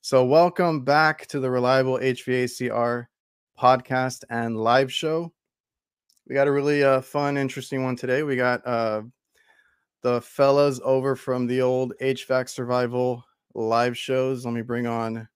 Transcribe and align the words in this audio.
So, 0.00 0.24
welcome 0.24 0.84
back 0.84 1.28
to 1.28 1.38
the 1.38 1.48
Reliable 1.48 1.98
HVACR 1.98 3.06
podcast 3.56 4.24
and 4.30 4.56
live 4.56 4.92
show. 4.92 5.32
We 6.26 6.34
got 6.34 6.48
a 6.48 6.52
really 6.52 6.82
uh, 6.82 7.02
fun, 7.02 7.36
interesting 7.36 7.84
one 7.84 7.94
today. 7.94 8.24
We 8.24 8.34
got 8.34 8.66
uh, 8.66 9.02
the 10.02 10.20
fellas 10.22 10.80
over 10.82 11.14
from 11.14 11.46
the 11.46 11.62
old 11.62 11.92
HVAC 12.00 12.48
Survival 12.48 13.24
live 13.54 13.96
shows. 13.96 14.44
Let 14.44 14.54
me 14.54 14.62
bring 14.62 14.88
on 14.88 15.28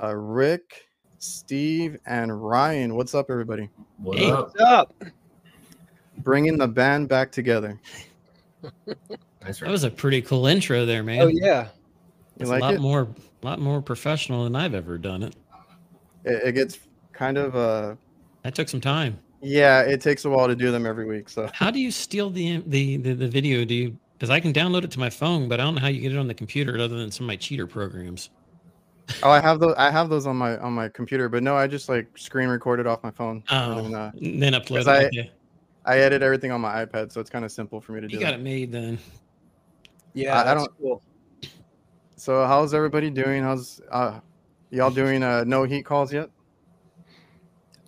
uh, 0.00 0.14
Rick, 0.14 0.86
Steve, 1.18 1.98
and 2.06 2.40
Ryan. 2.40 2.94
What's 2.94 3.16
up, 3.16 3.30
everybody? 3.30 3.68
What 3.98 4.22
up? 4.22 4.52
What's 4.54 4.60
up? 4.60 4.94
Bringing 6.18 6.58
the 6.58 6.68
band 6.68 7.08
back 7.08 7.32
together. 7.32 7.80
That's 9.40 9.60
That 9.60 9.70
was 9.70 9.84
a 9.84 9.90
pretty 9.90 10.22
cool 10.22 10.46
intro 10.46 10.84
there, 10.86 11.02
man. 11.02 11.20
Oh 11.22 11.26
yeah. 11.28 11.64
You 11.64 11.68
It's 12.40 12.50
like 12.50 12.60
a 12.60 12.64
lot 12.64 12.74
it? 12.74 12.80
more, 12.80 13.08
lot 13.42 13.58
more 13.60 13.82
professional 13.82 14.44
than 14.44 14.54
I've 14.54 14.74
ever 14.74 14.98
done 14.98 15.22
it. 15.22 15.34
It, 16.24 16.48
it 16.48 16.52
gets 16.52 16.78
kind 17.12 17.36
of 17.38 17.56
uh, 17.56 17.94
That 18.42 18.54
took 18.54 18.68
some 18.68 18.80
time. 18.80 19.18
yeah. 19.40 19.80
It 19.80 20.00
takes 20.00 20.24
a 20.24 20.30
while 20.30 20.46
to 20.48 20.54
do 20.54 20.70
them 20.70 20.86
every 20.86 21.06
week. 21.06 21.28
So 21.28 21.48
How 21.52 21.70
do 21.70 21.80
you 21.80 21.90
steal 21.90 22.30
the 22.30 22.62
the 22.66 22.98
the, 22.98 23.12
the 23.14 23.28
video? 23.28 23.64
Do 23.64 23.74
you? 23.74 23.96
Because 24.14 24.30
I 24.30 24.38
can 24.38 24.52
download 24.52 24.84
it 24.84 24.92
to 24.92 25.00
my 25.00 25.10
phone, 25.10 25.48
but 25.48 25.58
I 25.58 25.64
don't 25.64 25.74
know 25.74 25.80
how 25.80 25.88
you 25.88 26.00
get 26.00 26.12
it 26.12 26.18
on 26.18 26.28
the 26.28 26.34
computer 26.34 26.74
other 26.78 26.96
than 26.96 27.10
some 27.10 27.24
of 27.24 27.28
my 27.28 27.34
cheater 27.36 27.66
programs. 27.66 28.30
oh, 29.24 29.30
I 29.30 29.40
have 29.40 29.58
those. 29.58 29.74
I 29.76 29.90
have 29.90 30.08
those 30.08 30.26
on 30.28 30.36
my 30.36 30.56
on 30.58 30.72
my 30.72 30.88
computer, 30.88 31.28
but 31.28 31.42
no, 31.42 31.56
I 31.56 31.66
just 31.66 31.88
like 31.88 32.06
screen 32.16 32.48
recorded 32.48 32.86
off 32.86 33.02
my 33.02 33.10
phone. 33.10 33.42
Oh, 33.50 33.84
and, 33.84 33.94
uh, 33.96 34.10
then 34.14 34.52
upload 34.52 34.82
it. 34.82 34.86
I- 34.88 35.04
okay. 35.06 35.32
I 35.84 35.98
edit 35.98 36.22
everything 36.22 36.52
on 36.52 36.60
my 36.60 36.84
iPad, 36.84 37.10
so 37.12 37.20
it's 37.20 37.30
kind 37.30 37.44
of 37.44 37.50
simple 37.52 37.80
for 37.80 37.92
me 37.92 38.00
to 38.02 38.08
do. 38.08 38.14
You 38.14 38.20
got 38.20 38.30
that. 38.32 38.40
it 38.40 38.42
made 38.42 38.70
then. 38.72 38.98
Yeah. 40.14 40.40
I- 40.40 40.50
I 40.52 40.54
don't- 40.54 40.72
Cool. 40.78 41.02
So 42.16 42.46
how's 42.46 42.72
everybody 42.72 43.10
doing? 43.10 43.42
How's 43.42 43.80
uh 43.90 44.20
y'all 44.70 44.90
doing 44.92 45.22
uh 45.24 45.42
no 45.44 45.64
heat 45.64 45.82
calls 45.84 46.12
yet? 46.12 46.30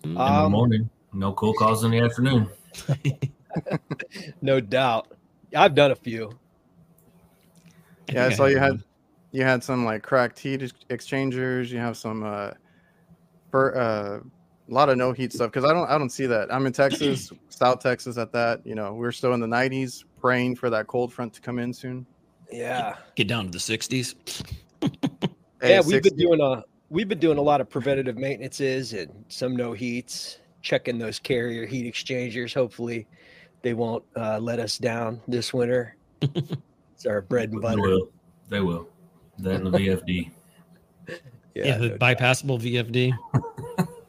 In 0.03 0.13
the 0.15 0.19
Um, 0.21 0.51
morning. 0.51 0.89
No 1.13 1.31
cool 1.33 1.53
calls 1.53 1.83
in 1.85 1.91
the 1.91 1.99
afternoon. 1.99 2.49
No 4.41 4.59
doubt. 4.59 5.07
I've 5.55 5.73
done 5.75 5.91
a 5.91 5.95
few. 5.95 6.29
Yeah, 8.11 8.25
I 8.25 8.29
saw 8.31 8.47
you 8.47 8.57
had 8.59 8.83
you 9.31 9.43
had 9.43 9.63
some 9.63 9.85
like 9.85 10.03
cracked 10.03 10.37
heat 10.39 10.73
exchangers, 10.89 11.71
you 11.71 11.79
have 11.79 11.95
some 11.95 12.23
uh 12.23 12.51
for 13.51 13.77
uh 13.77 14.19
a 14.69 14.73
lot 14.73 14.89
of 14.89 14.97
no 14.97 15.11
heat 15.11 15.31
stuff 15.33 15.51
because 15.51 15.63
I 15.69 15.73
don't 15.73 15.87
I 15.89 15.97
don't 15.97 16.09
see 16.09 16.25
that. 16.25 16.53
I'm 16.53 16.65
in 16.65 16.73
Texas, 16.73 17.31
South 17.49 17.79
Texas 17.81 18.17
at 18.17 18.31
that, 18.33 18.65
you 18.65 18.75
know, 18.75 18.93
we're 18.93 19.11
still 19.11 19.33
in 19.33 19.39
the 19.39 19.47
90s 19.47 20.03
praying 20.19 20.55
for 20.55 20.69
that 20.71 20.87
cold 20.87 21.13
front 21.13 21.33
to 21.33 21.41
come 21.41 21.59
in 21.59 21.71
soon. 21.73 22.05
Yeah. 22.51 22.95
get 23.15 23.27
down 23.27 23.45
to 23.45 23.51
the 23.51 23.57
60s. 23.57 24.15
Hey, 25.61 25.69
yeah, 25.71 25.79
we've 25.79 26.03
60 26.03 26.09
been 26.09 26.17
doing 26.19 26.41
a 26.41 26.63
we've 26.89 27.07
been 27.07 27.17
doing 27.17 27.37
a 27.37 27.41
lot 27.41 27.61
of 27.61 27.69
preventative 27.69 28.17
maintenances 28.17 28.91
and 28.93 29.09
some 29.29 29.55
no 29.55 29.71
heats, 29.71 30.39
checking 30.61 30.99
those 30.99 31.17
carrier 31.17 31.65
heat 31.65 31.87
exchangers. 31.87 32.53
Hopefully 32.53 33.07
they 33.61 33.73
won't 33.73 34.03
uh, 34.17 34.37
let 34.37 34.59
us 34.59 34.77
down 34.77 35.21
this 35.29 35.53
winter. 35.53 35.95
it's 36.21 37.05
our 37.07 37.21
bread 37.21 37.51
and 37.53 37.59
They 37.59 37.67
butter. 37.67 37.81
will. 37.81 38.09
They 38.49 38.59
will. 38.59 38.89
That 39.39 39.55
and 39.61 39.67
the 39.67 39.71
VFD. 39.79 40.31
Yeah, 41.55 41.77
the 41.77 41.87
no 41.89 41.97
doubt. 41.97 42.17
bypassable 42.19 42.59
VFD. 42.61 43.13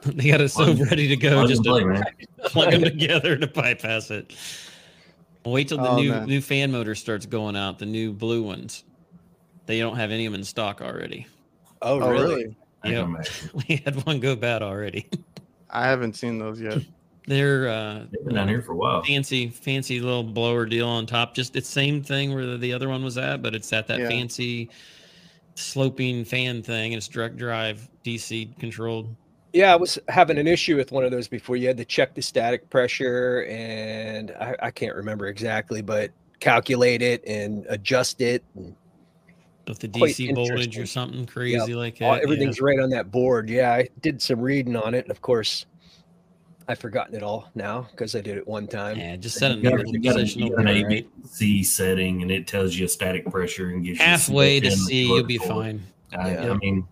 they 0.14 0.30
got 0.30 0.40
it 0.40 0.48
so 0.50 0.64
Plug- 0.74 0.80
ready 0.90 1.08
to 1.08 1.16
go, 1.16 1.46
just 1.46 1.58
and 1.58 1.66
play, 1.66 1.80
to 1.80 1.86
man. 1.86 2.04
plug 2.44 2.70
them 2.70 2.82
together 2.82 3.36
to 3.36 3.46
bypass 3.46 4.10
it. 4.10 4.34
Wait 5.44 5.68
till 5.68 5.78
the 5.78 5.88
Oh, 5.88 5.96
new 5.96 6.10
man. 6.10 6.26
new 6.26 6.40
fan 6.40 6.72
motor 6.72 6.94
starts 6.94 7.26
going 7.26 7.56
out. 7.56 7.78
The 7.78 7.86
new 7.86 8.12
blue 8.12 8.42
ones. 8.42 8.84
They 9.66 9.78
don't 9.80 9.96
have 9.96 10.10
any 10.10 10.26
of 10.26 10.32
them 10.32 10.40
in 10.40 10.44
stock 10.44 10.80
already. 10.80 11.26
Oh, 11.82 12.00
Oh, 12.00 12.10
really? 12.10 12.34
really? 12.34 12.56
I 12.82 12.86
can 12.88 12.96
Yep. 12.96 13.04
imagine. 13.04 13.50
We 13.68 13.76
had 13.84 14.06
one 14.06 14.20
go 14.20 14.34
bad 14.36 14.62
already. 14.62 15.08
I 15.70 15.84
haven't 15.86 16.14
seen 16.14 16.38
those 16.38 16.60
yet. 16.60 16.78
They're 17.28 17.68
uh, 17.68 18.04
They've 18.12 18.24
been 18.24 18.34
down 18.36 18.48
here 18.48 18.62
for 18.62 18.72
a 18.72 18.76
while. 18.76 19.02
fancy, 19.02 19.48
fancy 19.48 19.98
little 20.00 20.22
blower 20.22 20.64
deal 20.66 20.86
on 20.88 21.06
top. 21.06 21.34
Just 21.34 21.56
it's 21.56 21.68
same 21.68 22.02
thing 22.02 22.32
where 22.34 22.46
the, 22.46 22.56
the 22.56 22.72
other 22.72 22.88
one 22.88 23.02
was 23.02 23.18
at, 23.18 23.42
but 23.42 23.54
it's 23.54 23.72
at 23.72 23.88
that 23.88 23.98
Yeah. 24.00 24.08
fancy 24.08 24.70
sloping 25.56 26.24
fan 26.24 26.62
thing, 26.62 26.92
and 26.92 26.98
it's 26.98 27.08
direct 27.08 27.36
drive, 27.36 27.88
DC 28.04 28.56
controlled. 28.58 29.14
Yeah, 29.56 29.72
I 29.72 29.76
was 29.76 29.98
having 30.08 30.36
an 30.36 30.46
issue 30.46 30.76
with 30.76 30.92
one 30.92 31.02
of 31.02 31.10
those 31.10 31.28
before. 31.28 31.56
You 31.56 31.66
had 31.66 31.78
to 31.78 31.84
check 31.86 32.14
the 32.14 32.20
static 32.20 32.68
pressure, 32.68 33.46
and 33.48 34.30
I, 34.32 34.54
I 34.64 34.70
can't 34.70 34.94
remember 34.94 35.28
exactly, 35.28 35.80
but 35.80 36.10
calculate 36.40 37.00
it 37.00 37.24
and 37.26 37.64
adjust 37.70 38.20
it. 38.20 38.44
And 38.54 38.76
with 39.66 39.78
the 39.78 39.88
DC 39.88 40.34
voltage 40.34 40.76
or 40.76 40.84
something 40.84 41.24
crazy 41.24 41.74
like 41.74 41.98
that. 42.00 42.22
everything's 42.22 42.60
right 42.60 42.78
on 42.78 42.90
that 42.90 43.10
board. 43.10 43.48
Yeah, 43.48 43.72
I 43.72 43.88
did 44.02 44.20
some 44.20 44.42
reading 44.42 44.76
on 44.76 44.92
it, 44.92 45.06
and 45.06 45.10
of 45.10 45.22
course, 45.22 45.64
I've 46.68 46.78
forgotten 46.78 47.14
it 47.14 47.22
all 47.22 47.48
now 47.54 47.88
because 47.92 48.14
I 48.14 48.20
did 48.20 48.36
it 48.36 48.46
one 48.46 48.64
yeah. 48.64 48.70
time. 48.70 48.98
yeah, 48.98 49.16
just 49.16 49.38
set 49.38 49.52
a 49.52 49.54
You 49.54 49.62
got, 49.62 49.72
neutral 49.76 49.94
you 49.94 50.02
got, 50.02 50.10
a, 50.10 50.18
position 50.18 50.42
you 50.42 50.52
over 50.52 50.64
got 50.64 50.74
an? 50.74 51.08
ABC 51.32 51.64
setting, 51.64 52.20
and 52.20 52.30
it 52.30 52.46
tells 52.46 52.74
you 52.74 52.84
a 52.84 52.88
static 52.90 53.24
pressure 53.30 53.70
and 53.70 53.82
gives 53.82 54.00
you 54.00 54.04
Halfway 54.04 54.60
to 54.60 54.70
C, 54.70 55.06
you'll 55.06 55.24
be 55.24 55.38
fine. 55.38 55.82
I, 56.12 56.32
Yeah. 56.32 56.50
I 56.50 56.56
mean, 56.58 56.86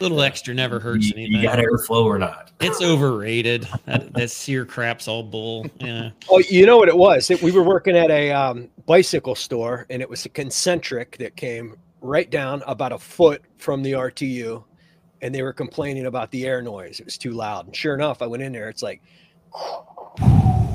little 0.00 0.22
extra 0.22 0.54
never 0.54 0.80
hurts 0.80 1.08
you, 1.08 1.14
anything. 1.16 1.36
you 1.36 1.42
got 1.42 1.58
airflow 1.58 2.04
or 2.04 2.18
not? 2.18 2.52
It's 2.60 2.82
overrated. 2.82 3.68
That, 3.86 4.12
that 4.14 4.30
SEER 4.30 4.64
crap's 4.64 5.08
all 5.08 5.22
bull. 5.22 5.66
Yeah. 5.80 6.10
Oh, 6.30 6.38
you 6.38 6.66
know 6.66 6.76
what 6.76 6.88
it 6.88 6.96
was? 6.96 7.30
It, 7.30 7.42
we 7.42 7.52
were 7.52 7.62
working 7.62 7.96
at 7.96 8.10
a 8.10 8.30
um, 8.32 8.68
bicycle 8.86 9.34
store, 9.34 9.86
and 9.90 10.00
it 10.00 10.08
was 10.08 10.24
a 10.24 10.28
concentric 10.28 11.18
that 11.18 11.36
came 11.36 11.76
right 12.00 12.30
down 12.30 12.62
about 12.66 12.92
a 12.92 12.98
foot 12.98 13.42
from 13.58 13.82
the 13.82 13.92
RTU, 13.92 14.64
and 15.22 15.34
they 15.34 15.42
were 15.42 15.52
complaining 15.52 16.06
about 16.06 16.30
the 16.30 16.46
air 16.46 16.62
noise. 16.62 17.00
It 17.00 17.06
was 17.06 17.18
too 17.18 17.32
loud. 17.32 17.66
And 17.66 17.76
sure 17.76 17.94
enough, 17.94 18.22
I 18.22 18.26
went 18.26 18.42
in 18.42 18.52
there. 18.52 18.68
It's 18.68 18.82
like, 18.82 19.02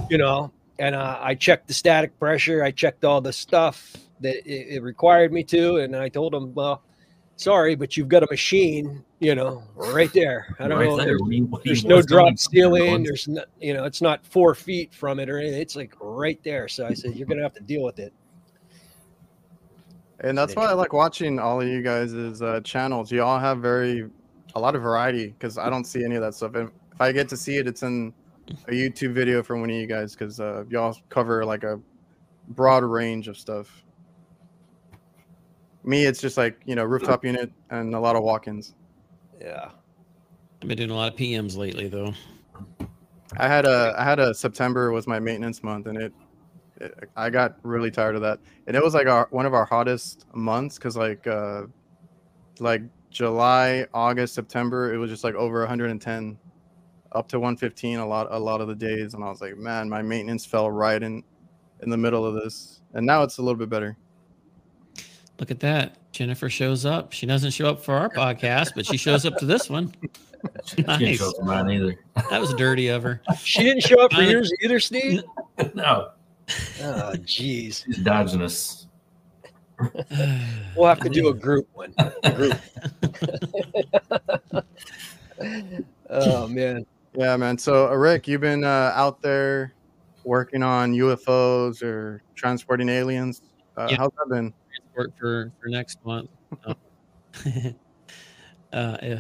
you 0.10 0.18
know, 0.18 0.52
and 0.80 0.96
uh, 0.96 1.18
I 1.22 1.36
checked 1.36 1.68
the 1.68 1.74
static 1.74 2.18
pressure. 2.20 2.64
I 2.64 2.72
checked 2.72 3.06
all 3.06 3.22
the 3.22 3.34
stuff 3.34 3.96
that 4.22 4.38
it, 4.46 4.76
it 4.76 4.84
required 4.84 5.32
me 5.32 5.44
to, 5.46 5.78
and 5.78 5.96
I 5.96 6.10
told 6.10 6.34
them, 6.34 6.54
well. 6.54 6.84
Sorry, 7.40 7.74
but 7.74 7.96
you've 7.96 8.10
got 8.10 8.22
a 8.22 8.28
machine, 8.30 9.02
you 9.20 9.34
know, 9.34 9.64
right 9.74 10.12
there. 10.12 10.54
I 10.60 10.68
don't 10.68 10.78
right 10.78 10.90
know. 10.90 10.98
there. 10.98 11.06
there's- 11.06 11.22
What 11.22 11.30
do 11.30 11.36
you- 11.38 11.46
what 11.46 11.64
do 11.64 11.70
you- 11.70 11.76
there's 11.76 11.86
no 11.86 12.02
drop 12.02 12.28
on? 12.28 12.36
ceiling. 12.38 13.02
There's 13.02 13.30
no, 13.30 13.46
you 13.62 13.74
know, 13.74 13.86
it's 13.86 14.02
not 14.02 14.26
four 14.26 14.54
feet 14.54 14.94
from 14.94 15.22
it 15.22 15.30
or 15.30 15.38
anything. 15.40 15.62
It's 15.62 15.78
like 15.78 15.94
right 16.02 16.38
there. 16.44 16.68
So 16.68 16.86
I 16.86 16.94
said, 16.94 17.16
you're 17.16 17.26
gonna 17.30 17.42
have 17.42 17.54
to 17.54 17.64
deal 17.64 17.82
with 17.82 17.98
it. 18.00 18.12
And 20.20 20.38
that's 20.38 20.54
why 20.54 20.66
I 20.66 20.74
like 20.74 20.92
watching 20.92 21.40
all 21.40 21.62
of 21.62 21.68
you 21.70 21.82
guys' 21.82 22.14
uh, 22.42 22.60
channels. 22.66 23.10
You 23.10 23.24
all 23.24 23.40
have 23.40 23.60
very 23.60 24.10
a 24.56 24.60
lot 24.60 24.76
of 24.76 24.82
variety 24.82 25.28
because 25.28 25.58
I 25.58 25.70
don't 25.70 25.86
see 25.86 26.04
any 26.04 26.16
of 26.16 26.22
that 26.22 26.34
stuff. 26.34 26.56
And 26.56 26.70
if 26.92 27.00
I 27.00 27.14
get 27.14 27.30
to 27.30 27.38
see 27.38 27.56
it, 27.56 27.68
it's 27.68 27.84
in 27.84 28.14
a 28.68 28.72
YouTube 28.72 29.14
video 29.14 29.42
from 29.44 29.62
one 29.62 29.70
of 29.70 29.78
you 29.78 29.88
guys 29.88 30.14
because 30.14 30.42
uh, 30.42 30.66
y'all 30.70 30.98
cover 31.08 31.46
like 31.46 31.64
a 31.64 31.80
broad 32.50 32.84
range 32.84 33.30
of 33.30 33.38
stuff. 33.38 33.86
Me, 35.90 36.06
it's 36.06 36.22
just 36.22 36.38
like 36.38 36.62
you 36.66 36.76
know 36.76 36.84
rooftop 36.84 37.26
unit 37.26 37.52
and 37.72 37.96
a 37.96 38.00
lot 38.00 38.16
of 38.16 38.22
walk-ins. 38.22 38.76
Yeah. 39.42 39.70
I've 40.62 40.68
been 40.68 40.78
doing 40.78 40.92
a 40.92 40.96
lot 40.96 41.12
of 41.12 41.18
PMs 41.18 41.58
lately, 41.58 41.88
though. 41.88 42.14
I 43.38 43.48
had 43.48 43.66
a 43.66 43.96
I 43.98 44.04
had 44.04 44.20
a 44.20 44.36
September 44.36 44.92
was 44.92 45.08
my 45.08 45.20
maintenance 45.20 45.64
month, 45.64 45.88
and 45.88 45.98
it, 45.98 46.14
it 46.80 47.10
I 47.16 47.32
got 47.32 47.56
really 47.64 47.90
tired 47.90 48.16
of 48.16 48.22
that. 48.22 48.40
And 48.68 48.78
it 48.78 48.84
was 48.84 48.94
like 48.94 49.08
our 49.08 49.28
one 49.32 49.48
of 49.48 49.56
our 49.56 49.66
hottest 49.66 50.28
months 50.36 50.78
because 50.78 50.96
like 50.96 51.26
uh 51.26 51.64
like 52.60 52.84
July, 53.10 53.88
August, 53.92 54.36
September, 54.36 54.94
it 54.94 54.98
was 54.98 55.10
just 55.10 55.24
like 55.24 55.34
over 55.34 55.62
110, 55.62 56.38
up 57.14 57.28
to 57.30 57.40
115 57.40 57.98
a 57.98 58.06
lot 58.06 58.28
a 58.30 58.38
lot 58.38 58.62
of 58.62 58.68
the 58.68 58.76
days, 58.76 59.16
and 59.16 59.24
I 59.24 59.30
was 59.30 59.42
like, 59.42 59.58
man, 59.58 59.90
my 59.90 60.04
maintenance 60.04 60.46
fell 60.46 60.70
right 60.70 61.02
in 61.02 61.24
in 61.82 61.90
the 61.90 61.98
middle 61.98 62.26
of 62.26 62.36
this, 62.36 62.82
and 62.94 63.08
now 63.08 63.24
it's 63.24 63.40
a 63.40 63.42
little 63.42 63.58
bit 63.58 63.70
better. 63.70 63.98
Look 65.40 65.52
at 65.52 65.60
that. 65.62 65.96
Jennifer 66.12 66.50
shows 66.50 66.86
up. 66.86 67.14
She 67.14 67.26
doesn't 67.26 67.52
show 67.52 67.70
up 67.70 67.84
for 67.84 67.96
our 67.96 68.10
podcast, 68.10 68.72
but 68.76 68.86
she 68.86 68.98
shows 68.98 69.26
up 69.26 69.38
to 69.38 69.46
this 69.46 69.70
one. 69.70 69.94
She 70.66 70.78
didn't 70.78 71.16
show 71.16 71.30
up 71.30 71.36
for 71.38 71.44
mine 71.46 71.70
either. 71.70 72.00
That 72.30 72.42
was 72.42 72.54
dirty 72.56 72.88
of 72.90 73.04
her. 73.04 73.22
She 73.42 73.64
didn't 73.64 73.84
show 73.84 74.02
up 74.02 74.12
for 74.14 74.22
Uh, 74.22 74.26
yours 74.28 74.52
either, 74.62 74.80
Steve. 74.80 75.24
no, 75.76 76.10
Oh, 76.82 77.14
jeez. 77.18 77.86
she's 77.86 77.98
dodging 78.04 78.42
us. 78.42 78.86
We'll 80.76 80.88
have 80.90 81.00
to 81.02 81.10
do 81.10 81.30
a 81.30 81.34
group 81.34 81.68
one. 81.74 81.94
A 82.24 82.32
group. 82.34 82.58
oh 86.10 86.48
man. 86.48 86.86
Yeah, 87.14 87.38
man. 87.38 87.58
So 87.58 87.90
uh, 87.90 87.96
Rick, 87.96 88.28
you've 88.28 88.42
been 88.42 88.64
uh, 88.66 88.92
out 88.94 89.22
there 89.22 89.74
working 90.26 90.64
on 90.64 90.94
UFOs 90.94 91.82
or 91.82 92.22
transporting 92.36 92.90
aliens. 92.90 93.42
Uh, 93.78 93.88
Yeah. 93.90 93.98
How's 93.98 94.12
that 94.18 94.30
been? 94.30 94.54
Work 95.00 95.18
for 95.18 95.52
for 95.62 95.70
next 95.70 96.04
month. 96.06 96.30
Uh, 98.72 98.98
yeah, 99.02 99.20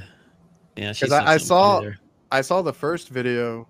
yeah. 0.75 0.91
She's 0.91 1.11
I- 1.11 1.33
I 1.33 1.37
saw- 1.37 1.81
I 2.31 2.41
saw 2.41 2.61
the 2.61 2.71
first 2.73 3.09
video 3.09 3.67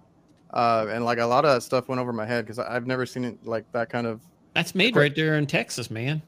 uh, 0.54 0.88
and 0.90 1.06
like 1.06 1.20
a 1.20 1.26
lot 1.26 1.46
of 1.46 1.56
that 1.56 1.62
stuff 1.62 1.88
went 1.88 2.02
over 2.02 2.12
my 2.12 2.26
head 2.26 2.44
because 2.46 2.60
I've 2.60 2.86
never 2.86 3.06
seen 3.06 3.24
it 3.24 3.46
like 3.46 3.64
that 3.72 3.90
kind 3.90 4.06
of. 4.06 4.20
That's 4.56 4.76
made 4.76 4.98
right 4.98 5.16
there 5.16 5.38
in 5.38 5.46
Texas, 5.46 5.90
man. 5.90 6.22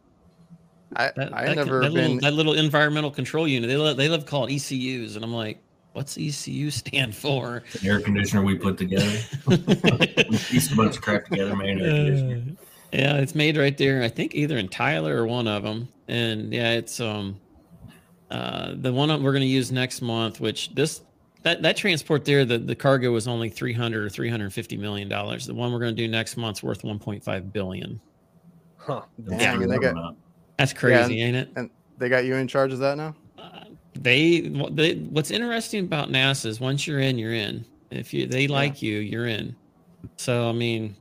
I 0.96 1.12
That, 1.18 1.34
I 1.34 1.46
that, 1.48 1.56
never 1.58 1.82
that 1.82 1.94
been. 1.94 2.12
little, 2.16 2.20
that 2.22 2.34
little 2.34 2.54
environmental 2.54 3.12
control 3.12 3.46
unit. 3.46 3.68
They 3.70 3.76
love, 3.76 3.98
they 3.98 4.08
love 4.08 4.22
to 4.22 4.26
call 4.26 4.46
it 4.46 4.54
ECUs, 4.54 5.18
and 5.18 5.26
I'm 5.26 5.34
like, 5.34 5.62
what's 5.92 6.18
ECU 6.18 6.70
stand 6.72 7.14
for? 7.14 7.64
The 7.82 7.90
air 7.90 8.00
conditioner 8.00 8.44
we 8.44 8.56
put 8.56 8.78
together. 8.78 9.20
we 9.48 9.58
pieced 9.58 10.72
a 10.72 10.76
bunch 10.78 10.96
of 10.96 11.02
crap 11.02 11.26
together, 11.26 11.58
man. 11.58 11.82
Air 11.82 11.90
conditioner. 11.92 12.56
Yeah, 12.92 13.16
it's 13.16 13.36
made 13.36 13.58
right 13.58 13.78
there. 13.78 14.04
I 14.04 14.10
think 14.10 14.36
either 14.36 14.58
in 14.58 14.68
Tyler 14.68 15.16
or 15.16 15.26
one 15.26 15.48
of 15.48 15.64
them. 15.64 15.88
And 16.08 16.54
yeah, 16.54 16.74
it's 16.74 17.00
um 17.00 17.40
uh 18.30 18.74
the 18.76 18.92
one 18.92 19.10
we're 19.24 19.32
going 19.32 19.42
to 19.42 19.48
use 19.48 19.72
next 19.72 20.02
month, 20.02 20.40
which 20.40 20.74
this 20.76 21.02
that 21.44 21.62
that 21.62 21.78
transport 21.78 22.26
there, 22.26 22.46
the 22.46 22.58
the 22.58 22.76
cargo 22.76 23.12
was 23.12 23.28
only 23.28 23.50
300 23.50 24.06
or 24.06 24.10
350 24.10 24.78
million 24.78 25.08
dollars. 25.08 25.46
The 25.46 25.54
one 25.54 25.72
we're 25.72 25.80
going 25.80 25.96
to 25.96 26.02
do 26.02 26.08
next 26.08 26.38
month's 26.38 26.62
worth 26.62 26.82
1.5 26.84 27.54
billion. 27.54 28.00
Huh. 28.78 29.02
Dang, 29.28 29.64
and 29.64 29.72
they 29.72 29.78
got 29.78 30.16
That's 30.58 30.74
crazy, 30.74 31.22
ain't 31.22 31.36
it? 31.36 31.50
And 31.56 31.70
they 31.98 32.10
got 32.10 32.26
you 32.26 32.36
in 32.36 32.48
charge 32.48 32.74
of 32.74 32.80
that 32.80 32.98
now. 32.98 33.16
Uh, 33.38 33.66
they, 33.94 34.42
they 34.72 34.96
what's 34.96 35.32
interesting 35.32 35.86
about 35.86 36.10
NASA 36.10 36.48
is 36.48 36.60
once 36.60 36.88
you're 36.88 37.00
in, 37.00 37.18
you're 37.18 37.34
in. 37.34 37.64
If 37.92 38.14
you 38.14 38.26
they 38.26 38.48
like 38.48 38.82
you, 38.82 39.00
you're 39.00 39.28
in. 39.28 39.56
So 40.18 40.50
I 40.50 40.52
mean, 40.52 40.96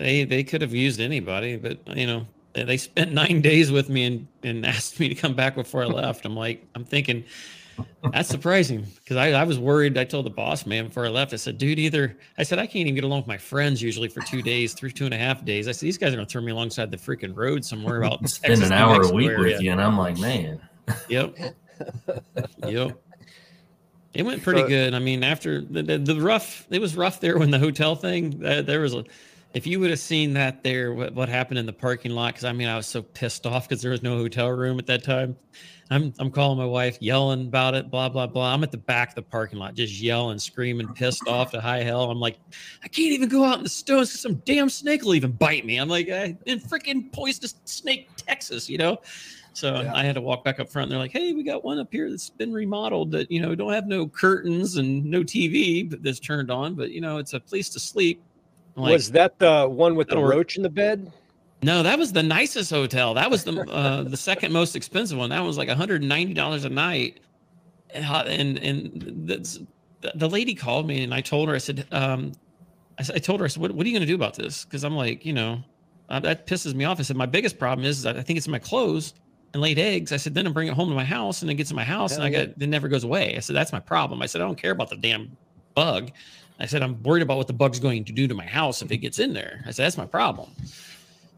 they 0.00 0.24
they 0.24 0.42
could 0.42 0.62
have 0.62 0.74
used 0.74 0.98
anybody, 1.00 1.56
but 1.56 1.78
you 1.96 2.06
know 2.06 2.26
they, 2.54 2.64
they 2.64 2.76
spent 2.76 3.12
nine 3.22 3.40
days 3.40 3.70
with 3.70 3.88
me 3.88 4.04
and 4.04 4.26
and 4.42 4.66
asked 4.74 4.98
me 4.98 5.08
to 5.08 5.14
come 5.14 5.34
back 5.34 5.54
before 5.54 5.82
I 5.82 5.86
left. 6.02 6.24
I'm 6.24 6.34
like, 6.36 6.66
I'm 6.74 6.84
thinking. 6.84 7.24
That's 8.12 8.28
surprising 8.28 8.86
because 8.96 9.16
I, 9.16 9.32
I 9.32 9.44
was 9.44 9.58
worried. 9.58 9.96
I 9.96 10.04
told 10.04 10.26
the 10.26 10.30
boss 10.30 10.66
man 10.66 10.88
before 10.88 11.06
I 11.06 11.08
left. 11.08 11.32
I 11.32 11.36
said, 11.36 11.56
"Dude, 11.56 11.78
either 11.78 12.14
I 12.36 12.42
said 12.42 12.58
I 12.58 12.66
can't 12.66 12.76
even 12.76 12.94
get 12.94 13.04
along 13.04 13.20
with 13.20 13.26
my 13.26 13.38
friends 13.38 13.80
usually 13.80 14.08
for 14.08 14.20
two 14.20 14.42
days, 14.42 14.74
three 14.74 14.92
two 14.92 15.06
and 15.06 15.14
a 15.14 15.16
half 15.16 15.46
days. 15.46 15.66
I 15.66 15.72
said 15.72 15.86
these 15.86 15.96
guys 15.96 16.12
are 16.12 16.16
gonna 16.16 16.26
throw 16.26 16.42
me 16.42 16.52
alongside 16.52 16.90
the 16.90 16.98
freaking 16.98 17.34
road 17.34 17.64
somewhere 17.64 17.96
about 18.02 18.28
spend 18.28 18.60
Texas, 18.60 18.70
an 18.70 18.76
New 18.76 18.84
hour 18.84 19.02
a 19.02 19.12
week 19.14 19.28
area. 19.30 19.54
with 19.54 19.62
you, 19.62 19.72
and 19.72 19.80
I'm 19.80 19.96
like, 19.96 20.18
man, 20.18 20.60
Yep. 21.08 21.38
yep. 22.68 23.00
It 24.12 24.24
went 24.24 24.42
pretty 24.42 24.62
So- 24.62 24.68
good. 24.68 24.92
I 24.94 24.98
mean, 24.98 25.22
after 25.22 25.60
the, 25.62 25.82
the, 25.82 25.98
the 25.98 26.20
rough, 26.20 26.66
it 26.68 26.80
was 26.80 26.96
rough 26.96 27.20
there 27.20 27.38
when 27.38 27.50
the 27.50 27.58
hotel 27.60 27.94
thing. 27.94 28.44
Uh, 28.44 28.60
there 28.60 28.80
was 28.80 28.92
a, 28.92 29.04
if 29.54 29.66
you 29.66 29.80
would 29.80 29.90
have 29.90 29.98
seen 29.98 30.32
that 30.34 30.62
there, 30.62 30.92
what, 30.92 31.14
what 31.14 31.28
happened 31.28 31.58
in 31.58 31.66
the 31.66 31.72
parking 31.72 32.12
lot? 32.12 32.34
Because 32.34 32.44
I 32.44 32.52
mean, 32.52 32.68
I 32.68 32.76
was 32.76 32.86
so 32.86 33.02
pissed 33.02 33.46
off 33.46 33.68
because 33.68 33.82
there 33.82 33.90
was 33.90 34.02
no 34.02 34.16
hotel 34.16 34.48
room 34.48 34.78
at 34.78 34.86
that 34.86 35.02
time. 35.02 35.36
I'm 35.92 36.14
I'm 36.20 36.30
calling 36.30 36.56
my 36.56 36.64
wife, 36.66 36.98
yelling 37.00 37.48
about 37.48 37.74
it, 37.74 37.90
blah 37.90 38.08
blah 38.08 38.28
blah. 38.28 38.54
I'm 38.54 38.62
at 38.62 38.70
the 38.70 38.78
back 38.78 39.08
of 39.08 39.14
the 39.16 39.22
parking 39.22 39.58
lot, 39.58 39.74
just 39.74 40.00
yelling, 40.00 40.38
screaming, 40.38 40.86
pissed 40.94 41.26
off 41.26 41.50
to 41.50 41.60
high 41.60 41.82
hell. 41.82 42.10
I'm 42.12 42.20
like, 42.20 42.38
I 42.84 42.88
can't 42.88 43.12
even 43.12 43.28
go 43.28 43.44
out 43.44 43.58
in 43.58 43.64
the 43.64 43.68
stones 43.68 44.10
because 44.10 44.20
some 44.20 44.36
damn 44.46 44.70
snake 44.70 45.02
will 45.02 45.16
even 45.16 45.32
bite 45.32 45.66
me. 45.66 45.78
I'm 45.78 45.88
like, 45.88 46.08
I, 46.08 46.36
in 46.46 46.60
freaking 46.60 47.12
poisonous 47.12 47.56
snake, 47.64 48.08
Texas, 48.16 48.70
you 48.70 48.78
know. 48.78 49.00
So 49.52 49.80
Yeah. 49.80 49.92
I 49.92 50.04
had 50.04 50.14
to 50.14 50.20
walk 50.20 50.44
back 50.44 50.60
up 50.60 50.70
front. 50.70 50.84
And 50.84 50.92
they're 50.92 51.00
like, 51.00 51.10
"Hey, 51.10 51.32
we 51.32 51.42
got 51.42 51.64
one 51.64 51.80
up 51.80 51.88
here 51.90 52.08
that's 52.08 52.30
been 52.30 52.52
remodeled. 52.52 53.10
That 53.10 53.28
you 53.28 53.42
know 53.42 53.56
don't 53.56 53.72
have 53.72 53.88
no 53.88 54.06
curtains 54.06 54.76
and 54.76 55.04
no 55.04 55.24
TV, 55.24 55.90
but 55.90 56.04
that's 56.04 56.20
turned 56.20 56.52
on. 56.52 56.76
But 56.76 56.92
you 56.92 57.00
know 57.00 57.18
it's 57.18 57.32
a 57.32 57.40
place 57.40 57.68
to 57.70 57.80
sleep." 57.80 58.22
Like, 58.80 58.92
was 58.92 59.10
that 59.12 59.38
the 59.38 59.68
one 59.68 59.94
with 59.96 60.08
the 60.08 60.18
roach 60.18 60.56
in 60.56 60.62
the 60.62 60.70
bed? 60.70 61.12
no, 61.62 61.82
that 61.82 61.98
was 61.98 62.12
the 62.12 62.22
nicest 62.22 62.70
hotel. 62.70 63.14
That 63.14 63.30
was 63.30 63.44
the 63.44 63.60
uh, 63.70 64.02
the 64.04 64.16
second 64.16 64.52
most 64.52 64.76
expensive 64.76 65.18
one. 65.18 65.30
That 65.30 65.40
was 65.44 65.58
like 65.58 65.68
190 65.68 66.34
dollars 66.34 66.64
a 66.64 66.70
night. 66.70 67.20
Uh, 67.94 68.24
And 68.26 68.58
and 68.58 69.26
the, 69.26 70.12
the 70.14 70.28
lady 70.28 70.54
called 70.54 70.86
me 70.86 71.02
and 71.04 71.12
I 71.12 71.20
told 71.20 71.48
her 71.48 71.54
I 71.54 71.58
said 71.58 71.86
um, 71.92 72.32
I, 72.98 73.04
I 73.14 73.18
told 73.18 73.40
her 73.40 73.46
I 73.46 73.48
said 73.48 73.60
what, 73.60 73.72
what 73.72 73.84
are 73.84 73.88
you 73.88 73.94
going 73.94 74.06
to 74.06 74.10
do 74.10 74.14
about 74.14 74.34
this? 74.34 74.64
Because 74.64 74.84
I'm 74.84 74.96
like 74.96 75.26
you 75.26 75.32
know 75.32 75.62
uh, 76.08 76.20
that 76.20 76.46
pisses 76.46 76.74
me 76.74 76.84
off. 76.84 76.98
I 76.98 77.02
said 77.02 77.16
my 77.16 77.26
biggest 77.26 77.58
problem 77.58 77.86
is, 77.86 77.98
is 78.00 78.06
I 78.06 78.22
think 78.22 78.36
it's 78.36 78.46
in 78.46 78.52
my 78.52 78.58
clothes 78.58 79.14
and 79.52 79.62
laid 79.62 79.78
eggs. 79.78 80.12
I 80.12 80.16
said 80.16 80.34
then 80.34 80.46
I 80.46 80.50
bring 80.50 80.68
it 80.68 80.74
home 80.74 80.88
to 80.88 80.94
my 80.94 81.04
house 81.04 81.42
and 81.42 81.50
it 81.50 81.54
gets 81.54 81.70
in 81.70 81.76
my 81.76 81.84
house 81.84 82.14
and 82.14 82.22
I 82.24 82.30
Hell 82.30 82.40
yeah. 82.40 82.46
got 82.46 82.62
it 82.62 82.68
never 82.68 82.88
goes 82.88 83.04
away. 83.04 83.36
I 83.36 83.40
said 83.40 83.56
that's 83.56 83.72
my 83.72 83.80
problem. 83.80 84.22
I 84.22 84.26
said 84.26 84.40
I 84.40 84.46
don't 84.46 84.58
care 84.58 84.72
about 84.72 84.88
the 84.90 84.96
damn 84.96 85.36
bug. 85.74 86.10
I 86.60 86.66
said 86.66 86.82
I'm 86.82 87.02
worried 87.02 87.22
about 87.22 87.38
what 87.38 87.46
the 87.46 87.52
bug's 87.52 87.80
going 87.80 88.04
to 88.04 88.12
do 88.12 88.28
to 88.28 88.34
my 88.34 88.46
house 88.46 88.82
if 88.82 88.92
it 88.92 88.98
gets 88.98 89.18
in 89.18 89.32
there. 89.32 89.62
I 89.66 89.70
said 89.70 89.86
that's 89.86 89.96
my 89.96 90.06
problem. 90.06 90.50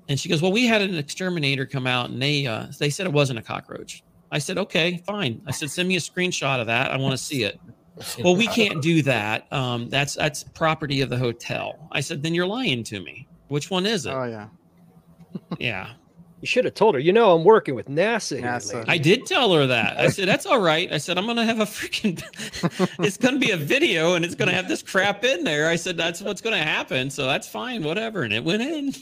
And 0.08 0.18
she 0.18 0.28
goes, 0.28 0.42
"Well, 0.42 0.52
we 0.52 0.66
had 0.66 0.82
an 0.82 0.96
exterminator 0.96 1.64
come 1.64 1.86
out, 1.86 2.10
and 2.10 2.20
they 2.20 2.46
uh, 2.46 2.66
they 2.78 2.90
said 2.90 3.06
it 3.06 3.12
wasn't 3.12 3.38
a 3.38 3.42
cockroach." 3.42 4.02
I 4.32 4.38
said, 4.38 4.58
"Okay, 4.58 5.02
fine." 5.06 5.40
I 5.46 5.52
said, 5.52 5.70
"Send 5.70 5.88
me 5.88 5.96
a 5.96 6.00
screenshot 6.00 6.60
of 6.60 6.66
that. 6.66 6.90
I 6.90 6.96
want 6.96 7.12
to 7.12 7.18
see 7.18 7.44
it." 7.44 7.60
well, 8.24 8.34
we 8.34 8.46
can't 8.46 8.82
do 8.82 9.02
that. 9.02 9.52
Um, 9.52 9.88
that's 9.88 10.14
that's 10.14 10.42
property 10.42 11.02
of 11.02 11.10
the 11.10 11.18
hotel. 11.18 11.88
I 11.92 12.00
said, 12.00 12.22
"Then 12.22 12.34
you're 12.34 12.46
lying 12.46 12.82
to 12.84 13.00
me. 13.00 13.28
Which 13.48 13.70
one 13.70 13.86
is 13.86 14.06
it?" 14.06 14.12
Oh 14.12 14.24
yeah. 14.24 14.48
yeah, 15.58 15.92
You 16.42 16.46
should 16.48 16.64
have 16.66 16.74
told 16.74 16.96
her. 16.96 17.00
You 17.00 17.12
know, 17.12 17.34
I'm 17.34 17.44
working 17.44 17.74
with 17.74 17.88
NASA. 17.88 18.42
NASA. 18.42 18.74
lady." 18.74 18.88
I 18.88 18.98
did 18.98 19.24
tell 19.26 19.54
her 19.54 19.66
that. 19.68 19.98
I 19.98 20.08
said, 20.08 20.28
"That's 20.28 20.44
all 20.44 20.60
right." 20.60 20.92
I 20.92 20.98
said, 20.98 21.16
"I'm 21.16 21.24
gonna 21.24 21.46
have 21.46 21.60
a 21.60 21.64
freaking. 21.64 22.20
it's 22.98 23.16
gonna 23.16 23.38
be 23.38 23.52
a 23.52 23.56
video, 23.56 24.14
and 24.14 24.24
it's 24.24 24.34
gonna 24.34 24.52
have 24.52 24.68
this 24.68 24.82
crap 24.82 25.24
in 25.24 25.44
there." 25.44 25.68
I 25.68 25.76
said, 25.76 25.96
"That's 25.96 26.20
what's 26.20 26.40
gonna 26.40 26.62
happen, 26.62 27.08
so 27.08 27.24
that's 27.26 27.48
fine, 27.48 27.82
whatever." 27.82 28.24
And 28.24 28.34
it 28.34 28.44
went 28.44 28.60
in. 28.60 28.92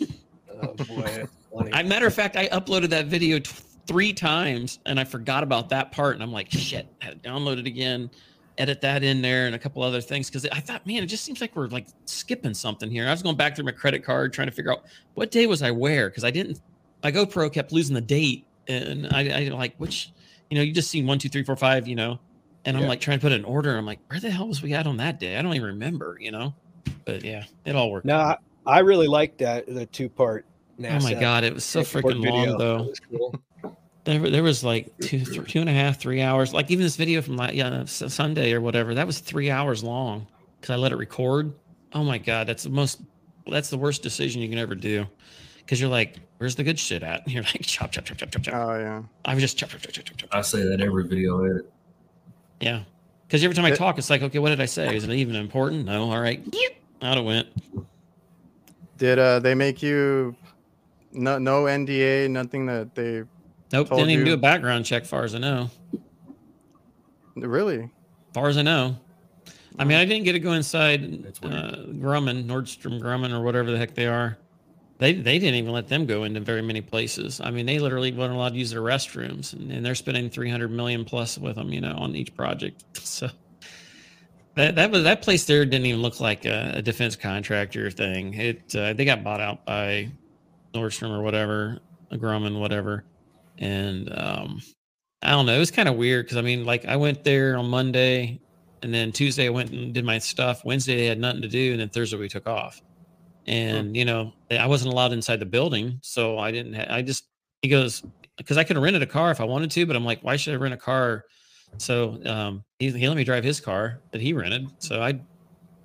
Oh 0.63 0.75
boy. 0.75 1.27
I 1.73 1.83
matter 1.83 2.07
of 2.07 2.15
fact, 2.15 2.37
I 2.37 2.49
uploaded 2.49 2.91
that 2.91 3.07
video 3.07 3.39
t- 3.39 3.51
three 3.87 4.13
times 4.13 4.79
and 4.87 5.01
I 5.01 5.05
forgot 5.05 5.43
about 5.43 5.69
that 5.71 5.93
part. 5.93 6.15
And 6.15 6.23
I'm 6.23 6.33
like, 6.33 6.51
shit, 6.51 6.87
I 7.03 7.07
had 7.07 7.23
to 7.23 7.29
download 7.29 7.59
it 7.59 7.67
again, 7.67 8.11
edit 8.59 8.81
that 8.83 9.03
in 9.03 9.21
there, 9.23 9.47
and 9.47 9.55
a 9.55 9.59
couple 9.59 9.83
other 9.83 10.01
things 10.01 10.29
because 10.29 10.47
I 10.47 10.61
thought, 10.61 10.87
man, 10.87 11.03
it 11.03 11.07
just 11.07 11.25
seems 11.25 11.41
like 11.41 11.57
we're 11.57 11.69
like 11.69 11.87
skipping 12.05 12.55
something 12.55 12.91
here. 12.91 13.07
I 13.07 13.11
was 13.11 13.23
going 13.23 13.37
back 13.37 13.57
through 13.57 13.65
my 13.65 13.73
credit 13.73 14.05
card 14.05 14.33
trying 14.33 14.49
to 14.49 14.53
figure 14.53 14.73
out 14.73 14.85
what 15.15 15.31
day 15.31 15.47
was 15.47 15.63
I 15.63 15.71
where 15.71 16.09
because 16.09 16.25
I 16.25 16.31
didn't. 16.31 16.61
My 17.03 17.13
GoPro 17.13 17.47
oh, 17.47 17.51
kept 17.51 17.73
losing 17.73 17.95
the 17.95 18.01
date, 18.01 18.47
and 18.69 19.07
I, 19.11 19.47
I 19.47 19.49
like 19.49 19.75
which, 19.79 20.13
you 20.51 20.57
know, 20.57 20.63
you 20.63 20.73
just 20.73 20.91
seen 20.91 21.07
one, 21.07 21.19
two, 21.19 21.29
three, 21.29 21.43
four, 21.43 21.57
five, 21.57 21.89
you 21.89 21.97
know, 21.97 22.19
and 22.65 22.77
I'm 22.77 22.83
Yeah. 22.83 22.89
like 22.89 23.01
trying 23.01 23.19
to 23.19 23.23
put 23.23 23.33
in 23.33 23.45
order. 23.45 23.77
I'm 23.77 23.87
like, 23.87 24.01
where 24.09 24.21
the 24.21 24.31
hell 24.31 24.49
was 24.49 24.63
we 24.63 24.75
at 24.75 24.87
on 24.87 24.99
that 24.99 25.19
day? 25.19 25.37
I 25.37 25.43
don't 25.43 25.55
even 25.55 25.69
remember, 25.69 26.19
you 26.21 26.31
know. 26.31 26.55
But 27.05 27.25
yeah, 27.25 27.45
it 27.65 27.75
all 27.75 27.91
worked. 27.91 28.07
No, 28.07 28.17
I, 28.17 28.37
I 28.67 28.79
really 28.81 29.09
liked 29.09 29.39
that 29.39 29.67
the 29.67 29.87
two 29.87 30.09
part. 30.09 30.45
oh 30.79 31.01
my 31.01 31.15
god, 31.15 31.45
it 31.45 31.55
was 31.55 31.65
so 31.65 31.81
freaking 31.83 32.25
long 32.25 32.59
though. 32.59 32.93
Cool. 33.11 33.41
There, 34.05 34.31
there 34.31 34.43
was 34.43 34.65
like 34.65 34.93
two 35.01 35.23
and 35.55 35.69
a 35.69 35.73
half, 35.73 36.01
three 36.01 36.21
hours. 36.21 36.55
Like 36.55 36.71
even 36.71 36.83
this 36.85 36.97
video 36.97 37.21
from 37.23 37.37
like 37.37 37.55
yeah, 37.55 37.85
Sunday 37.85 38.53
or 38.53 38.61
whatever, 38.61 38.95
that 38.95 39.07
was 39.07 39.19
three 39.19 39.51
hours 39.51 39.85
long 39.85 40.27
because 40.61 40.75
I 40.75 40.77
let 40.77 40.93
it 40.93 40.97
record. 40.97 41.53
Oh 41.93 42.05
my 42.05 42.19
god, 42.19 42.47
that's 42.47 42.63
the 42.63 42.71
most, 42.71 43.03
that's 43.47 43.69
the 43.71 43.79
worst 43.79 44.03
decision 44.03 44.41
you 44.43 44.49
can 44.49 44.59
ever 44.59 44.75
do. 44.75 45.07
Because 45.59 45.81
you're 45.81 45.91
like, 45.91 46.17
where's 46.41 46.55
the 46.57 46.65
good 46.65 46.79
shit 46.79 47.03
at? 47.03 47.23
And 47.25 47.33
you're 47.35 47.43
like, 47.43 47.61
chop, 47.63 47.93
chop, 47.93 48.05
chop, 48.07 48.17
chop, 48.17 48.31
chop, 48.31 48.43
chop. 48.43 48.55
Oh 48.55 48.79
yeah. 48.79 49.03
I 49.25 49.35
was 49.35 49.43
just 49.43 49.59
chop, 49.59 49.69
chop, 49.69 49.83
chop, 49.83 49.93
chop, 49.93 50.05
chop, 50.07 50.17
chop. 50.17 50.29
I 50.33 50.41
say 50.41 50.65
that 50.65 50.81
every 50.81 51.07
video 51.07 51.45
edit. 51.45 51.71
Yeah, 52.61 52.83
because 53.27 53.45
every 53.45 53.55
time 53.55 53.65
I 53.67 53.71
talk, 53.71 53.99
it's 53.99 54.11
like, 54.11 54.23
okay, 54.23 54.39
what 54.39 54.49
did 54.49 54.61
I 54.61 54.67
say? 54.67 54.97
Is 54.97 55.05
it 55.05 55.11
even 55.11 55.37
important? 55.37 55.85
No. 55.85 56.11
All 56.11 56.21
right, 56.21 56.43
out 57.03 57.19
it 57.19 57.25
went. 57.25 57.49
Did 58.97 59.19
uh 59.19 59.39
they 59.39 59.55
make 59.55 59.83
you 59.83 60.35
no 61.13 61.39
no 61.39 61.65
NDA, 61.65 62.31
nothing 62.31 62.67
that 62.67 62.95
they 62.95 63.25
Nope, 63.73 63.89
Told 63.89 64.01
didn't 64.01 64.11
even 64.11 64.27
you. 64.27 64.33
do 64.33 64.35
a 64.35 64.41
background 64.41 64.85
check, 64.85 65.05
far 65.05 65.23
as 65.23 65.35
I 65.35 65.39
know. 65.39 65.71
really? 67.37 67.89
far 68.35 68.49
as 68.49 68.59
I 68.59 68.63
know. 68.63 68.97
I 69.79 69.85
mean, 69.85 69.97
I 69.97 70.05
didn't 70.05 70.25
get 70.25 70.33
to 70.33 70.41
go 70.41 70.53
inside 70.53 71.03
uh, 71.45 71.87
Grumman, 71.95 72.45
Nordstrom 72.45 73.01
Grumman, 73.01 73.33
or 73.33 73.43
whatever 73.43 73.71
the 73.71 73.79
heck 73.79 73.95
they 73.95 74.07
are. 74.07 74.37
They 75.01 75.15
they 75.15 75.39
didn't 75.39 75.55
even 75.55 75.73
let 75.73 75.89
them 75.89 76.05
go 76.05 76.25
into 76.25 76.41
very 76.41 76.61
many 76.61 76.83
places. 76.83 77.41
I 77.43 77.51
mean, 77.51 77.65
they 77.65 77.79
literally 77.79 78.13
weren't 78.13 78.35
allowed 78.35 78.51
to 78.51 78.59
use 78.59 78.71
their 78.71 78.83
restrooms, 78.83 79.55
and, 79.55 79.73
and 79.73 79.85
they're 79.85 79.95
spending 79.95 80.29
three 80.29 80.51
hundred 80.51 80.71
million 80.71 81.07
plus 81.07 81.39
with 81.39 81.57
them, 81.57 81.73
you 81.73 81.81
know, 81.81 81.97
on 81.97 82.15
each 82.15 82.35
project. 82.37 82.85
So 83.03 83.29
that 84.57 84.75
that 84.75 84.91
was 84.91 85.05
that 85.05 85.23
place 85.23 85.47
there 85.47 85.65
didn't 85.65 85.87
even 85.87 86.03
look 86.03 86.21
like 86.21 86.45
a, 86.45 86.73
a 86.77 86.83
defense 86.83 87.17
contractor 87.17 87.91
thing. 87.91 88.35
It 88.35 88.77
uh, 88.77 88.93
they 88.93 89.07
got 89.07 89.25
bought 89.25 89.41
out 89.41 89.65
by 89.65 90.11
Nordstrom 90.75 91.11
or 91.17 91.23
whatever, 91.23 91.79
Grumman, 92.13 92.61
whatever, 92.61 93.05
and 93.59 94.13
um, 94.15 94.61
I 95.23 95.31
don't 95.31 95.47
know. 95.47 95.55
It 95.55 95.61
was 95.61 95.71
kind 95.71 95.89
of 95.89 95.97
weird 95.97 96.27
because 96.27 96.37
I 96.37 96.43
mean, 96.43 96.67
like 96.67 96.85
I 96.85 96.97
went 96.97 97.25
there 97.25 97.57
on 97.57 97.71
Monday, 97.71 98.39
and 98.83 98.93
then 98.93 99.13
Tuesday 99.13 99.47
I 99.47 99.51
went 99.51 99.71
and 99.71 99.95
did 99.95 100.05
my 100.05 100.19
stuff. 100.19 100.63
Wednesday 100.63 100.97
they 100.97 101.07
had 101.07 101.19
nothing 101.19 101.41
to 101.41 101.49
do, 101.49 101.73
and 101.73 101.81
then 101.81 101.89
Thursday 101.89 102.19
we 102.19 102.29
took 102.29 102.47
off. 102.47 102.83
And 103.47 103.97
you 103.97 104.05
know, 104.05 104.33
I 104.51 104.67
wasn't 104.67 104.93
allowed 104.93 105.13
inside 105.13 105.41
the 105.41 105.47
building, 105.47 105.99
so 106.03 106.39
I 106.39 106.51
didn't. 106.51 106.75
Ha- 106.75 106.87
I 106.89 107.03
just 107.03 107.25
he 107.63 107.69
goes 107.69 108.03
because 108.37 108.57
I 108.57 108.65
could 108.65 108.77
have 108.77 108.83
rented 108.83 109.03
a 109.03 109.07
car 109.07 109.31
if 109.31 109.41
I 109.41 109.45
wanted 109.45 109.71
to, 109.73 109.87
but 109.87 109.97
I'm 109.97 110.05
like, 110.05 110.23
why 110.23 110.37
should 110.37 110.55
I 110.55 110.57
rent 110.57 110.75
a 110.75 110.79
car? 110.79 111.25
So 111.79 112.21
um, 112.27 112.65
he, 112.79 112.91
he 112.91 113.09
let 113.09 113.17
me 113.17 113.25
drive 113.25 113.45
his 113.45 113.61
car 113.61 114.01
that 114.13 114.21
he 114.21 114.33
rented. 114.33 114.69
So 114.79 115.03
I 115.03 115.21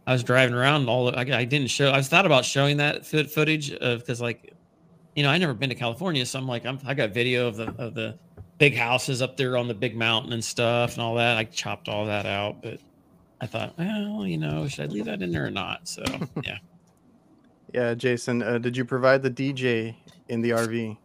I 0.08 0.14
was 0.14 0.24
driving 0.24 0.56
around 0.56 0.88
all. 0.88 1.16
I, 1.16 1.22
I 1.22 1.46
didn't 1.46 1.68
show. 1.68 1.92
I 1.92 2.02
thought 2.02 2.26
about 2.26 2.46
showing 2.46 2.78
that 2.78 3.06
foot 3.06 3.30
footage 3.30 3.72
of 3.74 4.00
because 4.00 4.22
like, 4.22 4.54
you 5.16 5.24
know, 5.24 5.30
I 5.30 5.38
never 5.38 5.54
been 5.54 5.70
to 5.70 5.76
California, 5.76 6.26
so 6.26 6.40
I'm 6.40 6.48
like, 6.48 6.66
I'm, 6.66 6.80
I 6.86 6.94
got 6.94 7.12
video 7.12 7.48
of 7.48 7.56
the 7.56 7.74
of 7.78 7.96
the 7.96 8.18
big 8.58 8.76
houses 8.76 9.22
up 9.22 9.36
there 9.38 9.58
on 9.58 9.68
the 9.68 9.74
big 9.74 9.96
mountain 9.96 10.34
and 10.34 10.44
stuff 10.44 10.94
and 10.94 11.02
all 11.02 11.16
that. 11.16 11.38
I 11.38 11.44
chopped 11.46 11.90
all 11.90 12.06
that 12.06 12.26
out, 12.26 12.62
but 12.62 12.80
I 13.42 13.48
thought, 13.48 13.78
well, 13.78 14.26
you 14.26 14.38
know, 14.38 14.68
should 14.68 14.90
I 14.90 14.94
leave 14.94 15.06
that 15.06 15.22
in 15.22 15.32
there 15.32 15.46
or 15.46 15.52
not? 15.52 15.88
So 15.88 16.04
yeah. 16.44 16.58
Yeah, 17.76 17.94
Jason, 17.94 18.42
uh, 18.42 18.58
did 18.58 18.78
you 18.78 18.86
provide 18.86 19.22
the 19.22 19.30
DJ 19.30 19.94
in 20.30 20.40
the 20.40 20.52
RV? 20.52 20.96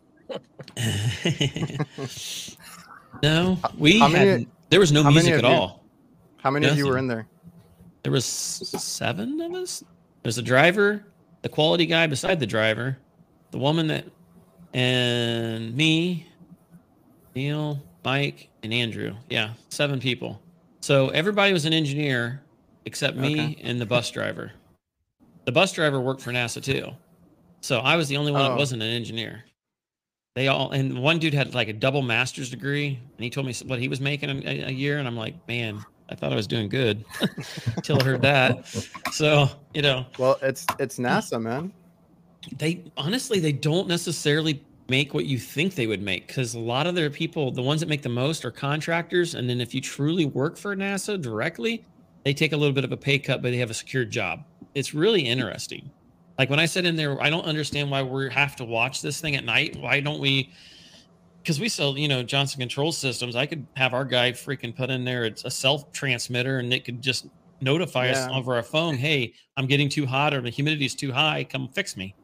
no, 3.24 3.58
we 3.76 3.98
how 3.98 4.06
many- 4.06 4.30
had 4.30 4.46
there 4.68 4.78
was 4.78 4.92
no 4.92 5.02
music 5.02 5.34
at 5.34 5.40
you- 5.42 5.48
all. 5.48 5.82
How 6.36 6.48
many 6.52 6.68
of 6.68 6.78
you 6.78 6.86
were 6.86 6.96
in 6.96 7.08
there? 7.08 7.26
There 8.04 8.12
was 8.12 8.24
seven 8.24 9.40
of 9.40 9.52
us. 9.54 9.82
There's 10.22 10.38
a 10.38 10.42
driver, 10.42 11.02
the 11.42 11.48
quality 11.48 11.86
guy 11.86 12.06
beside 12.06 12.38
the 12.38 12.46
driver, 12.46 12.96
the 13.50 13.58
woman 13.58 13.88
that, 13.88 14.04
and 14.72 15.74
me, 15.76 16.28
Neil, 17.34 17.82
Mike, 18.04 18.48
and 18.62 18.72
Andrew. 18.72 19.16
Yeah, 19.28 19.54
seven 19.70 19.98
people. 19.98 20.40
So 20.82 21.08
everybody 21.08 21.52
was 21.52 21.64
an 21.64 21.72
engineer 21.72 22.42
except 22.84 23.16
me 23.16 23.32
Okay. 23.32 23.56
and 23.64 23.80
the 23.80 23.86
bus 23.86 24.08
driver. 24.12 24.52
The 25.50 25.54
bus 25.54 25.72
driver 25.72 26.00
worked 26.00 26.20
for 26.20 26.30
NASA 26.30 26.62
too. 26.62 26.92
So 27.60 27.80
I 27.80 27.96
was 27.96 28.06
the 28.06 28.16
only 28.16 28.30
one 28.30 28.42
that 28.44 28.52
Oh. 28.52 28.56
wasn't 28.56 28.84
an 28.84 28.88
engineer. 28.88 29.42
They 30.36 30.46
all, 30.46 30.70
and 30.70 31.02
one 31.02 31.18
dude 31.18 31.34
had 31.34 31.54
like 31.54 31.66
a 31.66 31.72
double 31.72 32.02
master's 32.02 32.50
degree, 32.50 32.86
and 33.16 33.24
he 33.24 33.30
told 33.30 33.48
me 33.48 33.54
what 33.66 33.80
he 33.80 33.88
was 33.88 34.00
making 34.00 34.30
a, 34.46 34.66
a 34.66 34.70
year, 34.70 34.98
and 34.98 35.08
I'm 35.08 35.16
like, 35.16 35.34
man, 35.48 35.84
I 36.08 36.14
thought 36.14 36.32
I 36.32 36.36
was 36.36 36.46
doing 36.46 36.68
good 36.68 37.04
until 37.76 38.00
I 38.00 38.04
heard 38.04 38.22
that. 38.22 38.64
So 39.10 39.48
you 39.74 39.82
know, 39.82 40.06
Well, 40.20 40.38
it's 40.40 40.66
it's 40.78 41.00
NASA, 41.00 41.42
man. 41.42 41.72
they 42.56 42.84
honestly 42.96 43.40
they 43.40 43.50
don't 43.50 43.88
necessarily 43.88 44.64
make 44.88 45.14
what 45.14 45.24
you 45.26 45.36
think 45.36 45.74
they 45.74 45.88
would 45.88 46.00
make 46.00 46.28
because 46.28 46.54
a 46.54 46.60
lot 46.60 46.86
of 46.86 46.94
their 46.94 47.10
people 47.10 47.50
the 47.50 47.60
ones 47.60 47.80
that 47.80 47.88
make 47.88 48.02
the 48.02 48.08
most 48.08 48.44
are 48.44 48.52
contractors 48.52 49.34
and 49.34 49.50
then 49.50 49.60
if 49.60 49.74
you 49.74 49.80
truly 49.80 50.26
work 50.26 50.56
for 50.56 50.76
nasa 50.76 51.20
directly 51.20 51.84
they 52.24 52.32
take 52.32 52.52
a 52.52 52.56
little 52.56 52.72
bit 52.72 52.84
of 52.84 52.92
a 52.92 52.96
pay 52.96 53.18
cut 53.18 53.42
but 53.42 53.50
they 53.50 53.56
have 53.58 53.70
a 53.70 53.74
secure 53.74 54.04
job 54.04 54.44
it's 54.74 54.94
really 54.94 55.22
interesting 55.22 55.90
like 56.38 56.50
when 56.50 56.60
i 56.60 56.66
said 56.66 56.84
in 56.84 56.96
there 56.96 57.20
i 57.22 57.30
don't 57.30 57.44
understand 57.44 57.90
why 57.90 58.02
we 58.02 58.30
have 58.30 58.56
to 58.56 58.64
watch 58.64 59.02
this 59.02 59.20
thing 59.20 59.36
at 59.36 59.44
night 59.44 59.76
why 59.76 60.00
don't 60.00 60.20
we 60.20 60.52
because 61.42 61.58
we 61.58 61.68
sell 61.68 61.96
you 61.98 62.08
know 62.08 62.22
johnson 62.22 62.60
control 62.60 62.92
systems 62.92 63.36
i 63.36 63.46
could 63.46 63.66
have 63.76 63.94
our 63.94 64.04
guy 64.04 64.32
freaking 64.32 64.74
put 64.74 64.90
in 64.90 65.04
there 65.04 65.24
it's 65.24 65.44
a 65.44 65.50
self 65.50 65.90
transmitter 65.92 66.58
and 66.58 66.72
it 66.72 66.84
could 66.84 67.02
just 67.02 67.26
notify 67.60 68.08
us 68.08 68.26
over 68.32 68.54
our 68.54 68.62
phone 68.62 68.96
hey 68.96 69.32
i'm 69.56 69.66
getting 69.66 69.88
too 69.88 70.06
hot 70.06 70.32
or 70.32 70.40
the 70.40 70.50
humidity 70.50 70.86
is 70.86 70.94
too 70.94 71.12
high 71.12 71.44
come 71.44 71.68
fix 71.74 71.96
me 71.96 72.14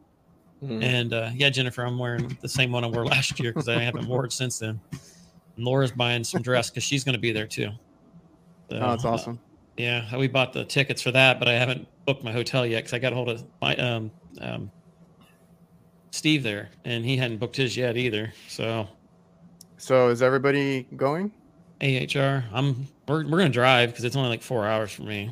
Mhm. 0.63 0.81
and 0.83 1.13
uh, 1.13 1.29
yeah, 1.35 1.51
Jennifer, 1.51 1.83
I'm 1.83 1.99
wearing 1.99 2.35
the 2.41 2.49
same 2.49 2.71
one 2.71 2.83
I 2.83 2.87
wore 2.87 3.05
last 3.05 3.39
year 3.39 3.51
because 3.51 3.69
I 3.69 3.79
haven't 3.79 4.07
worn 4.07 4.25
it 4.25 4.31
since 4.31 4.57
then. 4.57 4.81
And 4.91 5.65
Laura's 5.65 5.91
buying 5.91 6.23
some 6.23 6.41
dress 6.41 6.71
because 6.71 6.83
she's 6.83 7.03
going 7.03 7.13
to 7.13 7.19
be 7.19 7.31
there 7.31 7.45
too. 7.45 7.69
So, 8.71 8.77
Oh, 8.77 8.89
that's 8.89 9.05
uh, 9.05 9.09
awesome. 9.09 9.39
Yeah, 9.77 10.15
we 10.17 10.27
bought 10.27 10.53
the 10.53 10.65
tickets 10.65 11.01
for 11.01 11.11
that, 11.11 11.39
but 11.39 11.47
I 11.47 11.53
haven't 11.53 11.87
booked 12.05 12.23
my 12.23 12.31
hotel 12.31 12.65
yet 12.65 12.79
because 12.79 12.93
I 12.93 12.99
got 12.99 13.13
a 13.13 13.15
hold 13.15 13.29
of 13.29 13.43
my 13.61 13.75
um, 13.75 14.11
um, 14.41 14.71
Steve 16.11 16.43
there, 16.43 16.69
and 16.85 17.05
he 17.05 17.17
hadn't 17.17 17.37
booked 17.37 17.55
his 17.57 17.77
yet 17.77 17.95
either. 17.97 18.33
So 18.47 18.87
So 19.77 20.09
is 20.09 20.21
everybody 20.21 20.87
going? 20.95 21.31
AHR, 21.81 22.43
I'm 22.51 22.87
we're 23.07 23.23
we're 23.27 23.37
gonna 23.37 23.49
drive 23.49 23.91
because 23.91 24.03
it's 24.03 24.15
only 24.15 24.29
like 24.29 24.41
four 24.41 24.65
hours 24.65 24.91
for 24.91 25.03
me. 25.03 25.31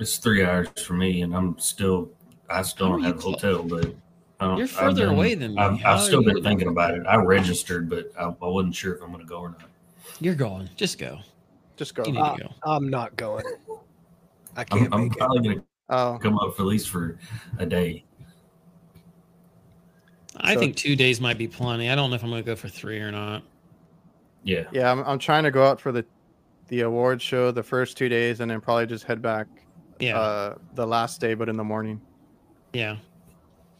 It's 0.00 0.16
three 0.16 0.44
hours 0.44 0.68
for 0.84 0.94
me, 0.94 1.22
and 1.22 1.36
I'm 1.36 1.58
still, 1.58 2.10
I 2.50 2.62
still 2.62 2.88
don't 2.88 3.02
have 3.04 3.18
a 3.18 3.20
hotel, 3.20 3.62
but 3.62 3.94
I 4.40 4.46
don't, 4.46 4.56
You're 4.58 4.66
further 4.66 5.06
been- 5.06 5.14
away 5.14 5.34
than 5.34 5.54
me. 5.54 5.60
I've, 5.60 5.84
I've 5.84 6.00
still 6.00 6.22
been 6.24 6.42
thinking 6.42 6.66
about 6.68 6.94
it. 6.94 7.06
I 7.06 7.16
registered, 7.16 7.88
but 7.88 8.10
I, 8.18 8.24
I 8.24 8.46
wasn't 8.46 8.74
sure 8.74 8.94
if 8.94 9.02
I'm 9.02 9.08
going 9.12 9.20
to 9.20 9.26
go 9.28 9.38
or 9.38 9.50
not. 9.50 9.68
You're 10.20 10.34
going. 10.34 10.68
Just 10.74 10.98
go. 10.98 11.18
Just 11.76 11.94
go. 11.94 12.04
You 12.06 12.12
need 12.12 12.20
Uh, 12.20 12.36
to 12.36 12.42
go. 12.44 12.48
I'm 12.64 12.88
not 12.88 13.16
going. 13.16 13.44
I 14.56 14.64
can't 14.64 14.92
I'm 14.94 15.02
make 15.04 15.12
it. 15.12 15.18
probably 15.18 15.40
going 15.42 15.58
to 15.60 15.64
Oh, 15.90 16.18
come 16.22 16.38
up 16.38 16.54
for 16.56 16.62
at 16.62 16.66
least 16.68 16.88
for 16.88 17.18
a 17.58 17.66
day. 17.66 18.04
I 20.36 20.54
so- 20.54 20.60
think 20.60 20.76
two 20.76 20.96
days 20.96 21.20
might 21.20 21.38
be 21.38 21.46
plenty. 21.48 21.90
I 21.90 21.94
don't 21.94 22.10
know 22.10 22.16
if 22.16 22.24
I'm 22.24 22.30
gonna 22.30 22.42
go 22.42 22.56
for 22.56 22.68
three 22.68 22.98
or 23.00 23.10
not. 23.12 23.42
Yeah. 24.42 24.64
yeah. 24.72 24.90
I'm, 24.90 25.00
I'm 25.04 25.18
trying 25.18 25.44
to 25.44 25.50
go 25.50 25.64
out 25.66 25.80
for 25.80 25.92
the 25.92 26.04
the 26.68 26.80
award 26.80 27.20
show 27.20 27.50
the 27.50 27.62
first 27.62 27.96
two 27.98 28.08
days, 28.08 28.40
and 28.40 28.50
then 28.50 28.60
probably 28.60 28.86
just 28.86 29.04
head 29.04 29.20
back 29.20 29.46
Yeah. 30.00 30.18
uh, 30.18 30.54
the 30.74 30.86
last 30.86 31.20
day, 31.20 31.34
but 31.34 31.48
in 31.50 31.56
the 31.58 31.64
morning. 31.64 32.00
Yeah, 32.72 32.96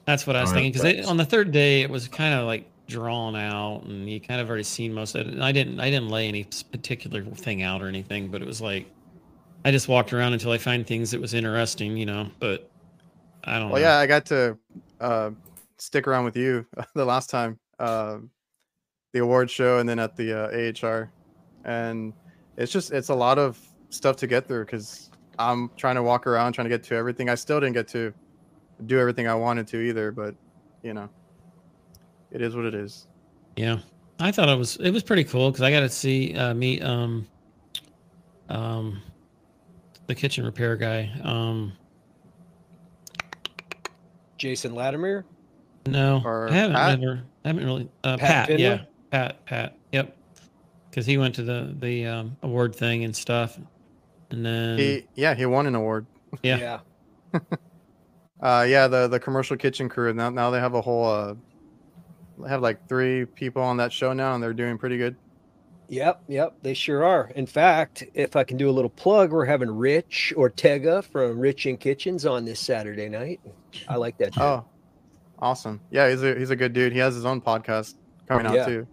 that's 0.04 0.26
what 0.26 0.36
I 0.36 0.42
was 0.42 0.50
All 0.50 0.54
right, 0.56 0.60
thinking. 0.72 0.82
Because 0.82 1.06
on 1.08 1.16
the 1.16 1.24
third 1.24 1.50
day, 1.50 1.80
it 1.82 1.88
was 1.90 2.06
kind 2.08 2.34
of 2.34 2.46
like 2.46 2.70
drawn 2.88 3.36
out, 3.36 3.84
and 3.84 4.08
you 4.10 4.20
kind 4.20 4.40
of 4.40 4.48
already 4.48 4.64
seen 4.64 4.92
most 4.94 5.14
of 5.14 5.26
it. 5.26 5.32
And 5.34 5.44
I 5.44 5.52
didn't, 5.52 5.80
I 5.80 5.90
didn't 5.90 6.10
lay 6.10 6.28
any 6.28 6.44
particular 6.72 7.24
thing 7.24 7.62
out 7.62 7.82
or 7.82 7.88
anything, 7.88 8.30
but 8.30 8.42
it 8.42 8.46
was 8.46 8.60
like 8.60 8.86
I 9.64 9.70
just 9.72 9.88
walked 9.88 10.12
around 10.12 10.34
until 10.34 10.52
I 10.52 10.58
find 10.58 10.86
things 10.86 11.10
that 11.12 11.20
was 11.20 11.34
interesting, 11.34 11.96
you 11.96 12.06
know. 12.06 12.30
But 12.40 12.70
I 13.44 13.58
don't 13.58 13.72
Well, 13.72 13.80
know. 13.80 13.80
yeah, 13.80 13.98
I 13.98 14.06
got 14.06 14.26
to 14.26 14.58
uh, 15.00 15.30
stick 15.78 16.06
around 16.06 16.24
with 16.24 16.36
you 16.36 16.66
the 16.94 17.04
last 17.04 17.30
time, 17.30 17.58
uh, 17.78 18.18
the 19.12 19.20
award 19.20 19.50
show, 19.50 19.78
and 19.78 19.88
then 19.88 19.98
at 19.98 20.16
the 20.16 20.32
uh, 20.34 20.48
AHR, 20.52 21.12
and 21.64 22.14
it's 22.56 22.72
just 22.72 22.92
it's 22.92 23.10
a 23.10 23.14
lot 23.14 23.38
of 23.38 23.60
stuff 23.90 24.16
to 24.18 24.26
get 24.26 24.48
through 24.48 24.64
because 24.66 25.10
I'm 25.38 25.70
trying 25.76 25.96
to 25.96 26.02
walk 26.02 26.26
around, 26.26 26.54
trying 26.54 26.66
to 26.66 26.70
get 26.70 26.84
to 26.84 26.94
everything. 26.96 27.28
I 27.28 27.36
still 27.36 27.60
didn't 27.60 27.74
get 27.74 27.88
to 27.88 28.14
do 28.86 28.98
everything 29.00 29.28
I 29.28 29.34
wanted 29.36 29.68
to 29.68 29.80
either, 29.80 30.12
but 30.12 30.36
you 30.82 30.94
know, 30.94 31.10
it 32.34 32.42
is 32.42 32.54
what 32.54 32.66
it 32.66 32.74
is. 32.74 33.06
Yeah, 33.56 33.78
I 34.20 34.30
thought 34.30 34.48
it 34.50 34.58
was 34.58 34.76
it 34.76 34.90
was 34.90 35.02
pretty 35.02 35.24
cool 35.24 35.50
because 35.50 35.62
I 35.62 35.70
got 35.70 35.80
to 35.80 35.88
see 35.88 36.34
uh, 36.34 36.52
meet 36.52 36.82
um 36.82 37.26
um 38.50 39.00
the 40.06 40.14
kitchen 40.14 40.44
repair 40.44 40.76
guy. 40.76 41.10
Um, 41.22 41.72
Jason 44.36 44.74
Latimer. 44.74 45.24
No, 45.86 46.22
Or 46.24 46.48
I 46.48 46.52
haven't 46.54 46.76
Pat? 46.76 47.00
never, 47.00 47.22
I 47.44 47.48
haven't 47.48 47.64
really. 47.64 47.88
Uh, 48.02 48.16
Pat 48.16 48.48
Pat, 48.48 48.58
yeah, 48.58 48.82
Pat, 49.10 49.44
Pat, 49.44 49.76
yep. 49.92 50.16
Because 50.90 51.04
he 51.06 51.18
went 51.18 51.34
to 51.36 51.42
the 51.42 51.74
the 51.78 52.06
um, 52.06 52.36
award 52.42 52.74
thing 52.74 53.04
and 53.04 53.14
stuff, 53.14 53.58
and 54.30 54.44
then 54.44 54.78
He 54.78 55.06
yeah, 55.14 55.34
he 55.34 55.44
won 55.46 55.66
an 55.66 55.74
award. 55.74 56.06
Yeah. 56.42 56.80
Uh, 58.40 58.66
yeah, 58.68 58.86
the 58.86 59.08
the 59.08 59.18
commercial 59.18 59.56
kitchen 59.56 59.88
crew. 59.88 60.12
Now 60.12 60.28
now 60.28 60.50
they 60.50 60.60
have 60.60 60.74
a 60.74 60.80
whole 60.82 61.06
uh, 61.06 61.32
they 61.32 61.38
have 62.48 62.62
like 62.62 62.88
three 62.88 63.24
people 63.24 63.62
on 63.62 63.76
that 63.78 63.92
show 63.92 64.12
now, 64.12 64.34
and 64.34 64.42
they're 64.42 64.52
doing 64.54 64.78
pretty 64.78 64.96
good. 64.96 65.16
Yep, 65.88 66.24
yep, 66.28 66.54
they 66.62 66.72
sure 66.74 67.04
are. 67.04 67.30
In 67.34 67.46
fact, 67.46 68.04
if 68.14 68.36
I 68.36 68.44
can 68.44 68.56
do 68.56 68.70
a 68.70 68.72
little 68.72 68.88
plug, 68.90 69.32
we're 69.32 69.44
having 69.44 69.70
Rich 69.70 70.32
Ortega 70.36 71.02
from 71.02 71.38
Rich 71.38 71.66
in 71.66 71.76
Kitchens 71.76 72.24
on 72.24 72.44
this 72.44 72.58
Saturday 72.58 73.08
night. 73.08 73.40
I 73.88 73.96
like 73.96 74.16
that. 74.18 74.32
dude. 74.32 74.42
Oh, 74.42 74.64
awesome! 75.38 75.80
Yeah, 75.90 76.08
he's 76.10 76.22
a 76.22 76.34
he's 76.38 76.50
a 76.50 76.56
good 76.56 76.72
dude. 76.72 76.92
He 76.92 76.98
has 77.00 77.14
his 77.14 77.26
own 77.26 77.40
podcast 77.40 77.94
coming 78.28 78.46
out 78.46 78.54
Yeah. 78.54 78.66
too. 78.66 78.86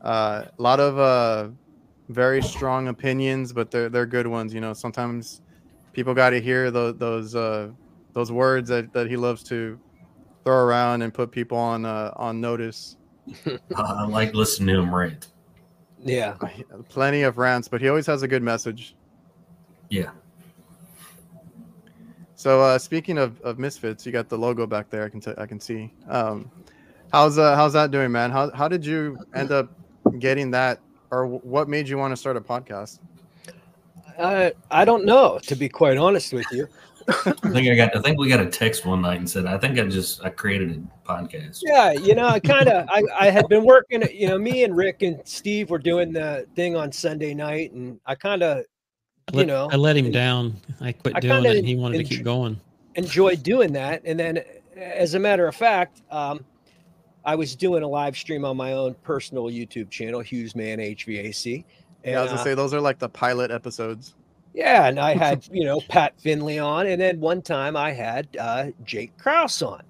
Uh, 0.00 0.44
a 0.58 0.62
lot 0.62 0.78
of 0.80 0.98
uh, 0.98 1.48
very 2.08 2.40
strong 2.42 2.88
opinions, 2.88 3.52
but 3.52 3.70
they're 3.72 3.88
they're 3.88 4.06
good 4.06 4.26
ones. 4.28 4.54
You 4.54 4.60
know, 4.60 4.72
sometimes 4.74 5.42
people 5.92 6.14
got 6.14 6.30
to 6.30 6.40
hear 6.40 6.70
those 6.70 6.96
those 6.98 7.34
uh, 7.34 7.70
those 8.12 8.30
words 8.30 8.68
that, 8.68 8.92
that 8.92 9.08
he 9.10 9.16
loves 9.16 9.42
to 9.44 9.78
throw 10.44 10.56
around 10.56 11.02
and 11.02 11.12
put 11.12 11.30
people 11.30 11.58
on 11.58 11.84
uh, 11.84 12.12
on 12.16 12.40
notice. 12.40 12.96
I 13.76 14.04
like 14.04 14.34
listening 14.34 14.74
to 14.74 14.80
him 14.82 14.94
rant. 14.94 15.28
yeah, 16.04 16.34
Plenty 16.88 17.22
of 17.22 17.38
rants, 17.38 17.68
but 17.68 17.80
he 17.80 17.88
always 17.88 18.06
has 18.06 18.22
a 18.22 18.28
good 18.28 18.42
message. 18.42 18.96
Yeah. 19.88 20.10
So 22.34 22.60
uh, 22.60 22.78
speaking 22.78 23.18
of, 23.18 23.40
of 23.42 23.58
misfits, 23.60 24.04
you 24.04 24.10
got 24.10 24.28
the 24.28 24.36
logo 24.36 24.66
back 24.66 24.90
there. 24.90 25.04
I 25.04 25.08
can 25.08 25.20
t- 25.20 25.34
I 25.38 25.46
can 25.46 25.60
see. 25.60 25.92
Um, 26.08 26.50
how's 27.12 27.38
uh, 27.38 27.54
how's 27.54 27.72
that 27.74 27.90
doing, 27.92 28.10
man? 28.10 28.30
How 28.32 28.50
how 28.52 28.66
did 28.66 28.84
you 28.84 29.16
end 29.34 29.52
up 29.52 29.70
getting 30.18 30.50
that, 30.50 30.80
or 31.12 31.26
wh- 31.28 31.44
what 31.46 31.68
made 31.68 31.88
you 31.88 31.98
want 31.98 32.10
to 32.12 32.16
start 32.16 32.36
a 32.36 32.40
podcast? 32.40 32.98
uh, 34.18 34.50
I 34.70 34.84
don't 34.84 35.04
know 35.04 35.38
to 35.44 35.54
be 35.54 35.68
quite 35.68 35.96
honest 35.96 36.32
with 36.32 36.46
you. 36.50 36.66
I 37.08 37.32
think 37.50 37.68
I 37.68 37.74
got. 37.74 37.96
I 37.96 38.00
think 38.00 38.18
we 38.18 38.28
got 38.28 38.40
a 38.40 38.46
text 38.46 38.84
one 38.84 39.02
night 39.02 39.18
and 39.18 39.28
said, 39.28 39.46
"I 39.46 39.58
think 39.58 39.78
I 39.78 39.84
just 39.86 40.22
I 40.24 40.30
created 40.30 40.86
a 41.06 41.08
podcast." 41.08 41.60
Yeah, 41.62 41.92
you 41.92 42.14
know, 42.14 42.26
I 42.26 42.40
kind 42.40 42.68
of 42.68 42.88
I, 42.88 43.02
I 43.18 43.30
had 43.30 43.48
been 43.48 43.64
working. 43.64 44.02
You 44.12 44.28
know, 44.28 44.38
me 44.38 44.64
and 44.64 44.76
Rick 44.76 45.02
and 45.02 45.20
Steve 45.24 45.70
were 45.70 45.78
doing 45.78 46.12
the 46.12 46.46
thing 46.54 46.76
on 46.76 46.92
Sunday 46.92 47.34
night, 47.34 47.72
and 47.72 47.98
I 48.06 48.14
kind 48.14 48.42
of 48.42 48.64
you 49.32 49.38
let, 49.38 49.46
know, 49.46 49.68
I 49.72 49.76
let 49.76 49.96
him 49.96 50.10
down. 50.10 50.56
I 50.80 50.92
quit 50.92 51.16
I 51.16 51.20
doing 51.20 51.44
it. 51.44 51.56
and 51.58 51.66
He 51.66 51.76
wanted 51.76 51.98
to 51.98 52.04
keep 52.04 52.24
going. 52.24 52.60
enjoyed 52.96 53.42
doing 53.42 53.72
that. 53.74 54.02
And 54.04 54.18
then, 54.18 54.42
as 54.76 55.14
a 55.14 55.18
matter 55.18 55.46
of 55.46 55.54
fact, 55.54 56.02
um, 56.10 56.44
I 57.24 57.34
was 57.34 57.54
doing 57.54 57.82
a 57.82 57.88
live 57.88 58.16
stream 58.16 58.44
on 58.44 58.56
my 58.56 58.72
own 58.72 58.94
personal 59.02 59.44
YouTube 59.44 59.90
channel, 59.90 60.20
Hughes 60.20 60.56
Man 60.56 60.78
HVAC. 60.78 61.64
And, 62.04 62.12
yeah, 62.12 62.18
I 62.18 62.22
was 62.22 62.32
uh, 62.32 62.34
gonna 62.36 62.44
say 62.44 62.54
those 62.54 62.74
are 62.74 62.80
like 62.80 62.98
the 62.98 63.08
pilot 63.08 63.50
episodes. 63.50 64.14
Yeah, 64.54 64.86
and 64.86 64.98
I 65.00 65.14
had 65.14 65.46
you 65.50 65.64
know 65.64 65.80
Pat 65.88 66.14
Finley 66.20 66.58
on, 66.58 66.86
and 66.86 67.00
then 67.00 67.20
one 67.20 67.42
time 67.42 67.76
I 67.76 67.92
had 67.92 68.28
uh, 68.38 68.66
Jake 68.84 69.16
Kraus 69.18 69.62
on, 69.62 69.82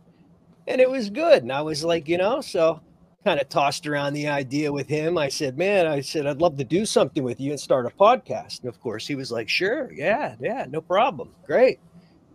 and 0.69 0.81
it 0.81 0.91
was 0.91 1.11
good. 1.11 1.43
And 1.43 1.53
I 1.53 1.63
was 1.63 1.85
like, 1.85 2.09
you 2.09 2.19
know, 2.19 2.41
so 2.41 2.81
kind 3.25 3.41
of 3.41 3.49
tossed 3.49 3.87
around 3.87 4.15
the 4.15 4.29
idea 4.29 4.73
with 4.73 4.89
him. 4.89 5.19
I 5.19 5.29
said, 5.29 5.59
"Man, 5.59 5.87
I 5.87 6.01
said 6.01 6.27
I'd 6.27 6.41
love 6.41 6.57
to 6.59 6.65
do 6.65 6.87
something 6.87 7.23
with 7.23 7.41
you 7.41 7.51
and 7.51 7.61
start 7.61 7.87
a 7.87 7.91
podcast." 7.91 8.61
And 8.61 8.69
of 8.69 8.81
course, 8.81 9.07
he 9.07 9.15
was 9.15 9.33
like, 9.33 9.49
"Sure, 9.49 9.91
yeah, 9.93 10.37
yeah, 10.41 10.67
no 10.69 10.81
problem, 10.81 11.31
great." 11.45 11.81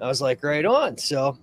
I 0.02 0.08
was 0.08 0.22
like, 0.22 0.44
"Right 0.44 0.66
on." 0.66 0.98
So 0.98 1.38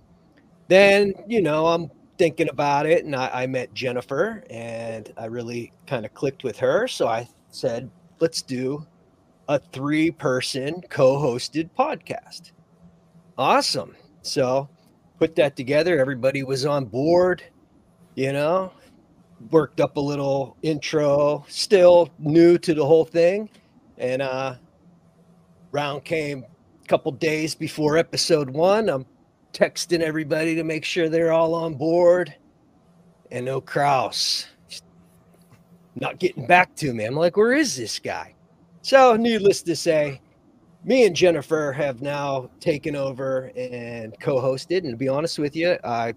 then, 0.67 1.13
you 1.27 1.41
know, 1.41 1.67
I'm 1.67 1.89
thinking 2.17 2.49
about 2.49 2.85
it, 2.85 3.05
and 3.05 3.15
I, 3.15 3.29
I 3.43 3.47
met 3.47 3.73
Jennifer, 3.73 4.43
and 4.49 5.11
I 5.17 5.25
really 5.25 5.73
kind 5.87 6.05
of 6.05 6.13
clicked 6.13 6.43
with 6.43 6.57
her. 6.59 6.87
So 6.87 7.07
I 7.07 7.27
said, 7.49 7.89
"Let's 8.19 8.41
do 8.43 8.85
a 9.47 9.59
three-person 9.59 10.81
co-hosted 10.89 11.69
podcast." 11.77 12.51
Awesome. 13.37 13.95
So 14.21 14.69
put 15.19 15.35
that 15.35 15.55
together. 15.55 15.99
Everybody 15.99 16.43
was 16.43 16.65
on 16.65 16.85
board. 16.85 17.43
You 18.15 18.31
know, 18.31 18.71
worked 19.51 19.81
up 19.81 19.97
a 19.97 19.99
little 20.01 20.55
intro, 20.61 21.45
still 21.47 22.09
new 22.19 22.57
to 22.59 22.73
the 22.73 22.85
whole 22.85 23.05
thing. 23.05 23.49
And 23.97 24.21
uh 24.21 24.55
round 25.71 26.05
came 26.05 26.45
a 26.83 26.87
couple 26.87 27.11
days 27.11 27.55
before 27.55 27.97
episode 27.97 28.49
one. 28.49 28.89
I'm 28.89 29.05
texting 29.53 30.01
everybody 30.01 30.55
to 30.55 30.63
make 30.63 30.85
sure 30.85 31.09
they're 31.09 31.33
all 31.33 31.53
on 31.53 31.75
board. 31.75 32.33
And 33.31 33.45
no 33.45 33.59
Kraus 33.59 34.47
not 35.95 36.19
getting 36.19 36.45
back 36.45 36.75
to 36.75 36.93
me. 36.93 37.05
I'm 37.05 37.15
like, 37.15 37.37
where 37.37 37.53
is 37.53 37.75
this 37.75 37.99
guy? 37.99 38.34
So, 38.85 39.15
needless 39.15 39.63
to 39.63 39.75
say, 39.75 40.21
me 40.83 41.07
and 41.07 41.15
Jennifer 41.15 41.71
have 41.71 42.03
now 42.03 42.51
taken 42.59 42.95
over 42.95 43.51
and 43.57 44.13
co-hosted. 44.19 44.83
And 44.83 44.91
to 44.91 44.95
be 44.95 45.07
honest 45.07 45.39
with 45.39 45.55
you, 45.55 45.79
I 45.83 46.13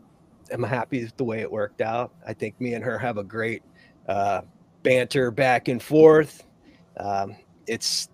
am 0.51 0.65
happy 0.65 1.03
with 1.03 1.17
the 1.17 1.25
way 1.25 1.41
it 1.41 1.51
worked 1.51 1.81
out. 1.81 2.13
I 2.27 2.35
think 2.35 2.61
me 2.61 2.75
and 2.75 2.85
her 2.85 2.99
have 2.99 3.17
a 3.17 3.25
great 3.25 3.63
uh, 4.07 4.43
banter 4.83 5.31
back 5.31 5.69
and 5.69 5.83
forth. 5.83 6.45
Um, 6.99 7.37
it's 7.67 8.11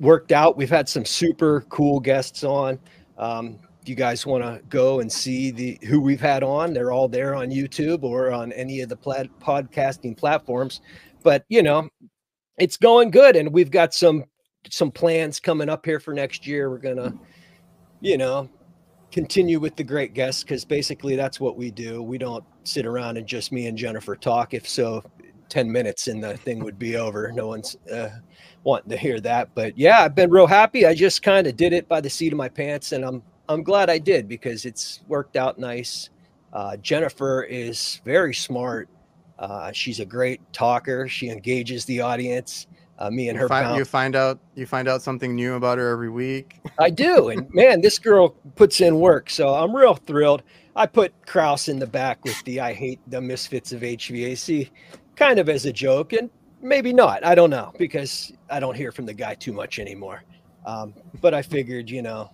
worked 0.00 0.32
out. 0.32 0.56
We've 0.56 0.70
had 0.70 0.88
some 0.88 1.04
super 1.04 1.66
cool 1.68 2.00
guests 2.00 2.42
on. 2.42 2.78
Um, 3.18 3.58
if 3.82 3.88
you 3.90 3.96
guys 3.96 4.24
want 4.24 4.42
to 4.42 4.62
go 4.70 5.00
and 5.00 5.12
see 5.12 5.50
the 5.50 5.78
who 5.82 6.00
we've 6.00 6.22
had 6.22 6.42
on, 6.42 6.72
they're 6.72 6.90
all 6.90 7.06
there 7.06 7.34
on 7.34 7.50
YouTube 7.50 8.02
or 8.02 8.32
on 8.32 8.50
any 8.52 8.80
of 8.80 8.88
the 8.88 8.96
plat- 8.96 9.28
podcasting 9.42 10.16
platforms. 10.16 10.80
But 11.22 11.44
you 11.50 11.62
know, 11.62 11.90
it's 12.60 12.76
going 12.76 13.10
good, 13.10 13.36
and 13.36 13.52
we've 13.52 13.70
got 13.70 13.94
some 13.94 14.24
some 14.68 14.90
plans 14.90 15.40
coming 15.40 15.68
up 15.68 15.84
here 15.84 15.98
for 15.98 16.14
next 16.14 16.46
year. 16.46 16.70
We're 16.70 16.78
gonna, 16.78 17.14
you 18.00 18.18
know, 18.18 18.48
continue 19.10 19.58
with 19.58 19.74
the 19.76 19.84
great 19.84 20.14
guests 20.14 20.42
because 20.44 20.64
basically 20.64 21.16
that's 21.16 21.40
what 21.40 21.56
we 21.56 21.70
do. 21.70 22.02
We 22.02 22.18
don't 22.18 22.44
sit 22.64 22.86
around 22.86 23.16
and 23.16 23.26
just 23.26 23.50
me 23.52 23.66
and 23.66 23.76
Jennifer 23.76 24.14
talk. 24.14 24.54
If 24.54 24.68
so, 24.68 25.02
10 25.50 25.70
minutes 25.70 26.08
and 26.08 26.22
the 26.22 26.36
thing 26.36 26.60
would 26.64 26.78
be 26.78 26.96
over. 26.96 27.30
No 27.32 27.48
one's 27.48 27.76
uh, 27.92 28.08
wanting 28.62 28.90
to 28.90 28.96
hear 28.96 29.20
that. 29.20 29.50
But 29.54 29.76
yeah, 29.76 30.00
I've 30.00 30.14
been 30.14 30.30
real 30.30 30.46
happy. 30.46 30.86
I 30.86 30.94
just 30.94 31.22
kind 31.22 31.46
of 31.46 31.56
did 31.56 31.72
it 31.72 31.88
by 31.88 32.00
the 32.00 32.08
seat 32.08 32.32
of 32.32 32.38
my 32.38 32.48
pants 32.48 32.92
and 32.92 33.04
I'm 33.04 33.22
I'm 33.48 33.64
glad 33.64 33.90
I 33.90 33.98
did 33.98 34.28
because 34.28 34.64
it's 34.64 35.00
worked 35.08 35.34
out 35.34 35.58
nice. 35.58 36.08
Uh, 36.52 36.76
Jennifer 36.76 37.42
is 37.42 38.00
very 38.04 38.32
smart. 38.32 38.88
Uh, 39.40 39.72
she's 39.72 40.00
a 40.00 40.04
great 40.04 40.40
talker. 40.52 41.08
She 41.08 41.30
engages 41.30 41.84
the 41.86 42.00
audience. 42.00 42.66
Uh, 42.98 43.10
me 43.10 43.30
and 43.30 43.36
You 43.36 43.42
her 43.42 43.48
find, 43.48 43.78
you 43.78 43.84
find 43.86 44.14
out 44.14 44.38
you 44.54 44.66
find 44.66 44.86
out 44.86 45.00
something 45.00 45.34
new 45.34 45.54
about 45.54 45.78
her 45.78 45.88
every 45.90 46.10
week. 46.10 46.60
I 46.78 46.90
do. 46.90 47.30
And 47.30 47.48
man, 47.54 47.80
this 47.80 47.98
girl 47.98 48.30
puts 48.56 48.82
in 48.82 49.00
work. 49.00 49.30
So 49.30 49.54
I'm 49.54 49.74
real 49.74 49.94
thrilled. 49.94 50.42
I 50.76 50.86
put 50.86 51.14
Kraus 51.26 51.68
in 51.68 51.78
the 51.78 51.86
back 51.86 52.22
with 52.24 52.40
the 52.44 52.60
I 52.60 52.74
hate 52.74 53.00
the 53.08 53.20
misfits 53.20 53.72
of 53.72 53.80
HVAC 53.80 54.70
kind 55.16 55.38
of 55.38 55.48
as 55.48 55.64
a 55.64 55.72
joke. 55.72 56.12
And 56.12 56.28
maybe 56.60 56.92
not. 56.92 57.24
I 57.24 57.34
don't 57.34 57.50
know 57.50 57.72
because 57.78 58.32
I 58.50 58.60
don't 58.60 58.76
hear 58.76 58.92
from 58.92 59.06
the 59.06 59.14
guy 59.14 59.34
too 59.34 59.54
much 59.54 59.78
anymore. 59.78 60.22
Um, 60.66 60.94
but 61.22 61.32
I 61.32 61.40
figured, 61.40 61.88
you 61.88 62.02
know, 62.02 62.30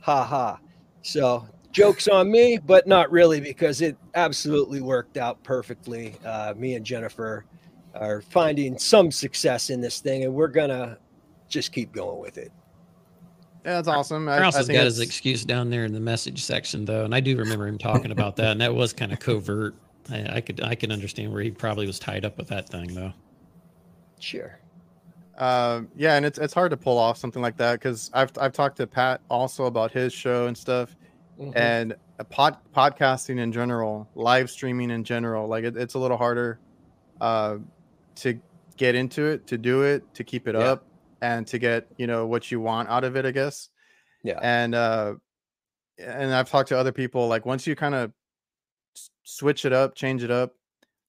ha 0.00 0.24
ha. 0.24 0.58
So 1.02 1.46
jokes 1.76 2.08
on 2.08 2.30
me, 2.30 2.58
but 2.58 2.86
not 2.86 3.10
really 3.10 3.38
because 3.38 3.82
it 3.82 3.98
absolutely 4.14 4.80
worked 4.80 5.18
out 5.18 5.42
perfectly. 5.42 6.14
Uh, 6.24 6.54
me 6.56 6.74
and 6.74 6.86
Jennifer 6.86 7.44
are 7.94 8.22
finding 8.22 8.78
some 8.78 9.12
success 9.12 9.68
in 9.68 9.82
this 9.82 10.00
thing, 10.00 10.24
and 10.24 10.32
we're 10.32 10.48
going 10.48 10.70
to 10.70 10.96
just 11.48 11.72
keep 11.72 11.92
going 11.92 12.18
with 12.18 12.38
it. 12.38 12.50
Yeah, 13.64 13.74
that's 13.74 13.88
awesome. 13.88 14.26
I, 14.26 14.38
Kraus 14.38 14.54
I 14.54 14.58
has 14.58 14.66
think 14.68 14.78
got 14.78 14.84
his 14.84 15.00
excuse 15.00 15.44
down 15.44 15.68
there 15.68 15.84
in 15.84 15.92
the 15.92 16.00
message 16.00 16.42
section, 16.42 16.86
though, 16.86 17.04
and 17.04 17.14
I 17.14 17.20
do 17.20 17.36
remember 17.36 17.66
him 17.66 17.76
talking 17.76 18.10
about 18.10 18.36
that, 18.36 18.52
and 18.52 18.60
that 18.62 18.74
was 18.74 18.94
kind 18.94 19.12
of 19.12 19.18
covert. 19.18 19.74
I, 20.10 20.36
I 20.36 20.40
could 20.40 20.62
I 20.62 20.74
could 20.76 20.90
understand 20.90 21.30
where 21.30 21.42
he 21.42 21.50
probably 21.50 21.86
was 21.86 21.98
tied 21.98 22.24
up 22.24 22.38
with 22.38 22.48
that 22.48 22.68
thing, 22.68 22.94
though. 22.94 23.12
Sure. 24.18 24.58
Um, 25.36 25.88
yeah, 25.94 26.16
and 26.16 26.24
it's 26.24 26.38
it's 26.38 26.54
hard 26.54 26.70
to 26.70 26.76
pull 26.76 26.96
off 26.96 27.18
something 27.18 27.42
like 27.42 27.58
that 27.58 27.74
because 27.74 28.08
I've 28.14 28.30
I've 28.40 28.52
talked 28.52 28.78
to 28.78 28.86
Pat 28.86 29.20
also 29.28 29.66
about 29.66 29.90
his 29.92 30.12
show 30.12 30.46
and 30.46 30.56
stuff, 30.56 30.96
Mhm. 31.38 31.52
and 31.56 31.96
a 32.18 32.24
pod 32.24 32.56
podcasting 32.74 33.38
in 33.38 33.52
general, 33.52 34.08
live 34.14 34.48
streaming 34.50 34.90
in 34.90 35.04
general, 35.04 35.46
like 35.48 35.64
it, 35.64 35.76
it's 35.76 35.94
a 35.94 35.98
little 35.98 36.16
harder 36.16 36.58
uh, 37.20 37.56
to 38.16 38.40
get 38.76 38.94
into 38.94 39.26
it, 39.26 39.46
to 39.48 39.58
do 39.58 39.82
it, 39.82 40.02
to 40.14 40.24
keep 40.24 40.48
it 40.48 40.54
Yeah. 40.54 40.60
up, 40.72 40.86
and 41.20 41.46
to 41.48 41.58
get 41.58 41.86
you 41.98 42.06
know 42.06 42.26
what 42.26 42.50
you 42.50 42.60
want 42.60 42.88
out 42.88 43.04
of 43.04 43.16
it, 43.16 43.24
I 43.26 43.30
guess. 43.32 43.68
Yeah. 44.22 44.38
And 44.42 44.74
uh, 44.74 45.14
and 45.98 46.34
I've 46.34 46.50
talked 46.50 46.68
to 46.70 46.78
other 46.78 46.92
people 46.92 47.28
like 47.28 47.44
once 47.46 47.66
you 47.66 47.76
kind 47.76 47.94
of 47.94 48.12
switch 49.24 49.64
it 49.64 49.72
up, 49.72 49.94
change 49.94 50.22
it 50.22 50.30
up, 50.30 50.54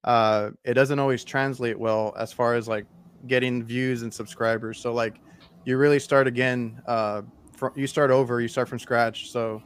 uh, 0.04 0.52
it 0.64 0.74
doesn't 0.74 1.00
always 1.00 1.24
translate 1.24 1.78
well 1.80 2.14
as 2.18 2.32
far 2.34 2.56
as 2.56 2.68
like 2.68 2.86
getting 3.28 3.64
views 3.64 4.02
and 4.04 4.14
subscribers. 4.14 4.80
So 4.80 4.94
like 4.94 5.20
you 5.66 5.78
really 5.78 6.00
start 6.00 6.28
again. 6.28 6.82
Uh, 6.86 7.22
from 7.56 7.74
you 7.76 7.88
start 7.88 8.12
over, 8.12 8.40
you 8.40 8.48
start 8.48 8.70
from 8.70 8.80
scratch. 8.80 9.32
So 9.32 9.62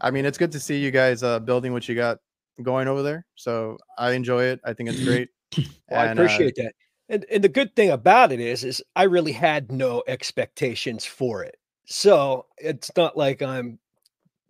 I 0.00 0.10
mean, 0.10 0.24
it's 0.24 0.38
good 0.38 0.52
to 0.52 0.60
see 0.60 0.78
you 0.78 0.90
guys 0.90 1.22
uh, 1.22 1.40
building 1.40 1.72
what 1.72 1.88
you 1.88 1.94
got 1.94 2.18
going 2.62 2.88
over 2.88 3.02
there. 3.02 3.26
So 3.36 3.78
I 3.98 4.12
enjoy 4.12 4.44
it. 4.44 4.60
I 4.64 4.72
think 4.72 4.90
it's 4.90 5.04
great. 5.04 5.28
Well, 5.56 6.00
I 6.00 6.06
And, 6.06 6.18
uh, 6.18 6.22
appreciate 6.22 6.54
that. 6.56 6.74
And, 7.08 7.26
and 7.30 7.42
the 7.44 7.48
good 7.48 7.74
thing 7.74 7.90
about 7.90 8.30
it 8.32 8.40
is, 8.40 8.62
is 8.64 8.82
I 8.94 9.04
really 9.04 9.32
had 9.32 9.72
no 9.72 10.02
expectations 10.06 11.04
for 11.04 11.42
it. 11.42 11.56
So 11.86 12.46
it's 12.58 12.90
not 12.96 13.16
like 13.16 13.42
I'm, 13.42 13.80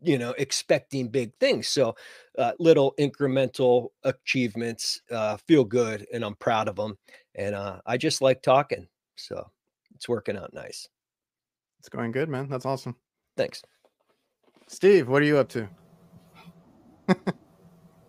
you 0.02 0.18
know, 0.18 0.34
expecting 0.36 1.08
big 1.08 1.32
things. 1.40 1.68
So 1.68 1.94
uh, 2.38 2.52
little 2.58 2.94
incremental 2.98 3.88
achievements 4.04 5.00
uh, 5.10 5.38
feel 5.48 5.64
good, 5.64 6.06
and 6.12 6.22
I'm 6.24 6.34
proud 6.36 6.68
of 6.68 6.76
them. 6.76 6.98
And 7.34 7.54
uh, 7.54 7.80
I 7.86 7.96
just 7.96 8.20
like 8.20 8.42
talking. 8.42 8.88
So 9.16 9.50
it's 9.94 10.08
working 10.08 10.36
out 10.36 10.52
nice. 10.52 10.86
It's 11.78 11.88
going 11.88 12.12
good, 12.12 12.28
man. 12.28 12.48
That's 12.50 12.66
awesome. 12.66 12.96
Thanks. 13.36 13.62
Steve, 14.70 15.08
what 15.08 15.20
are 15.20 15.24
you 15.24 15.36
up 15.36 15.48
to? 15.48 15.68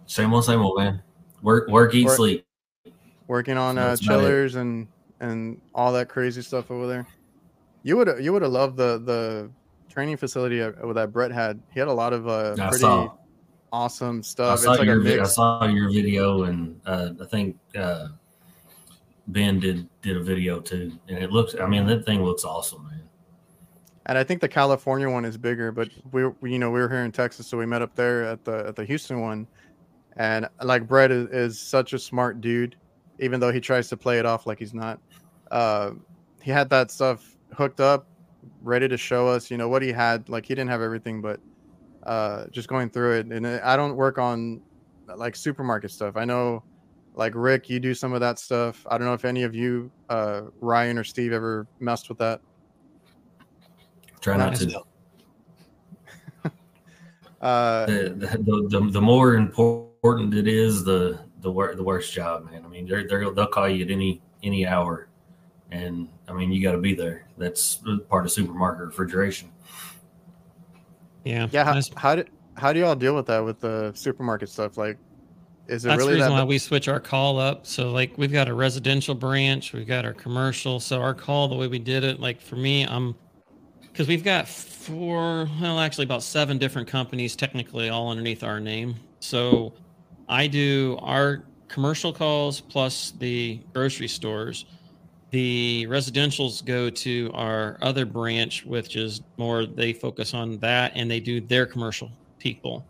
Same 0.06 0.32
old, 0.32 0.46
same 0.46 0.60
old, 0.62 0.78
man. 0.78 1.02
Work, 1.42 1.70
work, 1.70 1.96
eat, 1.96 2.06
Work. 2.06 2.16
sleep. 2.16 2.46
Working 3.28 3.58
on 3.58 3.80
uh, 3.80 3.88
That's 3.88 4.06
about 4.06 4.20
it. 4.20 4.22
chillers 4.22 4.56
and 4.56 4.88
and 5.22 5.60
all 5.74 5.92
that 5.94 6.08
crazy 6.08 6.44
stuff 6.44 6.70
over 6.70 6.86
there. 6.86 7.08
You 7.82 7.98
would 7.98 8.24
you 8.24 8.32
would 8.32 8.44
have 8.44 8.52
loved 8.52 8.78
the 8.78 9.00
the 9.00 9.50
training 9.90 10.18
facility 10.18 10.62
uh, 10.62 10.72
that 10.94 11.12
Brett 11.12 11.32
had. 11.32 11.60
He 11.74 11.80
had 11.80 11.88
a 11.88 11.94
lot 11.94 12.14
of 12.14 12.28
uh, 12.28 12.56
I 12.60 12.68
pretty 12.70 12.82
saw. 12.82 13.16
awesome 13.74 14.20
I 14.20 14.22
stuff. 14.22 14.60
saw 14.60 14.74
It's 14.74 14.80
like 14.80 14.88
a 14.88 14.92
your 14.92 15.22
I 15.22 15.26
saw 15.26 15.66
your 15.66 15.90
video, 15.92 16.44
and 16.44 16.80
uh, 16.86 17.10
I 17.20 17.26
think 17.26 17.58
uh, 17.76 18.10
Ben 19.30 19.60
did 19.60 19.90
did 20.04 20.16
a 20.16 20.24
video 20.24 20.60
too, 20.60 20.92
and 21.08 21.18
it 21.18 21.32
looks. 21.32 21.56
I 21.60 21.66
mean, 21.66 21.88
that 21.88 22.06
thing 22.06 22.24
looks 22.24 22.44
awesome, 22.46 22.86
man. 22.88 23.01
And 24.08 24.18
I 24.18 24.24
think 24.24 24.42
the 24.42 24.48
California 24.48 25.10
one 25.10 25.26
is 25.26 25.38
bigger, 25.38 25.72
but 25.72 25.90
we, 26.12 26.28
we 26.42 26.54
you 26.54 26.60
know, 26.60 26.72
we 26.72 26.80
were 26.80 26.90
here 26.90 27.04
in 27.04 27.12
Texas, 27.12 27.48
so 27.48 27.58
we 27.58 27.66
met 27.66 27.82
up 27.82 27.96
there 27.96 28.24
at 28.24 28.44
the 28.44 28.66
at 28.68 28.76
the 28.76 28.84
Houston 28.84 29.22
one. 29.22 29.48
And 30.18 30.50
like 30.62 30.88
Brett 30.88 31.12
is, 31.12 31.30
is 31.30 31.60
such 31.60 31.94
a 31.94 32.00
smart 32.00 32.42
dude, 32.42 32.76
even 33.20 33.40
though 33.40 33.52
he 33.52 33.60
tries 33.60 33.90
to 33.90 33.98
play 33.98 34.20
it 34.20 34.26
off 34.26 34.46
like 34.46 34.60
he's 34.60 34.74
not. 34.74 35.00
Uh, 35.52 35.92
he 36.42 36.52
had 36.52 36.70
that 36.70 36.92
stuff 36.92 37.38
hooked 37.54 37.80
up, 37.80 38.08
ready 38.62 38.88
to 38.88 38.98
show 38.98 39.28
us, 39.28 39.52
you 39.52 39.58
know, 39.58 39.70
what 39.70 39.82
he 39.82 39.92
had. 39.92 40.28
Like 40.30 40.46
he 40.46 40.56
didn't 40.56 40.72
have 40.72 40.82
everything, 40.82 41.22
but 41.22 41.40
uh, 42.04 42.48
just 42.48 42.68
going 42.68 42.90
through 42.90 43.20
it. 43.20 43.28
And 43.28 43.46
I 43.46 43.76
don't 43.78 43.96
work 43.96 44.18
on 44.18 44.62
like 45.16 45.36
supermarket 45.36 45.92
stuff. 45.92 46.18
I 46.18 46.26
know, 46.26 46.64
like 47.14 47.34
Rick, 47.36 47.70
you 47.70 47.80
do 47.80 47.94
some 47.94 48.14
of 48.14 48.20
that 48.22 48.40
stuff. 48.40 48.86
I 48.90 48.98
don't 48.98 49.06
know 49.06 49.14
if 49.14 49.26
any 49.26 49.44
of 49.44 49.54
you, 49.54 49.92
uh, 50.10 50.44
Ryan 50.60 50.98
or 50.98 51.04
Steve, 51.04 51.34
ever 51.34 51.68
messed 51.80 52.10
with 52.10 52.18
that. 52.18 52.42
Try 54.22 54.38
not 54.38 54.52
Nice. 54.52 54.66
to. 54.66 54.82
Uh, 57.42 57.88
The, 57.88 58.10
the, 58.38 58.68
the, 58.70 58.90
the 58.92 59.02
more 59.02 59.34
important 59.34 60.34
it 60.36 60.48
is, 60.48 60.84
the 60.84 61.20
the 61.42 61.52
wor- 61.52 61.74
the 61.74 61.82
worst 61.84 62.14
job, 62.14 62.46
man. 62.46 62.64
I 62.64 62.68
mean, 62.68 62.86
they're, 62.88 63.08
they're 63.08 63.32
they'll 63.32 63.48
call 63.48 63.68
you 63.68 63.84
at 63.84 63.90
any 63.90 64.22
any 64.44 64.68
hour, 64.68 65.08
and 65.72 66.08
I 66.28 66.34
mean, 66.34 66.52
you 66.52 66.62
got 66.62 66.74
to 66.74 66.78
be 66.78 66.94
there. 66.94 67.26
That's 67.40 67.80
part 68.10 68.26
of 68.26 68.32
supermarket 68.32 68.86
refrigeration. 68.86 69.50
Yeah. 71.24 71.48
Yeah, 71.52 71.64
how, 71.64 71.72
that's- 71.74 71.90
how 71.96 72.14
do 72.16 72.26
how 72.58 72.74
do 72.74 72.80
y'all 72.80 72.94
deal 72.96 73.16
with 73.16 73.26
that 73.26 73.44
with 73.44 73.60
the 73.60 73.92
supermarket 73.96 74.50
stuff? 74.50 74.78
Like, 74.78 75.00
Is 75.68 75.84
it 75.84 75.88
That's 75.88 75.98
really 75.98 76.12
the 76.12 76.18
reason 76.20 76.34
that? 76.36 76.42
why 76.42 76.48
we 76.48 76.60
switch 76.60 76.88
our 76.88 77.00
call 77.00 77.40
up. 77.40 77.66
So 77.66 77.90
like 77.90 78.16
we've 78.20 78.32
got 78.32 78.50
a 78.50 78.54
residential 78.54 79.16
branch, 79.16 79.74
we've 79.74 79.88
got 79.88 80.06
our 80.06 80.14
commercial. 80.14 80.80
So 80.80 81.02
our 81.02 81.16
call, 81.16 81.48
the 81.48 81.56
way 81.56 81.66
we 81.66 81.80
did 81.80 82.04
it, 82.04 82.20
like 82.20 82.40
for 82.40 82.56
me, 82.58 82.86
I'm 82.86 83.16
because 83.92 84.08
we've 84.08 84.24
got 84.24 84.48
four, 84.48 85.50
well, 85.60 85.80
actually 85.80 86.06
about 86.06 86.24
seven 86.24 86.58
different 86.58 86.88
companies 86.88 87.36
technically 87.36 87.90
all 87.90 88.10
underneath 88.10 88.44
our 88.44 88.60
name. 88.60 88.96
So 89.20 89.74
I 90.30 90.48
do 90.48 90.98
our 91.02 91.44
commercial 91.68 92.14
calls 92.14 92.62
plus 92.62 93.12
the 93.12 93.60
grocery 93.74 94.08
stores. 94.08 94.66
The 95.32 95.86
residentials 95.90 96.64
go 96.64 96.90
to 96.90 97.32
our 97.34 97.78
other 97.82 98.06
branch, 98.06 98.66
which 98.66 98.96
is 98.96 99.22
more 99.38 99.66
they 99.66 99.94
focus 99.94 100.34
on 100.34 100.58
that 100.60 100.94
and 100.96 101.10
they 101.10 101.20
do 101.20 101.40
their 101.40 101.66
commercial 101.66 102.12
people. 102.40 102.86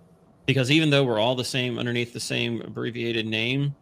Because 0.46 0.72
even 0.72 0.90
though 0.90 1.04
we're 1.04 1.20
all 1.20 1.36
the 1.36 1.44
same 1.44 1.78
underneath 1.78 2.14
the 2.14 2.20
same 2.20 2.62
abbreviated 2.62 3.28
name, 3.28 3.76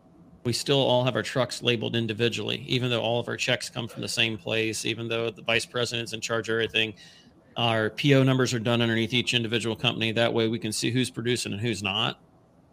we 0.43 0.53
still 0.53 0.79
all 0.79 1.03
have 1.03 1.15
our 1.15 1.23
trucks 1.23 1.61
labeled 1.61 1.95
individually, 1.95 2.63
even 2.67 2.89
though 2.89 3.01
all 3.01 3.19
of 3.19 3.27
our 3.27 3.37
checks 3.37 3.69
come 3.69 3.87
from 3.87 4.01
the 4.01 4.07
same 4.07 4.37
place, 4.37 4.85
even 4.85 5.07
though 5.07 5.29
the 5.29 5.41
vice 5.41 5.65
president's 5.65 6.13
in 6.13 6.21
charge 6.21 6.49
of 6.49 6.53
everything. 6.53 6.93
Our 7.57 7.89
PO 7.89 8.23
numbers 8.23 8.53
are 8.53 8.59
done 8.59 8.81
underneath 8.81 9.13
each 9.13 9.33
individual 9.33 9.75
company. 9.75 10.11
That 10.11 10.33
way 10.33 10.47
we 10.47 10.59
can 10.59 10.71
see 10.71 10.91
who's 10.91 11.09
producing 11.09 11.51
and 11.51 11.61
who's 11.61 11.83
not. 11.83 12.19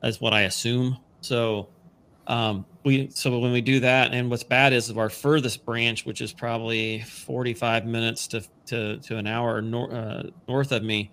That's 0.01 0.21
what 0.21 0.33
I 0.33 0.43
assume. 0.43 0.99
So 1.23 1.69
um, 2.29 2.65
we 2.85 3.09
so 3.11 3.39
when 3.39 3.53
we 3.53 3.61
do 3.61 3.81
that, 3.81 4.13
and 4.13 4.31
what's 4.31 4.45
bad 4.45 4.73
is 4.73 4.91
our 4.91 5.11
furthest 5.11 5.65
branch, 5.65 6.07
which 6.07 6.21
is 6.21 6.33
probably 6.33 7.01
45 7.01 7.87
minutes 7.87 8.27
to 8.29 8.43
to, 8.67 8.99
to 8.99 9.17
an 9.17 9.27
hour 9.27 9.61
nor, 9.61 9.93
uh, 9.93 10.23
north 10.49 10.73
of 10.73 10.83
me, 10.83 11.11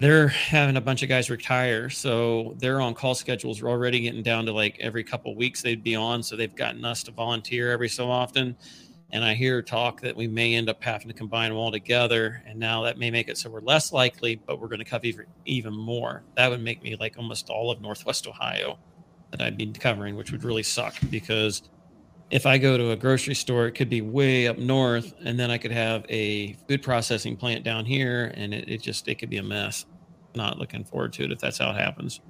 they're 0.00 0.28
having 0.28 0.76
a 0.78 0.80
bunch 0.80 1.02
of 1.02 1.10
guys 1.10 1.28
retire, 1.28 1.90
so 1.90 2.54
their 2.58 2.80
on 2.80 2.94
call 2.94 3.14
schedules 3.14 3.60
are 3.60 3.68
already 3.68 4.00
getting 4.00 4.22
down 4.22 4.46
to 4.46 4.52
like 4.52 4.78
every 4.80 5.04
couple 5.04 5.34
weeks 5.36 5.60
they'd 5.60 5.84
be 5.84 5.94
on. 5.94 6.22
So 6.22 6.36
they've 6.36 6.54
gotten 6.54 6.84
us 6.86 7.02
to 7.04 7.10
volunteer 7.10 7.70
every 7.70 7.88
so 7.88 8.10
often. 8.10 8.56
And 9.12 9.22
I 9.22 9.34
hear 9.34 9.60
talk 9.60 10.00
that 10.00 10.16
we 10.16 10.26
may 10.26 10.54
end 10.54 10.70
up 10.70 10.82
having 10.82 11.08
to 11.08 11.14
combine 11.14 11.50
them 11.50 11.58
all 11.58 11.70
together. 11.70 12.42
And 12.46 12.58
now 12.58 12.82
that 12.84 12.96
may 12.96 13.10
make 13.10 13.28
it 13.28 13.36
so 13.36 13.50
we're 13.50 13.60
less 13.60 13.92
likely, 13.92 14.36
but 14.36 14.58
we're 14.58 14.68
going 14.68 14.78
to 14.78 14.84
cover 14.84 15.04
even, 15.04 15.26
even 15.44 15.74
more. 15.74 16.22
That 16.36 16.48
would 16.48 16.62
make 16.62 16.82
me 16.82 16.96
like 16.96 17.18
almost 17.18 17.50
all 17.50 17.70
of 17.70 17.82
Northwest 17.82 18.26
Ohio 18.26 18.78
that 19.32 19.42
I'd 19.42 19.58
be 19.58 19.66
covering, 19.66 20.16
which 20.16 20.32
would 20.32 20.44
really 20.44 20.62
suck 20.62 20.94
because 21.10 21.62
if 22.30 22.46
I 22.46 22.58
go 22.58 22.78
to 22.78 22.92
a 22.92 22.96
grocery 22.96 23.34
store, 23.34 23.66
it 23.66 23.72
could 23.72 23.90
be 23.90 24.00
way 24.02 24.46
up 24.46 24.56
north, 24.56 25.14
and 25.24 25.38
then 25.38 25.50
I 25.50 25.58
could 25.58 25.72
have 25.72 26.06
a 26.08 26.52
food 26.68 26.82
processing 26.82 27.36
plant 27.36 27.64
down 27.64 27.84
here, 27.84 28.32
and 28.36 28.54
it, 28.54 28.68
it 28.68 28.82
just 28.82 29.08
it 29.08 29.16
could 29.16 29.30
be 29.30 29.38
a 29.38 29.42
mess. 29.42 29.84
Not 30.34 30.58
looking 30.58 30.84
forward 30.84 31.12
to 31.14 31.24
it 31.24 31.32
if 31.32 31.38
that's 31.38 31.58
how 31.58 31.70
it 31.70 31.76
happens. 31.76 32.20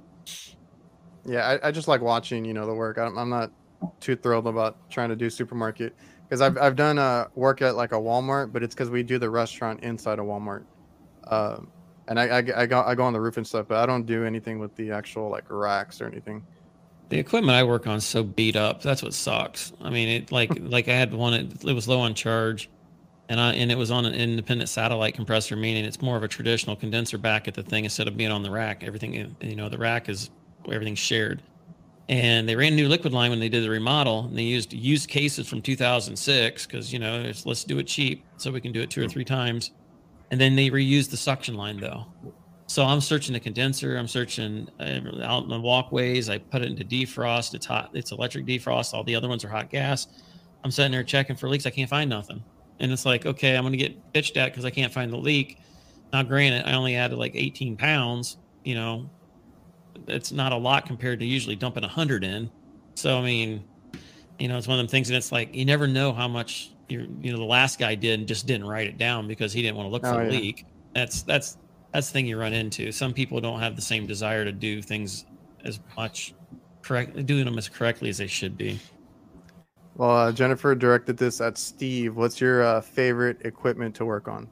Yeah, 1.25 1.47
I, 1.47 1.67
I 1.67 1.71
just 1.71 1.87
like 1.87 2.01
watching, 2.01 2.45
you 2.45 2.53
know, 2.53 2.65
the 2.65 2.73
work. 2.73 2.97
I'm, 2.97 3.17
I'm 3.17 3.29
not 3.29 3.51
too 3.99 4.15
thrilled 4.15 4.47
about 4.47 4.89
trying 4.89 5.09
to 5.09 5.15
do 5.15 5.29
supermarket 5.29 5.95
because 6.23 6.41
I've, 6.41 6.57
I've 6.57 6.75
done 6.75 6.97
uh, 6.97 7.27
work 7.35 7.61
at 7.61 7.75
like 7.75 7.91
a 7.91 7.95
Walmart, 7.95 8.51
but 8.51 8.63
it's 8.63 8.73
because 8.73 8.89
we 8.89 9.03
do 9.03 9.19
the 9.19 9.29
restaurant 9.29 9.83
inside 9.83 10.19
a 10.19 10.23
Walmart. 10.23 10.63
Um, 11.27 11.69
and 12.07 12.19
I, 12.19 12.27
I, 12.27 12.37
I, 12.37 12.65
go, 12.65 12.81
I 12.81 12.95
go 12.95 13.03
on 13.03 13.13
the 13.13 13.21
roof 13.21 13.37
and 13.37 13.45
stuff, 13.45 13.67
but 13.67 13.77
I 13.77 13.85
don't 13.85 14.05
do 14.05 14.25
anything 14.25 14.59
with 14.59 14.75
the 14.75 14.91
actual 14.91 15.29
like 15.29 15.45
racks 15.49 16.01
or 16.01 16.07
anything. 16.07 16.43
The 17.09 17.19
equipment 17.19 17.57
I 17.57 17.63
work 17.63 17.87
on 17.87 17.97
is 17.97 18.05
so 18.05 18.23
beat 18.23 18.55
up. 18.55 18.81
That's 18.81 19.03
what 19.03 19.13
sucks. 19.13 19.73
I 19.81 19.89
mean, 19.89 20.07
it 20.07 20.31
like 20.31 20.51
like 20.59 20.87
I 20.87 20.93
had 20.93 21.13
one. 21.13 21.33
It, 21.33 21.63
it 21.65 21.73
was 21.73 21.85
low 21.85 21.99
on 21.99 22.13
charge, 22.13 22.69
and 23.31 23.39
I 23.39 23.53
and 23.53 23.71
it 23.71 23.77
was 23.77 23.91
on 23.91 24.05
an 24.05 24.13
independent 24.13 24.69
satellite 24.69 25.13
compressor, 25.13 25.55
meaning 25.55 25.85
it's 25.85 26.01
more 26.01 26.17
of 26.17 26.23
a 26.23 26.27
traditional 26.27 26.75
condenser 26.75 27.17
back 27.17 27.47
at 27.47 27.53
the 27.53 27.63
thing 27.63 27.85
instead 27.85 28.09
of 28.09 28.17
being 28.17 28.29
on 28.29 28.43
the 28.43 28.51
rack. 28.51 28.83
Everything 28.83 29.33
you 29.39 29.55
know, 29.55 29.69
the 29.69 29.77
rack 29.77 30.09
is 30.09 30.31
everything's 30.69 30.99
shared. 30.99 31.41
And 32.09 32.47
they 32.47 32.57
ran 32.57 32.73
a 32.73 32.75
new 32.75 32.89
liquid 32.89 33.13
line 33.13 33.29
when 33.29 33.39
they 33.39 33.47
did 33.47 33.63
the 33.63 33.69
remodel, 33.69 34.25
and 34.25 34.37
they 34.37 34.43
used 34.43 34.73
used 34.73 35.07
cases 35.07 35.47
from 35.47 35.61
2006 35.61 36.65
because 36.65 36.91
you 36.91 36.99
know 36.99 37.21
it's, 37.21 37.45
let's 37.45 37.63
do 37.63 37.79
it 37.79 37.87
cheap 37.87 38.25
so 38.35 38.51
we 38.51 38.59
can 38.59 38.73
do 38.73 38.81
it 38.81 38.89
two 38.89 39.01
or 39.01 39.07
three 39.07 39.23
times. 39.23 39.71
And 40.29 40.39
then 40.39 40.57
they 40.57 40.69
reused 40.69 41.09
the 41.09 41.17
suction 41.17 41.55
line 41.55 41.79
though. 41.79 42.07
So 42.67 42.83
I'm 42.83 42.99
searching 42.99 43.31
the 43.31 43.39
condenser. 43.39 43.95
I'm 43.95 44.09
searching 44.09 44.67
uh, 44.77 45.23
out 45.23 45.43
in 45.43 45.49
the 45.49 45.59
walkways. 45.61 46.29
I 46.29 46.37
put 46.37 46.63
it 46.63 46.69
into 46.69 46.83
defrost. 46.83 47.53
It's 47.53 47.65
hot. 47.65 47.91
It's 47.93 48.11
electric 48.11 48.45
defrost. 48.45 48.93
All 48.93 49.05
the 49.05 49.15
other 49.15 49.29
ones 49.29 49.45
are 49.45 49.49
hot 49.49 49.69
gas. 49.69 50.07
I'm 50.65 50.71
sitting 50.71 50.91
there 50.91 51.03
checking 51.05 51.37
for 51.37 51.47
leaks. 51.47 51.65
I 51.65 51.69
can't 51.69 51.89
find 51.89 52.09
nothing. 52.09 52.43
And 52.81 52.91
it's 52.91 53.05
like, 53.05 53.25
okay, 53.25 53.55
I'm 53.55 53.61
going 53.63 53.73
to 53.73 53.77
get 53.77 54.11
bitched 54.11 54.35
at 54.37 54.51
because 54.51 54.65
I 54.65 54.71
can't 54.71 54.91
find 54.91 55.13
the 55.13 55.17
leak. 55.17 55.59
Now, 56.11 56.23
granted, 56.23 56.67
I 56.67 56.73
only 56.73 56.95
added 56.95 57.17
like 57.17 57.35
18 57.35 57.77
pounds. 57.77 58.37
You 58.65 58.75
know, 58.75 59.09
it's 60.07 60.31
not 60.31 60.51
a 60.51 60.57
lot 60.57 60.85
compared 60.87 61.19
to 61.19 61.25
usually 61.25 61.55
dumping 61.55 61.83
100 61.83 62.23
in. 62.23 62.49
So, 62.95 63.17
I 63.17 63.21
mean, 63.21 63.63
you 64.39 64.47
know, 64.47 64.57
it's 64.57 64.67
one 64.67 64.79
of 64.79 64.83
them 64.83 64.89
things. 64.89 65.09
And 65.09 65.15
it's 65.15 65.31
like, 65.31 65.55
you 65.55 65.63
never 65.63 65.87
know 65.87 66.11
how 66.11 66.27
much 66.27 66.71
you 66.89 67.07
you 67.21 67.31
know, 67.31 67.37
the 67.37 67.45
last 67.45 67.79
guy 67.79 67.95
did 67.95 68.19
and 68.19 68.27
just 68.27 68.47
didn't 68.47 68.67
write 68.67 68.87
it 68.87 68.97
down 68.97 69.27
because 69.27 69.53
he 69.53 69.61
didn't 69.61 69.77
want 69.77 69.87
to 69.87 69.91
look 69.91 70.03
Oh, 70.03 70.11
for 70.13 70.25
the 70.25 70.33
yeah. 70.33 70.39
leak. 70.39 70.65
That's, 70.93 71.21
that's, 71.21 71.57
that's 71.93 72.07
the 72.07 72.13
thing 72.13 72.25
you 72.25 72.37
run 72.37 72.51
into. 72.51 72.91
Some 72.91 73.13
people 73.13 73.39
don't 73.39 73.59
have 73.59 73.75
the 73.75 73.81
same 73.81 74.07
desire 74.07 74.43
to 74.43 74.51
do 74.51 74.81
things 74.81 75.25
as 75.63 75.79
much 75.95 76.33
correct, 76.81 77.25
doing 77.27 77.45
them 77.45 77.57
as 77.57 77.69
correctly 77.69 78.09
as 78.09 78.17
they 78.17 78.27
should 78.27 78.57
be. 78.57 78.79
Well, 79.95 80.11
uh, 80.11 80.31
Jennifer 80.31 80.73
directed 80.73 81.17
this 81.17 81.41
at 81.41 81.57
Steve. 81.57 82.15
What's 82.15 82.39
your 82.39 82.63
uh, 82.63 82.81
favorite 82.81 83.41
equipment 83.45 83.95
to 83.95 84.05
work 84.05 84.27
on? 84.27 84.47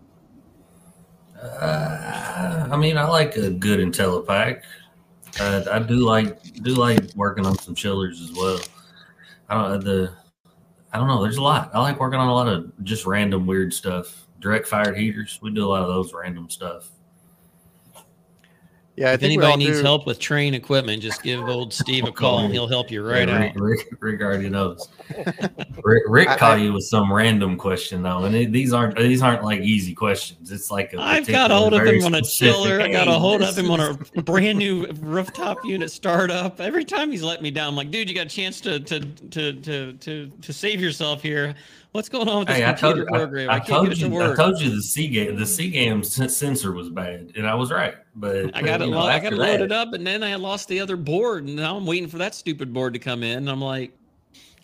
Uh, 1.42 2.68
I 2.70 2.78
mean, 2.78 2.98
I 2.98 3.08
like 3.08 3.36
a 3.38 3.50
good 3.50 3.80
IntelliPak. 3.80 4.62
Uh, 5.40 5.64
I 5.72 5.80
do 5.80 5.96
like 5.96 6.42
do 6.64 6.74
like 6.74 7.16
working 7.16 7.46
on 7.46 7.58
some 7.58 7.76
chillers 7.76 8.22
as 8.22 8.34
well. 8.34 8.60
I 9.48 9.56
don't 9.56 9.84
the 9.84 10.12
I 10.92 10.98
don't 10.98 11.08
know. 11.08 11.22
There's 11.22 11.38
a 11.38 11.44
lot. 11.44 11.70
I 11.74 11.80
like 11.80 12.00
working 12.00 12.20
on 12.20 12.28
a 12.28 12.34
lot 12.34 12.48
of 12.48 12.72
just 12.84 13.06
random 13.06 13.46
weird 13.46 13.74
stuff. 13.74 14.28
Direct 14.40 14.68
fired 14.68 14.98
heaters. 14.98 15.40
We 15.42 15.52
do 15.52 15.66
a 15.66 15.70
lot 15.70 15.84
of 15.84 15.88
those 15.88 16.14
random 16.14 16.50
stuff. 16.50 16.90
Yeah, 19.00 19.12
I 19.12 19.14
if 19.14 19.22
think 19.22 19.42
anybody 19.42 19.64
needs 19.64 19.78
do- 19.78 19.84
help 19.86 20.06
with 20.06 20.20
Trane 20.20 20.54
equipment, 20.54 21.02
just 21.02 21.24
give 21.24 21.40
old 21.48 21.72
Steve 21.74 22.04
a 22.04 22.12
call 22.22 22.40
and 22.40 22.54
he'll 22.54 22.68
help 22.68 22.92
you 22.92 23.02
right 23.02 23.30
Yeah, 23.30 23.46
out. 23.46 23.56
Rick, 23.56 23.86
Rick, 23.92 23.98
Rick 24.02 24.22
already 24.22 24.50
knows. 24.50 24.90
Rick, 25.84 26.04
Rick 26.08 26.28
I- 26.28 26.36
caught 26.38 26.58
I- 26.60 26.64
you 26.64 26.74
with 26.74 26.84
some 26.84 27.12
random 27.14 27.56
question 27.56 28.04
though, 28.04 28.26
and 28.26 28.36
it, 28.36 28.52
these 28.52 28.74
aren't 28.74 28.98
these 28.98 29.22
aren't 29.22 29.46
like 29.46 29.62
easy 29.62 29.96
questions. 29.96 30.52
It's 30.52 30.70
like 30.70 30.92
a 30.92 31.00
I've 31.00 31.26
got 31.26 31.50
a 31.50 31.56
hold 31.56 31.74
of 31.76 31.86
him 31.88 32.04
on 32.04 32.14
a 32.16 32.18
specific, 32.26 32.56
chiller. 32.56 32.82
I 32.82 32.92
got 32.92 33.08
a 33.08 33.14
hold 33.14 33.42
of 33.42 33.58
him 33.58 33.72
on 33.72 33.80
a 33.80 34.22
brand 34.22 34.58
new 34.60 34.86
rooftop 35.00 35.64
unit 35.64 35.92
startup. 35.92 36.60
Every 36.60 36.84
time 36.84 37.10
he's 37.10 37.24
let 37.24 37.42
me 37.42 37.52
down, 37.52 37.70
I'm 37.70 37.76
like, 37.78 37.92
dude, 37.92 38.10
you 38.10 38.16
got 38.16 38.26
a 38.26 38.30
chance 38.30 38.60
to 38.62 38.82
to 38.82 39.00
to 39.00 39.54
to 39.54 39.94
to, 39.94 40.30
to 40.42 40.52
save 40.54 40.82
yourself 40.82 41.22
here. 41.22 41.56
What's 41.92 42.08
going 42.08 42.30
on 42.30 42.40
with 42.40 42.50
this 42.50 42.58
Hey, 42.58 42.66
I 42.68 42.74
told, 42.74 42.96
computer 42.98 43.16
I, 43.16 43.18
program? 43.18 43.50
I 43.50 43.54
I, 43.54 43.58
can't 43.58 43.68
told 43.70 43.84
get 43.90 43.98
it 43.98 44.02
to 44.02 44.10
you, 44.12 44.22
I 44.22 44.36
told 44.36 44.62
you 44.62 44.76
the 44.76 44.82
C 44.82 45.08
game, 45.08 45.36
the 45.36 45.46
C 45.46 45.72
game 45.72 46.04
sensor 46.04 46.72
was 46.72 46.90
bad, 46.90 47.32
and 47.36 47.48
I 47.48 47.56
was 47.56 47.72
right. 47.72 47.96
But 48.16 48.56
I 48.56 48.62
got 48.62 48.82
it. 48.82 48.86
you 48.86 48.92
know, 48.92 49.00
I 49.00 49.18
got 49.20 49.26
after 49.34 49.36
it 49.36 49.40
loaded 49.40 49.72
that- 49.72 49.88
up, 49.88 49.94
and 49.94 50.06
then 50.06 50.22
I 50.24 50.36
lost 50.36 50.68
the 50.68 50.80
other 50.82 50.96
board, 50.96 51.46
and 51.48 51.56
now 51.56 51.76
I'm 51.78 51.88
waiting 51.88 52.08
for 52.08 52.20
that 52.20 52.36
stupid 52.36 52.72
board 52.74 52.94
to 52.94 53.00
come 53.00 53.24
in. 53.24 53.40
And 53.40 53.50
I'm 53.50 53.60
like, 53.62 53.92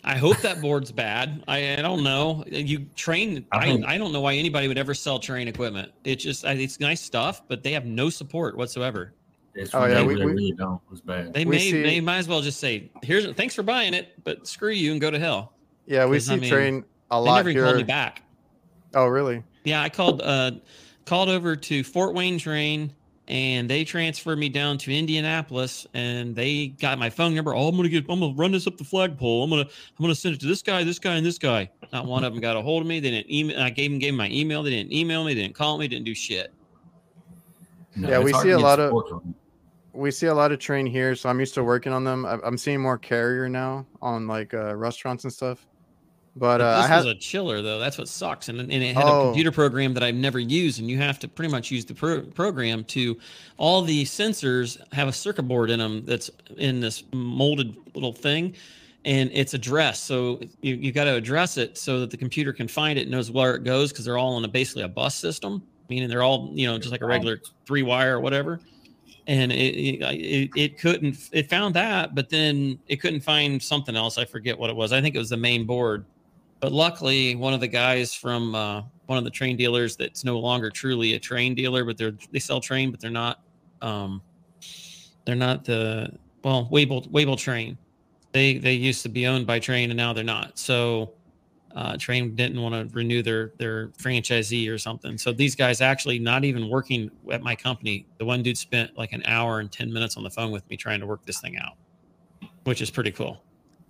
I 0.04 0.14
hope 0.16 0.36
that 0.42 0.60
board's 0.60 0.92
bad. 0.92 1.42
I, 1.48 1.72
I 1.78 1.82
don't 1.82 2.04
know. 2.04 2.44
You 2.46 2.80
Trane. 2.96 3.44
I 3.52 3.70
I, 3.72 3.94
I 3.94 3.98
don't 3.98 4.12
know 4.12 4.20
why 4.20 4.34
anybody 4.34 4.68
would 4.68 4.78
ever 4.78 4.94
sell 4.94 5.18
Trane 5.18 5.48
equipment. 5.48 5.90
It's 6.04 6.22
just 6.22 6.44
it's 6.44 6.78
nice 6.78 7.00
stuff, 7.00 7.42
but 7.48 7.64
they 7.64 7.72
have 7.72 7.86
no 7.86 8.08
support 8.08 8.56
whatsoever. 8.56 9.14
It's 9.56 9.74
Oh, 9.74 9.84
yeah, 9.86 9.94
they, 9.94 10.04
we- 10.04 10.14
we- 10.16 10.24
really 10.32 10.52
don't. 10.52 10.76
It 10.76 10.90
was 10.92 11.00
bad. 11.00 11.34
They 11.34 11.44
We 11.44 11.50
may 11.56 11.58
see- 11.58 11.82
they 11.82 12.00
might 12.00 12.18
as 12.18 12.28
well 12.28 12.40
just 12.40 12.60
say, 12.60 12.88
"Here's 13.02 13.26
thanks 13.32 13.56
for 13.56 13.64
buying 13.64 13.94
it, 13.94 14.12
but 14.22 14.46
screw 14.46 14.70
you 14.70 14.92
and 14.92 15.00
go 15.00 15.10
to 15.10 15.18
hell." 15.18 15.54
Yeah, 15.86 16.04
we 16.06 16.16
'Cause, 16.18 16.30
I 16.30 16.34
see 16.36 16.40
mean, 16.42 16.52
Trane 16.52 16.84
a 17.10 17.16
They 17.16 17.20
lot 17.20 17.36
never 17.36 17.50
even 17.50 17.62
called 17.64 17.76
me 17.76 17.82
back. 17.84 18.22
Oh, 18.94 19.06
really? 19.06 19.42
Yeah, 19.64 19.82
I 19.82 19.88
called 19.88 20.22
uh 20.22 20.52
called 21.04 21.28
over 21.28 21.54
to 21.56 21.84
Fort 21.84 22.14
Wayne 22.14 22.38
Trane 22.38 22.90
and 23.28 23.68
they 23.68 23.82
transferred 23.84 24.38
me 24.38 24.48
down 24.48 24.78
to 24.78 24.96
Indianapolis 24.96 25.86
and 25.94 26.34
they 26.34 26.68
got 26.68 26.98
my 26.98 27.10
phone 27.10 27.34
number. 27.34 27.54
Oh, 27.54 27.68
I'm 27.68 27.76
gonna 27.76 27.88
get 27.88 28.04
I'm 28.08 28.20
gonna 28.20 28.34
run 28.34 28.52
this 28.52 28.66
up 28.66 28.76
the 28.76 28.84
flagpole. 28.84 29.42
I'm 29.44 29.50
gonna 29.50 29.62
I'm 29.62 30.02
gonna 30.02 30.14
send 30.14 30.34
it 30.36 30.40
to 30.42 30.46
this 30.46 30.62
guy, 30.62 30.84
this 30.84 30.98
guy, 30.98 31.14
and 31.16 31.26
this 31.26 31.38
guy. 31.38 31.68
Not 31.92 32.06
one 32.06 32.24
of 32.24 32.32
them 32.32 32.40
got 32.40 32.56
a 32.56 32.62
hold 32.62 32.82
of 32.82 32.88
me. 32.88 33.00
They 33.00 33.10
didn't 33.10 33.30
email 33.30 33.60
I 33.60 33.70
gave 33.70 33.90
them 33.90 33.98
gave 33.98 34.10
'em 34.12 34.16
my 34.16 34.30
email. 34.30 34.62
They 34.62 34.70
didn't 34.70 34.92
email 34.92 35.24
me, 35.24 35.34
they 35.34 35.42
didn't 35.42 35.54
call 35.56 35.78
me, 35.78 35.88
didn't 35.88 36.04
do 36.04 36.14
shit. 36.14 36.52
No, 37.96 38.08
Yeah, 38.08 38.18
we 38.20 38.32
see 38.34 38.50
a 38.50 38.58
lot 38.58 38.78
of- 38.78 38.92
them. 39.08 39.34
We 39.92 40.10
see 40.10 40.26
a 40.26 40.34
lot 40.34 40.52
of 40.52 40.58
Trane 40.58 40.86
here, 40.90 41.14
so 41.14 41.30
I'm 41.30 41.40
used 41.40 41.54
to 41.54 41.64
working 41.64 41.90
on 41.90 42.04
them. 42.04 42.26
I- 42.26 42.38
I'm 42.44 42.58
seeing 42.58 42.82
more 42.82 42.98
carrier 42.98 43.48
now 43.48 43.86
on 44.02 44.26
like 44.26 44.52
uh, 44.52 44.76
restaurants 44.76 45.24
and 45.24 45.32
stuff. 45.32 45.66
But 46.38 46.60
uh, 46.60 46.64
I 46.66 46.80
this 46.82 46.86
had 46.88 46.96
was 46.98 47.06
a 47.06 47.14
chiller 47.14 47.62
though. 47.62 47.78
That's 47.78 47.96
what 47.96 48.08
sucks. 48.08 48.48
And, 48.50 48.60
and 48.60 48.70
it 48.70 48.94
had 48.94 49.04
Oh. 49.06 49.20
a 49.20 49.24
computer 49.28 49.50
program 49.50 49.94
that 49.94 50.02
I've 50.02 50.14
never 50.14 50.38
used, 50.38 50.78
and 50.80 50.90
you 50.90 50.98
have 50.98 51.18
to 51.20 51.28
pretty 51.28 51.50
much 51.50 51.70
use 51.70 51.84
the 51.86 51.94
pro- 51.94 52.22
program 52.22 52.84
to. 52.84 53.18
All 53.56 53.80
the 53.80 54.04
sensors 54.04 54.76
have 54.92 55.08
a 55.08 55.12
circuit 55.12 55.44
board 55.44 55.70
in 55.70 55.78
them 55.78 56.04
that's 56.04 56.30
in 56.58 56.80
this 56.80 57.04
molded 57.14 57.74
little 57.94 58.12
thing, 58.12 58.54
and 59.06 59.30
it's 59.32 59.54
addressed. 59.54 60.04
So 60.04 60.40
you 60.60 60.74
you 60.74 60.92
got 60.92 61.04
to 61.04 61.14
address 61.14 61.56
it 61.56 61.78
so 61.78 62.00
that 62.00 62.10
the 62.10 62.18
computer 62.18 62.52
can 62.52 62.68
find 62.68 62.98
it, 62.98 63.02
and 63.02 63.10
knows 63.12 63.30
where 63.30 63.54
it 63.54 63.64
goes 63.64 63.90
because 63.92 64.04
they're 64.04 64.18
all 64.18 64.34
on 64.34 64.44
a 64.44 64.48
basically 64.48 64.82
a 64.82 64.88
bus 64.88 65.14
system, 65.14 65.62
meaning 65.88 66.08
they're 66.10 66.22
all 66.22 66.50
you 66.52 66.66
know 66.66 66.76
just 66.76 66.90
like 66.92 67.00
a 67.00 67.06
regular 67.06 67.40
three 67.66 67.82
wire 67.82 68.16
or 68.16 68.20
whatever. 68.20 68.60
and 69.26 69.50
it 69.52 69.74
it 69.74 70.50
it 70.54 70.78
couldn't 70.78 71.16
it 71.32 71.48
found 71.48 71.74
that, 71.74 72.14
but 72.14 72.28
then 72.28 72.78
it 72.88 72.96
couldn't 73.00 73.20
find 73.20 73.62
something 73.62 73.96
else. 73.96 74.18
I 74.18 74.26
forget 74.26 74.58
what 74.58 74.68
it 74.68 74.76
was. 74.76 74.92
I 74.92 75.00
think 75.00 75.14
it 75.14 75.18
was 75.18 75.30
the 75.30 75.36
main 75.38 75.64
board. 75.64 76.04
But 76.60 76.72
luckily, 76.72 77.36
one 77.36 77.52
of 77.52 77.60
the 77.60 77.68
guys 77.68 78.14
from 78.14 78.54
uh, 78.54 78.82
one 79.06 79.18
of 79.18 79.24
the 79.24 79.30
Trane 79.30 79.56
dealers 79.56 79.96
that's 79.96 80.24
no 80.24 80.38
longer 80.38 80.70
truly 80.70 81.14
a 81.14 81.20
Trane 81.20 81.54
dealer, 81.54 81.84
but 81.84 81.98
they're 81.98 82.14
they 82.32 82.38
sell 82.38 82.60
Trane, 82.60 82.90
but 82.90 83.00
they're 83.00 83.10
not 83.10 83.42
um, 83.82 84.22
they're 85.24 85.34
not 85.34 85.64
the 85.64 86.10
well 86.42 86.68
Wable 86.70 87.06
Wable 87.10 87.36
Trane. 87.36 87.76
They 88.32 88.58
they 88.58 88.72
used 88.74 89.02
to 89.02 89.08
be 89.08 89.26
owned 89.26 89.46
by 89.46 89.60
Trane, 89.60 89.86
and 89.86 89.96
now 89.96 90.12
they're 90.12 90.24
not. 90.24 90.58
So 90.58 91.12
uh, 91.74 91.92
Trane 91.92 92.34
didn't 92.34 92.60
want 92.60 92.74
to 92.74 92.94
renew 92.94 93.22
their 93.22 93.52
their 93.58 93.88
franchisee 93.88 94.70
or 94.70 94.78
something. 94.78 95.18
So 95.18 95.32
these 95.32 95.54
guys 95.54 95.82
actually 95.82 96.18
not 96.18 96.44
even 96.44 96.70
working 96.70 97.10
at 97.30 97.42
my 97.42 97.54
company. 97.54 98.06
The 98.18 98.24
one 98.24 98.42
dude 98.42 98.56
spent 98.56 98.96
like 98.96 99.12
an 99.12 99.22
hour 99.26 99.60
and 99.60 99.70
ten 99.70 99.92
minutes 99.92 100.16
on 100.16 100.24
the 100.24 100.30
phone 100.30 100.50
with 100.50 100.68
me 100.70 100.76
trying 100.76 101.00
to 101.00 101.06
work 101.06 101.24
this 101.26 101.40
thing 101.40 101.58
out, 101.58 101.74
which 102.64 102.80
is 102.80 102.90
pretty 102.90 103.12
cool. 103.12 103.42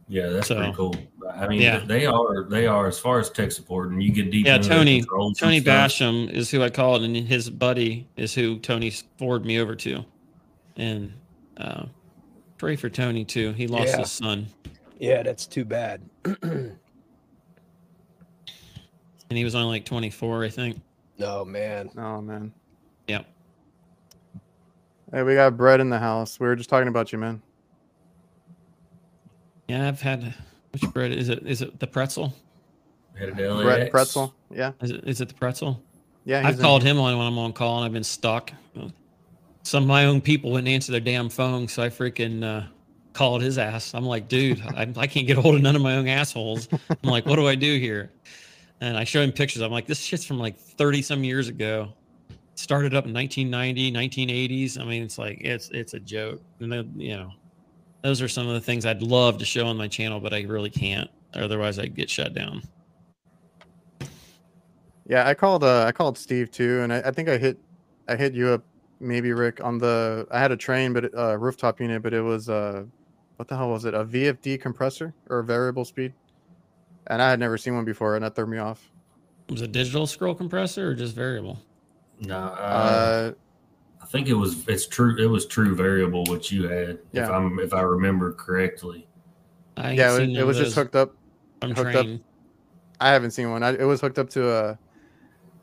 Yeah, 0.08 0.28
that's 0.28 0.46
So, 0.48 0.56
pretty 0.56 0.72
cool. 0.72 0.94
I 1.34 1.48
mean, 1.48 1.60
yeah. 1.60 1.80
they 1.80 2.06
are 2.06 2.44
they 2.44 2.66
are 2.68 2.86
as 2.86 2.98
far 2.98 3.18
as 3.18 3.28
tech 3.28 3.50
support, 3.50 3.90
and 3.90 4.00
you 4.02 4.12
get 4.12 4.30
deep. 4.30 4.46
Yeah, 4.46 4.58
Tony 4.58 5.02
Tony. 5.36 5.60
Basham 5.60 6.30
is 6.30 6.48
who 6.50 6.62
I 6.62 6.70
called, 6.70 7.02
and 7.02 7.16
his 7.16 7.50
buddy 7.50 8.06
is 8.16 8.32
who 8.34 8.58
Tony 8.60 8.92
forwarded 9.18 9.46
me 9.46 9.58
over 9.58 9.74
to. 9.74 10.04
And 10.76 11.12
uh, 11.56 11.86
pray 12.58 12.76
for 12.76 12.88
Tony 12.88 13.24
too. 13.24 13.52
He 13.52 13.66
lost 13.66 13.88
Yeah. 13.88 13.96
his 13.98 14.12
son, 14.12 14.46
Yeah, 15.00 15.22
that's 15.24 15.46
too 15.46 15.64
bad. 15.64 16.02
and 16.42 16.76
he 19.30 19.42
was 19.44 19.54
only 19.56 19.68
like 19.78 19.84
24, 19.84 20.44
I 20.44 20.48
think. 20.50 20.80
no 21.18 21.44
man. 21.44 21.90
Oh 21.98 22.20
man. 22.20 22.52
Yep. 23.08 23.26
Hey, 25.12 25.22
we 25.22 25.34
got 25.34 25.56
bread 25.56 25.80
in 25.80 25.88
the 25.90 25.98
house. 25.98 26.38
We 26.38 26.46
were 26.46 26.56
just 26.56 26.68
talking 26.70 26.88
about 26.88 27.12
you, 27.12 27.18
man. 27.18 27.40
Yeah, 29.68 29.88
I've 29.88 30.00
had 30.00 30.35
which 30.72 30.83
bread 30.92 31.12
is 31.12 31.29
it? 31.29 31.46
Is 31.46 31.62
it 31.62 31.79
the 31.81 31.87
pretzel? 31.87 32.35
Headed 33.18 33.37
to 33.37 33.62
Bread 33.62 33.90
pretzel. 33.90 34.35
Yeah. 34.50 34.72
Is 34.83 34.90
it 34.90 35.05
is 35.05 35.20
it 35.20 35.29
the 35.29 35.35
pretzel? 35.35 35.83
Yeah. 36.24 36.46
I've 36.46 36.59
called 36.59 36.83
him 36.83 36.98
on 36.98 37.16
when 37.16 37.26
I'm 37.26 37.38
on 37.38 37.52
call, 37.52 37.79
and 37.79 37.87
I've 37.87 37.92
been 37.92 38.05
stuck. 38.05 38.52
Some 39.62 39.85
of 39.85 39.88
my 39.88 40.05
own 40.05 40.20
people 40.20 40.52
wouldn't 40.52 40.68
answer 40.68 40.92
their 40.92 41.00
damn 41.00 41.29
phone, 41.29 41.66
so 41.66 41.83
I 41.83 41.88
freaking 41.88 42.44
uh, 42.44 42.66
called 43.14 43.42
his 43.42 43.59
ass. 43.59 43.94
I'm 43.94 44.05
like, 44.05 44.29
dude, 44.29 44.62
I, 44.62 44.92
I 44.96 45.07
can't 45.07 45.26
get 45.26 45.38
a 45.38 45.40
hold 45.40 45.57
of 45.57 45.62
none 45.62 45.74
of 45.74 45.83
my 45.83 45.96
own 45.96 46.07
assholes. 46.07 46.68
I'm 46.72 47.11
like, 47.11 47.26
what 47.26 47.37
do 47.37 47.48
I 47.48 47.55
do 47.55 47.79
here? 47.79 48.11
And 48.81 48.96
I 48.96 49.05
show 49.05 49.22
him 49.22 49.33
pictures. 49.33 49.62
I'm 49.62 49.72
like, 49.72 49.87
this 49.87 49.98
shit's 49.98 50.24
from 50.24 50.38
like 50.38 50.57
30 50.59 51.02
some 51.02 51.24
years 51.24 51.48
ago. 51.48 51.92
Started 52.55 52.94
up 52.94 53.07
in 53.07 53.14
1990, 53.14 53.92
1980s. 53.92 54.81
I 54.81 54.85
mean, 54.85 55.02
it's 55.02 55.18
like 55.18 55.38
it's 55.40 55.70
it's 55.70 55.94
a 55.94 56.00
joke. 56.00 56.42
And 56.61 56.70
then, 56.70 56.92
you 56.96 57.16
know, 57.16 57.33
those 58.06 58.22
are 58.22 58.28
some 58.28 58.46
of 58.46 58.54
the 58.54 58.60
things 58.60 58.86
I'd 58.86 59.02
love 59.02 59.38
to 59.38 59.44
show 59.44 59.66
on 59.66 59.76
my 59.76 59.88
channel, 59.88 60.20
but 60.20 60.32
I 60.32 60.42
really 60.42 60.70
can't. 60.70 61.10
Otherwise, 61.34 61.76
I'd 61.80 61.96
get 61.96 62.08
shut 62.08 62.34
down. 62.34 62.62
Yeah, 65.08 65.26
I 65.26 65.34
called. 65.34 65.64
Uh, 65.64 65.84
I 65.84 65.90
called 65.92 66.16
Steve 66.16 66.50
too, 66.52 66.80
and 66.82 66.92
I, 66.92 67.00
I 67.00 67.10
think 67.10 67.28
I 67.28 67.36
hit. 67.36 67.58
I 68.08 68.14
hit 68.14 68.32
you 68.34 68.48
up, 68.50 68.62
maybe 69.00 69.32
Rick, 69.32 69.60
on 69.62 69.78
the. 69.78 70.26
I 70.30 70.38
had 70.38 70.52
a 70.52 70.56
Trane, 70.56 70.94
but 70.94 71.06
it- 71.06 71.14
uh, 71.16 71.36
rooftop 71.36 71.80
unit, 71.80 72.00
but 72.00 72.14
it 72.14 72.20
was 72.22 72.48
uh, 72.48 72.84
what 73.36 73.48
the 73.48 73.56
hell 73.56 73.70
was 73.70 73.84
it? 73.84 73.94
A 73.94 74.04
VFD 74.04 74.60
compressor 74.60 75.12
or 75.28 75.40
a 75.40 75.44
variable 75.44 75.84
speed? 75.84 76.12
And 77.08 77.20
I 77.20 77.28
had 77.30 77.40
never 77.40 77.58
seen 77.58 77.74
one 77.74 77.84
before, 77.84 78.14
and 78.14 78.24
that 78.24 78.36
threw 78.36 78.46
me 78.46 78.58
off. 78.58 78.88
Was 79.48 79.62
it 79.62 79.72
digital 79.72 80.06
scroll 80.06 80.34
compressor 80.34 80.90
or 80.90 80.94
just 80.94 81.14
variable? 81.14 81.58
No, 82.20 82.36
uh, 82.36 82.40
Uh, 82.40 83.32
I 84.06 84.08
think 84.08 84.28
it 84.28 84.34
was. 84.34 84.66
It's 84.68 84.86
true. 84.86 85.16
It 85.18 85.26
was 85.26 85.46
true 85.46 85.74
variable 85.74 86.22
what 86.26 86.52
you 86.52 86.68
had. 86.68 87.00
If 87.12 87.28
I'm 87.28 87.58
if 87.58 87.74
I 87.74 87.80
remember 87.80 88.32
correctly. 88.32 89.08
I 89.76 89.92
yeah, 89.92 90.14
it, 90.16 90.20
was- 90.28 90.38
it 90.38 90.46
was 90.46 90.56
just 90.58 90.74
hooked 90.76 90.94
up. 90.94 91.14
on 91.62 91.72
hooked 91.72 91.96
up. 91.96 92.06
I 93.00 93.10
haven't 93.10 93.32
seen 93.32 93.50
one. 93.50 93.62
I, 93.62 93.70
it 93.70 93.82
was 93.84 94.00
hooked 94.00 94.18
up 94.18 94.30
to 94.30 94.48
a, 94.50 94.78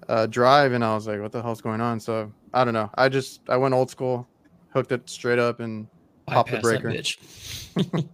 a 0.10 0.28
drive, 0.28 0.74
and 0.74 0.84
I 0.84 0.94
was 0.94 1.08
like, 1.08 1.22
"What 1.22 1.32
the 1.32 1.42
hell's 1.42 1.62
going 1.62 1.80
on?" 1.82 2.00
So 2.00 2.32
I 2.54 2.64
don't 2.66 2.74
know. 2.74 2.90
I 2.96 3.08
just 3.10 3.42
I 3.50 3.56
went 3.58 3.74
old 3.74 3.90
school, 3.90 4.28
hooked 4.74 4.92
it 4.92 5.10
straight 5.10 5.40
up, 5.40 5.60
and 5.62 5.88
popped 6.28 6.52
the 6.52 6.58
Bypass 6.58 6.72
that 6.72 6.82
breaker. 6.84 7.00
bitch. 7.00 8.10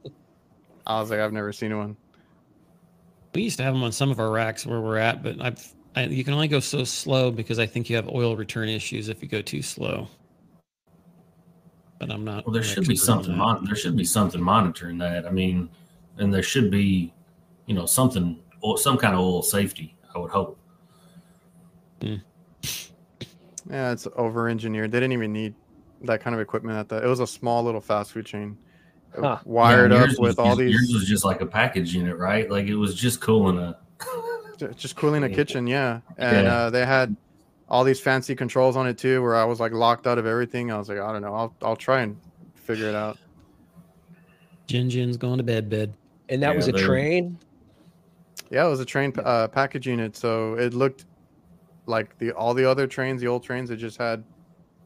I 0.86 1.00
was 1.00 1.10
like, 1.10 1.20
"I've 1.20 1.32
never 1.32 1.52
seen 1.52 1.76
one." 1.76 1.96
We 3.34 3.42
used 3.42 3.58
to 3.58 3.64
have 3.64 3.74
them 3.74 3.82
on 3.82 3.92
some 3.92 4.10
of 4.10 4.18
our 4.20 4.30
racks 4.30 4.64
where 4.64 4.80
we're 4.80 4.96
at, 4.96 5.22
but 5.22 5.36
I've 5.40 5.74
I, 5.98 6.04
you 6.04 6.22
can 6.22 6.32
only 6.32 6.46
go 6.46 6.60
so 6.60 6.84
slow 6.84 7.32
because 7.32 7.58
I 7.58 7.66
think 7.66 7.90
you 7.90 7.96
have 7.96 8.08
oil 8.08 8.36
return 8.36 8.68
issues 8.68 9.08
if 9.08 9.20
you 9.20 9.28
go 9.28 9.42
too 9.42 9.62
slow. 9.62 10.06
But 11.98 12.12
I'm 12.12 12.24
not. 12.24 12.46
Well, 12.46 12.52
there 12.54 12.62
should 12.62 12.86
be 12.86 12.94
something. 12.94 13.36
Mon- 13.36 13.64
there 13.64 13.74
should 13.74 13.96
be 13.96 14.04
something 14.04 14.40
monitoring 14.40 14.98
that. 14.98 15.26
I 15.26 15.30
mean, 15.30 15.68
and 16.18 16.32
there 16.32 16.44
should 16.44 16.70
be, 16.70 17.12
you 17.66 17.74
know, 17.74 17.84
something, 17.84 18.38
or 18.60 18.78
some 18.78 18.96
kind 18.96 19.14
of 19.14 19.20
oil 19.20 19.42
safety. 19.42 19.96
I 20.14 20.18
would 20.20 20.30
hope. 20.30 20.56
Yeah, 22.00 22.18
it's 23.90 24.06
over 24.14 24.48
engineered. 24.48 24.92
They 24.92 25.00
didn't 25.00 25.14
even 25.14 25.32
need 25.32 25.54
that 26.02 26.20
kind 26.20 26.32
of 26.34 26.40
equipment 26.40 26.78
at 26.78 26.88
that. 26.90 27.02
It 27.02 27.08
was 27.08 27.18
a 27.18 27.26
small 27.26 27.64
little 27.64 27.80
fast 27.80 28.12
food 28.12 28.24
chain, 28.24 28.56
uh, 29.16 29.20
Huh. 29.20 29.38
wired 29.44 29.90
Yeah, 29.90 30.04
up 30.04 30.08
with 30.10 30.18
was 30.20 30.38
all 30.38 30.54
just- 30.56 30.70
Yours 30.70 30.90
was 30.94 31.08
just 31.08 31.24
like 31.24 31.40
a 31.40 31.46
package 31.46 31.92
unit, 31.92 32.16
right? 32.16 32.48
Like 32.48 32.66
it 32.66 32.76
was 32.76 32.94
just 32.94 33.20
cooling 33.20 33.58
a. 33.58 33.76
ju- 34.58 34.74
just 34.76 34.96
cooling 34.96 35.22
a 35.24 35.28
kitchen. 35.28 35.66
Yeah, 35.66 36.00
and 36.18 36.46
Yeah. 36.46 36.54
Uh, 36.54 36.70
they 36.70 36.84
had 36.84 37.16
all 37.68 37.84
these 37.84 38.00
fancy 38.00 38.34
controls 38.34 38.76
on 38.76 38.86
it 38.86 38.98
too, 38.98 39.22
where 39.22 39.34
I 39.36 39.44
was 39.44 39.60
like 39.60 39.72
locked 39.72 40.06
out 40.06 40.18
of 40.18 40.26
everything. 40.26 40.70
I 40.72 40.78
was 40.78 40.88
like, 40.88 40.98
I 40.98 41.12
don't 41.12 41.22
know. 41.22 41.34
I'll 41.34 41.54
I'll 41.62 41.76
try 41.76 42.00
and 42.02 42.16
figure 42.54 42.88
it 42.88 42.94
out. 42.94 43.18
Jin 44.66 44.90
Jin's 44.90 45.16
going 45.16 45.38
to 45.38 45.42
bed. 45.44 45.68
Bed. 45.70 45.94
And 46.28 46.42
that 46.42 46.50
Yeah, 46.50 46.56
was 46.56 46.68
a 46.68 46.72
Trane. 46.72 47.36
Yeah, 48.50 48.66
it 48.66 48.70
was 48.70 48.80
a 48.80 48.86
Trane 48.86 49.18
uh, 49.24 49.48
package 49.48 49.86
unit, 49.86 50.16
so 50.16 50.54
it 50.54 50.74
looked 50.74 51.04
like 51.86 52.16
the 52.18 52.32
all 52.32 52.54
the 52.54 52.64
other 52.64 52.86
Tranes, 52.86 53.20
the 53.20 53.26
old 53.26 53.46
Tranes, 53.46 53.70
it 53.70 53.76
just 53.76 53.96
had 53.98 54.24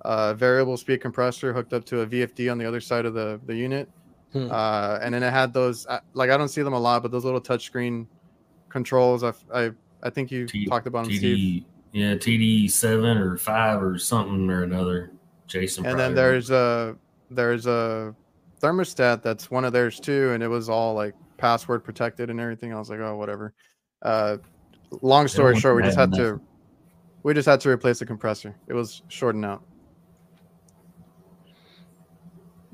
a 0.03 0.35
variable 0.35 0.77
speed 0.77 1.01
compressor 1.01 1.53
hooked 1.53 1.73
up 1.73 1.85
to 1.87 2.01
a 2.01 2.07
VFD 2.07 2.51
on 2.51 2.59
the 2.59 2.65
other 2.67 2.81
side 2.81 3.07
of 3.07 3.15
the 3.15 3.41
the 3.47 3.55
unit, 3.55 3.89
Hmm. 4.33 4.49
uh, 4.51 4.99
and 5.03 5.15
then 5.15 5.23
it 5.23 5.31
had 5.31 5.53
those 5.53 5.87
uh, 5.87 6.01
like 6.15 6.31
I 6.31 6.37
don't 6.37 6.49
see 6.49 6.63
them 6.63 6.73
a 6.73 6.79
lot, 6.79 7.03
but 7.03 7.11
those 7.13 7.25
little 7.25 7.41
touchscreen 7.41 8.07
controls. 8.73 9.23
I 9.23 9.33
I, 9.55 9.71
I 10.03 10.11
think 10.11 10.31
you 10.31 10.47
T- 10.47 10.67
talked 10.67 10.87
about 10.87 11.05
them, 11.05 11.15
Steve. 11.15 11.37
TD, 11.37 11.65
yeah, 11.93 12.15
TD 12.15 12.71
seven 12.71 13.19
or 13.19 13.37
five 13.37 13.83
or 13.83 13.99
something 13.99 14.51
or 14.51 14.65
another. 14.65 15.13
Jason. 15.47 15.85
And 15.87 15.99
then 15.99 16.15
there's 16.15 16.51
a 16.51 16.97
there's 17.31 17.67
a 17.67 18.15
thermostat 18.61 19.23
that's 19.23 19.51
one 19.51 19.65
of 19.65 19.73
theirs 19.73 20.01
too, 20.01 20.31
and 20.33 20.43
it 20.43 20.49
was 20.49 20.69
all 20.69 20.95
like 20.95 21.15
password 21.37 21.85
protected 21.85 22.31
and 22.31 22.41
everything. 22.41 22.73
I 22.73 22.79
was 22.79 22.89
like, 22.89 23.01
oh, 23.01 23.17
whatever. 23.17 23.53
Uh, 24.01 24.39
long 25.03 25.29
story 25.29 25.59
short, 25.59 25.77
we 25.77 25.83
just 25.83 25.99
had 25.99 26.13
to 26.15 26.41
we 27.23 27.35
just 27.35 27.47
had 27.47 27.61
to 27.61 27.69
replace 27.69 27.99
the 27.99 28.07
compressor. 28.07 28.57
It 28.67 28.75
was 28.75 29.03
shorting 29.09 29.45
out. 29.45 29.63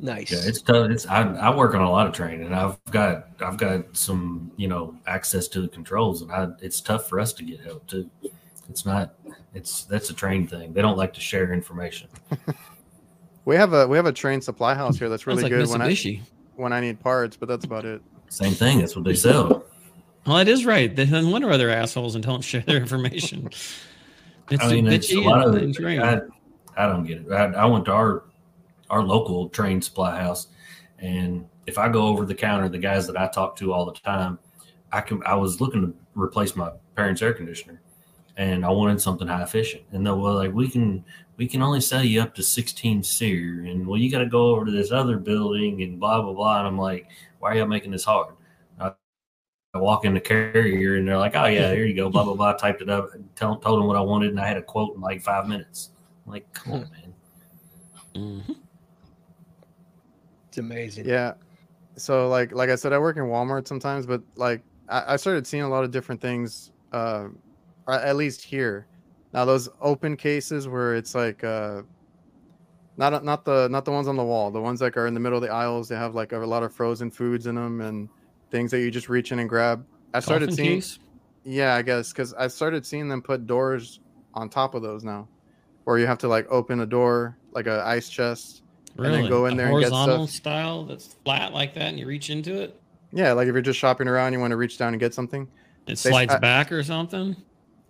Nice. 0.01 0.31
Yeah, 0.31 0.39
it's 0.45 0.63
tough. 0.63 0.91
It's 0.91 1.07
I, 1.07 1.23
I 1.23 1.55
work 1.55 1.75
on 1.75 1.83
a 1.83 1.91
lot 1.91 2.07
of 2.07 2.13
training. 2.13 2.53
I've 2.53 2.83
got 2.91 3.29
I've 3.41 3.57
got 3.57 3.97
some 3.97 4.53
you 4.57 4.69
know 4.69 4.97
access 5.07 5.49
to 5.49 5.61
the 5.61 5.69
controls, 5.69 6.23
and 6.23 6.31
I 6.31 6.49
it's 6.61 6.81
tough 6.81 7.09
for 7.09 7.19
us 7.19 7.33
to 7.35 7.43
get 7.43 7.61
help 7.61 7.87
too. 7.87 8.09
It's 8.69 8.87
not. 8.87 9.15
It's 9.55 9.85
that's 9.85 10.11
a 10.11 10.15
Trane 10.15 10.49
thing. 10.49 10.73
They 10.73 10.83
don't 10.83 10.97
like 10.97 11.13
to 11.15 11.21
share 11.21 11.53
information. 11.53 12.09
We 13.49 13.57
have 13.57 13.73
a 13.73 13.89
we 13.89 13.97
have 13.97 14.05
a 14.05 14.13
Trane 14.13 14.43
supply 14.43 14.75
house 14.75 14.99
here 14.99 15.09
that's 15.09 15.27
really 15.27 15.45
like 15.45 15.51
good 15.51 15.71
when 15.71 15.81
I 15.81 15.89
Mitsubishi. 15.89 16.21
when 16.57 16.75
I 16.75 16.81
need 16.81 17.01
parts, 17.01 17.35
but 17.35 17.49
that's 17.49 17.65
about 17.65 17.87
it. 17.87 18.03
Same 18.29 18.53
thing. 18.53 18.81
That's 18.81 18.95
what 18.95 19.07
they 19.07 19.15
sell. 19.15 19.65
Well, 20.27 20.37
that 20.37 20.49
is 20.49 20.67
right. 20.67 20.95
They 20.95 21.07
then 21.07 21.31
wonder 21.31 21.49
why 21.49 21.57
they're 21.57 21.71
assholes 21.71 22.15
and 22.15 22.23
don't 22.23 22.43
share 22.45 22.61
their 22.61 22.77
information. 22.77 23.49
It's 24.51 24.63
I 24.63 24.69
mean, 24.69 24.87
it's 24.89 25.11
a 25.11 25.21
lot 25.21 25.49
of 25.49 25.55
and 25.55 25.75
it. 25.75 25.99
I, 26.03 26.21
I 26.77 26.89
don't 26.89 27.05
get 27.05 27.23
it. 27.23 27.33
I, 27.33 27.45
I 27.53 27.65
went 27.65 27.87
to 27.87 27.93
our 27.93 28.25
our 28.91 29.03
local 29.03 29.51
Trane 29.51 29.83
supply 29.83 30.21
house, 30.21 30.49
and 30.99 31.47
if 31.67 31.79
I 31.79 31.89
go 31.89 32.07
over 32.07 32.25
the 32.25 32.35
counter, 32.35 32.69
the 32.69 32.79
guys 32.79 33.07
that 33.07 33.17
I 33.17 33.29
talk 33.29 33.57
to 33.57 33.73
all 33.73 33.85
the 33.85 33.93
time, 33.93 34.39
I 34.93 35.01
can. 35.01 35.23
I 35.27 35.35
was 35.35 35.61
looking 35.61 35.83
to 35.83 35.95
replace 36.15 36.57
my 36.57 36.71
parents' 36.97 37.23
air 37.23 37.33
conditioner, 37.35 37.81
and 38.37 38.65
I 38.65 38.71
wanted 38.71 39.01
something 39.01 39.29
high 39.29 39.43
efficient. 39.43 39.83
And 39.93 40.07
they 40.07 40.11
were 40.11 40.33
like, 40.33 40.53
"We 40.53 40.69
can 40.69 41.05
we 41.37 41.47
can 41.47 41.63
only 41.63 41.81
sell 41.81 42.03
you 42.03 42.21
up 42.23 42.35
to 42.37 42.43
16 42.43 43.03
SEER, 43.03 43.65
and 43.67 43.87
well, 43.87 43.99
you 44.01 44.11
got 44.11 44.19
to 44.21 44.27
go 44.27 44.49
over 44.49 44.65
to 44.65 44.73
this 44.73 44.91
other 44.91 45.19
building 45.19 45.83
and 45.83 46.01
blah 46.01 46.23
blah 46.23 46.33
blah." 46.33 46.59
And 46.59 46.67
I'm 46.69 46.79
like, 46.79 47.09
"Why 47.39 47.51
are 47.53 47.57
y'all 47.57 47.67
making 47.67 47.91
this 47.93 48.05
hard?" 48.05 48.35
I, 48.81 48.93
I 49.75 49.79
walk 49.79 50.05
in 50.07 50.15
the 50.15 50.21
carrier, 50.21 50.97
and 50.97 51.07
they're 51.07 51.19
like, 51.19 51.37
"Oh 51.37 51.47
yeah, 51.47 51.71
here 51.73 51.85
you 51.85 51.95
go." 51.95 52.09
Blah 52.09 52.25
blah 52.25 52.35
blah. 52.35 52.51
I 52.51 52.57
Typed 52.57 52.81
it 52.83 52.89
up, 52.89 53.11
tell, 53.37 53.57
told 53.57 53.79
them 53.81 53.87
what 53.87 53.97
I 53.97 54.01
wanted, 54.01 54.31
and 54.31 54.41
I 54.41 54.47
had 54.49 54.57
a 54.57 54.63
quote 54.63 54.95
in 54.95 55.01
like 55.03 55.21
five 55.21 55.47
minutes. 55.47 55.91
I'm 56.27 56.33
like, 56.33 56.53
come 56.53 56.73
on, 56.73 56.81
man. 56.91 57.15
Mhm. 58.15 58.57
It's 60.59 60.67
amazing. 60.67 61.07
Yeah. 61.07 61.35
So 61.97 62.29
like 62.29 62.53
like 62.53 62.71
I 62.71 62.75
said, 62.75 62.93
I 62.93 62.99
work 62.99 63.17
in 63.17 63.25
Walmart 63.25 63.69
sometimes, 63.69 64.07
but 64.07 64.23
like 64.37 64.63
I, 64.89 65.15
I 65.15 65.17
started 65.17 65.47
seeing 65.47 65.63
a 65.63 65.69
lot 65.69 65.85
of 65.85 65.91
different 65.91 66.21
things, 66.21 66.73
uh, 66.93 67.29
at 67.89 68.17
least 68.17 68.43
here. 68.43 68.87
Now 69.33 69.45
those 69.45 69.69
open 69.81 70.17
cases 70.17 70.67
where 70.69 70.95
it's 70.95 71.15
like 71.15 71.45
uh, 71.45 71.83
Not 72.97 73.25
not 73.25 73.45
the 73.45 73.69
not 73.69 73.85
the 73.85 73.93
ones 73.93 74.09
on 74.09 74.17
the 74.17 74.25
wall. 74.25 74.51
The 74.51 74.61
ones 74.61 74.81
that 74.81 74.97
are 74.97 75.07
in 75.07 75.15
the 75.15 75.21
middle 75.21 75.39
of 75.39 75.43
the 75.43 75.53
aisles. 75.53 75.89
They 75.89 75.95
have 75.97 76.17
like 76.17 76.33
a 76.33 76.39
lot 76.39 76.65
of 76.65 76.75
frozen 76.75 77.11
foods 77.13 77.47
in 77.47 77.55
them 77.55 77.81
and 77.81 78.09
things 78.51 78.73
that 78.73 78.81
you 78.81 78.91
just 78.91 79.09
reach 79.09 79.31
in 79.31 79.39
and 79.39 79.49
grab. 79.49 79.87
I 80.13 80.21
started 80.21 80.51
Coffin 80.51 80.57
seeing. 80.57 80.77
case? 80.79 80.99
Yeah, 81.45 81.77
I 81.77 81.83
guess 81.83 82.13
because 82.13 82.35
I 82.35 82.49
started 82.49 82.85
seeing 82.85 83.09
them 83.09 83.23
put 83.23 83.47
doors 83.47 84.01
on 84.35 84.49
top 84.49 84.75
of 84.75 84.83
those 84.83 85.05
now, 85.05 85.29
where 85.85 85.99
you 85.99 86.07
have 86.07 86.19
to 86.19 86.29
like 86.29 86.47
open 86.51 86.81
a 86.81 86.87
door 86.87 87.39
like 87.53 87.69
a 87.69 87.83
ice 87.87 88.09
chest. 88.09 88.63
And 89.07 89.15
then 89.15 89.29
go 89.29 89.47
in 89.47 89.55
A 89.55 89.57
there 89.57 89.67
and 89.69 89.81
get 89.81 89.91
horizontal 89.91 90.27
stuff. 90.27 90.37
style 90.37 90.85
that's 90.85 91.15
flat 91.25 91.53
like 91.53 91.75
that, 91.75 91.83
and 91.89 91.99
you 91.99 92.07
reach 92.07 92.31
into 92.31 92.61
it. 92.61 92.81
Yeah, 93.13 93.33
like 93.33 93.49
if 93.49 93.53
you're 93.53 93.63
just 93.63 93.79
shopping 93.79 94.09
around, 94.09 94.33
you 94.33 94.41
want 94.41 94.51
to 94.51 94.57
reach 94.57 94.77
down 94.79 94.93
and 94.93 95.01
get 95.01 95.15
something. 95.15 95.43
It 95.43 95.49
They- 95.87 95.95
slides 95.95 96.35
I- 96.35 96.39
back 96.39 96.71
or 96.73 96.83
something. 96.83 97.37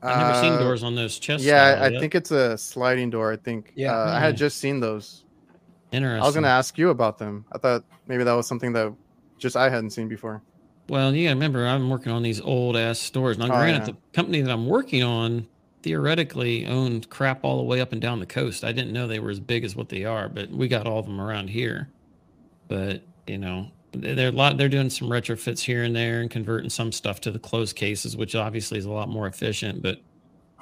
I've 0.00 0.16
never 0.18 0.34
seen 0.40 0.52
Uh, 0.52 0.58
doors 0.60 0.84
on 0.84 0.94
those 0.94 1.18
chest. 1.18 1.42
Yeah, 1.42 1.72
style 1.72 1.82
I, 1.82 1.86
I 1.86 1.88
yet. 1.90 2.00
think 2.00 2.14
it's 2.14 2.30
a 2.30 2.56
sliding 2.56 3.10
door. 3.10 3.32
I 3.32 3.36
think. 3.36 3.72
Yeah. 3.74 3.96
uh, 3.96 4.12
I 4.16 4.20
had 4.20 4.34
Hmm. 4.34 4.38
just 4.38 4.58
seen 4.58 4.78
those. 4.80 5.24
interesting. 5.90 6.22
I 6.22 6.26
was 6.26 6.34
gonna 6.34 6.46
ask 6.48 6.76
you 6.78 6.90
about 6.90 7.16
them. 7.18 7.46
I 7.50 7.56
thought 7.58 7.82
maybe 8.06 8.22
that 8.22 8.32
was 8.34 8.46
something 8.46 8.74
that 8.74 8.92
just 9.38 9.56
I 9.56 9.70
hadn't 9.70 9.90
seen 9.90 10.06
before. 10.06 10.42
Well, 10.90 11.14
you 11.14 11.24
gotta 11.24 11.34
remember, 11.36 11.66
I'm 11.66 11.88
working 11.90 12.12
on 12.12 12.22
these 12.22 12.40
old 12.42 12.76
ass 12.76 12.98
stores. 12.98 13.38
Now, 13.38 13.46
Oh, 13.46 13.48
granted, 13.58 13.78
yeah. 13.80 13.84
the 13.86 13.96
company 14.12 14.42
that 14.42 14.50
I'm 14.52 14.66
working 14.66 15.02
on 15.02 15.46
theoretically 15.82 16.66
owned 16.66 17.08
crap 17.10 17.44
all 17.44 17.56
the 17.58 17.62
way 17.62 17.80
up 17.80 17.92
and 17.92 18.00
down 18.00 18.20
the 18.20 18.26
coast. 18.26 18.64
I 18.64 18.72
didn't 18.72 18.92
know 18.92 19.06
they 19.06 19.20
were 19.20 19.30
as 19.30 19.40
big 19.40 19.64
as 19.64 19.76
what 19.76 19.88
they 19.88 20.04
are, 20.04 20.28
but 20.28 20.50
we 20.50 20.68
got 20.68 20.86
all 20.86 20.98
of 20.98 21.06
them 21.06 21.20
around 21.20 21.48
here. 21.48 21.88
But 22.68 23.02
you 23.26 23.38
know, 23.38 23.68
they- 23.92 24.14
they're 24.14 24.28
a 24.28 24.32
lot. 24.32 24.56
They're 24.56 24.68
doing 24.68 24.90
some 24.90 25.08
retrofits 25.08 25.60
here 25.60 25.84
and 25.84 25.94
there 25.94 26.20
and 26.20 26.30
converting 26.30 26.70
some 26.70 26.92
stuff 26.92 27.20
to 27.22 27.30
the 27.30 27.38
closed 27.38 27.76
cases, 27.76 28.16
which 28.16 28.34
obviously 28.34 28.78
is 28.78 28.84
a 28.86 28.90
lot 28.90 29.08
more 29.08 29.26
efficient. 29.26 29.82
But 29.82 30.00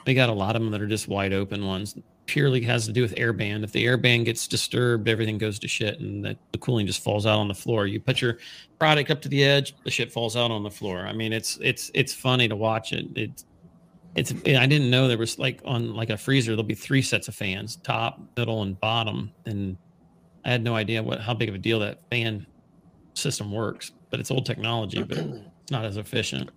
they 0.04 0.14
got 0.14 0.28
a 0.28 0.32
lot 0.32 0.56
of 0.56 0.62
them 0.62 0.70
that 0.70 0.80
are 0.80 0.86
just 0.86 1.08
wide 1.08 1.32
open 1.32 1.64
ones. 1.66 1.96
Purely 2.26 2.60
has 2.62 2.86
to 2.86 2.92
do 2.92 3.02
with 3.02 3.14
airband. 3.14 3.62
If 3.62 3.70
the 3.72 3.84
airband 3.86 4.24
gets 4.24 4.48
disturbed, 4.48 5.08
everything 5.08 5.38
goes 5.38 5.60
to 5.60 5.68
shit, 5.68 6.00
and 6.00 6.24
the, 6.24 6.36
the 6.50 6.58
cooling 6.58 6.86
just 6.86 7.02
falls 7.02 7.24
out 7.24 7.38
on 7.38 7.46
the 7.46 7.54
floor. 7.54 7.86
You 7.86 8.00
put 8.00 8.20
your 8.20 8.38
product 8.80 9.10
up 9.12 9.22
to 9.22 9.28
the 9.28 9.44
edge, 9.44 9.74
the 9.84 9.90
shit 9.92 10.12
falls 10.12 10.36
out 10.36 10.50
on 10.50 10.64
the 10.64 10.70
floor. 10.70 11.06
I 11.06 11.12
mean, 11.12 11.32
it's 11.32 11.56
it's 11.62 11.90
it's 11.94 12.12
funny 12.12 12.48
to 12.48 12.56
watch 12.56 12.92
it. 12.92 13.06
It's 13.14 13.44
it's 14.16 14.32
I 14.32 14.66
didn't 14.66 14.90
know 14.90 15.08
there 15.08 15.18
was 15.18 15.38
like 15.38 15.60
on 15.64 15.94
like 15.94 16.10
a 16.10 16.16
freezer 16.16 16.52
there'll 16.52 16.62
be 16.64 16.74
three 16.74 17.02
sets 17.02 17.28
of 17.28 17.34
fans, 17.34 17.76
top, 17.76 18.20
middle, 18.36 18.62
and 18.62 18.78
bottom, 18.80 19.32
and 19.44 19.76
I 20.44 20.50
had 20.52 20.62
no 20.62 20.74
idea 20.74 21.02
what 21.02 21.20
how 21.20 21.34
big 21.34 21.48
of 21.48 21.54
a 21.54 21.58
deal 21.58 21.78
that 21.80 22.00
fan 22.10 22.46
system 23.14 23.52
works. 23.52 23.92
But 24.10 24.20
it's 24.20 24.30
old 24.30 24.46
technology, 24.46 25.02
but 25.02 25.18
it's 25.18 25.70
not 25.70 25.84
as 25.84 25.96
efficient. 25.96 26.50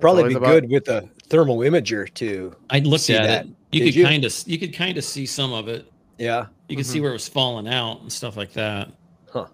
Probably 0.00 0.24
be 0.28 0.34
about- 0.34 0.48
good 0.48 0.70
with 0.70 0.88
a 0.88 1.08
thermal 1.28 1.58
imager 1.58 2.12
too. 2.12 2.54
I 2.70 2.80
looked 2.80 3.08
at 3.10 3.22
that? 3.24 3.46
it. 3.46 3.52
You 3.72 3.84
Did 3.84 3.94
could 3.94 4.04
kind 4.04 4.24
of 4.24 4.34
you 4.46 4.58
could 4.58 4.74
kind 4.74 4.98
of 4.98 5.04
see 5.04 5.26
some 5.26 5.52
of 5.52 5.68
it. 5.68 5.90
Yeah. 6.18 6.46
You 6.68 6.76
could 6.76 6.86
see 6.86 6.98
Mhm. 6.98 7.02
where 7.02 7.10
it 7.10 7.14
was 7.14 7.28
falling 7.28 7.66
out 7.66 8.00
and 8.02 8.12
stuff 8.12 8.36
like 8.36 8.52
that. 8.52 8.90
Huh. 9.32 9.46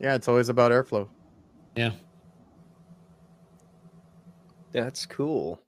Yeah, 0.00 0.14
it's 0.16 0.26
always 0.28 0.48
about 0.48 0.72
airflow. 0.72 1.08
Yeah. 1.76 1.92
That's 4.72 5.06
cool. 5.06 5.60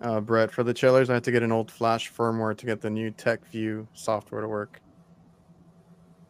Uh, 0.00 0.20
Brett, 0.20 0.50
for 0.50 0.62
the 0.62 0.72
chillers, 0.72 1.10
I 1.10 1.14
had 1.14 1.24
to 1.24 1.30
get 1.32 1.42
an 1.42 1.52
old 1.52 1.70
Flash 1.70 2.10
firmware 2.12 2.56
to 2.56 2.66
get 2.66 2.80
the 2.80 2.88
new 2.90 3.10
TechView 3.10 3.86
software 3.92 4.40
to 4.40 4.48
work. 4.48 4.80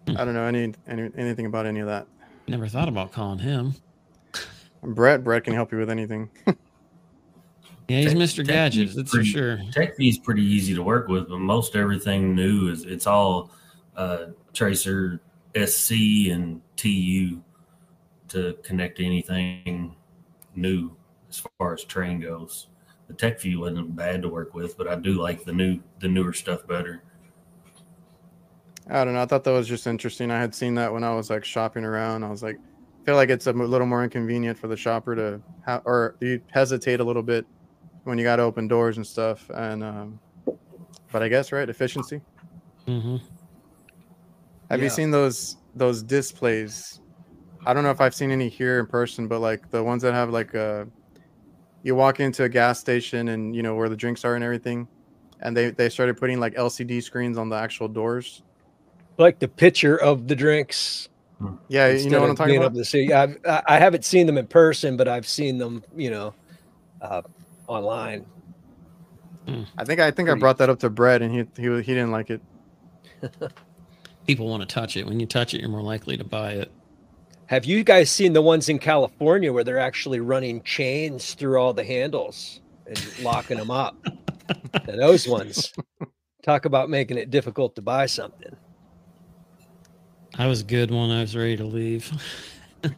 Hmm. 0.09 0.17
I 0.17 0.25
don't 0.25 0.35
know 0.35 0.45
any, 0.45 0.75
any 0.89 1.11
anything 1.17 1.47
about 1.47 1.67
any 1.67 1.81
of 1.81 1.87
that. 1.87 2.07
Never 2.49 2.67
thought 2.67 2.89
about 2.89 3.13
calling 3.13 3.39
him. 3.39 3.75
Brett, 4.83 5.23
Brett 5.23 5.45
can 5.45 5.53
help 5.55 5.71
you 5.73 5.79
with 5.79 5.91
anything. 5.91 6.31
Yeah, 7.89 8.03
he's 8.03 8.13
Tech- 8.13 8.19
Mr. 8.19 8.37
tech 8.37 8.47
Gadget, 8.47 8.89
is 8.91 8.95
that's 8.95 9.11
for 9.11 9.17
pretty- 9.17 9.31
sure. 9.31 9.57
TechView 9.57 10.11
is 10.11 10.19
pretty 10.19 10.45
easy 10.45 10.77
to 10.77 10.83
work 10.85 11.09
with, 11.09 11.29
but 11.29 11.39
most 11.41 11.75
everything 11.75 12.37
new 12.37 12.69
is 12.71 12.85
it's 12.85 13.05
all 13.09 13.51
uh, 13.97 14.27
Tracer 14.53 15.21
SC 15.57 15.91
and 16.31 16.61
TU 16.77 17.43
to 18.29 18.57
connect 18.63 18.99
to 18.99 19.05
anything 19.05 19.97
new 20.55 20.93
as 21.31 21.43
far 21.59 21.75
as 21.75 21.85
Trane 21.85 22.21
goes. 22.21 22.69
The 23.09 23.15
tech 23.15 23.41
view 23.41 23.61
wasn't 23.61 23.97
bad 23.97 24.23
to 24.23 24.29
work 24.29 24.55
with, 24.55 24.77
but 24.77 24.87
I 24.87 24.95
do 24.95 25.15
like 25.15 25.45
the 25.45 25.53
new 25.53 25.81
the 26.01 26.09
newer 26.09 26.33
stuff 26.33 26.67
better. 26.67 27.03
I 28.89 29.05
don't 29.05 29.15
know. 29.15 29.23
I 29.23 29.27
thought 29.27 29.45
that 29.45 29.53
was 29.53 29.69
just 29.69 29.87
interesting. 29.87 30.31
I 30.31 30.41
had 30.41 30.55
seen 30.55 30.75
that 30.75 30.93
when 30.93 31.05
I 31.05 31.15
was 31.15 31.31
like 31.31 31.45
shopping 31.45 31.85
around. 31.85 32.25
I 32.25 32.31
was 32.31 32.43
like, 32.43 32.57
I 32.57 33.01
feel 33.05 33.15
like 33.15 33.31
it's 33.31 33.47
a 33.47 33.53
little 33.53 33.87
more 33.87 34.03
inconvenient 34.05 34.59
for 34.59 34.69
the 34.69 34.77
shopper 34.77 35.15
to 35.15 35.43
have, 35.65 35.83
or 35.85 36.17
you 36.21 36.41
hesitate 36.51 37.01
a 37.01 37.05
little 37.05 37.23
bit 37.23 37.47
when 38.05 38.19
you 38.19 38.25
got 38.25 38.37
to 38.37 38.43
open 38.43 38.69
doors 38.69 38.97
and 38.97 39.07
stuff. 39.07 39.49
And, 39.55 39.85
um, 39.85 40.21
but 41.13 41.23
I 41.23 41.29
guess 41.29 41.53
right, 41.53 41.69
efficiency. 41.69 42.21
hmm 42.87 43.17
Have 44.71 44.81
Yeah. 44.81 44.85
you 44.85 44.91
seen 44.91 45.11
those 45.11 45.57
those 45.75 46.03
displays? 46.03 47.01
I 47.67 47.75
don't 47.75 47.85
know 47.85 47.91
if 47.91 48.01
I've 48.01 48.15
seen 48.15 48.31
any 48.31 48.49
here 48.49 48.81
in 48.81 48.87
person, 48.87 49.29
but 49.29 49.41
like 49.41 49.69
the 49.71 49.85
ones 49.85 50.03
that 50.03 50.15
have 50.15 50.31
like 50.31 50.55
a, 50.55 50.89
you 51.83 51.95
walk 51.95 52.21
into 52.21 52.45
a 52.45 52.49
gas 52.49 52.79
station 52.79 53.29
and 53.29 53.55
you 53.55 53.63
know 53.63 53.75
where 53.75 53.89
the 53.89 53.97
drinks 53.97 54.25
are 54.25 54.35
and 54.35 54.45
everything, 54.45 54.89
and 55.41 55.57
they 55.57 55.71
they 55.71 55.89
started 55.89 56.17
putting 56.17 56.41
like 56.41 56.55
LCD 56.55 57.03
screens 57.03 57.39
on 57.39 57.49
the 57.49 57.57
actual 57.57 57.89
doors. 57.89 58.43
Like 59.19 59.39
the 59.39 59.49
picture 59.49 59.97
of 59.97 60.29
the 60.29 60.37
drinks. 60.37 61.09
Yeah, 61.69 61.89
you 61.89 62.11
know 62.11 62.21
what 62.21 62.27
I'm 62.27 62.31
of 62.33 62.37
talking 62.37 62.53
being 62.53 62.63
about. 62.63 62.73
able 62.73 62.81
to 62.81 62.85
see. 62.85 63.13
I've, 63.13 63.39
I 63.47 63.63
I 63.67 63.79
haven't 63.79 64.05
seen 64.05 64.27
them 64.27 64.37
in 64.37 64.47
person, 64.47 64.97
but 64.97 65.09
I've 65.09 65.27
seen 65.27 65.57
them, 65.59 65.83
you 65.97 66.11
know, 66.11 66.35
uh, 67.01 67.23
online. 67.67 68.27
I 69.79 69.85
think 69.85 70.01
I 70.01 70.11
think 70.11 70.29
I 70.29 70.35
brought 70.35 70.59
that 70.59 70.71
up 70.71 70.79
to 70.81 70.91
Brett, 70.91 71.23
and 71.23 71.33
he 71.33 71.47
he 71.57 71.69
he 71.83 71.95
didn't 71.95 72.11
like 72.11 72.31
it. 72.31 72.41
People 74.27 74.49
want 74.49 74.61
to 74.63 74.67
touch 74.73 74.97
it. 74.97 75.07
When 75.07 75.19
you 75.19 75.27
touch 75.27 75.55
it, 75.55 75.61
you're 75.61 75.71
more 75.71 75.83
likely 75.83 76.17
to 76.17 76.25
buy 76.25 76.53
it. 76.53 76.71
Have 77.51 77.65
you 77.65 77.83
guys 77.83 78.09
seen 78.09 78.33
the 78.33 78.41
ones 78.41 78.69
in 78.69 78.79
California 78.79 79.53
where 79.53 79.65
they're 79.65 79.81
actually 79.81 80.21
running 80.21 80.63
chains 80.63 81.35
through 81.35 81.61
all 81.61 81.73
the 81.73 81.83
handles 81.83 82.61
and 82.87 83.23
locking 83.23 83.59
them 83.59 83.73
up? 83.73 83.97
And 84.89 85.01
those 85.01 85.29
ones, 85.29 85.73
talk 86.43 86.65
about 86.65 86.91
making 86.91 87.19
it 87.19 87.31
difficult 87.31 87.77
to 87.77 87.83
buy 87.83 88.07
something. 88.07 88.57
I 90.37 90.49
was 90.49 90.65
good 90.65 90.91
when 90.91 91.11
I 91.11 91.21
was 91.21 91.37
ready 91.37 91.57
to 91.57 91.65
leave. 91.65 92.11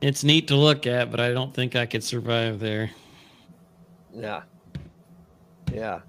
it's 0.00 0.24
neat 0.24 0.48
to 0.48 0.56
look 0.56 0.86
at, 0.86 1.10
but 1.10 1.20
I 1.20 1.32
don't 1.32 1.52
think 1.52 1.76
I 1.76 1.84
could 1.84 2.02
survive 2.02 2.60
there. 2.60 2.92
Yeah, 4.14 4.42
yeah. 5.70 6.00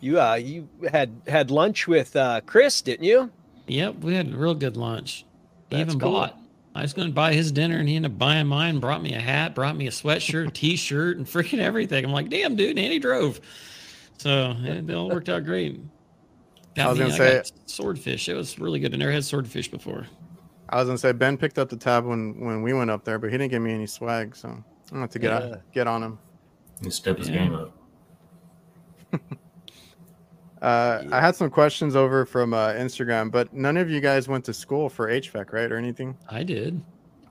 You 0.00 0.20
uh, 0.20 0.34
you 0.34 0.68
had 0.90 1.22
had 1.26 1.50
lunch 1.50 1.88
with 1.88 2.14
uh, 2.16 2.42
Chris, 2.44 2.82
didn't 2.82 3.06
you? 3.06 3.30
Yep, 3.66 4.00
we 4.00 4.14
had 4.14 4.32
a 4.32 4.36
real 4.36 4.54
good 4.54 4.76
lunch. 4.76 5.24
He 5.70 5.76
That's 5.76 5.88
even 5.88 6.00
cool. 6.00 6.12
bought. 6.12 6.38
I 6.74 6.82
was 6.82 6.92
going 6.92 7.08
to 7.08 7.14
buy 7.14 7.34
his 7.34 7.52
dinner, 7.52 7.76
and 7.78 7.88
he 7.88 7.94
ended 7.96 8.12
up 8.12 8.18
buying 8.18 8.46
mine. 8.48 8.80
Brought 8.80 9.02
me 9.02 9.14
a 9.14 9.20
hat, 9.20 9.54
brought 9.54 9.76
me 9.76 9.86
a 9.86 9.90
sweatshirt, 9.90 10.48
a 10.48 10.50
t-shirt, 10.50 11.16
and 11.18 11.26
freaking 11.26 11.58
everything. 11.60 12.04
I'm 12.04 12.12
like, 12.12 12.28
damn, 12.28 12.56
dude, 12.56 12.76
and 12.78 12.92
he 12.92 12.98
drove. 12.98 13.40
So 14.18 14.56
it, 14.60 14.90
it 14.90 14.94
all 14.94 15.08
worked 15.08 15.28
out 15.28 15.44
great. 15.44 15.80
Got 16.74 16.86
I 16.86 16.90
was 16.90 16.98
gonna 16.98 17.12
say- 17.12 17.42
swordfish. 17.66 18.28
It 18.28 18.34
was 18.34 18.58
really 18.58 18.80
good. 18.80 18.92
I 18.92 18.96
never 18.96 19.12
had 19.12 19.24
swordfish 19.24 19.70
before. 19.70 20.06
I 20.68 20.76
was 20.78 20.86
gonna 20.86 20.98
say 20.98 21.12
Ben 21.12 21.36
picked 21.36 21.58
up 21.58 21.68
the 21.68 21.76
tab 21.76 22.04
when 22.04 22.40
when 22.40 22.62
we 22.62 22.72
went 22.72 22.90
up 22.90 23.04
there, 23.04 23.18
but 23.20 23.30
he 23.30 23.38
didn't 23.38 23.52
give 23.52 23.62
me 23.62 23.72
any 23.72 23.86
swag, 23.86 24.34
so 24.34 24.48
I'm 24.48 24.64
gonna 24.90 25.06
get 25.06 25.22
Yeah. 25.22 25.36
out, 25.36 25.72
get 25.72 25.86
on 25.86 26.02
him. 26.02 26.18
And 26.82 26.92
step 26.92 27.18
his 27.18 27.28
Yeah. 27.28 27.36
game 27.36 27.54
up. 27.54 27.76
Uh, 30.64 31.02
Yeah. 31.04 31.16
I 31.16 31.20
had 31.20 31.36
some 31.36 31.50
questions 31.50 31.94
over 31.94 32.24
from 32.24 32.54
uh, 32.54 32.68
Instagram, 32.72 33.30
but 33.30 33.52
none 33.52 33.76
of 33.76 33.90
you 33.90 34.00
guys 34.00 34.28
went 34.28 34.44
to 34.46 34.54
school 34.54 34.88
for 34.88 35.08
HVAC, 35.08 35.52
right, 35.52 35.70
or 35.70 35.76
anything? 35.76 36.16
I 36.30 36.42
did. 36.42 36.80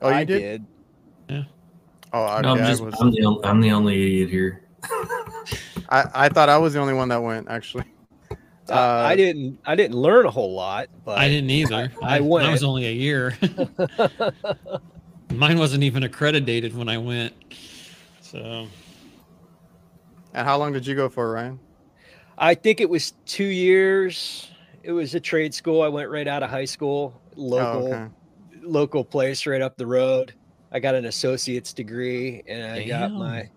Oh, 0.02 0.10
you 0.10 0.16
I 0.16 0.24
did? 0.24 0.66
did. 1.28 1.46
Oh, 2.14 2.24
I, 2.26 2.42
No, 2.42 2.52
I'm 2.52 2.58
yeah, 2.58 2.66
I 2.66 2.68
just 2.68 2.84
was. 2.84 2.94
I'm 3.02 3.10
the 3.12 3.26
only, 3.26 3.44
I'm 3.44 3.60
the 3.60 3.72
only 3.72 3.96
idiot 4.04 4.30
here. 4.30 4.62
I, 5.90 6.06
I 6.14 6.30
thought 6.30 6.48
I 6.48 6.58
was 6.60 6.74
the 6.74 6.80
only 6.80 6.94
one 6.94 7.10
that 7.10 7.22
went 7.24 7.48
actually. 7.50 7.86
Uh, 8.70 8.76
I 8.76 9.16
didn't. 9.16 9.60
I 9.66 9.74
didn't 9.76 9.96
learn 9.98 10.26
a 10.28 10.32
whole 10.32 10.54
lot, 10.54 10.90
but 11.04 11.18
I 11.18 11.28
didn't 11.28 11.50
either. 11.50 11.92
I 12.04 12.20
Mine 12.20 12.28
went. 12.30 12.52
was 12.52 12.64
only 12.64 12.86
a 12.86 12.92
year. 12.94 13.36
Mine 15.34 15.58
wasn't 15.58 15.84
even 15.84 16.04
accredited 16.04 16.76
when 16.78 16.88
I 16.88 16.98
went. 17.00 17.34
So 18.22 18.68
And 20.34 20.48
how 20.48 20.58
long 20.58 20.72
did 20.72 20.86
you 20.86 20.96
go 20.96 21.10
for, 21.10 21.32
Ryan? 21.32 21.60
I 22.38 22.56
think 22.56 22.82
it 22.82 22.90
was 22.90 23.14
two 23.26 23.46
years. 23.46 24.50
It 24.84 24.92
was 24.92 25.16
a 25.16 25.20
trade 25.20 25.54
school. 25.54 25.82
I 25.82 25.88
went 25.88 26.10
right 26.10 26.28
out 26.28 26.44
of 26.44 26.50
high 26.50 26.66
school, 26.66 27.20
local 27.36 27.88
Oh, 27.88 27.94
okay. 27.94 28.08
local 28.62 29.04
place 29.06 29.46
right 29.46 29.62
up 29.62 29.78
the 29.78 29.88
road. 29.88 30.34
I 30.72 30.80
got 30.80 30.96
an 30.96 31.06
associate's 31.06 31.74
degree 31.74 32.44
and 32.48 32.64
I 32.64 32.88
got 32.88 33.12
my 33.12 33.50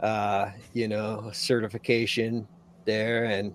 uh, 0.00 0.50
you 0.74 0.88
know, 0.88 1.30
certification 1.32 2.46
there 2.84 3.24
and 3.24 3.54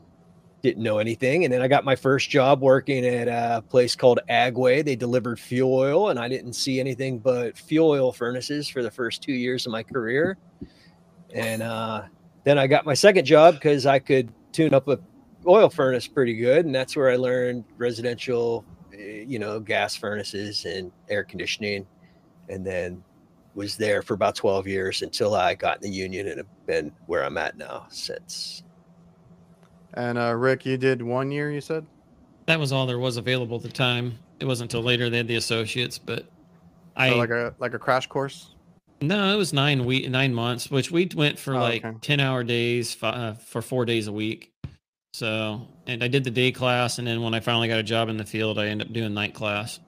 didn't 0.62 0.84
know 0.84 0.98
anything. 1.00 1.44
And 1.44 1.54
then 1.54 1.62
I 1.62 1.68
got 1.68 1.84
my 1.84 1.96
first 1.96 2.30
job 2.30 2.62
working 2.62 3.06
at 3.06 3.28
a 3.28 3.62
place 3.62 3.96
called 3.96 4.20
Agway. 4.30 4.84
They 4.84 4.96
delivered 4.96 5.40
fuel 5.40 5.74
oil 5.74 6.10
and 6.10 6.20
I 6.20 6.28
didn't 6.30 6.54
see 6.54 6.80
anything 6.80 7.20
but 7.20 7.58
fuel 7.58 7.90
oil 7.90 8.12
furnaces 8.14 8.70
for 8.70 8.82
the 8.82 8.92
first 8.92 9.22
two 9.22 9.34
years 9.34 9.66
of 9.66 9.72
my 9.74 9.84
career. 9.84 10.38
And 11.34 11.62
uh, 11.62 12.04
then 12.46 12.58
I 12.58 12.68
got 12.68 12.86
my 12.86 12.94
second 12.94 13.26
job 13.26 13.56
because 13.56 13.86
I 13.86 14.00
could 14.00 14.32
tune 14.54 14.74
up 14.74 14.88
a 14.88 15.00
oil 15.46 15.70
furnace 15.70 16.08
pretty 16.08 16.36
good, 16.36 16.66
and 16.66 16.74
that's 16.74 16.96
where 16.96 17.10
I 17.10 17.16
learned 17.18 17.66
residential, 17.78 18.64
eh, 18.94 19.26
you 19.28 19.40
know, 19.40 19.60
gas 19.60 19.96
furnaces 19.96 20.66
and 20.66 20.92
air 21.10 21.24
conditioning, 21.24 21.86
and 22.50 22.66
then 22.66 23.04
was 23.56 23.78
there 23.78 24.02
for 24.02 24.14
about 24.14 24.36
12 24.36 24.68
years 24.68 25.02
until 25.02 25.36
I 25.36 25.54
got 25.54 25.78
in 25.78 25.82
the 25.84 25.90
union 25.90 26.28
and 26.28 26.38
have 26.38 26.66
been 26.66 26.92
where 27.06 27.24
I'm 27.24 27.38
at 27.38 27.58
now 27.58 27.86
since. 27.90 28.64
And 29.94 30.18
uh, 30.18 30.34
Rick, 30.34 30.66
you 30.66 30.78
did 30.78 31.02
one 31.02 31.32
year, 31.32 31.52
you 31.52 31.62
said? 31.62 31.86
That 32.48 32.60
was 32.60 32.72
all 32.72 32.88
there 32.88 33.00
was 33.00 33.18
available 33.18 33.58
at 33.58 33.64
the 33.64 33.70
time. 33.70 34.18
It 34.40 34.46
wasn't 34.46 34.74
until 34.74 34.84
later 34.84 35.10
they 35.10 35.18
had 35.18 35.28
the 35.28 35.36
associates, 35.36 36.00
but 36.00 36.26
I 36.96 37.10
So 37.10 37.18
like 37.18 37.30
a 37.30 37.56
like 37.60 37.74
a 37.74 37.80
crash 37.80 38.08
course. 38.08 38.53
No, 39.08 39.34
it 39.34 39.38
was 39.38 39.54
nine 39.54 39.86
week 39.86 40.10
nine 40.10 40.34
months, 40.34 40.72
which 40.72 40.92
we 40.92 41.10
went 41.16 41.38
for 41.40 41.56
Oh, 41.56 41.60
like 41.60 41.86
okay. 41.86 41.98
ten 42.02 42.20
hour 42.20 42.44
days 42.44 42.98
uh, 43.04 43.34
for 43.34 43.62
four 43.62 43.86
days 43.86 44.08
a 44.08 44.12
week. 44.12 44.52
So, 45.14 45.68
and 45.86 46.04
I 46.04 46.08
did 46.08 46.24
the 46.24 46.32
day 46.32 46.52
class, 46.52 46.98
and 46.98 47.08
then 47.08 47.22
when 47.22 47.34
I 47.36 47.40
finally 47.40 47.68
got 47.68 47.80
a 47.80 47.84
job 47.84 48.10
in 48.10 48.18
the 48.18 48.26
field, 48.26 48.58
I 48.58 48.68
ended 48.68 48.88
up 48.88 48.94
doing 48.94 49.14
night 49.14 49.36
class. 49.36 49.80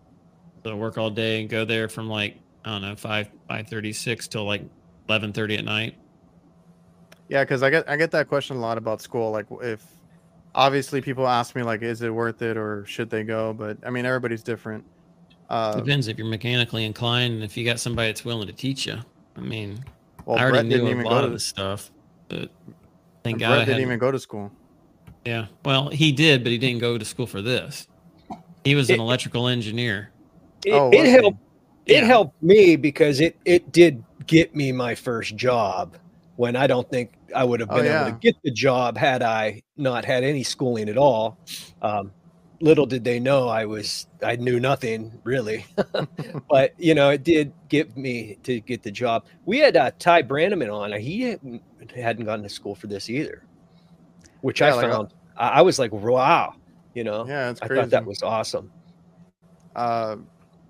So 0.64 0.72
I 0.72 0.74
work 0.76 0.98
all 0.98 1.10
day 1.10 1.42
and 1.42 1.50
go 1.50 1.66
there 1.66 1.88
from 1.90 2.10
like 2.10 2.38
I 2.64 2.72
don't 2.72 2.82
know 2.84 2.96
five 2.96 3.30
five 3.48 3.68
thirty 3.68 3.94
six 3.94 4.28
till 4.28 4.46
like 4.46 4.64
eleven 5.10 5.34
thirty 5.34 5.56
at 5.58 5.66
night. 5.66 5.96
Yeah, 7.28 7.44
because 7.44 7.64
I 7.64 7.70
get 7.72 7.90
I 7.90 7.96
get 7.96 8.12
that 8.12 8.28
question 8.28 8.58
a 8.58 8.60
lot 8.60 8.78
about 8.78 9.02
school. 9.02 9.32
Like 9.32 9.48
if 9.62 9.84
obviously 10.54 11.02
people 11.02 11.28
ask 11.28 11.56
me 11.56 11.64
like, 11.64 11.82
is 11.82 12.02
it 12.02 12.14
worth 12.14 12.42
it 12.42 12.56
or 12.58 12.86
should 12.86 13.10
they 13.10 13.24
go? 13.24 13.54
But 13.54 13.78
I 13.86 13.90
mean, 13.90 14.06
everybody's 14.06 14.44
different. 14.44 14.86
Uh, 15.50 15.76
Depends 15.80 16.08
if 16.08 16.18
you're 16.18 16.28
mechanically 16.28 16.86
inclined 16.86 17.36
and 17.36 17.44
if 17.44 17.56
you 17.56 17.64
got 17.66 17.80
somebody 17.80 18.10
that's 18.10 18.26
willing 18.26 18.48
to 18.48 18.54
teach 18.54 18.88
you. 18.88 18.98
I 19.36 19.42
mean, 19.42 19.84
well, 20.26 20.38
I 20.38 20.42
already 20.44 20.52
Brett 20.54 20.70
didn't 20.70 20.86
knew 20.86 20.88
a 20.88 20.92
even 20.92 21.04
lot 21.06 21.12
go 21.12 21.18
of 21.20 21.26
to 21.26 21.30
this 21.34 21.46
stuff, 21.46 21.92
but 22.30 22.50
thank 23.24 23.38
Brett 23.38 23.50
God 23.50 23.52
I 23.54 23.60
didn't 23.66 23.74
had. 23.76 23.82
even 23.82 24.00
go 24.00 24.12
to 24.12 24.20
school. 24.20 24.52
Yeah, 25.26 25.48
well, 25.64 25.90
he 25.90 26.12
did, 26.12 26.44
but 26.44 26.52
he 26.52 26.58
didn't 26.58 26.80
go 26.80 26.98
to 26.98 27.06
school 27.06 27.28
for 27.28 27.42
this. 27.42 27.88
He 28.64 28.76
was 28.76 28.90
an 28.90 28.96
It- 28.96 29.00
electrical 29.02 29.48
engineer. 29.48 30.12
It, 30.66 30.72
Oh, 30.74 30.90
it 30.92 31.00
okay. 31.02 31.10
helped. 31.10 31.38
It 31.86 32.04
helped 32.04 32.42
me 32.42 32.76
because 32.76 33.20
it 33.20 33.36
it 33.46 33.72
did 33.72 34.04
get 34.26 34.56
me 34.56 34.72
my 34.72 34.96
first 34.96 35.36
job 35.36 35.98
when 36.38 36.56
I 36.56 36.66
don't 36.66 36.90
think 36.90 37.12
I 37.36 37.44
would 37.44 37.60
have 37.60 37.70
Oh, 37.72 37.76
been 37.76 37.86
able 37.86 38.06
to 38.12 38.18
get 38.20 38.36
the 38.44 38.50
job 38.50 38.98
had 38.98 39.22
I 39.22 39.62
not 39.78 40.04
had 40.06 40.24
any 40.24 40.42
schooling 40.42 40.90
at 40.90 40.98
all. 40.98 41.38
Um, 41.84 42.12
little 42.62 42.86
did 42.86 43.04
they 43.04 43.20
know 43.20 43.48
I 43.48 43.66
was 43.66 44.08
I 44.24 44.36
knew 44.36 44.60
nothing 44.60 45.12
really, 45.24 45.66
but 46.50 46.74
you 46.78 46.94
know 46.96 47.10
it 47.10 47.24
did 47.24 47.54
get 47.70 47.96
me 47.98 48.38
to 48.44 48.60
get 48.62 48.84
the 48.84 48.92
job. 48.92 49.26
We 49.46 49.60
had 49.60 49.76
uh, 49.78 49.92
Ty 50.00 50.24
Brannaman 50.24 50.74
on. 50.74 50.92
He 51.00 51.22
hadn't, 51.22 52.26
gone 52.26 52.44
to 52.44 52.50
school 52.50 52.76
for 52.76 52.88
this 52.88 53.10
either, 53.10 53.44
which 54.42 54.62
Yeah, 54.62 54.68
I 54.68 54.74
like, 54.74 54.86
uh, 54.86 54.90
found. 54.92 55.14
I, 55.38 55.48
I 55.50 55.62
was 55.62 55.80
like, 55.80 55.92
wow, 55.92 56.54
you 56.94 57.04
know. 57.04 57.28
Yeah, 57.28 57.54
I 57.62 57.68
thought 57.68 57.90
that 57.90 58.06
was 58.06 58.22
awesome. 58.24 58.72
uh, 59.76 60.18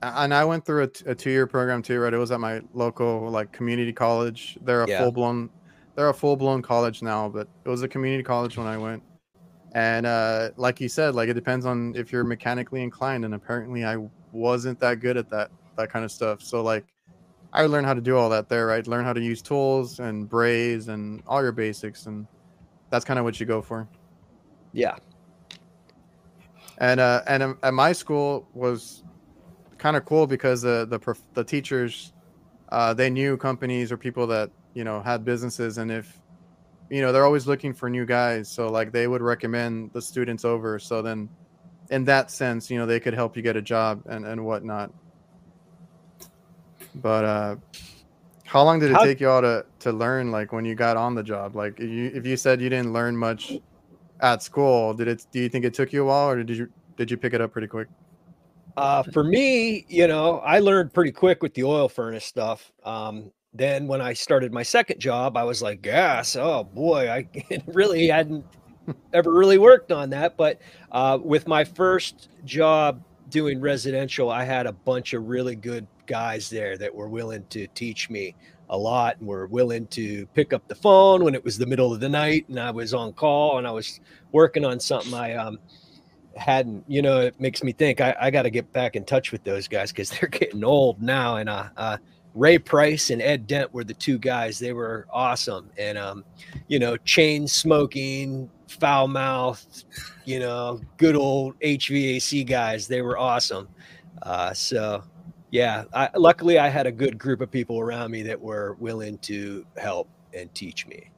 and 0.01 0.33
I 0.33 0.45
went 0.45 0.65
through 0.65 0.83
a, 0.83 0.87
t- 0.87 1.05
a 1.07 1.15
two-year 1.15 1.47
program 1.47 1.81
too, 1.81 1.99
right? 1.99 2.13
It 2.13 2.17
was 2.17 2.31
at 2.31 2.39
my 2.39 2.61
local 2.73 3.29
like 3.29 3.51
community 3.51 3.93
college. 3.93 4.57
They're 4.61 4.83
a 4.83 4.89
Yeah. 4.89 4.99
full-blown, 4.99 5.49
they're 5.95 6.09
a 6.09 6.13
full-blown 6.13 6.61
college 6.61 7.01
now, 7.01 7.29
but 7.29 7.47
it 7.63 7.69
was 7.69 7.81
a 7.81 7.87
community 7.87 8.21
college 8.23 8.57
when 8.57 8.67
I 8.67 8.77
went. 8.77 9.01
And 9.75 10.07
uh, 10.07 10.51
like 10.57 10.81
you 10.81 10.89
said, 10.89 11.15
like 11.15 11.29
it 11.29 11.35
depends 11.35 11.67
on 11.67 11.95
if 11.97 12.11
you're 12.11 12.25
mechanically 12.25 12.83
inclined, 12.83 13.25
and 13.25 13.35
apparently 13.35 13.85
I 13.85 13.97
wasn't 14.33 14.79
that 14.81 15.01
good 15.01 15.17
at 15.17 15.29
that 15.31 15.51
that 15.77 15.91
kind 15.91 16.05
of 16.05 16.11
stuff. 16.11 16.41
So 16.41 16.63
like, 16.63 16.85
I 17.53 17.65
learned 17.67 17.87
how 17.87 17.95
to 17.95 18.01
do 18.01 18.17
all 18.17 18.29
that 18.31 18.49
there, 18.49 18.67
right? 18.67 18.87
Learn 18.87 19.05
how 19.05 19.13
to 19.13 19.21
use 19.21 19.41
tools 19.43 19.99
and 19.99 20.29
braze 20.29 20.89
and 20.89 21.23
all 21.27 21.43
your 21.43 21.53
basics, 21.53 22.07
and 22.07 22.27
that's 22.91 23.05
kind 23.05 23.19
of 23.19 23.25
what 23.25 23.39
you 23.39 23.47
go 23.47 23.61
for. 23.61 23.89
Yeah. 24.73 24.95
and 26.79 26.99
uh 27.01 27.21
and 27.27 27.43
um, 27.43 27.59
at 27.63 27.73
my 27.73 27.93
school 27.93 28.49
was 28.53 29.03
kind 29.77 29.97
of 29.97 30.05
cool 30.05 30.27
because 30.27 30.61
the 30.61 30.87
the 30.89 30.99
prof- 30.99 31.27
the 31.33 31.43
teachers 31.43 32.13
uh 32.69 32.93
they 32.93 33.09
knew 33.09 33.37
companies 33.37 33.91
or 33.91 33.97
people 33.97 34.27
that 34.27 34.51
you 34.73 34.83
know 34.83 35.01
had 35.01 35.25
businesses 35.25 35.77
and 35.77 35.91
if 35.91 36.21
you 36.89 37.01
know 37.01 37.11
they're 37.11 37.25
always 37.25 37.47
looking 37.47 37.73
for 37.73 37.89
new 37.89 38.05
guys 38.05 38.49
so 38.49 38.67
like 38.67 38.91
they 38.91 39.07
would 39.07 39.21
recommend 39.21 39.91
the 39.93 40.01
students 40.01 40.45
over 40.45 40.77
so 40.77 41.01
then 41.01 41.29
in 41.89 42.03
that 42.05 42.31
sense 42.31 42.69
you 42.69 42.77
know 42.77 42.85
they 42.85 42.99
could 42.99 43.13
help 43.13 43.35
you 43.35 43.43
get 43.43 43.55
a 43.55 43.61
job 43.61 44.01
and 44.07 44.25
and 44.25 44.43
whatnot. 44.43 44.91
But 46.95 47.25
uh 47.25 47.55
how 48.45 48.63
long 48.63 48.79
did 48.79 48.91
it 48.91 48.93
How- 48.93 49.03
take 49.03 49.19
you 49.19 49.29
all 49.29 49.41
to 49.41 49.65
to 49.79 49.91
learn 49.91 50.31
like 50.31 50.51
when 50.51 50.65
you 50.65 50.75
got 50.75 50.97
on 50.97 51.15
the 51.15 51.23
job? 51.23 51.55
Like 51.55 51.79
if 51.79 51.89
you 51.89 52.11
if 52.13 52.25
you 52.25 52.37
said 52.37 52.61
you 52.61 52.69
didn't 52.69 52.93
learn 52.93 53.17
much 53.17 53.53
at 54.21 54.41
school 54.41 54.93
did 54.93 55.07
it 55.07 55.25
do 55.31 55.39
you 55.39 55.49
think 55.49 55.65
it 55.65 55.73
took 55.73 55.91
you 55.91 56.03
a 56.03 56.05
while 56.05 56.29
or 56.29 56.43
did 56.43 56.57
you 56.57 56.69
did 56.97 57.11
you 57.11 57.17
pick 57.17 57.33
it 57.33 57.41
up 57.41 57.51
pretty 57.51 57.67
quick? 57.67 57.87
Uh, 58.77 59.03
for 59.03 59.23
me, 59.23 59.85
you 59.87 60.05
know, 60.07 60.39
I 60.39 60.59
learned 60.59 60.93
pretty 60.93 61.11
quick 61.11 61.41
with 61.41 61.53
the 61.53 61.63
oil 61.63 61.87
furnace 61.87 62.25
stuff. 62.25 62.73
Um, 62.83 63.31
then 63.57 63.87
when 63.87 64.01
I 64.01 64.13
started 64.13 64.51
my 64.51 64.63
second 64.63 64.99
job, 64.99 65.37
I 65.37 65.43
was 65.43 65.61
like, 65.61 65.81
gas. 65.81 66.35
Oh 66.35 66.63
boy, 66.63 67.09
I 67.09 67.27
really 67.67 68.07
hadn't 68.07 68.45
ever 69.13 69.31
really 69.31 69.57
worked 69.57 69.91
on 69.91 70.09
that. 70.11 70.37
But 70.37 70.61
uh, 70.91 71.19
with 71.21 71.47
my 71.47 71.63
first 71.63 72.29
job 72.43 73.01
doing 73.29 73.61
residential, 73.61 74.29
I 74.29 74.43
had 74.43 74.67
a 74.67 74.73
bunch 74.73 75.13
of 75.13 75.27
really 75.27 75.55
good 75.55 75.87
guys 76.05 76.49
there 76.49 76.77
that 76.77 76.93
were 76.93 77.07
willing 77.07 77.45
to 77.49 77.67
teach 77.67 78.09
me 78.09 78.35
a 78.69 78.77
lot 78.77 79.17
and 79.19 79.27
were 79.27 79.47
willing 79.47 79.87
to 79.87 80.25
pick 80.27 80.51
up 80.51 80.67
the 80.67 80.75
phone 80.75 81.23
when 81.23 81.35
it 81.35 81.43
was 81.43 81.57
the 81.57 81.65
middle 81.65 81.93
of 81.93 81.99
the 81.99 82.09
night 82.09 82.45
and 82.49 82.59
I 82.59 82.71
was 82.71 82.93
on 82.93 83.13
call 83.13 83.59
and 83.59 83.67
I 83.67 83.71
was 83.71 83.99
working 84.31 84.65
on 84.65 84.79
something 84.79 85.13
I 85.13 85.35
um, 85.35 85.59
hadn't 86.35 86.83
you 86.87 87.01
know 87.01 87.21
it 87.21 87.39
makes 87.39 87.63
me 87.63 87.71
think 87.71 88.01
i, 88.01 88.15
I 88.19 88.29
got 88.29 88.43
to 88.43 88.49
get 88.49 88.71
back 88.73 88.95
in 88.95 89.05
touch 89.05 89.31
with 89.31 89.43
those 89.43 89.67
guys 89.67 89.91
because 89.91 90.09
they're 90.19 90.29
getting 90.29 90.63
old 90.63 91.01
now 91.01 91.37
and 91.37 91.49
uh, 91.49 91.69
uh 91.77 91.97
ray 92.35 92.57
price 92.57 93.09
and 93.09 93.21
ed 93.21 93.47
dent 93.47 93.73
were 93.73 93.83
the 93.83 93.93
two 93.93 94.17
guys 94.19 94.59
they 94.59 94.73
were 94.73 95.07
awesome 95.11 95.71
and 95.77 95.97
um 95.97 96.23
you 96.67 96.77
know 96.77 96.97
chain 96.97 97.47
smoking 97.47 98.49
foul 98.67 99.07
mouthed 99.07 99.85
you 100.25 100.39
know 100.39 100.79
good 100.97 101.15
old 101.15 101.57
hvac 101.61 102.45
guys 102.45 102.87
they 102.87 103.01
were 103.01 103.17
awesome 103.17 103.67
uh 104.23 104.53
so 104.53 105.01
yeah 105.51 105.85
I, 105.93 106.09
luckily 106.15 106.59
i 106.59 106.67
had 106.67 106.85
a 106.85 106.91
good 106.91 107.17
group 107.17 107.39
of 107.39 107.49
people 107.49 107.79
around 107.79 108.11
me 108.11 108.21
that 108.23 108.39
were 108.39 108.75
willing 108.79 109.17
to 109.19 109.65
help 109.77 110.09
and 110.33 110.53
teach 110.53 110.85
me 110.87 111.09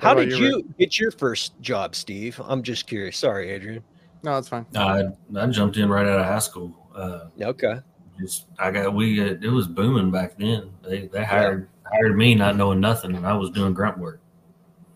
What 0.00 0.08
how 0.08 0.14
did 0.14 0.30
you, 0.30 0.46
you 0.46 0.74
get 0.78 1.00
your 1.00 1.10
first 1.10 1.60
job, 1.60 1.96
Steve? 1.96 2.40
I'm 2.44 2.62
just 2.62 2.86
curious. 2.86 3.16
Sorry, 3.16 3.50
Adrian. 3.50 3.82
no 4.22 4.34
that's 4.34 4.48
fine 4.48 4.64
I 4.76 5.02
I 5.36 5.46
jumped 5.48 5.76
in 5.76 5.88
right 5.88 6.06
out 6.06 6.20
of 6.20 6.26
high 6.26 6.38
school. 6.38 6.88
Uh, 6.94 7.26
Okay. 7.40 7.80
Just 8.18 8.46
I 8.58 8.70
got 8.70 8.94
we 8.94 9.20
uh, 9.20 9.36
it 9.40 9.50
was 9.50 9.66
booming 9.66 10.10
back 10.10 10.38
then. 10.38 10.70
They 10.82 11.06
they 11.06 11.24
hired 11.24 11.68
hired 11.84 12.16
me 12.16 12.34
not 12.34 12.56
knowing 12.56 12.80
nothing, 12.80 13.14
and 13.14 13.26
I 13.26 13.34
was 13.34 13.50
doing 13.50 13.72
grunt 13.74 13.98
work. 13.98 14.20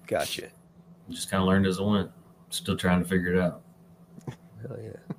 Gotcha. 0.07 0.49
Just 1.09 1.31
kind 1.31 1.43
of 1.43 1.49
learned 1.49 1.67
as 1.67 1.79
I 1.79 1.83
went. 1.83 2.11
Still 2.51 2.77
trying 2.77 3.03
to 3.03 3.09
figure 3.09 3.35
it 3.35 3.41
out. 3.41 3.63
Hell 4.29 4.79
yeah. 4.83 5.15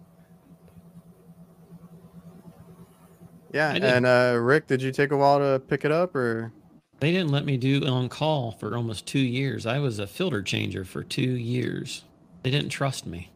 yeah 3.52 3.72
and 3.74 4.06
uh 4.06 4.38
rick 4.40 4.68
did 4.68 4.82
you 4.82 4.92
take 4.92 5.12
a 5.12 5.18
while 5.18 5.40
to 5.40 5.60
pick 5.68 5.86
it 5.86 5.92
up 5.92 6.16
or 6.16 6.52
They 7.00 7.12
didn't 7.12 7.32
let 7.32 7.46
me 7.46 7.58
do 7.58 7.86
on 7.86 8.10
call 8.10 8.52
for 8.52 8.76
almost 8.76 9.06
two 9.06 9.20
years. 9.20 9.66
I 9.66 9.80
was 9.80 10.00
a 10.00 10.08
filter 10.08 10.42
changer 10.42 10.86
for 10.86 11.04
two 11.04 11.22
years. 11.22 12.04
They 12.44 12.52
didn't 12.52 12.70
trust 12.70 13.06
me. 13.06 13.32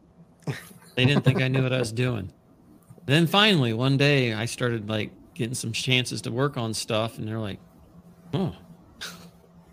They 0.94 1.04
didn't 1.04 1.24
think 1.24 1.40
I 1.40 1.48
knew 1.48 1.62
what 1.62 1.72
I 1.72 1.78
was 1.78 1.92
doing. 1.92 2.32
Then 3.08 3.26
finally, 3.26 3.72
one 3.72 3.96
day, 3.96 4.34
I 4.34 4.44
started 4.44 4.90
like 4.90 5.10
getting 5.32 5.54
some 5.54 5.72
chances 5.72 6.20
to 6.22 6.30
work 6.30 6.58
on 6.58 6.74
stuff, 6.74 7.16
and 7.16 7.26
they're 7.26 7.38
like, 7.38 7.58
"Oh, 8.34 8.54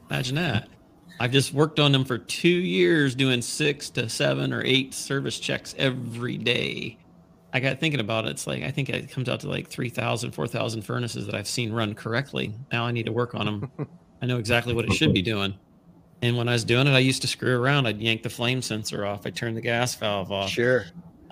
imagine 0.09 0.35
that." 0.35 0.69
I've 1.19 1.31
just 1.31 1.53
worked 1.53 1.77
on 1.77 1.91
them 1.91 2.05
for 2.05 2.17
two 2.17 2.47
years, 2.47 3.13
doing 3.13 3.41
six 3.41 3.89
to 3.91 4.07
seven 4.07 4.53
or 4.53 4.63
eight 4.63 4.93
service 4.93 5.37
checks 5.37 5.75
every 5.77 6.37
day. 6.37 6.97
I 7.51 7.59
got 7.59 7.81
thinking 7.81 7.99
about 7.99 8.25
it. 8.25 8.29
It's 8.31 8.47
like 8.47 8.63
I 8.63 8.71
think 8.71 8.89
it 8.89 9.11
comes 9.11 9.27
out 9.27 9.41
to 9.41 9.49
like 9.49 9.67
3,000, 9.67 10.31
4,000 10.31 10.81
furnaces 10.83 11.25
that 11.25 11.35
I've 11.35 11.47
seen 11.47 11.73
run 11.73 11.93
correctly. 11.93 12.53
Now 12.71 12.85
I 12.85 12.91
need 12.91 13.05
to 13.05 13.11
work 13.11 13.35
on 13.35 13.45
them. 13.45 13.87
I 14.21 14.27
know 14.27 14.37
exactly 14.37 14.73
what 14.73 14.85
it 14.85 14.93
should 14.93 15.13
be 15.13 15.21
doing. 15.21 15.55
And 16.21 16.37
when 16.37 16.47
I 16.47 16.53
was 16.53 16.63
doing 16.63 16.87
it, 16.87 16.91
I 16.91 16.99
used 16.99 17.21
to 17.23 17.27
screw 17.27 17.61
around. 17.61 17.85
I'd 17.85 17.99
yank 17.99 18.23
the 18.23 18.29
flame 18.29 18.61
sensor 18.61 19.05
off. 19.05 19.25
I'd 19.25 19.35
turn 19.35 19.55
the 19.55 19.61
gas 19.61 19.93
valve 19.95 20.31
off. 20.31 20.49
Sure. 20.49 20.85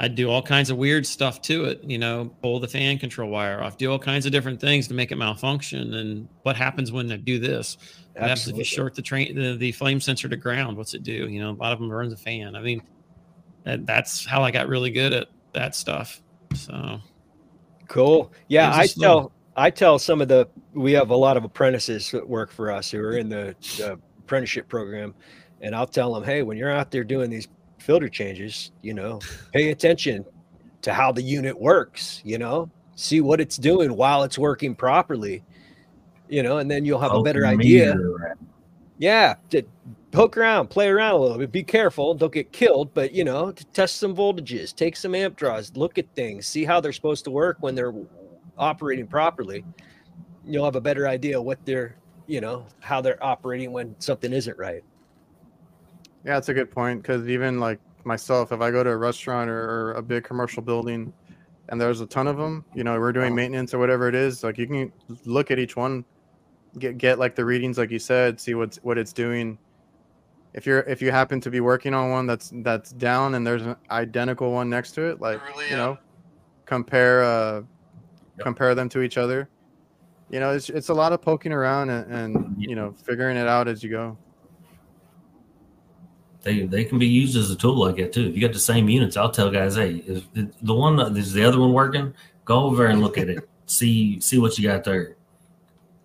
I'd 0.03 0.15
do 0.15 0.29
all 0.29 0.41
kinds 0.41 0.69
of 0.69 0.77
weird 0.77 1.07
stuff 1.07 1.41
to 1.43 1.63
it. 1.65 1.81
You 1.83 1.97
know, 1.97 2.35
pull 2.41 2.59
the 2.59 2.67
fan 2.67 2.99
control 2.99 3.29
wire 3.29 3.63
off. 3.63 3.77
Do 3.77 3.89
all 3.89 3.99
kinds 3.99 4.25
of 4.25 4.33
different 4.33 4.59
things 4.59 4.87
to 4.89 4.93
make 4.93 5.13
it 5.13 5.15
malfunction. 5.15 5.93
And 5.93 6.27
what 6.41 6.57
happens 6.57 6.91
when 6.91 7.09
I 7.09 7.15
do 7.15 7.39
this? 7.39 7.77
What 8.13 8.23
if 8.23 8.27
you 8.27 8.31
Absolutely. 8.31 8.63
short 8.65 8.95
the 8.95 9.01
train 9.01 9.35
the, 9.35 9.55
the 9.55 9.71
flame 9.71 10.01
sensor 10.01 10.27
to 10.27 10.35
ground? 10.35 10.75
What's 10.75 10.93
it 10.93 11.03
do? 11.03 11.29
You 11.29 11.39
know, 11.39 11.51
a 11.51 11.53
lot 11.53 11.71
of 11.71 11.79
them 11.79 11.89
runs 11.89 12.11
a 12.11 12.17
fan. 12.17 12.55
I 12.55 12.61
mean, 12.61 12.81
that, 13.63 13.85
that's 13.85 14.25
how 14.25 14.43
I 14.43 14.51
got 14.51 14.67
really 14.67 14.91
good 14.91 15.13
at 15.13 15.29
that 15.53 15.73
stuff. 15.73 16.21
So 16.53 16.99
Cool. 17.87 18.33
Yeah, 18.47 18.75
I 18.75 18.87
tell 18.87 19.31
I 19.55 19.69
tell 19.69 19.99
some 19.99 20.19
of 20.19 20.27
the 20.27 20.49
we 20.73 20.91
have 20.93 21.11
a 21.11 21.15
lot 21.15 21.37
of 21.37 21.45
apprentices 21.45 22.11
that 22.11 22.27
work 22.27 22.51
for 22.51 22.71
us 22.71 22.91
who 22.91 22.99
are 22.99 23.17
in 23.17 23.29
the, 23.29 23.55
the 23.77 23.99
apprenticeship 24.19 24.67
program, 24.67 25.13
and 25.61 25.73
I'll 25.75 25.87
tell 25.87 26.13
them, 26.13 26.23
hey, 26.23 26.41
when 26.41 26.57
you're 26.57 26.71
out 26.71 26.91
there 26.91 27.03
doing 27.03 27.29
these 27.29 27.47
filter 27.83 28.07
changes, 28.07 28.71
you 28.81 28.93
know, 28.93 29.19
pay 29.51 29.71
attention 29.71 30.25
to 30.81 30.93
how 30.93 31.11
the 31.11 31.21
unit 31.21 31.59
works, 31.59 32.21
you 32.23 32.37
know, 32.37 32.69
see 32.95 33.19
what 33.19 33.41
it's 33.41 33.57
doing 33.57 33.95
while 33.95 34.23
it's 34.23 34.37
working 34.37 34.73
properly, 34.73 35.43
you 36.29 36.41
know, 36.43 36.59
and 36.59 36.71
then 36.71 36.85
you'll 36.85 36.99
have 36.99 37.13
a 37.13 37.21
better 37.21 37.45
idea. 37.45 37.95
Yeah, 38.99 39.35
to 39.49 39.63
poke 40.11 40.37
around, 40.37 40.69
play 40.69 40.87
around 40.87 41.15
a 41.15 41.17
little 41.17 41.37
bit. 41.37 41.51
Be 41.51 41.63
careful, 41.63 42.13
don't 42.13 42.31
get 42.31 42.53
killed, 42.53 42.93
but 42.93 43.11
you 43.11 43.25
know, 43.25 43.51
to 43.51 43.65
test 43.65 43.97
some 43.97 44.15
voltages, 44.15 44.73
take 44.73 44.95
some 44.95 45.13
amp 45.13 45.35
draws, 45.35 45.75
look 45.75 45.97
at 45.97 46.05
things, 46.15 46.47
see 46.47 46.63
how 46.63 46.79
they're 46.79 46.93
supposed 46.93 47.25
to 47.25 47.31
work 47.31 47.57
when 47.59 47.75
they're 47.75 47.93
operating 48.57 49.07
properly. 49.07 49.65
You'll 50.45 50.65
have 50.65 50.77
a 50.77 50.81
better 50.81 51.07
idea 51.07 51.41
what 51.41 51.59
they're, 51.65 51.97
you 52.27 52.39
know, 52.39 52.65
how 52.79 53.01
they're 53.01 53.21
operating 53.23 53.73
when 53.73 53.95
something 53.99 54.31
isn't 54.31 54.57
right. 54.57 54.83
Yeah, 56.25 56.37
it's 56.37 56.49
a 56.49 56.53
good 56.53 56.71
point 56.71 57.01
because 57.01 57.27
even 57.27 57.59
like 57.59 57.79
myself, 58.05 58.51
if 58.51 58.61
I 58.61 58.71
go 58.71 58.83
to 58.83 58.89
a 58.89 58.97
restaurant 58.97 59.49
or, 59.49 59.69
or, 59.69 59.93
a 59.93 60.01
big 60.01 60.23
commercial 60.23 60.61
building 60.61 61.13
and 61.69 61.79
there's 61.79 62.01
a 62.01 62.05
ton 62.05 62.27
of 62.27 62.37
them, 62.37 62.65
you 62.73 62.83
know, 62.83 62.97
we're 62.99 63.11
doing 63.11 63.35
maintenance 63.35 63.73
or 63.73 63.79
whatever 63.79 64.07
it 64.07 64.15
is, 64.15 64.43
like 64.43 64.57
you 64.57 64.67
can 64.67 64.91
look 65.25 65.51
at 65.51 65.59
each 65.59 65.75
one, 65.75 66.05
get 66.79 66.97
get 66.97 67.19
like 67.19 67.35
the 67.35 67.43
readings, 67.43 67.77
like 67.77 67.91
you 67.91 67.99
said, 67.99 68.39
see 68.39 68.55
what's 68.55 68.77
what 68.77 68.97
it's 68.97 69.11
doing. 69.11 69.57
If 70.53 70.65
you're 70.65 70.81
if 70.81 71.01
you 71.01 71.11
happen 71.11 71.41
to 71.41 71.49
be 71.49 71.59
working 71.59 71.93
on 71.93 72.09
one 72.09 72.27
that's 72.27 72.51
that's 72.55 72.91
down 72.91 73.35
and 73.35 73.45
there's 73.45 73.63
an 73.63 73.75
identical 73.91 74.51
one 74.51 74.69
next 74.69 74.91
to 74.91 75.01
it, 75.03 75.19
like 75.19 75.45
really, 75.49 75.69
you 75.69 75.75
know, 75.75 75.97
compare 76.65 77.23
uh 77.23 77.55
yep. 77.55 77.65
compare 78.39 78.75
them 78.75 78.87
to 78.89 79.01
each 79.01 79.17
other. 79.17 79.49
You 80.29 80.39
know, 80.39 80.51
it's 80.51 80.69
it's 80.69 80.89
a 80.89 80.93
lot 80.93 81.11
of 81.11 81.21
poking 81.21 81.51
around 81.51 81.89
and, 81.89 82.11
and 82.11 82.55
you 82.57 82.75
know 82.75 82.93
figuring 82.93 83.35
it 83.35 83.47
out 83.47 83.67
as 83.67 83.83
you 83.83 83.89
go 83.89 84.17
they 86.43 86.65
they 86.65 86.83
can 86.83 86.99
be 86.99 87.07
used 87.07 87.35
as 87.35 87.49
a 87.49 87.55
tool 87.55 87.77
like 87.77 87.95
that 87.95 88.13
too. 88.13 88.27
If 88.27 88.35
you 88.35 88.41
got 88.41 88.53
the 88.53 88.59
same 88.59 88.87
units, 88.89 89.17
I'll 89.17 89.31
tell 89.31 89.49
guys, 89.49 89.75
hey, 89.75 90.03
is 90.05 90.23
the 90.61 90.73
one 90.73 90.99
is 91.17 91.33
the 91.33 91.43
other 91.43 91.59
one 91.59 91.73
working? 91.73 92.13
Go 92.45 92.65
over 92.65 92.87
and 92.87 93.01
look 93.01 93.17
at 93.17 93.29
it. 93.29 93.49
See 93.65 94.19
see 94.19 94.39
what 94.39 94.59
you 94.59 94.67
got 94.67 94.83
there. 94.83 95.15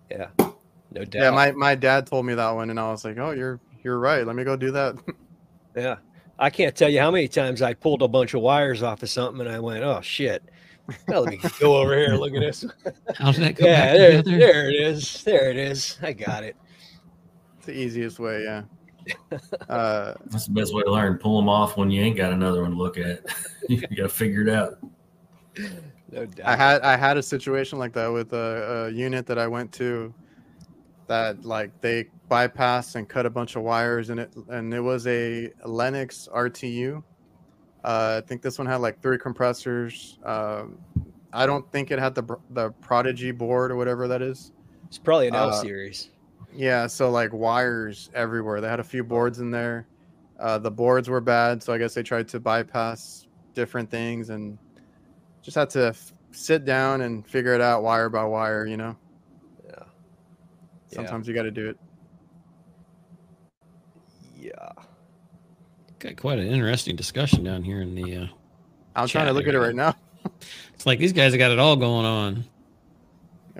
Yeah, 0.09 0.27
no 0.39 1.03
doubt. 1.03 1.13
Yeah, 1.13 1.29
my 1.31 1.51
my 1.51 1.75
dad 1.75 2.07
told 2.07 2.25
me 2.25 2.33
that 2.33 2.49
one, 2.51 2.69
and 2.69 2.79
I 2.79 2.89
was 2.89 3.03
like, 3.03 3.17
oh, 3.17 3.31
you're 3.31 3.59
you're 3.83 3.99
right. 3.99 4.25
Let 4.25 4.37
me 4.37 4.45
go 4.45 4.55
do 4.55 4.71
that. 4.71 4.95
yeah, 5.75 5.97
I 6.39 6.49
can't 6.49 6.73
tell 6.73 6.87
you 6.87 7.01
how 7.01 7.11
many 7.11 7.27
times 7.27 7.61
I 7.61 7.73
pulled 7.73 8.01
a 8.01 8.07
bunch 8.07 8.33
of 8.33 8.41
wires 8.41 8.81
off 8.81 9.03
of 9.03 9.09
something, 9.09 9.45
and 9.45 9.53
I 9.53 9.59
went, 9.59 9.83
oh 9.83 9.99
shit. 9.99 10.41
Well, 11.09 11.23
let 11.23 11.31
me 11.31 11.49
go 11.59 11.75
over 11.75 11.95
here 11.95 12.11
and 12.11 12.19
look 12.19 12.33
at 12.33 12.39
this. 12.39 12.65
How's 13.17 13.37
that 13.37 13.57
come 13.57 13.67
yeah, 13.67 13.93
there, 13.93 14.21
there 14.23 14.69
it 14.69 14.75
is. 14.75 15.21
There 15.23 15.49
it 15.51 15.57
is. 15.57 15.99
I 16.01 16.13
got 16.13 16.45
it. 16.45 16.55
It's 17.57 17.65
the 17.65 17.73
easiest 17.73 18.19
way, 18.19 18.43
yeah. 18.43 18.63
Uh, 19.69 20.15
That's 20.25 20.47
the 20.47 20.53
best 20.53 20.73
way 20.73 20.81
to 20.81 20.91
learn. 20.91 21.19
Pull 21.19 21.37
them 21.37 21.47
off 21.47 21.77
when 21.77 21.91
you 21.91 22.01
ain't 22.01 22.17
got 22.17 22.33
another 22.33 22.63
one 22.63 22.71
to 22.71 22.77
look 22.77 22.97
at. 22.97 23.23
you 23.69 23.79
got 23.79 23.95
to 23.95 24.09
figure 24.09 24.41
it 24.41 24.49
out. 24.49 24.79
No 26.11 26.25
doubt. 26.25 26.47
I 26.47 26.55
had 26.55 26.81
I 26.81 26.97
had 26.97 27.17
a 27.17 27.23
situation 27.23 27.77
like 27.77 27.93
that 27.93 28.07
with 28.07 28.33
a, 28.33 28.87
a 28.87 28.91
unit 28.91 29.27
that 29.27 29.37
I 29.37 29.47
went 29.47 29.71
to 29.73 30.13
that 31.07 31.43
like 31.45 31.69
they 31.81 32.07
bypassed 32.29 32.95
and 32.95 33.07
cut 33.07 33.25
a 33.25 33.29
bunch 33.29 33.55
of 33.55 33.63
wires 33.63 34.09
and 34.09 34.19
it 34.19 34.33
and 34.49 34.73
it 34.73 34.79
was 34.79 35.05
a 35.07 35.51
Lennox 35.65 36.27
RTU. 36.33 37.03
Uh, 37.83 38.21
I 38.23 38.27
think 38.27 38.41
this 38.41 38.57
one 38.57 38.67
had 38.67 38.77
like 38.77 39.01
three 39.01 39.17
compressors. 39.17 40.17
Um, 40.23 40.79
I 41.31 41.45
don't 41.45 41.69
think 41.71 41.91
it 41.91 41.99
had 41.99 42.15
the 42.15 42.37
the 42.51 42.71
Prodigy 42.81 43.31
board 43.31 43.71
or 43.71 43.75
whatever 43.75 44.07
that 44.07 44.21
is. 44.21 44.51
It's 44.87 44.97
probably 44.97 45.27
an 45.27 45.35
L 45.35 45.49
uh, 45.49 45.61
series. 45.61 46.09
Yeah, 46.53 46.87
so 46.87 47.09
like 47.09 47.33
wires 47.33 48.09
everywhere. 48.13 48.61
They 48.61 48.67
had 48.67 48.79
a 48.79 48.83
few 48.83 49.03
boards 49.03 49.39
in 49.39 49.51
there. 49.51 49.87
Uh, 50.39 50.57
the 50.57 50.71
boards 50.71 51.09
were 51.09 51.21
bad, 51.21 51.61
so 51.61 51.73
I 51.73 51.77
guess 51.77 51.93
they 51.93 52.03
tried 52.03 52.27
to 52.29 52.39
bypass 52.39 53.27
different 53.53 53.91
things 53.91 54.29
and 54.29 54.57
just 55.41 55.55
had 55.55 55.69
to 55.71 55.87
f- 55.87 56.13
sit 56.31 56.65
down 56.65 57.01
and 57.01 57.27
figure 57.27 57.53
it 57.53 57.61
out 57.61 57.83
wire 57.83 58.09
by 58.09 58.23
wire. 58.23 58.65
You 58.65 58.77
know. 58.77 58.95
Yeah. 59.65 59.83
Sometimes 60.87 61.27
yeah. 61.27 61.31
you 61.31 61.35
got 61.35 61.43
to 61.43 61.51
do 61.51 61.69
it. 61.69 61.77
Yeah. 64.37 64.69
Got 65.99 66.15
quite 66.15 66.39
an 66.39 66.47
interesting 66.47 66.95
discussion 66.95 67.43
down 67.43 67.63
here 67.63 67.81
in 67.81 67.93
the. 67.93 68.15
Uh, 68.15 68.27
I'm 68.95 69.07
trying 69.07 69.27
to 69.27 69.33
look 69.33 69.43
area. 69.43 69.59
at 69.59 69.63
it 69.63 69.67
right 69.67 69.75
now. 69.75 69.95
it's 70.73 70.85
like 70.85 70.99
these 70.99 71.13
guys 71.13 71.33
have 71.33 71.39
got 71.39 71.51
it 71.51 71.59
all 71.59 71.75
going 71.75 72.05
on. 72.05 72.45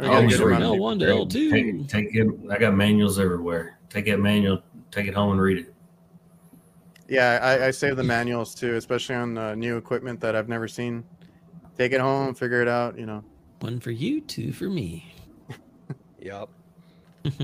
Oh, 0.01 0.27
sure. 0.29 0.53
L 0.53 0.77
one 0.77 0.99
to 0.99 1.09
L 1.09 1.25
two. 1.25 1.51
Take, 1.51 1.87
take 1.87 2.15
it. 2.15 2.27
I 2.49 2.57
got 2.57 2.73
manuals 2.73 3.19
everywhere. 3.19 3.77
Take 3.89 4.05
that 4.05 4.19
manual. 4.19 4.61
Take 4.91 5.07
it 5.07 5.13
home 5.13 5.31
and 5.31 5.41
read 5.41 5.57
it. 5.57 5.73
Yeah, 7.07 7.39
I, 7.41 7.67
I 7.67 7.71
save 7.71 7.97
the 7.97 8.03
manuals 8.03 8.53
too, 8.53 8.75
especially 8.75 9.15
on 9.15 9.37
uh, 9.37 9.55
new 9.55 9.77
equipment 9.77 10.19
that 10.21 10.35
I've 10.35 10.47
never 10.47 10.67
seen. 10.67 11.03
Take 11.77 11.91
it 11.91 11.99
home, 11.99 12.35
figure 12.35 12.61
it 12.61 12.67
out. 12.67 12.97
You 12.97 13.07
know. 13.07 13.23
One 13.61 13.79
for 13.79 13.91
you, 13.91 14.21
two 14.21 14.53
for 14.53 14.69
me. 14.69 15.11
yep. 16.19 16.49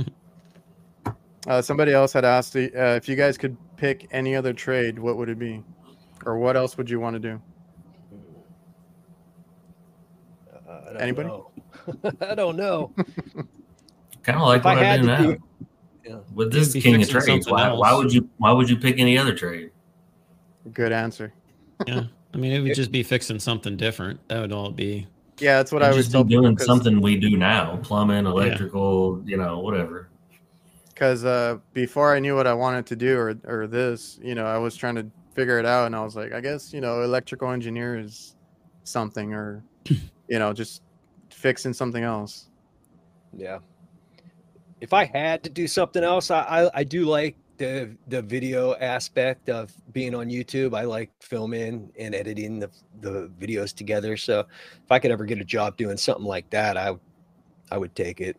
uh, 1.48 1.62
somebody 1.62 1.94
else 1.94 2.14
had 2.14 2.26
asked 2.26 2.56
uh, 2.56 2.70
if 2.96 3.10
you 3.10 3.16
guys 3.16 3.38
could 3.38 3.58
pick 3.76 4.08
any 4.12 4.36
other 4.36 4.54
trade, 4.54 5.00
what 5.00 5.18
would 5.18 5.30
it 5.30 5.40
be, 5.40 5.64
or 6.26 6.38
what 6.38 6.56
else 6.56 6.78
would 6.78 6.90
you 6.90 7.00
want 7.00 7.16
to 7.16 7.20
do? 7.20 7.42
Uh, 10.70 10.94
Anybody? 11.00 11.28
Know. 11.28 11.52
I 12.22 12.36
don't 12.36 12.56
know. 12.56 12.92
kind 14.24 14.40
of 14.40 14.48
like 14.48 14.60
if 14.60 14.66
what 14.66 14.78
I, 14.78 14.94
I 14.94 14.98
do 14.98 15.04
now. 15.04 15.22
Do, 15.22 15.38
yeah. 16.06 16.18
With 16.34 16.52
this 16.52 16.74
king 16.74 17.02
of 17.02 17.10
trades, 17.10 17.50
why, 17.50 17.72
why 17.72 17.94
would 17.94 18.14
you 18.14 18.30
why 18.38 18.52
would 18.52 18.70
you 18.70 18.78
pick 18.78 19.00
any 19.00 19.18
other 19.18 19.34
trade? 19.34 19.72
Good 20.74 20.92
answer. 20.92 21.34
yeah, 21.88 22.04
I 22.34 22.38
mean, 22.38 22.52
it 22.52 22.62
would 22.62 22.76
just 22.76 22.92
be 22.92 23.04
fixing 23.04 23.40
something 23.40 23.76
different. 23.76 24.20
That 24.28 24.42
would 24.42 24.52
all 24.52 24.72
be. 24.72 25.08
Yeah, 25.40 25.58
that's 25.58 25.72
what 25.72 25.84
I 25.84 25.94
was 25.94 26.08
doing. 26.08 26.58
Something 26.60 27.02
we 27.02 27.18
do 27.18 27.38
now: 27.38 27.78
plumbing, 27.84 28.26
electrical, 28.26 29.22
yeah. 29.26 29.32
you 29.32 29.38
know, 29.38 29.60
whatever. 29.60 30.10
Because 30.90 31.26
uh, 31.26 31.58
before 31.74 32.16
I 32.16 32.20
knew 32.20 32.36
what 32.36 32.48
I 32.48 32.54
wanted 32.54 32.86
to 32.88 32.96
do, 32.96 33.18
or 33.18 33.36
or 33.46 33.68
this, 33.68 34.20
you 34.24 34.36
know, 34.36 34.46
I 34.46 34.58
was 34.58 34.76
trying 34.76 34.96
to 34.96 35.06
figure 35.34 35.60
it 35.60 35.66
out, 35.66 35.88
and 35.88 35.96
I 35.96 36.04
was 36.04 36.16
like, 36.16 36.34
I 36.34 36.40
guess 36.40 36.72
you 36.72 36.82
know, 36.82 37.02
electrical 37.02 37.52
engineer 37.52 38.00
is 38.00 38.36
something, 38.84 39.34
or 39.34 39.64
you 40.30 40.40
know, 40.40 40.54
just 40.54 40.82
fixing 41.46 41.74
something 41.74 42.04
else. 42.04 42.50
Yeah. 43.38 43.60
If 44.82 44.94
I 44.94 45.06
had 45.06 45.44
to 45.44 45.50
do 45.52 45.68
something 45.68 46.04
else, 46.04 46.32
I, 46.32 46.42
I, 46.42 46.80
I 46.80 46.84
do 46.84 47.06
like 47.06 47.36
the 47.58 47.96
the 48.08 48.24
video 48.24 48.74
aspect 48.78 49.48
of 49.48 49.72
being 49.94 50.16
on 50.16 50.28
YouTube. 50.28 50.76
I 50.76 50.86
like 50.86 51.12
filming 51.20 51.92
and 52.00 52.16
editing 52.16 52.58
the 52.58 52.72
the 53.02 53.32
videos 53.40 53.76
together. 53.76 54.18
So 54.18 54.40
if 54.40 54.92
I 54.92 54.98
could 54.98 55.12
ever 55.12 55.24
get 55.24 55.40
a 55.40 55.46
job 55.46 55.78
doing 55.78 55.98
something 55.98 56.26
like 56.26 56.50
that, 56.50 56.78
I 56.78 56.96
I 57.70 57.78
would 57.78 57.96
take 57.96 58.22
it. 58.22 58.38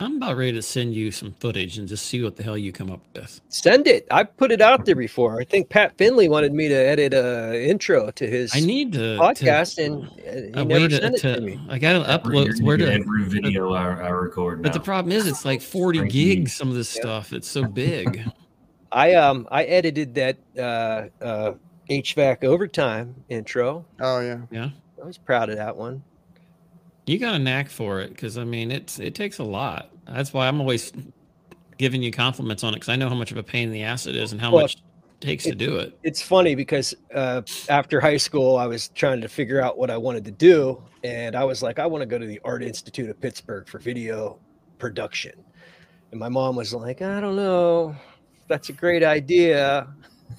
I'm 0.00 0.16
about 0.16 0.38
ready 0.38 0.52
to 0.52 0.62
send 0.62 0.94
you 0.94 1.10
some 1.10 1.32
footage 1.40 1.76
and 1.76 1.86
just 1.86 2.06
see 2.06 2.22
what 2.22 2.34
the 2.34 2.42
hell 2.42 2.56
you 2.56 2.72
come 2.72 2.90
up 2.90 3.02
with. 3.14 3.38
Send 3.50 3.86
it. 3.86 4.06
I 4.10 4.24
put 4.24 4.50
it 4.50 4.62
out 4.62 4.86
there 4.86 4.96
before. 4.96 5.38
I 5.38 5.44
think 5.44 5.68
Pat 5.68 5.98
Finley 5.98 6.26
wanted 6.26 6.54
me 6.54 6.68
to 6.68 6.74
edit 6.74 7.12
a 7.12 7.68
intro 7.68 8.10
to 8.12 8.26
his. 8.26 8.56
I 8.56 8.60
need 8.60 8.94
to 8.94 9.18
podcast, 9.20 9.76
to, 9.76 9.84
and 9.84 10.56
he 10.56 10.64
never 10.64 10.88
sent 10.88 11.18
to, 11.18 11.28
it 11.28 11.34
to 11.34 11.40
me. 11.42 11.60
I 11.68 11.78
got 11.78 12.02
to 12.02 12.18
upload. 12.18 12.62
Where 12.62 12.78
to 12.78 12.90
every 12.90 13.24
video 13.24 13.74
I, 13.74 13.82
I 13.82 14.08
record. 14.08 14.62
But 14.62 14.72
the 14.72 14.80
problem 14.80 15.12
is, 15.12 15.26
it's 15.26 15.44
like 15.44 15.60
40 15.60 16.08
gigs. 16.08 16.56
Some 16.56 16.68
of 16.68 16.74
this 16.74 16.96
yeah. 16.96 17.02
stuff. 17.02 17.34
It's 17.34 17.48
so 17.48 17.64
big. 17.64 18.24
I 18.90 19.14
um 19.14 19.46
I 19.50 19.64
edited 19.64 20.14
that 20.14 20.38
uh, 20.58 21.22
uh, 21.22 21.52
HVAC 21.90 22.44
overtime 22.44 23.14
intro. 23.28 23.84
Oh 24.00 24.20
yeah, 24.20 24.40
yeah. 24.50 24.70
I 25.00 25.06
was 25.06 25.18
proud 25.18 25.50
of 25.50 25.56
that 25.56 25.76
one. 25.76 26.02
You 27.10 27.18
got 27.18 27.34
a 27.34 27.40
knack 27.40 27.68
for 27.68 27.98
it 27.98 28.10
because 28.10 28.38
I 28.38 28.44
mean 28.44 28.70
it's 28.70 29.00
it 29.00 29.16
takes 29.16 29.40
a 29.40 29.42
lot. 29.42 29.90
That's 30.06 30.32
why 30.32 30.46
I'm 30.46 30.60
always 30.60 30.92
giving 31.76 32.04
you 32.04 32.12
compliments 32.12 32.62
on 32.62 32.72
it 32.72 32.76
because 32.76 32.88
I 32.88 32.94
know 32.94 33.08
how 33.08 33.16
much 33.16 33.32
of 33.32 33.36
a 33.36 33.42
pain 33.42 33.64
in 33.64 33.72
the 33.72 33.82
ass 33.82 34.06
it 34.06 34.14
is 34.14 34.30
and 34.30 34.40
how 34.40 34.52
well, 34.52 34.62
much 34.62 34.76
it 34.76 34.80
takes 35.20 35.44
it, 35.44 35.50
to 35.50 35.56
do 35.56 35.76
it. 35.78 35.98
It's 36.04 36.22
funny 36.22 36.54
because 36.54 36.94
uh, 37.12 37.42
after 37.68 38.00
high 38.00 38.16
school, 38.16 38.56
I 38.56 38.68
was 38.68 38.90
trying 38.90 39.20
to 39.22 39.28
figure 39.28 39.60
out 39.60 39.76
what 39.76 39.90
I 39.90 39.96
wanted 39.96 40.24
to 40.26 40.30
do, 40.30 40.80
and 41.02 41.34
I 41.34 41.42
was 41.42 41.64
like, 41.64 41.80
I 41.80 41.86
want 41.86 42.02
to 42.02 42.06
go 42.06 42.16
to 42.16 42.26
the 42.26 42.40
Art 42.44 42.62
Institute 42.62 43.10
of 43.10 43.20
Pittsburgh 43.20 43.66
for 43.66 43.80
video 43.80 44.38
production. 44.78 45.32
And 46.12 46.20
my 46.20 46.28
mom 46.28 46.54
was 46.54 46.72
like, 46.72 47.02
I 47.02 47.20
don't 47.20 47.34
know, 47.34 47.96
that's 48.46 48.68
a 48.68 48.72
great 48.72 49.02
idea. 49.02 49.88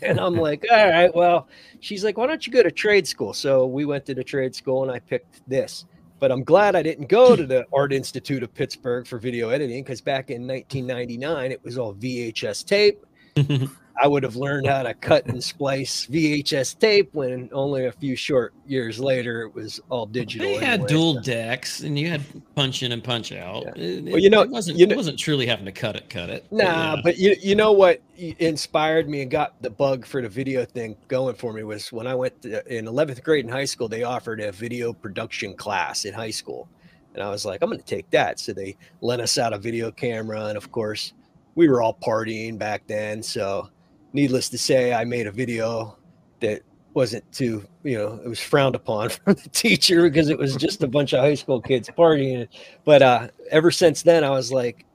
And 0.01 0.21
I'm 0.21 0.35
like, 0.47 0.65
all 0.71 0.89
right, 0.89 1.13
well, 1.13 1.49
she's 1.81 2.05
like, 2.05 2.17
why 2.17 2.27
don't 2.27 2.47
you 2.47 2.53
go 2.53 2.63
to 2.63 2.71
trade 2.71 3.05
school? 3.05 3.33
So 3.33 3.65
we 3.65 3.83
went 3.83 4.05
to 4.05 4.15
the 4.15 4.23
trade 4.23 4.55
school 4.55 4.83
and 4.83 4.91
I 4.91 4.99
picked 4.99 5.41
this. 5.49 5.83
But 6.21 6.31
I'm 6.31 6.43
glad 6.43 6.75
I 6.75 6.83
didn't 6.83 7.09
go 7.09 7.35
to 7.35 7.47
the 7.47 7.65
Art 7.73 7.91
Institute 7.91 8.43
of 8.43 8.53
Pittsburgh 8.53 9.07
for 9.07 9.17
video 9.17 9.49
editing 9.49 9.83
because 9.83 10.01
back 10.01 10.29
in 10.29 10.47
1999 10.47 11.51
it 11.51 11.63
was 11.65 11.79
all 11.79 11.95
VHS 11.95 12.63
tape. 12.63 13.03
I 14.01 14.07
would 14.07 14.23
have 14.23 14.35
learned 14.35 14.67
how 14.67 14.83
to 14.83 14.93
cut 14.93 15.25
and 15.25 15.43
splice 15.43 16.05
VHS 16.07 16.77
tape 16.79 17.09
when 17.13 17.49
only 17.51 17.85
a 17.85 17.91
few 17.91 18.15
short 18.15 18.53
years 18.67 18.99
later 18.99 19.41
it 19.43 19.53
was 19.55 19.79
all 19.89 20.05
digital. 20.05 20.47
They 20.47 20.55
had 20.55 20.73
anyway, 20.81 20.87
dual 20.89 21.21
decks, 21.21 21.81
and 21.81 21.97
you 21.97 22.09
had 22.09 22.21
punch 22.55 22.83
in 22.83 22.91
and 22.91 23.03
punch 23.03 23.31
out. 23.31 23.63
Yeah. 23.63 23.83
It, 23.83 24.03
Well, 24.05 24.17
you 24.19 24.29
know- 24.29 24.41
it 24.41 24.49
wasn't. 24.49 24.77
you 24.79 24.85
know- 24.87 24.93
it 24.93 24.97
wasn't 24.97 25.19
truly 25.19 25.45
having 25.45 25.65
to 25.65 25.71
cut 25.71 25.95
it, 25.95 26.09
cut 26.09 26.29
it. 26.29 26.45
but 26.49 26.57
Nah, 26.57 26.95
yeah. 26.95 27.01
but 27.03 27.17
you 27.17 27.35
you 27.41 27.55
know 27.55 27.71
what 27.71 28.01
inspired 28.39 29.09
me 29.09 29.21
and 29.21 29.31
got 29.31 29.61
the 29.61 29.69
bug 29.69 30.05
for 30.05 30.21
the 30.21 30.29
video 30.29 30.63
thing 30.65 30.95
going 31.07 31.35
for 31.35 31.53
me 31.53 31.63
was 31.63 31.91
when 31.91 32.07
I 32.07 32.15
went 32.15 32.41
to, 32.43 32.75
in 32.75 32.85
11th 32.85 33.23
grade 33.23 33.45
in 33.45 33.51
high 33.51 33.65
school. 33.65 33.87
They 33.87 34.03
offered 34.03 34.39
a 34.41 34.51
video 34.51 34.93
production 34.93 35.53
class 35.55 36.05
in 36.05 36.13
high 36.13 36.29
school, 36.31 36.67
and 37.13 37.23
I 37.23 37.29
was 37.29 37.45
like, 37.45 37.61
I'm 37.61 37.69
going 37.69 37.79
to 37.81 37.85
take 37.85 38.09
that. 38.11 38.39
So 38.39 38.53
they 38.53 38.77
lent 39.01 39.21
us 39.21 39.37
out 39.37 39.53
a 39.53 39.57
video 39.57 39.91
camera, 39.91 40.45
and 40.45 40.57
of 40.57 40.71
course, 40.71 41.13
we 41.55 41.67
were 41.67 41.81
all 41.81 41.93
partying 42.01 42.57
back 42.57 42.87
then. 42.87 43.21
So, 43.21 43.69
needless 44.13 44.49
to 44.49 44.57
say, 44.57 44.93
I 44.93 45.05
made 45.05 45.27
a 45.27 45.31
video 45.31 45.97
that 46.39 46.61
wasn't 46.93 47.29
too 47.31 47.65
you 47.83 47.97
know 47.97 48.19
it 48.23 48.27
was 48.27 48.39
frowned 48.39 48.75
upon 48.75 49.09
from 49.09 49.33
the 49.33 49.49
teacher 49.49 50.03
because 50.03 50.29
it 50.29 50.37
was 50.37 50.55
just 50.57 50.83
a 50.83 50.87
bunch 50.87 51.13
of 51.13 51.21
high 51.21 51.35
school 51.35 51.61
kids 51.61 51.89
partying 51.89 52.45
but 52.83 53.01
uh 53.01 53.29
ever 53.49 53.71
since 53.71 54.03
then 54.03 54.25
i 54.25 54.29
was 54.29 54.51
like 54.51 54.85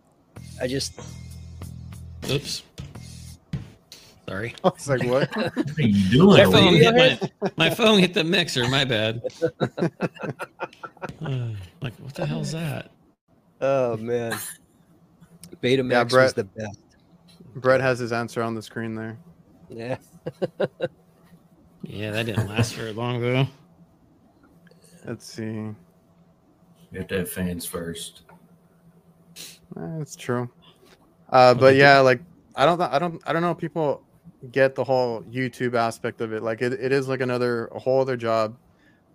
i 0.61 0.67
just 0.67 1.01
oops. 2.31 2.62
Sorry, 4.29 4.55
I 4.64 4.69
was 4.71 4.89
like, 4.89 5.05
what? 5.05 5.37
What 5.37 5.79
are 5.79 5.83
you 5.83 6.11
doing? 6.11 6.37
my 6.37 6.45
phone 6.45 6.73
here? 6.75 6.93
hit 6.93 7.33
my, 7.41 7.51
my 7.57 7.71
phone 7.71 8.01
hit 8.01 8.12
the 8.12 8.25
mixer. 8.25 8.67
My 8.69 8.85
bad. 8.85 9.23
Uh, 11.23 11.51
like 11.81 11.95
what 12.01 12.12
the 12.14 12.27
hell's 12.27 12.51
that? 12.51 12.91
Oh 13.61 13.97
man, 13.99 14.37
Betamax 15.62 16.05
was 16.05 16.12
Brett. 16.12 16.35
the 16.35 16.45
best. 16.45 16.81
Brett 17.57 17.81
has 17.81 17.99
his 17.99 18.13
answer 18.13 18.43
on 18.43 18.55
the 18.55 18.63
screen 18.63 18.95
there. 18.95 19.19
Yeah, 19.69 19.97
Yeah, 21.83 22.11
that 22.13 22.27
didn't 22.27 22.49
last 22.49 22.75
very 22.75 22.93
long 22.93 23.21
though. 23.21 23.47
Let's 25.05 25.25
see. 25.25 25.43
You 25.43 25.75
have 26.95 27.07
to 27.09 27.19
have 27.19 27.31
fans 27.31 27.65
first. 27.65 28.23
That's 29.75 30.17
true. 30.17 30.51
Uh, 31.31 31.55
but 31.55 31.77
yeah, 31.77 31.99
like 32.01 32.21
I 32.55 32.65
don't, 32.65 32.79
th- 32.79 32.91
I 32.91 32.99
don't, 32.99 33.23
I 33.27 33.33
don't 33.33 33.43
know. 33.43 33.51
if 33.51 33.59
People 33.59 34.03
get 34.53 34.75
the 34.75 34.85
whole 34.85 35.23
YouTube 35.23 35.75
aspect 35.75 36.21
of 36.21 36.33
it. 36.33 36.43
Like 36.43 36.63
it, 36.63 36.73
it 36.73 36.93
is 36.93 37.09
like 37.09 37.21
another, 37.21 37.67
a 37.69 37.79
whole 37.79 38.01
other 38.01 38.17
job. 38.17 38.57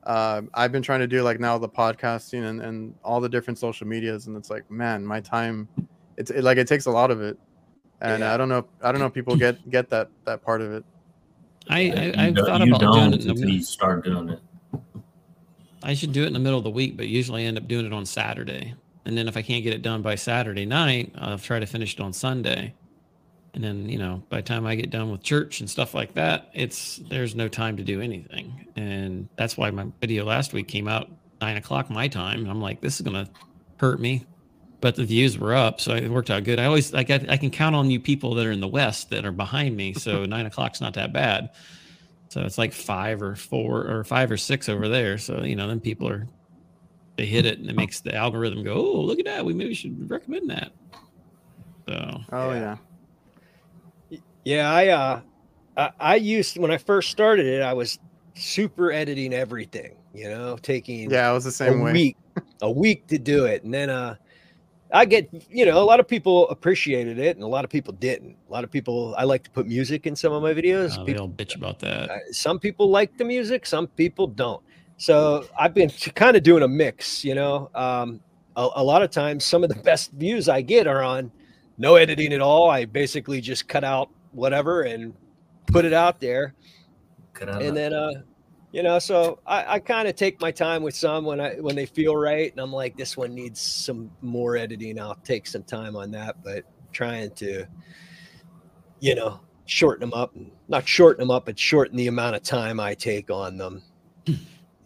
Uh, 0.04 0.42
I've 0.54 0.72
been 0.72 0.82
trying 0.82 1.00
to 1.00 1.08
do 1.08 1.24
like 1.24 1.40
now 1.40 1.58
the 1.58 1.70
podcasting 1.70 2.46
and, 2.50 2.62
and 2.62 2.96
all 3.04 3.22
the 3.22 3.30
different 3.30 3.58
social 3.60 3.88
medias, 3.88 4.28
and 4.28 4.36
it's 4.36 4.50
like, 4.50 4.70
man, 4.72 5.06
my 5.06 5.20
time, 5.20 5.68
it's 6.18 6.32
it, 6.32 6.44
like 6.44 6.58
it 6.58 6.68
takes 6.68 6.86
a 6.88 6.92
lot 6.92 7.12
of 7.12 7.22
it, 7.22 7.38
and 8.02 8.20
Yeah. 8.22 8.34
I 8.34 8.38
don't 8.38 8.50
know, 8.50 8.66
I 8.82 8.92
don't 8.92 9.00
know 9.00 9.08
if 9.08 9.14
people 9.14 9.36
get 9.36 9.70
get 9.70 9.90
that 9.90 10.10
that 10.26 10.44
part 10.44 10.62
of 10.62 10.72
it. 10.74 10.84
I, 11.70 11.78
I 11.78 11.84
You 11.84 12.14
I've 12.18 12.36
don't- 12.36 12.46
thought 12.46 12.66
you 12.66 12.76
about 12.76 12.80
doing 12.80 12.94
don't 13.12 13.14
it. 13.14 13.26
Until 13.26 13.50
you 13.50 13.62
start 13.64 14.04
doing 14.04 14.30
it. 14.30 14.40
I 15.84 15.94
should 15.94 16.12
do 16.12 16.24
it 16.24 16.28
in 16.28 16.34
the 16.34 16.40
middle 16.40 16.58
of 16.60 16.64
the 16.64 16.70
week, 16.72 16.96
but 16.98 17.08
usually 17.08 17.44
I 17.44 17.46
end 17.46 17.58
up 17.58 17.68
doing 17.68 17.86
it 17.86 17.94
on 17.94 18.06
Saturday. 18.06 18.76
And 19.06 19.18
then 19.18 19.28
if 19.28 19.36
I 19.36 19.42
can't 19.42 19.64
get 19.64 19.74
it 19.74 19.82
done 19.82 20.02
by 20.04 20.14
Saturday 20.16 20.66
night, 20.66 21.12
I'll 21.18 21.40
try 21.40 21.60
to 21.60 21.66
finish 21.66 21.96
it 21.96 22.00
on 22.00 22.14
Sunday. 22.14 22.74
And 23.54 23.64
then, 23.64 23.90
you 23.90 23.98
know, 23.98 24.22
by 24.30 24.38
the 24.38 24.44
time 24.44 24.66
I 24.66 24.76
get 24.76 24.92
done 24.92 25.12
with 25.12 25.24
church 25.24 25.60
and 25.60 25.70
stuff 25.70 25.94
like 25.96 26.14
that, 26.14 26.50
it's 26.54 26.98
there's 27.10 27.36
no 27.36 27.48
time 27.48 27.78
to 27.78 27.84
do 27.84 28.00
anything. 28.00 28.68
And 28.76 29.28
that's 29.38 29.58
why 29.58 29.72
my 29.72 29.88
video 30.00 30.24
last 30.24 30.54
week 30.54 30.68
came 30.68 30.88
out 30.88 31.10
nine 31.42 31.58
o'clock 31.58 31.90
my 31.90 32.08
time. 32.08 32.48
I'm 32.48 32.62
like, 32.62 32.80
this 32.82 32.96
is 32.96 33.02
gonna 33.02 33.28
hurt 33.78 34.00
me. 34.00 34.26
But 34.82 34.96
the 34.96 35.06
views 35.06 35.38
were 35.38 35.54
up, 35.54 35.80
so 35.80 35.94
it 35.94 36.10
worked 36.10 36.32
out 36.32 36.44
good. 36.44 36.60
I 36.60 36.66
always 36.66 36.92
like 36.92 37.10
I, 37.10 37.24
I 37.30 37.38
can 37.38 37.52
count 37.52 37.76
on 37.76 37.90
you 37.92 38.00
people 38.00 38.34
that 38.36 38.46
are 38.46 38.52
in 38.52 38.62
the 38.62 38.68
west 38.68 39.12
that 39.12 39.26
are 39.26 39.32
behind 39.32 39.78
me, 39.78 39.94
so 39.94 40.26
nine 40.26 40.46
o'clock's 40.46 40.82
not 40.82 40.96
that 40.96 41.14
bad. 41.14 41.52
So 42.30 42.42
it's 42.42 42.58
like 42.58 42.74
five 42.74 43.22
or 43.22 43.36
four 43.36 43.86
or 43.88 44.04
five 44.04 44.32
or 44.32 44.38
six 44.38 44.70
over 44.70 44.88
there. 44.88 45.18
So 45.18 45.44
you 45.44 45.56
know, 45.56 45.68
then 45.68 45.80
people 45.80 46.10
are 46.10 46.28
they 47.18 47.26
hit 47.26 47.46
it 47.46 47.60
and 47.60 47.70
it 47.70 47.76
makes 47.76 48.00
the 48.02 48.16
algorithm 48.16 48.64
go, 48.64 48.74
oh, 48.74 49.02
look 49.02 49.20
at 49.20 49.26
that. 49.26 49.46
We 49.46 49.54
maybe 49.54 49.74
should 49.74 50.10
recommend 50.10 50.50
that. 50.50 50.72
So 51.88 52.22
Oh 52.32 52.52
Yeah. 52.52 52.78
yeah, 54.10 54.18
yeah. 54.44 54.72
I 54.72 54.88
uh, 54.88 55.22
I, 55.78 55.92
I 56.00 56.16
used 56.16 56.58
when 56.58 56.72
I 56.72 56.78
first 56.78 57.12
started 57.12 57.46
it, 57.46 57.62
I 57.62 57.74
was 57.74 58.00
super 58.36 58.92
editing 58.92 59.34
everything. 59.34 59.96
You 60.14 60.30
know, 60.30 60.58
taking 60.62 61.12
yeah, 61.12 61.30
I 61.30 61.34
was 61.34 61.44
the 61.44 61.50
a 61.50 61.52
same 61.52 61.82
way. 61.82 61.94
week, 61.94 62.18
a 62.62 62.72
week 62.72 63.08
to 63.08 63.18
do 63.18 63.46
it, 63.46 63.64
and 63.64 63.74
then 63.74 63.90
uh, 63.90 64.16
I 64.94 65.06
get 65.06 65.30
you 65.50 65.66
know 65.66 65.82
a 65.82 65.86
lot 65.86 66.00
of 66.00 66.08
people 66.08 66.50
appreciated 66.50 67.18
it, 67.20 67.36
and 67.38 67.44
a 67.44 67.48
lot 67.48 67.64
of 67.64 67.72
people 67.72 67.94
didn't. 67.94 68.36
A 68.50 68.52
lot 68.52 68.64
of 68.64 68.72
people 68.72 69.16
I 69.18 69.24
like 69.24 69.44
to 69.44 69.50
put 69.52 69.66
music 69.68 70.06
in 70.08 70.16
some 70.16 70.34
of 70.34 70.42
my 70.44 70.54
videos. 70.54 70.98
uh, 70.98 71.04
they 71.04 71.14
People 71.14 71.30
bitch 71.30 71.56
about 71.56 71.80
that. 71.80 72.10
Uh, 72.10 72.18
some 72.32 72.60
people 72.60 72.90
like 72.90 73.18
the 73.18 73.24
music, 73.26 73.66
some 73.66 73.88
people 73.88 74.28
don't. 74.28 74.62
So 74.98 75.46
I've 75.58 75.74
been 75.74 75.90
kind 76.16 76.36
of 76.38 76.44
doing 76.44 76.64
a 76.64 76.68
mix, 76.68 77.24
you 77.26 77.36
know. 77.36 77.70
Um, 77.74 78.20
a, 78.56 78.68
a 78.76 78.84
lot 78.84 79.02
of 79.02 79.10
times, 79.12 79.46
some 79.46 79.64
of 79.64 79.70
the 79.70 79.82
best 79.82 80.12
views 80.12 80.50
I 80.50 80.62
get 80.62 80.86
are 80.88 81.02
on 81.02 81.32
no 81.78 81.96
editing 81.96 82.34
at 82.34 82.42
all. 82.42 82.70
I 82.70 82.86
basically 82.86 83.40
just 83.42 83.68
cut 83.68 83.84
out 83.84 84.10
whatever 84.34 84.84
and 84.84 85.14
put 85.68 85.86
it 85.86 85.94
out 85.94 86.20
there, 86.20 86.54
Cut 87.34 87.50
out 87.50 87.62
and 87.62 87.76
the- 87.76 87.80
then 87.82 87.94
uh, 87.94 88.12
you 88.72 88.84
know. 88.84 89.00
So 89.00 89.40
I, 89.46 89.76
I 89.76 89.80
kind 89.80 90.08
of 90.08 90.16
take 90.16 90.40
my 90.42 90.52
time 90.52 90.84
with 90.84 90.96
some 90.96 91.26
when 91.26 91.40
I 91.40 91.56
when 91.56 91.76
they 91.76 91.86
feel 91.86 92.16
right, 92.16 92.52
and 92.52 92.60
I'm 92.60 92.72
like, 92.74 92.98
this 92.98 93.18
one 93.18 93.34
needs 93.34 93.60
some 93.60 94.12
more 94.22 94.58
editing. 94.58 95.00
I'll 95.00 95.16
take 95.24 95.48
some 95.48 95.64
time 95.64 95.96
on 95.96 96.12
that, 96.12 96.38
but 96.44 96.64
trying 96.92 97.32
to, 97.36 97.66
you 99.00 99.16
know, 99.16 99.40
shorten 99.66 100.10
them 100.10 100.14
up, 100.20 100.36
not 100.68 100.88
shorten 100.88 101.22
them 101.22 101.32
up, 101.32 101.46
but 101.46 101.58
shorten 101.58 101.96
the 101.96 102.08
amount 102.08 102.36
of 102.36 102.44
time 102.44 102.80
I 102.80 102.94
take 102.94 103.30
on 103.30 103.58
them. 103.58 103.84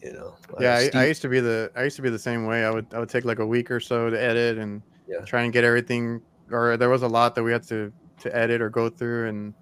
You 0.02 0.14
know. 0.14 0.36
Yeah, 0.60 0.76
I, 0.94 1.00
I 1.00 1.06
used 1.08 1.24
to 1.24 1.30
be 1.30 1.40
the 1.40 1.72
I 1.76 1.82
used 1.84 1.96
to 1.96 2.04
be 2.04 2.12
the 2.12 2.20
same 2.20 2.46
way. 2.46 2.64
I 2.64 2.70
would 2.70 2.86
I 2.94 3.00
would 3.00 3.10
take 3.10 3.26
like 3.26 3.40
a 3.40 3.46
week 3.46 3.72
or 3.72 3.80
so 3.80 4.12
to 4.12 4.22
edit 4.22 4.60
and 4.60 4.84
Yeah. 5.08 5.26
try 5.26 5.42
and 5.42 5.52
get 5.52 5.64
everything. 5.64 6.22
Or 6.52 6.78
there 6.78 6.90
was 6.90 7.02
a 7.02 7.08
lot 7.08 7.34
that 7.34 7.42
we 7.42 7.52
had 7.52 7.64
to 7.70 7.92
to 8.20 8.36
edit 8.36 8.62
or 8.62 8.70
go 8.70 8.88
through, 8.88 9.30
and 9.30 9.56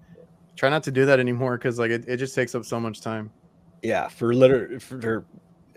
try 0.54 0.68
not 0.68 0.82
to 0.82 0.90
do 0.90 1.06
that 1.06 1.18
anymore 1.18 1.56
because 1.56 1.78
like 1.78 1.90
it, 1.90 2.04
it 2.06 2.18
just 2.18 2.34
takes 2.34 2.54
up 2.54 2.66
so 2.66 2.78
much 2.78 3.00
time. 3.00 3.30
Yeah, 3.84 4.08
for 4.08 4.34
liter 4.34 4.80
for, 4.80 5.00
for 5.00 5.24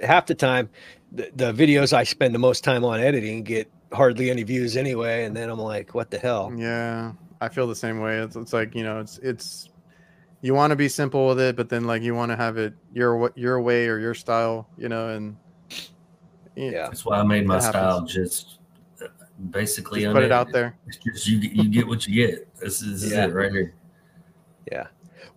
half 0.01 0.26
the 0.26 0.34
time, 0.36 0.70
the, 1.12 1.30
the 1.36 1.53
videos 1.53 1.93
I 1.93 2.03
spend 2.03 2.34
the 2.34 2.39
most 2.39 2.64
time 2.64 2.84
on 2.84 2.99
editing 2.99 3.43
get 3.43 3.70
hardly 3.93 4.32
any 4.32 4.41
views 4.43 4.76
anyway, 4.78 5.26
and 5.26 5.36
then 5.36 5.49
I'm 5.49 5.60
like, 5.60 5.93
what 5.93 6.10
the 6.10 6.18
hell? 6.18 6.51
Yeah, 6.58 7.12
I 7.41 7.49
feel 7.49 7.68
the 7.68 7.76
same 7.76 7.99
way. 7.99 8.18
It's, 8.20 8.36
it's 8.36 8.53
like 8.53 8.74
you 8.74 8.84
know, 8.84 8.99
it's 8.99 9.18
it's 9.20 9.70
you 10.41 10.53
want 10.53 10.72
to 10.72 10.76
be 10.76 10.88
simple 10.88 11.28
with 11.28 11.39
it, 11.39 11.55
but 11.55 11.68
then 11.70 11.84
like 11.86 12.01
you 12.01 12.16
want 12.16 12.32
to 12.32 12.36
have 12.38 12.58
it 12.58 12.74
your 12.93 13.18
wa- 13.18 13.30
your 13.36 13.62
way 13.62 13.88
or 13.88 13.99
your 13.99 14.14
style, 14.14 14.68
you 14.78 14.88
know, 14.89 15.10
and 15.10 15.36
Yeah. 16.55 16.88
That's 16.88 17.05
why 17.05 17.18
I 17.20 17.24
made 17.24 17.45
my 17.45 17.55
That 17.60 17.70
style 17.70 17.93
happens. 18.01 18.14
just 18.14 18.60
uh, 19.03 19.08
basically 19.51 20.01
just 20.01 20.14
put 20.14 20.24
it 20.24 20.32
out 20.32 20.51
there. 20.51 20.76
It's 20.88 20.97
just 20.97 21.28
you, 21.28 21.38
you 21.39 21.70
get 21.70 21.88
what 21.88 22.08
you 22.08 22.28
get. 22.28 22.55
This 22.58 22.82
is, 22.82 23.01
this 23.01 23.12
Yeah. 23.12 23.26
is 23.26 23.32
it 23.32 23.36
right 23.36 23.51
here. 23.51 23.74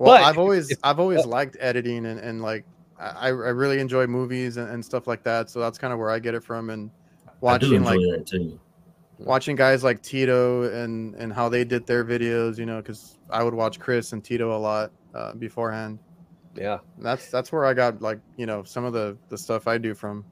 Well, 0.01 0.17
But 0.17 0.25
I've 0.25 0.39
always 0.39 0.75
I've 0.83 0.99
always 0.99 1.27
liked 1.27 1.59
editing 1.61 2.07
and, 2.07 2.19
and 2.19 2.41
like 2.41 2.65
I, 2.99 3.27
I 3.27 3.29
really 3.29 3.81
enjoy 3.81 4.07
movies 4.07 4.57
and, 4.57 4.71
and 4.71 4.83
stuff 4.83 5.07
like 5.07 5.23
that. 5.25 5.51
So 5.51 5.61
that's 5.61 5.77
kind 5.77 5.93
of 5.93 5.99
where 5.99 6.09
I 6.09 6.19
get 6.19 6.35
it 6.35 6.43
from. 6.43 6.71
And 6.71 6.91
watching 7.43 7.85
like 7.85 8.01
watching 9.19 9.57
guys 9.57 9.85
like 9.85 10.03
Tito 10.03 10.63
and 10.73 11.15
and 11.17 11.31
how 11.31 11.51
they 11.51 11.65
did 11.65 11.87
their 11.87 12.03
videos, 12.03 12.57
you 12.57 12.65
know, 12.65 12.79
because 12.79 13.19
I 13.29 13.43
would 13.43 13.53
watch 13.53 13.79
Chris 13.79 14.15
and 14.15 14.25
Tito 14.25 14.57
a 14.57 14.59
lot 14.59 14.91
uh, 15.15 15.35
beforehand. 15.35 15.99
Yeah. 16.57 16.79
That's 16.97 17.31
that's 17.31 17.53
where 17.53 17.67
I 17.67 17.75
got 17.75 18.01
like 18.01 18.21
you 18.39 18.47
know 18.47 18.65
some 18.65 18.87
of 18.87 18.95
the 18.95 19.19
the 19.29 19.37
stuff 19.37 19.69
I 19.69 19.77
do 19.77 19.93
from. 19.93 20.25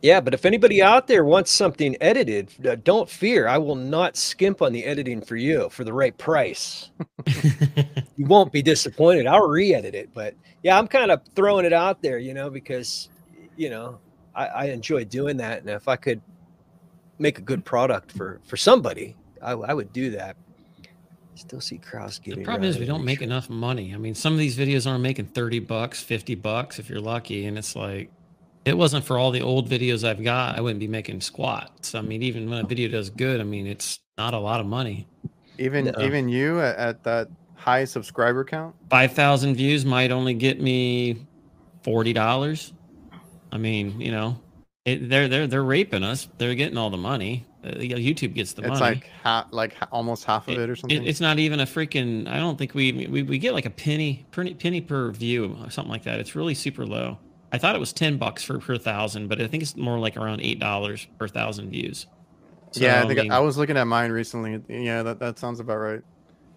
Yeah, 0.00 0.20
but 0.20 0.32
if 0.32 0.44
anybody 0.44 0.80
out 0.80 1.08
there 1.08 1.24
wants 1.24 1.50
something 1.50 1.96
edited, 2.00 2.50
uh, 2.64 2.76
don't 2.84 3.10
fear. 3.10 3.48
I 3.48 3.58
will 3.58 3.74
not 3.74 4.16
skimp 4.16 4.62
on 4.62 4.72
the 4.72 4.84
editing 4.84 5.20
for 5.20 5.34
you 5.34 5.68
for 5.70 5.82
the 5.82 5.92
right 5.92 6.16
price. 6.16 6.90
you 8.16 8.26
won't 8.26 8.52
be 8.52 8.62
disappointed. 8.62 9.26
I'll 9.26 9.48
re-edit 9.48 9.96
it, 9.96 10.10
but 10.14 10.34
yeah, 10.62 10.78
I'm 10.78 10.86
kind 10.86 11.10
of 11.10 11.22
throwing 11.34 11.64
it 11.64 11.72
out 11.72 12.00
there, 12.00 12.18
you 12.18 12.32
know, 12.32 12.48
because 12.48 13.08
you 13.56 13.70
know 13.70 13.98
I, 14.36 14.46
I 14.46 14.64
enjoy 14.66 15.04
doing 15.04 15.36
that, 15.38 15.60
and 15.60 15.70
if 15.70 15.88
I 15.88 15.96
could 15.96 16.20
make 17.18 17.38
a 17.38 17.42
good 17.42 17.64
product 17.64 18.12
for 18.12 18.40
for 18.44 18.56
somebody, 18.56 19.16
I, 19.42 19.52
I 19.52 19.74
would 19.74 19.92
do 19.92 20.10
that. 20.12 20.36
Still 21.34 21.60
see 21.60 21.78
Kraus 21.78 22.18
The 22.18 22.42
problem 22.42 22.68
is 22.68 22.78
we 22.78 22.86
don't 22.86 23.04
make 23.04 23.20
show. 23.20 23.24
enough 23.24 23.48
money. 23.48 23.94
I 23.94 23.96
mean, 23.96 24.14
some 24.16 24.32
of 24.32 24.40
these 24.40 24.56
videos 24.56 24.90
aren't 24.90 25.02
making 25.02 25.26
30 25.26 25.60
bucks, 25.60 26.02
50 26.02 26.34
bucks 26.34 26.80
if 26.80 26.90
you're 26.90 27.00
lucky. 27.00 27.46
And 27.46 27.56
it's 27.56 27.76
like, 27.76 28.10
it 28.68 28.76
wasn't 28.76 29.04
for 29.04 29.18
all 29.18 29.30
the 29.30 29.40
old 29.40 29.68
videos 29.68 30.06
I've 30.06 30.22
got, 30.22 30.58
I 30.58 30.60
wouldn't 30.60 30.80
be 30.80 30.88
making 30.88 31.20
squats. 31.22 31.94
I 31.94 32.02
mean, 32.02 32.22
even 32.22 32.48
when 32.50 32.64
a 32.64 32.66
video 32.66 32.88
does 32.88 33.08
good, 33.10 33.40
I 33.40 33.44
mean, 33.44 33.66
it's 33.66 33.98
not 34.18 34.34
a 34.34 34.38
lot 34.38 34.60
of 34.60 34.66
money. 34.66 35.06
Even 35.58 35.86
No. 35.86 35.92
even 36.00 36.28
you 36.28 36.60
at, 36.60 36.76
at 36.76 37.04
that 37.04 37.28
high 37.54 37.84
subscriber 37.84 38.44
count. 38.44 38.74
5,000 38.90 39.54
views 39.54 39.84
might 39.84 40.12
only 40.12 40.34
get 40.34 40.60
me 40.60 41.26
$40. 41.84 42.72
I 43.50 43.56
mean, 43.56 44.00
you 44.00 44.10
know, 44.10 44.38
it, 44.84 45.08
they're, 45.08 45.28
they're, 45.28 45.46
they're 45.46 45.64
raping 45.64 46.04
us. 46.04 46.28
They're 46.36 46.54
getting 46.54 46.76
all 46.76 46.90
the 46.90 46.98
money. 46.98 47.46
Uh, 47.64 47.70
YouTube 47.70 48.34
gets 48.34 48.52
the 48.52 48.62
it's 48.62 48.80
money. 48.80 48.96
It's 48.96 49.04
like 49.04 49.10
half, 49.24 49.46
like 49.50 49.74
almost 49.90 50.24
half 50.24 50.46
of 50.46 50.58
it, 50.58 50.70
or 50.70 50.76
something. 50.76 51.02
It, 51.02 51.08
it's 51.08 51.20
not 51.20 51.40
even 51.40 51.58
a 51.58 51.66
freaking. 51.66 52.28
I 52.28 52.36
don't 52.36 52.56
think 52.56 52.72
we, 52.72 53.08
we 53.08 53.24
we 53.24 53.36
get 53.38 53.52
like 53.52 53.66
a 53.66 53.70
penny 53.70 54.24
penny 54.30 54.54
penny 54.54 54.80
per 54.80 55.10
view 55.10 55.56
or 55.64 55.68
something 55.68 55.90
like 55.90 56.04
that. 56.04 56.20
It's 56.20 56.36
really 56.36 56.54
super 56.54 56.86
low. 56.86 57.18
I 57.52 57.58
thought 57.58 57.74
it 57.74 57.78
was 57.78 57.92
ten 57.92 58.18
bucks 58.18 58.42
for 58.44 58.58
per 58.58 58.76
thousand, 58.78 59.28
but 59.28 59.40
I 59.40 59.46
think 59.46 59.62
it's 59.62 59.76
more 59.76 59.98
like 59.98 60.16
around 60.16 60.40
eight 60.42 60.58
dollars 60.58 61.06
per 61.18 61.28
thousand 61.28 61.70
views. 61.70 62.06
yeah, 62.74 63.02
I 63.02 63.06
think 63.06 63.18
I, 63.18 63.22
mean, 63.22 63.32
I 63.32 63.38
was 63.40 63.56
looking 63.56 63.76
at 63.76 63.84
mine 63.84 64.10
recently. 64.12 64.60
Yeah, 64.68 65.02
that, 65.02 65.18
that 65.20 65.38
sounds 65.38 65.58
about 65.60 65.76
right. 65.78 66.02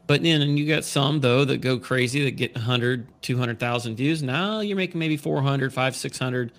But 0.07 0.23
then 0.23 0.41
and 0.41 0.59
you 0.59 0.67
got 0.67 0.83
some 0.83 1.21
though 1.21 1.45
that 1.45 1.57
go 1.61 1.79
crazy 1.79 2.23
that 2.25 2.31
get 2.31 2.53
100, 2.55 3.07
200,000 3.21 3.95
views. 3.95 4.21
Now 4.21 4.59
you're 4.59 4.75
making 4.75 4.99
maybe 4.99 5.15
400, 5.15 5.73
5, 5.73 5.95
600. 5.95 6.51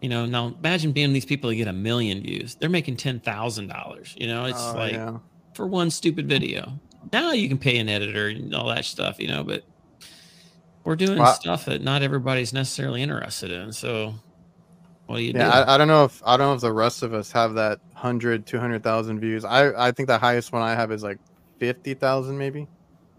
You 0.00 0.08
know, 0.08 0.26
now 0.26 0.48
imagine 0.58 0.90
being 0.92 1.12
these 1.12 1.24
people 1.24 1.48
that 1.50 1.56
get 1.56 1.68
a 1.68 1.72
million 1.72 2.22
views. 2.22 2.56
They're 2.56 2.68
making 2.68 2.96
$10,000. 2.96 4.20
You 4.20 4.26
know, 4.26 4.44
it's 4.46 4.58
Oh, 4.60 4.74
like 4.74 4.92
yeah. 4.94 5.18
for 5.54 5.66
one 5.66 5.90
stupid 5.90 6.28
video. 6.28 6.72
Now 7.12 7.30
you 7.32 7.48
can 7.48 7.58
pay 7.58 7.78
an 7.78 7.88
editor 7.88 8.28
and 8.28 8.52
all 8.54 8.66
that 8.68 8.84
stuff, 8.84 9.20
you 9.20 9.28
know, 9.28 9.44
but 9.44 9.62
we're 10.86 10.96
doing 10.96 11.26
Well, 11.26 11.26
stuff 11.26 11.66
that 11.66 11.82
not 11.82 12.02
everybody's 12.02 12.54
necessarily 12.54 13.02
interested 13.02 13.52
in. 13.52 13.72
So 13.74 14.16
what 15.06 15.18
do 15.18 15.22
you 15.24 15.32
Yeah, 15.32 15.48
do? 15.50 15.50
I, 15.50 15.74
I 15.74 15.78
don't 15.78 15.88
know 15.88 16.04
if 16.04 16.22
I 16.24 16.36
don't 16.36 16.48
know 16.48 16.54
if 16.54 16.60
the 16.60 16.72
rest 16.72 17.02
of 17.02 17.12
us 17.14 17.30
have 17.32 17.54
that 17.54 17.80
100, 17.92 18.46
200,000 18.46 19.20
views. 19.20 19.44
I 19.44 19.88
I 19.88 19.92
think 19.92 20.08
the 20.08 20.18
highest 20.18 20.52
one 20.52 20.62
I 20.62 20.74
have 20.74 20.92
is 20.92 21.02
like 21.02 21.18
50,000 21.58 22.38
maybe. 22.38 22.68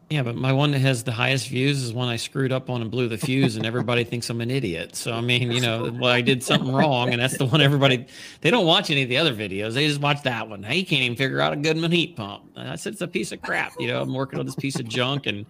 Yeah, 0.09 0.23
but 0.23 0.35
my 0.37 0.53
one 0.53 0.71
that 0.71 0.79
has 0.79 1.03
the 1.03 1.11
highest 1.11 1.49
views 1.49 1.83
is 1.83 1.91
one 1.91 2.07
I 2.07 2.15
screwed 2.15 2.53
up 2.53 2.69
on 2.69 2.81
and 2.81 2.89
blew 2.89 3.09
the 3.09 3.17
fuse, 3.17 3.57
and 3.57 3.65
everybody 3.65 4.03
thinks 4.05 4.29
I'm 4.29 4.39
an 4.39 4.49
idiot. 4.49 4.95
So 4.95 5.11
I 5.13 5.19
mean, 5.19 5.51
you 5.51 5.59
know, 5.59 5.91
well, 5.93 6.11
I 6.11 6.21
did 6.21 6.41
something 6.43 6.71
wrong, 6.71 7.11
and 7.11 7.21
that's 7.21 7.37
the 7.37 7.45
one 7.45 7.59
everybody. 7.59 8.07
They 8.39 8.49
don't 8.49 8.65
watch 8.65 8.89
any 8.89 9.03
of 9.03 9.09
the 9.09 9.17
other 9.17 9.33
videos; 9.35 9.73
they 9.73 9.85
just 9.85 9.99
watch 9.99 10.23
that 10.23 10.47
one. 10.47 10.63
Hey, 10.63 10.77
you 10.77 10.85
can't 10.85 11.01
even 11.01 11.17
figure 11.17 11.41
out 11.41 11.51
a 11.51 11.57
Goodman 11.57 11.91
heat 11.91 12.15
pump. 12.15 12.45
And 12.55 12.69
I 12.69 12.75
said 12.77 12.93
it's 12.93 13.01
a 13.01 13.07
piece 13.07 13.33
of 13.33 13.41
crap. 13.41 13.73
You 13.79 13.87
know, 13.87 14.01
I'm 14.01 14.13
working 14.13 14.39
on 14.39 14.45
this 14.45 14.55
piece 14.55 14.79
of 14.79 14.87
junk, 14.87 15.25
and 15.25 15.45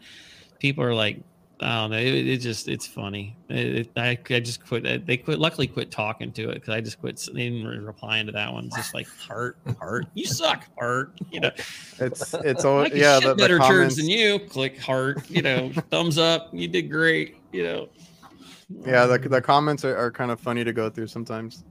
people 0.59 0.83
are 0.83 0.95
like, 0.95 1.23
I 1.59 1.81
don't 1.81 1.91
know. 1.91 1.97
It, 1.97 2.27
it 2.27 2.37
just 2.37 2.67
it's 2.67 2.85
funny. 2.85 3.35
It, 3.49 3.89
I 3.97 4.17
I 4.29 4.39
just 4.39 4.63
quit. 4.63 4.85
Uh, 4.85 4.99
they 5.03 5.17
quit. 5.17 5.39
Luckily, 5.39 5.65
quit 5.65 5.89
talking 5.89 6.31
to 6.33 6.49
it 6.49 6.55
because 6.55 6.69
I 6.69 6.81
just 6.81 6.99
quit 6.99 7.27
even 7.29 7.65
re- 7.65 7.79
replying 7.79 8.27
to 8.27 8.31
that 8.33 8.53
one. 8.53 8.65
It's 8.65 8.75
just 8.75 8.93
like 8.93 9.07
heart, 9.07 9.57
heart. 9.79 10.05
You 10.13 10.25
suck, 10.25 10.65
heart. 10.77 11.13
You 11.31 11.41
know. 11.41 11.51
It's 11.99 12.33
it's 12.33 12.63
all 12.63 12.87
yeah. 12.87 13.19
The, 13.19 13.29
the 13.29 13.35
better 13.35 13.57
comments, 13.57 13.95
than 13.95 14.07
you. 14.07 14.39
Click 14.39 14.79
heart, 14.79 15.29
you 15.29 15.41
know, 15.41 15.71
thumbs 15.89 16.17
up. 16.17 16.49
You 16.53 16.67
did 16.67 16.91
great, 16.91 17.37
you 17.51 17.63
know. 17.63 17.89
yeah, 18.85 19.05
the, 19.05 19.15
um, 19.15 19.21
the 19.23 19.41
comments 19.41 19.83
are, 19.83 19.97
are 19.97 20.11
kind 20.11 20.31
of 20.31 20.39
funny 20.39 20.63
to 20.63 20.73
go 20.73 20.89
through 20.89 21.07
sometimes, 21.07 21.63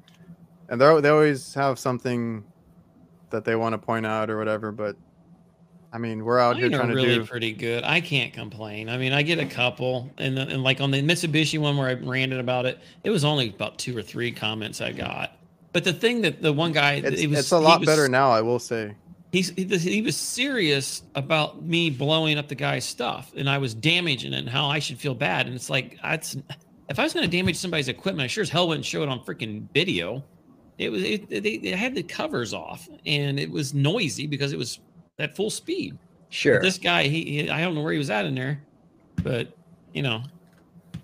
and 0.69 0.81
they 0.81 1.01
they 1.01 1.09
always 1.09 1.55
have 1.55 1.79
something 1.79 2.45
that 3.31 3.45
they 3.45 3.57
want 3.57 3.73
to 3.73 3.79
point 3.79 4.05
out 4.05 4.31
or 4.31 4.37
whatever. 4.37 4.73
But 4.73 4.97
I 5.97 5.99
mean, 5.99 6.27
we're 6.27 6.39
out 6.39 6.57
here 6.57 6.69
Mine 6.69 6.79
trying 6.79 6.91
are 6.91 6.95
to 6.95 7.01
really 7.03 7.15
do. 7.21 7.25
pretty 7.25 7.53
good. 7.53 7.83
I 7.83 8.03
can't 8.03 8.31
complain. 8.35 8.91
I 8.91 8.99
mean, 8.99 9.15
I 9.15 9.23
get 9.23 9.39
a 9.39 9.47
couple, 9.47 10.11
and 10.19 10.37
the- 10.37 10.43
and 10.47 10.63
like 10.63 10.83
on 10.83 10.91
the 10.91 11.01
Mitsubishi 11.01 11.59
one 11.59 11.79
where 11.79 11.89
I 11.89 11.95
ranted 11.95 12.39
about 12.39 12.67
it, 12.67 12.79
it 13.03 13.09
was 13.09 13.25
only 13.25 13.49
about 13.49 13.79
two 13.79 13.97
or 13.97 14.03
three 14.03 14.31
comments 14.31 14.83
I 14.83 14.93
got. 14.93 15.39
But 15.73 15.85
the 15.85 15.95
thing 15.95 16.21
that 16.21 16.43
the 16.43 16.53
one 16.53 16.73
guy, 16.73 16.97
It's, 17.03 17.23
it 17.23 17.29
was, 17.31 17.39
it's 17.39 17.51
a 17.53 17.59
lot 17.59 17.81
was- 17.81 17.87
better 17.87 18.09
now, 18.11 18.31
I 18.31 18.43
will 18.43 18.59
say. 18.59 18.95
He's 19.33 19.49
he, 19.51 19.65
he 19.65 20.03
was 20.03 20.17
serious 20.19 21.03
about 21.15 21.63
me 21.65 21.89
blowing 21.89 22.37
up 22.37 22.49
the 22.49 22.55
guy's 22.55 22.85
stuff, 22.85 23.33
and 23.35 23.49
I 23.49 23.57
was 23.57 23.73
damaging 23.73 24.35
it, 24.35 24.39
and 24.41 24.49
how 24.51 24.67
I 24.67 24.79
should 24.79 24.99
feel 24.99 25.15
bad. 25.15 25.47
And 25.47 25.55
it's 25.55 25.71
like, 25.71 25.99
that's 26.03 26.37
if 26.91 26.99
I 26.99 27.05
was 27.05 27.15
going 27.15 27.29
to 27.29 27.35
damage 27.35 27.57
somebody's 27.57 27.89
equipment, 27.89 28.25
I 28.25 28.27
sure 28.29 28.43
as 28.43 28.51
hell 28.51 28.69
wouldn't 28.69 28.85
show 28.85 29.03
it 29.03 29.09
on 29.09 29.21
freaking 29.25 29.67
video. 29.73 30.23
It 30.77 30.91
was 30.91 31.03
it, 31.03 31.31
they, 31.31 31.57
they 31.57 31.71
had 31.71 31.95
the 31.95 32.03
covers 32.03 32.53
off, 32.53 32.87
and 33.07 33.41
it 33.41 33.51
was 33.51 33.73
noisy 33.73 34.27
because 34.27 34.53
it 34.53 34.59
was 34.59 34.79
at 35.19 35.37
full 35.37 35.51
speed. 35.51 35.99
Sure. 36.29 36.61
This 36.61 36.79
guy, 36.79 37.05
he, 37.05 37.25
he 37.25 37.51
I 37.51 37.61
don't 37.61 37.75
know 37.75 37.83
where 37.83 37.93
he 37.93 37.99
was 37.99 38.11
at 38.11 38.27
in 38.27 38.35
there, 38.35 38.63
but 39.23 39.57
you 39.93 40.03
know, 40.03 40.23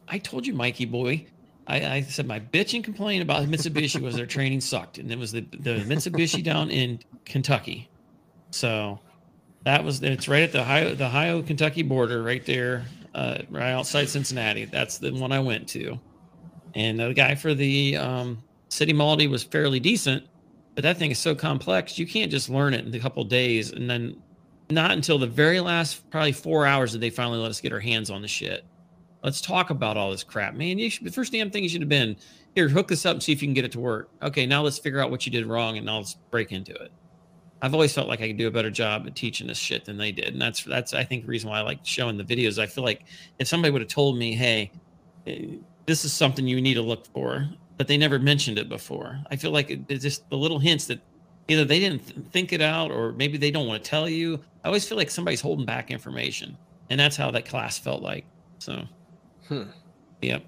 I 0.09 0.19
told 0.19 0.47
you, 0.47 0.55
Mikey 0.55 0.87
boy. 0.87 1.27
I, 1.67 1.87
I 1.87 2.01
said 2.03 2.27
my 2.27 2.41
bitch 2.41 2.75
and 2.75 2.83
complaint 2.83 3.23
about 3.23 3.47
Mitsubishi 3.49 4.01
was 4.01 4.17
their 4.17 4.27
training 4.27 4.61
sucked, 4.61 4.99
and 4.99 5.11
it 5.11 5.19
was 5.19 5.33
the 5.33 5.41
the 5.41 5.85
Mitsubishi 5.87 6.43
down 6.43 6.71
in 6.71 7.01
Kentucky. 7.25 7.89
So 8.51 9.01
that 9.65 9.85
was 9.85 10.03
it's 10.03 10.29
right 10.29 10.43
at 10.43 10.53
the 10.53 10.61
Ohio 10.61 10.95
the 10.95 11.07
Ohio 11.07 11.43
Kentucky 11.43 11.83
border, 11.83 12.23
right 12.23 12.45
there, 12.45 12.85
uh, 13.15 13.39
right 13.49 13.71
outside 13.71 14.09
Cincinnati. 14.09 14.65
That's 14.65 14.99
the 14.99 15.13
one 15.13 15.33
I 15.33 15.41
went 15.41 15.69
to, 15.69 15.99
and 16.75 16.99
the 16.99 17.15
guy 17.15 17.37
for 17.37 17.55
the 17.55 17.97
um, 17.97 18.43
City 18.69 18.93
Multi 18.93 19.29
was 19.29 19.43
fairly 19.45 19.81
decent, 19.81 20.27
but 20.75 20.83
that 20.83 20.99
thing 20.99 21.11
is 21.11 21.19
so 21.19 21.35
complex 21.35 21.99
you 21.99 22.07
can't 22.07 22.31
just 22.31 22.49
learn 22.49 22.75
it 22.75 22.85
in 22.85 22.95
a 22.95 23.01
couple 23.01 23.23
days, 23.25 23.73
and 23.73 23.89
then 23.89 24.17
not 24.71 24.93
until 24.93 25.19
the 25.19 25.27
very 25.27 25.61
last 25.61 26.09
probably 26.11 26.33
four 26.33 26.67
hours 26.67 26.93
did 26.93 27.01
they 27.01 27.11
finally 27.11 27.39
let 27.39 27.51
us 27.51 27.61
get 27.61 27.73
our 27.73 27.81
hands 27.81 28.11
on 28.11 28.23
the 28.23 28.29
shit. 28.29 28.65
Let's 29.23 29.41
talk 29.41 29.71
about 29.71 29.97
all 29.97 30.11
this 30.11 30.25
crap, 30.25 30.55
man. 30.55 30.79
You 30.79 30.91
should, 30.91 31.07
the 31.07 31.13
first 31.13 31.33
damn 31.33 31.51
thing 31.51 31.63
you 31.63 31.69
should 31.69 31.83
have 31.83 31.89
been 31.89 32.17
here. 32.57 32.69
Hook 32.69 32.89
this 32.89 33.07
up 33.07 33.15
and 33.15 33.23
see 33.23 33.33
if 33.33 33.41
you 33.41 33.47
can 33.47 33.55
get 33.55 33.65
it 33.65 33.73
to 33.73 33.81
work. 33.81 34.11
Okay, 34.21 34.47
now 34.47 34.63
let's 34.63 34.79
figure 34.79 35.01
out 35.01 35.11
what 35.11 35.25
you 35.27 35.33
did 35.33 35.47
wrong, 35.47 35.77
and 35.77 35.87
now 35.87 35.99
let's 35.99 36.15
break 36.31 36.51
into 36.51 36.73
it. 36.75 36.91
I've 37.61 37.75
always 37.75 37.95
felt 37.95 38.09
like 38.09 38.21
I 38.21 38.27
could 38.27 38.39
do 38.39 38.49
a 38.49 38.51
better 38.51 38.71
job 38.71 39.07
at 39.07 39.15
teaching 39.15 39.47
this 39.47 39.59
shit 39.59 39.85
than 39.85 39.97
they 39.97 40.11
did, 40.11 40.33
and 40.33 40.43
that's 40.43 40.65
that's 40.65 40.95
I 40.95 41.05
think 41.05 41.23
the 41.23 41.29
reason 41.29 41.49
why 41.49 41.59
I 41.59 41.63
like 41.63 41.79
showing 41.85 42.17
the 42.17 42.25
videos. 42.25 42.59
I 42.59 42.67
feel 42.67 42.83
like 42.83 43.05
if 43.39 43.47
somebody 43.47 43.71
would 43.71 43.83
have 43.83 43.91
told 43.91 44.19
me, 44.19 44.35
"Hey, 44.35 44.73
eh, 45.29 45.59
this 45.87 46.05
is 46.05 46.13
something 46.13 46.47
you 46.49 46.61
need 46.61 46.75
to 46.75 46.83
look 46.83 47.07
for," 47.07 47.49
but 47.79 47.89
they 47.89 47.97
never 47.97 48.19
mentioned 48.19 48.59
it 48.59 48.69
before, 48.69 49.21
I 49.31 49.37
feel 49.37 49.51
like 49.51 49.71
it, 49.71 49.81
it's 49.89 50.03
just 50.03 50.29
the 50.31 50.37
little 50.37 50.59
hints 50.59 50.87
that 50.87 51.01
either 51.49 51.65
they 51.65 51.81
didn't 51.81 52.07
th- 52.07 52.27
think 52.31 52.53
it 52.53 52.61
out 52.63 52.91
or 52.91 53.13
maybe 53.13 53.37
they 53.39 53.51
don't 53.51 53.67
want 53.67 53.83
to 53.83 53.91
tell 53.91 54.09
you. 54.09 54.41
I 54.65 54.69
always 54.69 54.87
feel 54.89 54.97
like 54.99 55.11
somebody's 55.11 55.41
holding 55.41 55.67
back 55.67 55.91
information, 55.91 56.57
and 56.91 57.01
that's 57.01 57.17
how 57.17 57.31
that 57.33 57.47
class 57.47 57.79
felt 57.79 58.03
like. 58.03 58.25
So, 58.59 58.85
Hmm. 59.49 59.65
yep. 60.21 60.45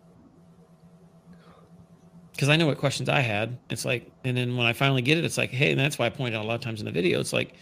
Because 2.33 2.49
I 2.49 2.57
know 2.57 2.66
what 2.66 2.79
questions 2.79 3.09
I 3.09 3.20
had. 3.20 3.59
It's 3.70 3.85
like, 3.85 4.11
and 4.25 4.37
then 4.37 4.57
when 4.57 4.66
I 4.66 4.72
finally 4.72 5.03
get 5.03 5.18
it, 5.18 5.25
it's 5.25 5.39
like, 5.39 5.51
hey, 5.51 5.70
and 5.70 5.79
that's 5.81 5.99
why 5.99 6.07
I 6.07 6.11
point 6.11 6.35
out 6.35 6.45
a 6.45 6.49
lot 6.49 6.55
of 6.57 6.61
times 6.61 6.81
in 6.81 6.87
the 6.87 6.93
video. 6.93 7.20
It's 7.20 7.33
like, 7.33 7.55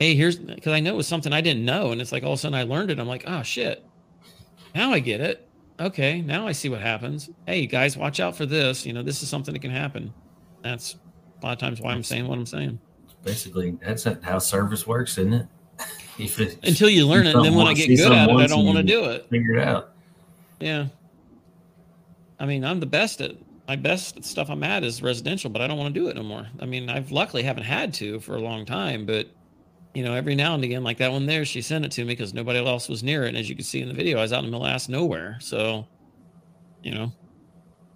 hey, 0.00 0.14
here's 0.14 0.36
because 0.36 0.72
I 0.72 0.80
know 0.80 0.94
it 0.94 0.96
was 0.96 1.06
something 1.06 1.32
I 1.32 1.40
didn't 1.40 1.64
know, 1.64 1.92
and 1.92 2.00
it's 2.00 2.12
like 2.12 2.22
all 2.24 2.32
of 2.32 2.38
a 2.38 2.40
sudden 2.40 2.58
I 2.58 2.64
learned 2.64 2.90
it. 2.90 2.98
I'm 2.98 3.06
like, 3.06 3.24
oh 3.26 3.42
shit, 3.42 3.84
now 4.74 4.92
I 4.92 4.98
get 4.98 5.20
it. 5.20 5.45
Okay, 5.78 6.22
now 6.22 6.46
I 6.46 6.52
see 6.52 6.68
what 6.68 6.80
happens. 6.80 7.28
Hey 7.46 7.66
guys, 7.66 7.96
watch 7.96 8.18
out 8.18 8.34
for 8.34 8.46
this. 8.46 8.86
You 8.86 8.92
know, 8.92 9.02
this 9.02 9.22
is 9.22 9.28
something 9.28 9.52
that 9.52 9.60
can 9.60 9.70
happen. 9.70 10.12
That's 10.62 10.96
a 11.42 11.46
lot 11.46 11.52
of 11.52 11.58
times 11.58 11.80
why 11.80 11.92
I'm 11.92 12.02
saying 12.02 12.26
what 12.26 12.38
I'm 12.38 12.46
saying. 12.46 12.78
Basically, 13.22 13.76
that's 13.82 14.04
how 14.22 14.38
service 14.38 14.86
works, 14.86 15.18
isn't 15.18 15.34
it? 15.34 15.46
It 16.18 16.58
Until 16.66 16.88
you 16.88 17.06
learn 17.06 17.26
it, 17.26 17.34
and 17.34 17.44
then 17.44 17.54
when 17.54 17.66
I 17.66 17.74
get 17.74 17.88
good 17.88 18.10
at 18.10 18.30
it, 18.30 18.34
I 18.34 18.46
don't 18.46 18.64
want 18.64 18.78
to 18.78 18.82
do 18.82 19.04
it. 19.04 19.28
figure 19.28 19.52
it 19.56 19.68
out. 19.68 19.92
Yeah. 20.60 20.86
I 22.40 22.46
mean, 22.46 22.64
I'm 22.64 22.80
the 22.80 22.86
best 22.86 23.20
at 23.20 23.32
my 23.68 23.76
best 23.76 24.24
stuff 24.24 24.48
I'm 24.48 24.62
at 24.62 24.82
is 24.82 25.02
residential, 25.02 25.50
but 25.50 25.60
I 25.60 25.66
don't 25.66 25.76
want 25.76 25.92
to 25.94 26.00
do 26.00 26.08
it 26.08 26.16
no 26.16 26.22
more. 26.22 26.46
I 26.60 26.64
mean, 26.66 26.88
I've 26.88 27.10
luckily 27.10 27.42
haven't 27.42 27.64
had 27.64 27.92
to 27.94 28.20
for 28.20 28.36
a 28.36 28.40
long 28.40 28.64
time, 28.64 29.04
but 29.04 29.28
you 29.96 30.04
know, 30.04 30.12
every 30.12 30.34
now 30.34 30.54
and 30.54 30.62
again, 30.62 30.84
like 30.84 30.98
that 30.98 31.10
one 31.10 31.24
there, 31.24 31.46
she 31.46 31.62
sent 31.62 31.82
it 31.86 31.90
to 31.92 32.02
me 32.02 32.08
because 32.08 32.34
nobody 32.34 32.58
else 32.58 32.86
was 32.86 33.02
near 33.02 33.24
it. 33.24 33.28
And 33.28 33.38
as 33.38 33.48
you 33.48 33.56
can 33.56 33.64
see 33.64 33.80
in 33.80 33.88
the 33.88 33.94
video, 33.94 34.18
I 34.18 34.20
was 34.20 34.30
out 34.30 34.40
in 34.40 34.50
the 34.50 34.50
middle 34.50 34.66
of 34.66 34.88
nowhere. 34.90 35.38
So, 35.40 35.86
you 36.82 36.92
know, 36.92 37.10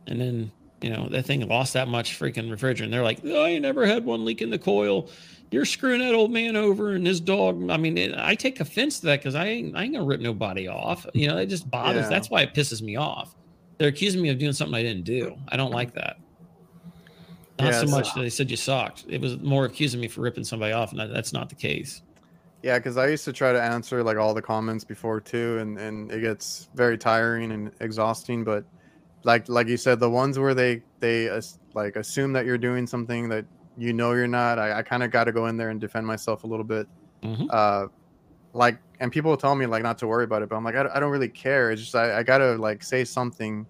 and 0.07 0.19
then, 0.19 0.51
you 0.81 0.89
know, 0.89 1.11
that 1.11 1.27
thing 1.27 1.47
lost 1.47 1.75
that 1.75 1.89
much 1.89 2.19
freaking 2.19 2.49
refrigerant. 2.49 2.91
They're 2.91 3.03
like, 3.03 3.21
oh, 3.27 3.45
I 3.45 3.59
never 3.59 3.85
had 3.85 4.07
one 4.07 4.25
leak 4.25 4.41
in 4.41 4.49
the 4.49 4.59
coil. 4.59 5.11
You're 5.51 5.67
screwing 5.67 6.01
that 6.01 6.15
old 6.15 6.31
man 6.31 6.57
over 6.57 6.93
and 6.93 7.07
his 7.07 7.21
dog. 7.21 7.69
I 7.69 7.77
mean, 7.77 7.99
it, 7.99 8.15
I 8.17 8.35
take 8.35 8.61
offense 8.61 9.01
to 9.01 9.07
that 9.09 9.19
because 9.19 9.35
I 9.35 9.49
ain't, 9.49 9.77
I 9.77 9.83
ain't 9.83 9.93
gonna 9.93 10.07
rip 10.07 10.23
nobody 10.23 10.69
off. 10.69 11.07
You 11.13 11.29
know, 11.29 11.37
it 11.37 11.47
just 11.47 11.71
bothers. 11.71 12.05
Yeah. 12.05 12.09
That's 12.09 12.31
why 12.31 12.41
it 12.41 12.55
pisses 12.55 12.81
me 12.81 12.97
off. 12.97 13.37
They're 13.77 13.89
accusing 13.89 14.23
me 14.23 14.31
of 14.31 14.39
doing 14.39 14.55
something 14.55 14.75
I 14.75 14.83
didn't 14.83 15.05
do. 15.05 15.37
I 15.49 15.59
don't 15.59 15.71
like 15.71 15.93
that. 15.97 16.17
Not 17.61 17.73
Yeah, 17.73 17.81
so 17.81 17.87
much 17.87 18.15
that 18.15 18.21
they 18.21 18.31
said 18.31 18.51
you 18.51 18.57
sucked. 18.57 19.05
It 19.09 19.21
was 19.21 19.39
more 19.39 19.65
accusing 19.65 20.01
me 20.01 20.09
for 20.09 20.21
ripping 20.21 20.45
somebody 20.45 20.73
off, 20.73 20.93
and 20.93 21.13
that's 21.15 21.33
not 21.33 21.49
the 21.49 21.55
case. 21.55 22.03
Yeah, 22.63 22.79
because 22.79 22.97
I 22.97 23.09
used 23.09 23.25
to 23.25 23.33
try 23.33 23.53
to 23.53 23.61
answer 23.63 24.03
like 24.03 24.17
all 24.19 24.35
the 24.35 24.43
comments 24.43 24.85
before 24.85 25.21
too, 25.21 25.59
and 25.59 25.79
and 25.79 26.11
it 26.13 26.21
gets 26.21 26.69
very 26.75 26.99
tiring 26.99 27.53
and 27.53 27.71
exhausting. 27.81 28.45
But 28.45 28.65
like 29.25 29.49
like 29.49 29.67
you 29.69 29.77
said, 29.77 29.99
the 30.01 30.11
ones 30.11 30.39
where 30.39 30.55
they 30.55 30.83
they 31.01 31.29
as- 31.29 31.59
like 31.75 31.97
assume 31.97 32.33
that 32.35 32.45
you're 32.47 32.59
doing 32.59 32.87
something 32.87 33.29
that 33.31 33.45
you 33.79 33.93
know 33.93 34.13
you're 34.13 34.27
not, 34.27 34.59
I, 34.59 34.79
I 34.79 34.83
kind 34.83 35.03
of 35.03 35.11
got 35.11 35.25
to 35.25 35.33
go 35.33 35.47
in 35.47 35.57
there 35.57 35.71
and 35.71 35.81
defend 35.81 36.07
myself 36.07 36.45
a 36.45 36.47
little 36.47 36.65
bit. 36.65 36.87
Mhm. 37.23 37.47
Uh, 37.49 37.87
like, 38.53 38.79
and 38.99 39.11
people 39.13 39.35
tell 39.37 39.55
me 39.55 39.65
like 39.67 39.83
not 39.83 39.97
to 39.99 40.07
worry 40.07 40.25
about 40.25 40.43
it, 40.43 40.49
but 40.49 40.57
I'm 40.57 40.65
like 40.65 40.75
I, 40.75 40.83
don't- 40.83 40.93
I 40.97 41.01
don't 41.01 41.11
really 41.13 41.29
care. 41.29 41.71
It's 41.71 41.81
just 41.81 41.95
I, 41.95 42.19
I 42.19 42.23
gotta 42.23 42.57
like 42.57 42.83
say 42.83 43.05
something 43.05 43.65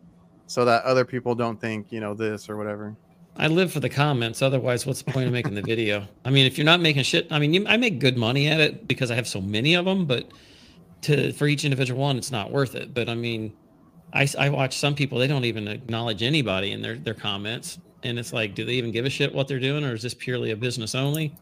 so 0.47 0.65
that 0.65 0.83
other 0.85 1.05
people 1.05 1.35
don't 1.37 1.61
think 1.61 1.93
you 1.93 2.01
know 2.01 2.15
this 2.15 2.49
or 2.51 2.57
whatever. 2.57 2.97
I 3.37 3.47
live 3.47 3.73
for 3.73 3.81
the 3.81 3.89
comments. 3.89 4.43
Otherwise, 4.43 4.87
what's 4.87 5.03
the 5.03 5.11
point 5.11 5.27
of 5.27 5.33
making 5.33 5.55
the 5.55 5.63
video? 5.63 6.07
I 6.25 6.31
mean, 6.31 6.47
if 6.47 6.59
you're 6.59 6.65
not 6.65 6.81
making 6.81 7.05
shit, 7.05 7.27
I 7.31 7.39
mean, 7.39 7.55
you, 7.55 7.65
I 7.67 7.77
make 7.77 7.99
good 7.99 8.17
money 8.17 8.49
at 8.49 8.61
it 8.61 8.87
because 8.87 9.11
I 9.11 9.15
have 9.15 9.27
so 9.27 9.41
many 9.41 9.75
of 9.75 9.85
them. 9.85 10.07
But 10.07 10.31
to 11.03 11.33
for 11.33 11.47
each 11.47 11.65
individual 11.65 12.01
one, 12.01 12.19
it's 12.19 12.31
not 12.31 12.51
worth 12.51 12.75
it. 12.75 12.93
But 12.93 13.09
I 13.09 13.15
mean, 13.15 13.53
I, 14.13 14.29
I 14.39 14.49
watch 14.49 14.77
some 14.77 14.95
people; 14.95 15.19
they 15.19 15.27
don't 15.27 15.45
even 15.45 15.69
acknowledge 15.69 16.23
anybody 16.23 16.73
in 16.73 16.83
their 16.83 16.97
their 16.97 17.15
comments, 17.15 17.79
and 18.03 18.19
it's 18.19 18.33
like, 18.33 18.55
do 18.55 18.65
they 18.65 18.75
even 18.75 18.91
give 18.91 19.07
a 19.07 19.11
shit 19.11 19.35
what 19.35 19.49
they're 19.49 19.61
doing, 19.61 19.85
or 19.85 19.95
is 19.95 20.03
this 20.03 20.15
purely 20.15 20.51
a 20.51 20.57
business 20.57 20.95
only? 20.95 21.35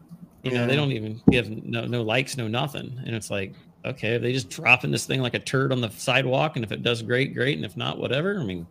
You 0.43 0.51
know, 0.51 0.65
they 0.65 0.75
don't 0.77 0.93
even 0.93 1.21
give 1.29 1.49
no 1.49 1.85
no 1.85 2.01
likes, 2.01 2.37
no 2.37 2.47
nothing. 2.47 2.97
And 3.05 3.13
it's 3.13 3.29
like, 3.29 3.53
okay, 3.83 4.17
they 4.17 4.31
just 4.31 4.49
dropping 4.49 4.91
this 4.91 5.05
thing 5.05 5.21
like 5.21 5.33
a 5.33 5.39
turd 5.39 5.71
on 5.71 5.81
the 5.81 5.89
sidewalk, 5.89 6.55
and 6.55 6.63
if 6.63 6.71
it 6.71 6.83
does 6.83 7.01
great, 7.01 7.33
great, 7.33 7.57
and 7.57 7.65
if 7.65 7.75
not, 7.75 7.97
whatever. 7.97 8.39
I 8.39 8.43
mean, 8.43 8.65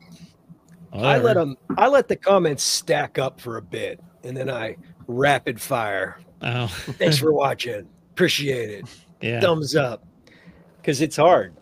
I 0.93 0.97
whatever. 1.19 1.25
let 1.25 1.35
them. 1.35 1.57
I 1.77 1.89
let 1.89 2.09
the 2.09 2.17
comments 2.17 2.63
stack 2.63 3.19
up 3.19 3.41
for 3.41 3.57
a 3.59 3.63
bit, 3.63 4.01
and 4.25 4.37
then 4.37 4.49
I 4.51 4.77
rapid 5.07 5.61
fire. 5.61 6.19
Oh, 6.43 6.67
Thanks 6.69 7.19
for 7.19 7.33
watching. 7.35 7.89
Appreciate 8.13 8.71
it. 8.71 8.85
yeah, 9.21 9.41
Thumbs 9.41 9.77
up, 9.77 10.05
because 10.79 11.01
it's 11.01 11.17
hard. 11.17 11.55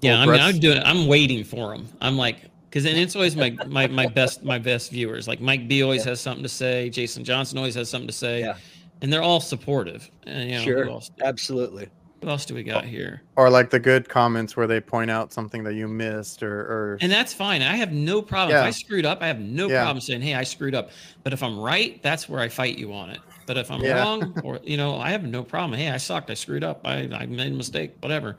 yeah. 0.00 0.20
I 0.20 0.26
mean, 0.26 0.40
I'm 0.40 0.58
doing. 0.58 0.80
I'm 0.84 1.06
waiting 1.06 1.44
for 1.44 1.74
them. 1.74 1.88
I'm 2.00 2.16
like, 2.16 2.50
because 2.68 2.84
and 2.86 2.98
it's 2.98 3.14
always 3.16 3.36
my 3.36 3.50
my 3.66 3.86
my 3.86 4.06
best 4.06 4.42
my 4.44 4.58
best 4.58 4.90
viewers. 4.90 5.26
Like 5.28 5.40
Mike 5.40 5.68
B 5.68 5.82
always 5.82 6.04
Yeah. 6.04 6.10
has 6.10 6.20
something 6.20 6.42
to 6.42 6.48
say. 6.48 6.90
Jason 6.90 7.24
Johnson 7.24 7.56
always 7.58 7.74
has 7.76 7.88
something 7.88 8.08
to 8.08 8.12
say. 8.12 8.40
Yeah. 8.40 8.56
And 9.02 9.12
they're 9.12 9.22
all 9.22 9.40
supportive. 9.40 10.10
And, 10.26 10.48
you 10.50 10.56
know, 10.56 10.64
Sure. 10.64 10.84
Who 10.84 10.90
else, 10.92 11.10
Absolutely. 11.22 11.88
Who 12.24 12.30
else 12.30 12.46
do 12.46 12.54
we 12.54 12.62
got 12.62 12.84
here? 12.84 13.22
Or 13.36 13.50
like 13.50 13.70
the 13.70 13.78
good 13.78 14.08
comments 14.08 14.56
where 14.56 14.66
they 14.66 14.80
point 14.80 15.10
out 15.10 15.32
something 15.32 15.62
that 15.64 15.74
you 15.74 15.86
missed, 15.88 16.42
or 16.42 16.60
or 16.60 16.98
And 17.00 17.12
that's 17.12 17.34
fine. 17.34 17.60
I 17.62 17.76
have 17.76 17.92
no 17.92 18.22
problem. 18.22 18.56
If 18.56 18.62
Yeah. 18.62 18.66
I 18.68 18.70
screwed 18.70 19.04
up, 19.04 19.22
I 19.22 19.26
have 19.26 19.40
no 19.40 19.68
Yeah. 19.68 19.82
problem 19.82 20.00
saying, 20.00 20.22
"Hey, 20.22 20.34
I 20.34 20.44
screwed 20.44 20.74
up." 20.74 20.90
But 21.22 21.32
if 21.32 21.42
I'm 21.42 21.58
right, 21.58 22.02
that's 22.02 22.28
where 22.28 22.40
I 22.40 22.48
fight 22.48 22.78
you 22.78 22.92
on 22.94 23.10
it. 23.10 23.20
But 23.46 23.58
if 23.58 23.70
I'm 23.70 23.82
Yeah. 23.82 24.02
wrong, 24.02 24.32
or 24.42 24.58
you 24.64 24.76
know, 24.78 24.96
I 24.96 25.10
have 25.10 25.24
no 25.24 25.42
problem. 25.42 25.78
Hey, 25.78 25.90
I 25.90 25.98
sucked. 25.98 26.30
I 26.30 26.34
screwed 26.34 26.64
up. 26.64 26.80
I, 26.84 27.08
I 27.12 27.26
made 27.26 27.52
a 27.52 27.56
mistake. 27.56 27.92
Whatever. 28.00 28.38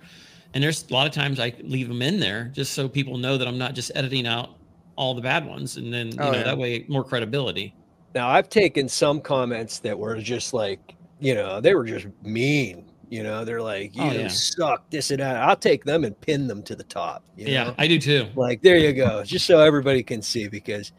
And 0.53 0.63
there's 0.63 0.86
a 0.89 0.93
lot 0.93 1.05
of 1.05 1.13
times 1.13 1.39
I 1.39 1.53
leave 1.63 1.88
them 1.88 2.01
in 2.01 2.19
there 2.19 2.51
just 2.55 2.73
so 2.73 2.88
people 2.89 3.17
know 3.17 3.38
that 3.38 3.47
I'm 3.47 3.57
not 3.57 3.75
just 3.75 3.91
editing 3.93 4.25
out 4.25 4.49
all 4.97 5.13
the 5.13 5.21
bad 5.21 5.45
ones, 5.45 5.75
and 5.77 5.93
then 5.93 6.11
you 6.11 6.17
Oh, 6.19 6.31
know 6.31 6.38
yeah. 6.38 6.43
that 6.45 6.57
way 6.57 6.86
more 6.89 7.03
credibility. 7.03 7.75
Now 8.15 8.29
I've 8.29 8.49
taken 8.49 8.88
some 8.88 9.19
comments 9.21 9.79
that 9.79 9.99
were 9.99 10.17
just 10.17 10.53
like, 10.53 10.79
you 11.19 11.36
know, 11.36 11.59
they 11.59 11.75
were 11.75 11.83
just 11.83 12.07
mean. 12.23 12.89
You 13.10 13.24
know, 13.24 13.45
they're 13.45 13.62
like, 13.62 13.95
you 13.95 14.03
Oh, 14.03 14.12
yeah. 14.12 14.28
suck, 14.28 14.89
this 14.89 15.12
and 15.12 15.20
that. 15.20 15.38
I'll 15.38 15.56
take 15.56 15.84
them 15.84 16.03
and 16.03 16.20
pin 16.22 16.47
them 16.47 16.64
to 16.64 16.76
the 16.76 16.84
top. 16.84 17.24
You 17.36 17.47
yeah, 17.47 17.64
know? 17.66 17.76
I 17.78 17.88
do 17.88 17.99
too. 17.99 18.28
Like, 18.36 18.62
there 18.62 18.78
you 18.78 18.93
go. 18.93 19.24
Just 19.24 19.45
so 19.45 19.60
everybody 19.60 20.03
can 20.03 20.22
see, 20.22 20.47
because, 20.47 20.91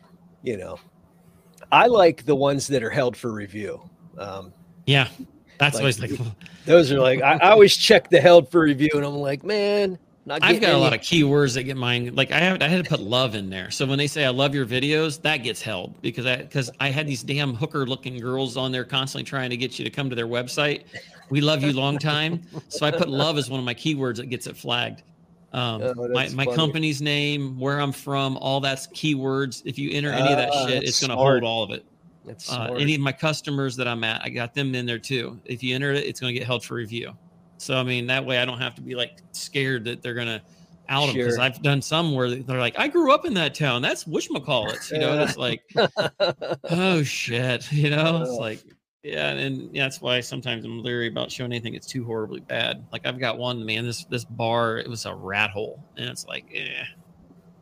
you 0.43 0.57
know, 0.57 0.79
I 1.73 1.87
like 1.87 2.25
the 2.25 2.37
ones 2.37 2.67
that 2.69 2.83
are 2.83 2.91
held 2.91 3.17
for 3.17 3.33
review. 3.33 3.81
Um, 4.19 4.53
Yeah, 4.87 5.09
that's 5.59 5.75
Like, 5.75 5.83
always 5.83 6.01
like. 6.01 6.13
those 6.65 6.93
are 6.93 7.01
like, 7.01 7.23
I, 7.23 7.35
I 7.35 7.51
always 7.51 7.77
check 7.77 8.11
the 8.11 8.21
held 8.21 8.51
for 8.51 8.61
review, 8.63 8.91
and 8.95 9.05
I'm 9.05 9.17
like, 9.17 9.45
man, 9.45 9.99
not 10.27 10.43
I've 10.43 10.61
got 10.61 10.75
a 10.75 10.79
lot 10.79 10.93
of 10.93 11.01
keywords 11.01 11.55
that 11.55 11.63
get 11.63 11.77
mine. 11.77 12.13
Like 12.17 12.33
I 12.33 12.41
have, 12.41 12.61
I 12.61 12.67
had 12.67 12.85
to 12.85 12.91
put 12.91 12.99
love 12.99 13.37
in 13.37 13.49
there. 13.49 13.71
So 13.71 13.87
when 13.87 13.97
they 13.97 14.09
say 14.09 14.25
I 14.25 14.31
love 14.31 14.57
your 14.57 14.67
videos, 14.67 15.23
that 15.23 15.39
gets 15.39 15.63
held 15.63 16.03
because 16.03 16.27
I 16.27 16.39
because 16.39 16.69
I 16.81 16.91
had 16.91 17.07
these 17.07 17.23
damn 17.23 17.55
hooker 17.55 17.87
looking 17.87 18.19
girls 18.19 18.57
on 18.57 18.73
there 18.73 18.85
constantly 18.85 19.23
trying 19.23 19.51
to 19.51 19.57
get 19.57 19.79
you 19.79 19.85
to 19.85 19.91
come 19.91 20.11
to 20.11 20.17
their 20.17 20.27
website. 20.27 20.83
We 21.31 21.41
love 21.41 21.62
you 21.62 21.72
long 21.72 21.99
time. 21.99 22.43
So 22.68 22.87
I 22.87 22.91
put 22.91 23.09
love 23.09 23.37
as 23.39 23.51
one 23.51 23.59
of 23.61 23.66
my 23.66 23.74
keywords 23.74 24.16
that 24.16 24.27
gets 24.27 24.47
it 24.47 24.57
flagged. 24.57 25.03
Um, 25.53 25.83
Oh, 25.83 25.95
my 26.09 26.29
my 26.31 26.45
funny. 26.45 26.55
company's 26.57 27.01
name, 27.01 27.59
where 27.59 27.81
I'm 27.81 27.93
from, 27.93 28.37
all 28.39 28.61
that's 28.61 28.87
keywords. 28.89 29.62
If 29.64 29.79
you 29.79 29.91
enter 29.93 30.11
any 30.12 30.31
of 30.33 30.39
that 30.39 30.51
Ah, 30.53 30.66
shit, 30.66 30.83
it's 30.85 31.01
going 31.01 31.11
to 31.11 31.16
hold 31.16 31.43
all 31.45 31.62
of 31.62 31.70
it. 31.70 31.85
Uh, 32.51 32.74
any 32.79 32.95
of 32.95 33.01
my 33.01 33.12
customers 33.12 33.77
that 33.77 33.87
I'm 33.89 34.03
at, 34.05 34.20
I 34.22 34.29
got 34.29 34.53
them 34.55 34.74
in 34.74 34.85
there 34.87 34.99
too. 34.99 35.41
If 35.45 35.62
you 35.62 35.74
enter 35.74 35.93
it, 35.93 36.05
it's 36.05 36.20
going 36.20 36.35
to 36.35 36.39
get 36.39 36.47
held 36.47 36.64
for 36.64 36.74
review. 36.74 37.12
So 37.59 37.77
I 37.77 37.83
mean, 37.85 38.07
that 38.09 38.24
way 38.24 38.39
I 38.39 38.45
don't 38.45 38.59
have 38.59 38.74
to 38.74 38.83
be 38.83 38.95
like 38.95 39.22
scared 39.33 39.85
that 39.85 40.03
they're 40.03 40.14
going 40.14 40.27
to 40.27 40.43
out 40.89 41.07
them 41.07 41.16
because 41.16 41.35
Sure. 41.35 41.43
I've 41.43 41.62
done 41.62 41.81
some 41.83 42.14
where 42.14 42.31
they're 42.35 42.59
like, 42.61 42.79
I 42.79 42.87
grew 42.89 43.12
up 43.12 43.24
in 43.24 43.35
that 43.35 43.55
town. 43.55 43.81
That's 43.83 44.05
whatchamacallit. 44.05 44.93
You 44.93 44.99
know, 44.99 45.22
it's 45.22 45.37
like, 45.39 45.62
oh 46.70 47.03
shit. 47.03 47.70
You 47.72 47.91
know, 47.91 48.22
it's 48.22 48.31
Oh. 48.31 48.37
like, 48.37 48.61
yeah, 49.07 49.31
and 49.31 49.73
that's 49.73 50.01
why 50.01 50.21
sometimes 50.21 50.65
I'm 50.65 50.83
leery 50.83 51.07
about 51.07 51.31
showing 51.31 51.53
anything 51.53 51.75
that's 51.75 51.87
too 51.87 52.05
horribly 52.05 52.41
bad. 52.41 52.85
Like 52.91 53.07
I've 53.07 53.21
got 53.21 53.39
one 53.39 53.65
man, 53.65 53.85
this 53.85 54.05
this 54.07 54.25
bar, 54.25 54.79
it 54.79 54.89
was 54.89 55.07
a 55.07 55.15
rat 55.15 55.51
hole, 55.51 55.81
and 55.97 56.09
it's 56.09 56.27
like, 56.27 56.51
eh, 56.53 56.83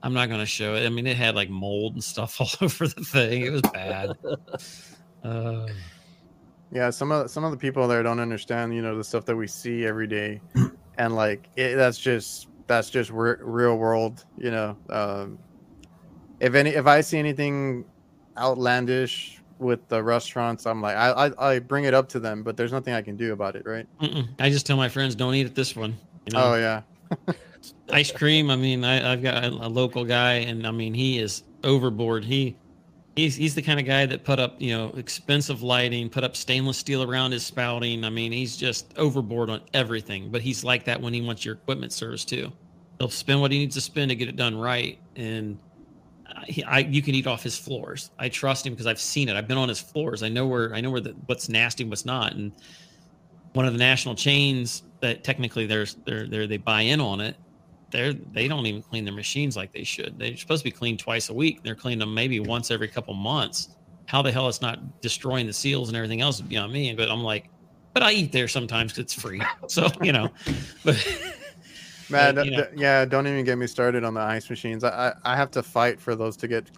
I'm 0.02 0.14
not 0.14 0.30
gonna 0.30 0.46
show 0.46 0.74
it. 0.74 0.86
I 0.86 0.88
mean, 0.88 1.06
it 1.06 1.18
had 1.18 1.34
like 1.34 1.50
mold 1.50 1.92
and 1.92 2.02
stuff 2.02 2.40
all 2.40 2.48
over 2.62 2.88
the 2.88 3.04
thing. 3.04 3.42
It 3.42 3.50
was 3.50 3.60
bad. 3.60 4.12
Uh, 5.22 5.66
yeah, 6.72 6.88
some 6.88 7.12
of 7.12 7.30
some 7.30 7.44
of 7.44 7.50
the 7.50 7.58
people 7.58 7.86
there 7.88 8.02
don't 8.02 8.20
understand, 8.20 8.74
you 8.74 8.80
know, 8.80 8.96
the 8.96 9.04
stuff 9.04 9.26
that 9.26 9.36
we 9.36 9.46
see 9.46 9.84
every 9.84 10.06
day, 10.06 10.40
and 10.98 11.14
like 11.14 11.50
it, 11.56 11.76
that's 11.76 11.98
just 11.98 12.48
that's 12.66 12.88
just 12.88 13.10
re- 13.10 13.36
real 13.38 13.76
world, 13.76 14.24
you 14.38 14.50
know. 14.50 14.78
Um, 14.88 15.38
if 16.40 16.54
any, 16.54 16.70
if 16.70 16.86
I 16.86 17.02
see 17.02 17.18
anything 17.18 17.84
outlandish 18.38 19.42
with 19.64 19.88
the 19.88 20.02
restaurants, 20.02 20.66
I'm 20.66 20.80
like, 20.80 20.96
I, 20.96 21.26
I 21.26 21.52
I 21.54 21.58
bring 21.58 21.84
it 21.84 21.94
up 21.94 22.08
to 22.10 22.20
them, 22.20 22.42
but 22.42 22.56
there's 22.56 22.72
nothing 22.72 22.94
I 22.94 23.02
can 23.02 23.16
do 23.16 23.32
about 23.32 23.56
it, 23.56 23.66
right? 23.66 23.86
mm-mm. 24.00 24.28
I 24.38 24.50
just 24.50 24.66
tell 24.66 24.76
my 24.76 24.88
friends, 24.88 25.14
don't 25.14 25.34
eat 25.34 25.46
at 25.46 25.54
this 25.54 25.74
one. 25.74 25.96
You 26.26 26.32
know, 26.34 26.52
Oh 26.52 26.54
yeah, 26.54 26.82
ice 27.90 28.12
cream. 28.12 28.50
I 28.50 28.56
mean, 28.56 28.84
I, 28.84 29.12
I've 29.12 29.22
got 29.22 29.44
a, 29.44 29.48
a 29.48 29.68
local 29.68 30.04
guy, 30.04 30.34
and 30.34 30.66
I 30.66 30.70
mean, 30.70 30.94
he 30.94 31.18
is 31.18 31.42
overboard. 31.64 32.24
He 32.24 32.56
he's 33.16 33.34
he's 33.34 33.54
the 33.54 33.62
kind 33.62 33.80
of 33.80 33.86
guy 33.86 34.06
that 34.06 34.24
put 34.24 34.38
up 34.38 34.60
you 34.60 34.76
know 34.76 34.92
expensive 34.96 35.62
lighting, 35.62 36.08
put 36.08 36.24
up 36.24 36.36
stainless 36.36 36.78
steel 36.78 37.02
around 37.02 37.32
his 37.32 37.44
spouting. 37.44 38.04
I 38.04 38.10
mean, 38.10 38.32
he's 38.32 38.56
just 38.56 38.92
overboard 38.96 39.50
on 39.50 39.62
everything. 39.72 40.30
But 40.30 40.42
he's 40.42 40.64
like 40.64 40.84
that 40.84 41.00
when 41.00 41.14
he 41.14 41.20
wants 41.20 41.44
your 41.44 41.54
equipment 41.54 41.92
service 41.92 42.24
too. 42.24 42.52
He'll 42.98 43.10
spend 43.10 43.40
what 43.40 43.50
he 43.50 43.58
needs 43.58 43.74
to 43.74 43.80
spend 43.80 44.10
to 44.10 44.14
get 44.14 44.28
it 44.28 44.36
done 44.36 44.56
right, 44.56 44.98
and 45.16 45.58
I 46.66 46.80
you 46.80 47.02
can 47.02 47.14
eat 47.14 47.26
off 47.26 47.42
his 47.42 47.56
floors. 47.56 48.10
I 48.18 48.28
trust 48.28 48.66
him 48.66 48.72
because 48.72 48.86
I've 48.86 49.00
seen 49.00 49.28
it. 49.28 49.36
I've 49.36 49.48
been 49.48 49.58
on 49.58 49.68
his 49.68 49.80
floors. 49.80 50.22
I 50.22 50.28
know 50.28 50.46
where 50.46 50.74
I 50.74 50.80
know 50.80 50.90
where 50.90 51.00
the, 51.00 51.10
what's 51.26 51.48
nasty, 51.48 51.84
what's 51.84 52.04
not, 52.04 52.34
and 52.34 52.52
one 53.54 53.66
of 53.66 53.72
the 53.72 53.78
national 53.78 54.14
chains 54.14 54.82
that 55.00 55.24
technically 55.24 55.66
there's 55.66 55.96
they're, 56.04 56.26
they're 56.26 56.46
they 56.46 56.56
buy 56.56 56.82
in 56.82 57.00
on 57.00 57.20
it 57.20 57.36
they're 57.90 58.12
they 58.12 58.48
don't 58.48 58.66
even 58.66 58.82
clean 58.82 59.04
their 59.04 59.14
machines 59.14 59.56
like 59.56 59.72
they 59.72 59.84
should 59.84 60.18
they're 60.18 60.36
supposed 60.36 60.60
to 60.60 60.64
be 60.64 60.70
cleaned 60.70 60.98
twice 60.98 61.28
a 61.28 61.34
week 61.34 61.62
they're 61.62 61.76
cleaning 61.76 62.00
them 62.00 62.12
maybe 62.12 62.40
once 62.40 62.70
every 62.70 62.88
couple 62.88 63.14
months 63.14 63.76
how 64.06 64.20
the 64.20 64.30
hell 64.30 64.48
it's 64.48 64.60
not 64.60 65.00
destroying 65.00 65.46
the 65.46 65.52
seals 65.52 65.88
and 65.88 65.96
everything 65.96 66.20
else 66.20 66.36
is 66.36 66.42
beyond 66.42 66.72
me 66.72 66.92
but 66.92 67.08
i'm 67.10 67.22
like 67.22 67.48
but 67.92 68.02
i 68.02 68.10
eat 68.10 68.32
there 68.32 68.48
sometimes 68.48 68.92
because 68.92 69.04
it's 69.04 69.14
free 69.14 69.40
so 69.68 69.88
you 70.02 70.12
know 70.12 70.28
but 70.84 70.96
man. 72.10 72.34
But, 72.34 72.46
you 72.46 72.52
th- 72.52 72.68
yeah, 72.76 73.04
don't 73.04 73.26
even 73.26 73.44
get 73.44 73.56
me 73.58 73.66
started 73.66 74.04
on 74.04 74.14
the 74.14 74.20
ice 74.20 74.48
machines. 74.50 74.84
I 74.84 75.08
I, 75.24 75.32
I 75.32 75.36
have 75.36 75.50
to 75.52 75.62
fight 75.62 76.00
for 76.00 76.14
those 76.14 76.36
to 76.38 76.48
get 76.48 76.70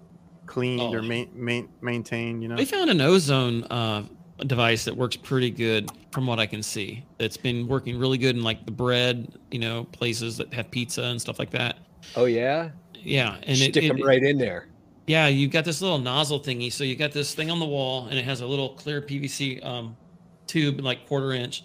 cleaned 0.46 0.80
Oh, 0.80 0.92
or 0.94 1.00
yeah. 1.02 1.08
main, 1.08 1.30
main, 1.34 1.68
maintained. 1.80 2.42
You 2.42 2.48
know. 2.48 2.54
we 2.56 2.64
found 2.64 2.88
an 2.90 3.00
ozone 3.00 3.64
uh, 3.64 4.04
device 4.46 4.84
that 4.84 4.96
works 4.96 5.16
pretty 5.16 5.50
good 5.50 5.90
from 6.12 6.26
what 6.26 6.38
i 6.38 6.44
can 6.46 6.62
see 6.62 7.02
it's 7.18 7.38
been 7.38 7.66
working 7.66 7.98
really 7.98 8.18
good 8.18 8.36
in 8.36 8.42
like 8.44 8.64
the 8.66 8.70
bread 8.70 9.32
you 9.50 9.58
know 9.58 9.84
places 9.92 10.36
that 10.36 10.52
have 10.52 10.70
pizza 10.70 11.02
and 11.02 11.18
stuff 11.20 11.38
like 11.38 11.48
that 11.50 11.78
oh 12.16 12.26
yeah, 12.26 12.68
yeah 12.94 13.36
and 13.44 13.56
stick 13.56 13.76
it, 13.84 13.88
them 13.88 13.96
it- 13.98 14.04
right 14.04 14.22
in 14.22 14.36
there. 14.38 14.68
Yeah, 15.08 15.28
you've 15.28 15.52
got 15.52 15.64
this 15.64 15.80
little 15.80 15.98
nozzle 15.98 16.40
thingy. 16.40 16.72
So 16.72 16.82
you 16.82 16.96
got 16.96 17.12
this 17.12 17.32
thing 17.32 17.48
on 17.48 17.60
the 17.60 17.64
wall, 17.66 18.08
and 18.08 18.18
it 18.18 18.24
has 18.24 18.40
a 18.40 18.46
little 18.46 18.70
clear 18.70 19.00
PVC 19.00 19.64
um, 19.64 19.96
tube, 20.48 20.80
like 20.80 21.06
quarter 21.06 21.30
inch, 21.32 21.62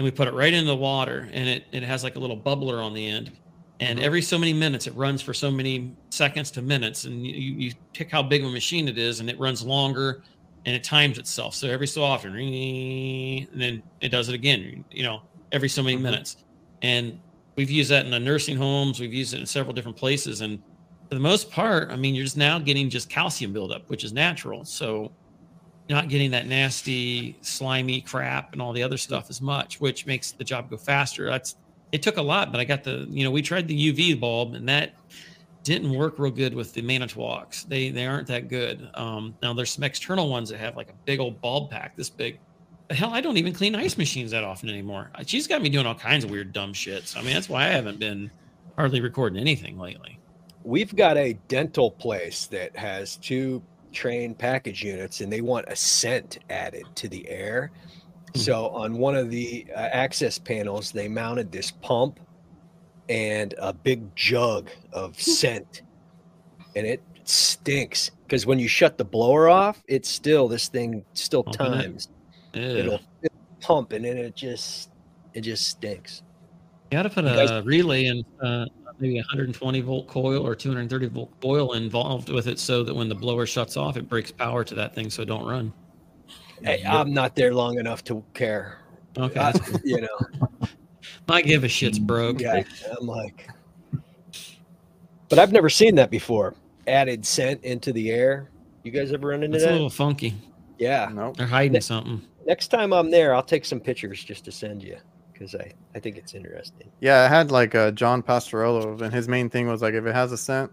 and 0.00 0.06
we 0.06 0.12
put 0.12 0.28
it 0.28 0.34
right 0.34 0.54
into 0.54 0.66
the 0.68 0.76
water, 0.76 1.30
and 1.32 1.48
it 1.50 1.66
it 1.74 1.84
has 1.84 2.04
like 2.04 2.16
a 2.16 2.20
little 2.20 2.42
bubbler 2.42 2.82
on 2.84 2.94
the 2.94 3.06
end. 3.06 3.38
And 3.80 3.98
Mhm. 3.98 4.02
every 4.02 4.22
so 4.22 4.38
many 4.38 4.54
minutes, 4.54 4.88
it 4.88 4.96
runs 4.96 5.22
for 5.22 5.34
so 5.34 5.52
many 5.52 5.98
seconds 6.10 6.50
to 6.52 6.62
minutes, 6.62 7.04
and 7.04 7.26
you, 7.26 7.34
you 7.34 7.72
pick 7.94 8.10
how 8.12 8.22
big 8.24 8.42
of 8.42 8.48
a 8.50 8.52
machine 8.52 8.88
it 8.88 8.98
is, 8.98 9.20
and 9.20 9.30
it 9.30 9.38
runs 9.40 9.62
longer, 9.62 10.24
and 10.66 10.76
it 10.76 10.84
times 10.84 11.18
itself. 11.18 11.54
So 11.54 11.68
every 11.70 11.88
so 11.88 12.02
often, 12.04 12.36
and 12.36 13.48
then 13.62 13.84
it 14.00 14.10
does 14.10 14.30
it 14.30 14.34
again. 14.34 14.86
You 14.90 15.02
know, 15.04 15.20
every 15.52 15.68
so 15.68 15.82
many 15.82 15.96
Mhm. 15.96 16.02
minutes, 16.02 16.36
and 16.82 17.20
we've 17.58 17.70
used 17.70 17.90
that 17.92 18.06
in 18.06 18.10
the 18.12 18.20
nursing 18.20 18.56
homes. 18.56 19.00
We've 19.00 19.14
used 19.14 19.34
it 19.34 19.40
in 19.40 19.46
several 19.46 19.74
different 19.74 19.98
places, 19.98 20.40
and 20.40 20.60
for 21.10 21.16
the 21.16 21.20
most 21.20 21.50
part, 21.50 21.90
I 21.90 21.96
mean, 21.96 22.14
you're 22.14 22.24
just 22.24 22.38
now 22.38 22.58
getting 22.58 22.90
just 22.90 23.10
calcium 23.10 23.52
buildup, 23.52 23.82
which 23.88 24.04
is 24.04 24.12
natural. 24.14 24.64
So 24.64 25.14
not 25.90 26.08
getting 26.08 26.30
that 26.30 26.46
nasty, 26.46 27.36
slimy 27.42 28.00
crap 28.00 28.52
and 28.52 28.62
all 28.62 28.72
the 28.72 28.82
other 28.82 28.96
stuff 28.96 29.28
as 29.28 29.42
much, 29.42 29.80
which 29.80 30.06
makes 30.06 30.32
the 30.32 30.44
job 30.44 30.70
go 30.70 30.76
faster. 30.76 31.28
That's 31.28 31.56
it 31.92 32.00
took 32.00 32.16
a 32.16 32.22
lot, 32.22 32.52
but 32.52 32.60
I 32.60 32.64
got 32.64 32.84
the 32.84 33.06
you 33.10 33.24
know 33.24 33.30
we 33.30 33.42
tried 33.42 33.68
the 33.68 33.92
UV 33.92 34.18
bulb 34.18 34.54
and 34.54 34.68
that 34.68 34.94
didn't 35.64 35.90
work 35.90 36.18
real 36.18 36.30
good 36.30 36.54
with 36.54 36.72
the 36.72 36.80
Manitowocs. 36.80 37.66
They 37.66 37.90
they 37.90 38.06
aren't 38.06 38.28
that 38.28 38.48
good. 38.48 38.88
Um, 38.94 39.34
now 39.42 39.52
there's 39.52 39.70
some 39.70 39.82
external 39.84 40.28
ones 40.28 40.48
that 40.50 40.58
have 40.58 40.76
like 40.76 40.90
a 40.90 40.94
big 41.04 41.20
old 41.20 41.40
bulb 41.40 41.70
pack 41.70 41.96
this 41.96 42.08
big. 42.08 42.38
Hell, 42.90 43.12
I 43.12 43.20
don't 43.20 43.36
even 43.36 43.52
clean 43.52 43.74
ice 43.74 43.96
machines 43.98 44.30
that 44.30 44.42
often 44.42 44.68
anymore. 44.68 45.10
She's 45.26 45.46
got 45.46 45.62
me 45.62 45.68
doing 45.68 45.86
all 45.86 45.94
kinds 45.94 46.24
of 46.24 46.30
weird 46.30 46.52
dumb 46.52 46.72
shit. 46.72 47.08
So 47.08 47.18
I 47.18 47.22
mean 47.22 47.34
that's 47.34 47.48
why 47.48 47.64
I 47.64 47.68
haven't 47.70 47.98
been 47.98 48.30
hardly 48.76 49.00
recording 49.00 49.40
anything 49.40 49.78
lately. 49.78 50.18
We've 50.62 50.94
got 50.94 51.16
a 51.16 51.32
dental 51.48 51.90
place 51.90 52.46
that 52.46 52.76
has 52.76 53.16
two 53.16 53.62
Trane 53.92 54.36
package 54.36 54.82
units 54.82 55.20
and 55.20 55.32
they 55.32 55.40
want 55.40 55.66
a 55.68 55.76
scent 55.76 56.38
added 56.48 56.84
to 56.96 57.08
the 57.08 57.28
air. 57.28 57.70
Hmm. 58.34 58.38
So 58.38 58.68
on 58.68 58.98
one 58.98 59.16
of 59.16 59.30
the 59.30 59.66
uh, 59.74 59.78
access 59.78 60.38
panels, 60.38 60.92
they 60.92 61.08
mounted 61.08 61.50
this 61.52 61.70
pump 61.70 62.20
and 63.08 63.54
a 63.58 63.72
big 63.72 64.14
jug 64.14 64.70
of 64.92 65.20
scent. 65.20 65.82
And 66.76 66.86
it 66.86 67.02
stinks 67.24 68.10
because 68.24 68.46
when 68.46 68.58
you 68.58 68.68
shut 68.68 68.98
the 68.98 69.04
blower 69.04 69.48
off, 69.48 69.82
it's 69.88 70.08
still 70.08 70.48
this 70.48 70.68
thing 70.68 71.04
still 71.14 71.42
Pumping 71.42 71.66
times. 71.66 72.08
It'll, 72.54 73.00
it'll 73.22 73.36
pump 73.60 73.92
and 73.92 74.04
then 74.04 74.16
it 74.16 74.34
just 74.36 74.90
it 75.34 75.42
just 75.42 75.68
stinks. 75.68 76.22
You 76.90 76.98
got 76.98 77.02
to 77.04 77.10
put 77.10 77.24
You 77.24 77.30
guys- 77.30 77.50
a 77.50 77.62
relay 77.62 78.06
in, 78.06 78.24
uh, 78.42 78.66
maybe 79.00 79.16
120 79.16 79.80
volt 79.80 80.06
coil 80.06 80.46
or 80.46 80.54
230 80.54 81.06
volt 81.08 81.40
coil 81.40 81.72
involved 81.72 82.28
with 82.28 82.46
it, 82.46 82.58
so 82.58 82.82
that 82.84 82.94
when 82.94 83.08
the 83.08 83.14
blower 83.14 83.46
shuts 83.46 83.76
off, 83.76 83.96
it 83.96 84.08
breaks 84.08 84.30
power 84.30 84.62
to 84.64 84.74
that 84.74 84.94
thing, 84.94 85.10
so 85.10 85.24
don't 85.24 85.46
run. 85.46 85.72
Hey, 86.62 86.82
I'm 86.86 87.12
not 87.14 87.34
there 87.34 87.54
long 87.54 87.78
enough 87.78 88.04
to 88.04 88.22
care. 88.34 88.78
Okay, 89.18 89.40
I- 89.40 89.52
you 89.84 90.00
know, 90.02 90.68
I 91.28 91.42
give 91.42 91.64
a 91.64 91.68
shit's 91.68 91.98
broke. 91.98 92.40
yeah, 92.40 92.62
I'm 93.00 93.06
like, 93.06 93.48
but 95.28 95.38
I've 95.38 95.52
never 95.52 95.70
seen 95.70 95.94
that 95.96 96.10
before. 96.10 96.54
Added 96.86 97.24
scent 97.24 97.62
into 97.64 97.92
the 97.92 98.10
air. 98.10 98.50
You 98.82 98.90
guys 98.90 99.12
ever 99.12 99.28
run 99.28 99.42
into 99.42 99.58
that? 99.58 99.64
It's 99.64 99.70
a 99.70 99.72
little 99.74 99.90
funky. 99.90 100.34
Yeah. 100.78 101.10
Nope. 101.12 101.36
They're 101.36 101.46
hiding 101.46 101.80
something. 101.82 102.22
Next 102.46 102.68
time 102.68 102.92
I'm 102.92 103.10
there, 103.10 103.34
I'll 103.34 103.42
take 103.42 103.64
some 103.64 103.78
pictures 103.80 104.24
just 104.24 104.44
to 104.46 104.52
send 104.52 104.82
you 104.82 104.96
because 105.40 105.54
I 105.54 105.72
I 105.94 105.98
think 106.00 106.18
it's 106.18 106.34
interesting. 106.34 106.92
Yeah, 107.00 107.22
I 107.22 107.28
had 107.28 107.50
like 107.50 107.74
uh, 107.74 107.90
John 107.92 108.22
Pastorello, 108.22 109.00
and 109.00 109.12
his 109.12 109.26
main 109.26 109.48
thing 109.48 109.66
was 109.66 109.80
like 109.80 109.94
if 109.94 110.04
it 110.04 110.14
has 110.14 110.32
a 110.32 110.36
scent, 110.36 110.70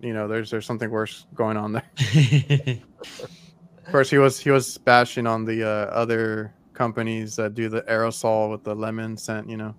you 0.00 0.12
know, 0.12 0.26
there's 0.26 0.50
there's 0.50 0.66
something 0.66 0.90
worse 0.90 1.26
going 1.34 1.56
on 1.56 1.72
there. 1.72 1.84
Of 3.86 3.92
course, 3.92 4.10
he 4.10 4.18
was 4.18 4.38
he 4.38 4.50
was 4.50 4.76
bashing 4.76 5.26
on 5.26 5.46
the 5.46 5.64
uh, 5.66 5.86
other 5.86 6.52
companies 6.74 7.36
that 7.36 7.54
do 7.54 7.70
the 7.70 7.80
aerosol 7.82 8.50
with 8.50 8.62
the 8.62 8.74
lemon 8.74 9.16
scent. 9.16 9.48
You 9.48 9.56
know, 9.56 9.74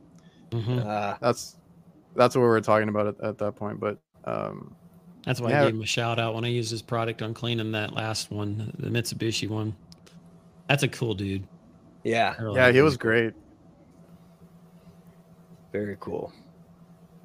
Mhm. 0.49 0.83
Uh, 0.83 1.15
that's 1.21 1.57
that's 2.15 2.35
what 2.35 2.41
we 2.41 2.47
were 2.47 2.59
talking 2.61 2.89
about 2.89 3.05
at, 3.05 3.21
at 3.21 3.37
that 3.37 3.55
point. 3.55 3.79
But 3.79 3.99
um, 4.25 4.75
That's 5.25 5.39
why 5.39 5.51
Yeah. 5.51 5.61
I 5.61 5.65
gave 5.65 5.75
him 5.75 5.83
a 5.83 5.85
shout 5.85 6.17
out 6.17 6.33
when 6.33 6.43
I 6.43 6.47
used 6.47 6.71
his 6.71 6.81
product 6.81 7.21
on 7.21 7.35
cleaning 7.35 7.71
that 7.73 7.93
last 7.93 8.31
one, 8.31 8.73
the 8.79 8.89
Mitsubishi 8.89 9.47
one. 9.47 9.75
That's 10.67 10.81
a 10.81 10.87
cool 10.87 11.13
dude. 11.13 11.47
yeah, 12.03 12.33
yeah, 12.55 12.71
he 12.71 12.81
was 12.81 12.97
great. 12.97 13.35
Very 15.71 15.97
cool. 15.99 16.31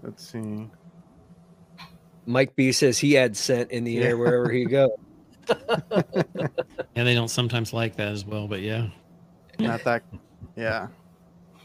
Let's 0.03 0.26
see. 0.30 0.68
Mike 2.26 2.55
B 2.57 2.72
says 2.72 2.99
he 2.99 3.12
had 3.12 3.36
scent 3.36 3.70
in 3.70 3.84
the 3.84 3.92
Yeah. 3.92 4.03
air 4.05 4.16
wherever 4.18 4.51
he 4.51 4.64
goes. 4.64 4.90
And 6.97 7.07
they 7.09 7.14
don't 7.14 7.28
sometimes 7.28 7.72
like 7.72 7.97
that 7.97 8.12
as 8.12 8.24
well, 8.24 8.47
but 8.47 8.61
yeah. 8.61 8.86
Not 9.59 9.82
that. 9.84 10.05
Yeah. 10.57 10.86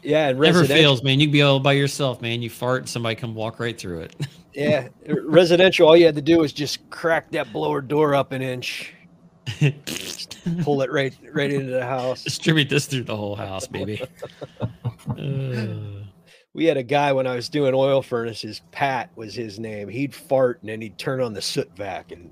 Yeah, 0.02 0.28
and 0.30 0.40
Never 0.40 0.64
fails, 0.64 1.02
man. 1.04 1.20
You 1.20 1.26
can 1.26 1.32
be 1.32 1.42
all 1.42 1.60
by 1.60 1.72
yourself, 1.72 2.20
man. 2.20 2.42
You 2.42 2.50
fart 2.50 2.80
and 2.82 2.88
somebody 2.88 3.14
come 3.14 3.34
walk 3.34 3.60
right 3.60 3.78
through 3.78 4.00
it. 4.00 4.16
Yeah, 4.52 4.88
residential. 5.06 5.86
All 5.86 5.96
you 5.96 6.04
had 6.06 6.16
to 6.16 6.20
do 6.20 6.38
was 6.38 6.52
just 6.52 6.90
crack 6.90 7.30
that 7.30 7.52
blower 7.52 7.80
door 7.80 8.16
up 8.16 8.32
an 8.32 8.42
inch, 8.42 8.92
pull 10.62 10.82
it 10.82 10.90
right 10.90 11.16
right 11.32 11.52
into 11.52 11.70
the 11.70 11.86
house. 11.86 12.24
Distribute 12.24 12.68
this 12.68 12.86
through 12.86 13.04
the 13.04 13.16
whole 13.16 13.36
house, 13.36 13.68
baby. 13.68 14.02
Uh, 14.60 15.99
We 16.52 16.64
had 16.64 16.76
a 16.76 16.82
guy 16.82 17.12
when 17.12 17.26
I 17.26 17.36
was 17.36 17.48
doing 17.48 17.74
oil 17.74 18.02
furnaces. 18.02 18.60
Pat 18.72 19.10
was 19.16 19.34
his 19.34 19.60
name. 19.60 19.88
He'd 19.88 20.14
fart 20.14 20.58
and 20.62 20.68
then 20.70 20.80
he'd 20.80 20.98
turn 20.98 21.20
on 21.20 21.32
the 21.32 21.40
soot 21.42 21.70
vac 21.76 22.10
and 22.12 22.30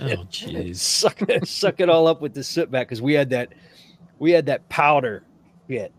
oh, 0.00 0.04
jeez. 0.30 0.76
suck 0.76 1.22
it, 1.22 1.46
suck 1.46 1.78
it 1.80 1.88
all 1.88 2.08
up 2.08 2.20
with 2.20 2.34
the 2.34 2.42
soot 2.42 2.68
vac 2.68 2.88
because 2.88 3.00
we 3.00 3.12
had 3.14 3.30
that 3.30 3.52
we 4.18 4.32
had 4.32 4.46
that 4.46 4.68
powder 4.68 5.22
bit. 5.68 5.92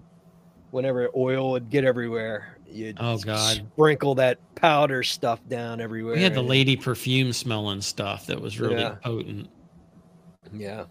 Whenever 0.71 1.09
oil 1.15 1.51
would 1.51 1.69
get 1.69 1.83
everywhere, 1.83 2.57
you'd 2.69 2.97
Oh, 2.99 3.17
God. 3.17 3.55
sprinkle 3.73 4.15
that 4.15 4.37
powder 4.55 5.03
stuff 5.03 5.39
down 5.49 5.81
everywhere. 5.81 6.15
We 6.15 6.21
had 6.21 6.33
the 6.33 6.41
lady 6.43 6.77
perfume 6.77 7.33
smelling 7.33 7.81
stuff 7.81 8.25
that 8.27 8.39
was 8.39 8.57
really 8.59 8.75
Yeah. 8.79 8.95
potent. 9.03 9.49
Yeah. 10.53 10.85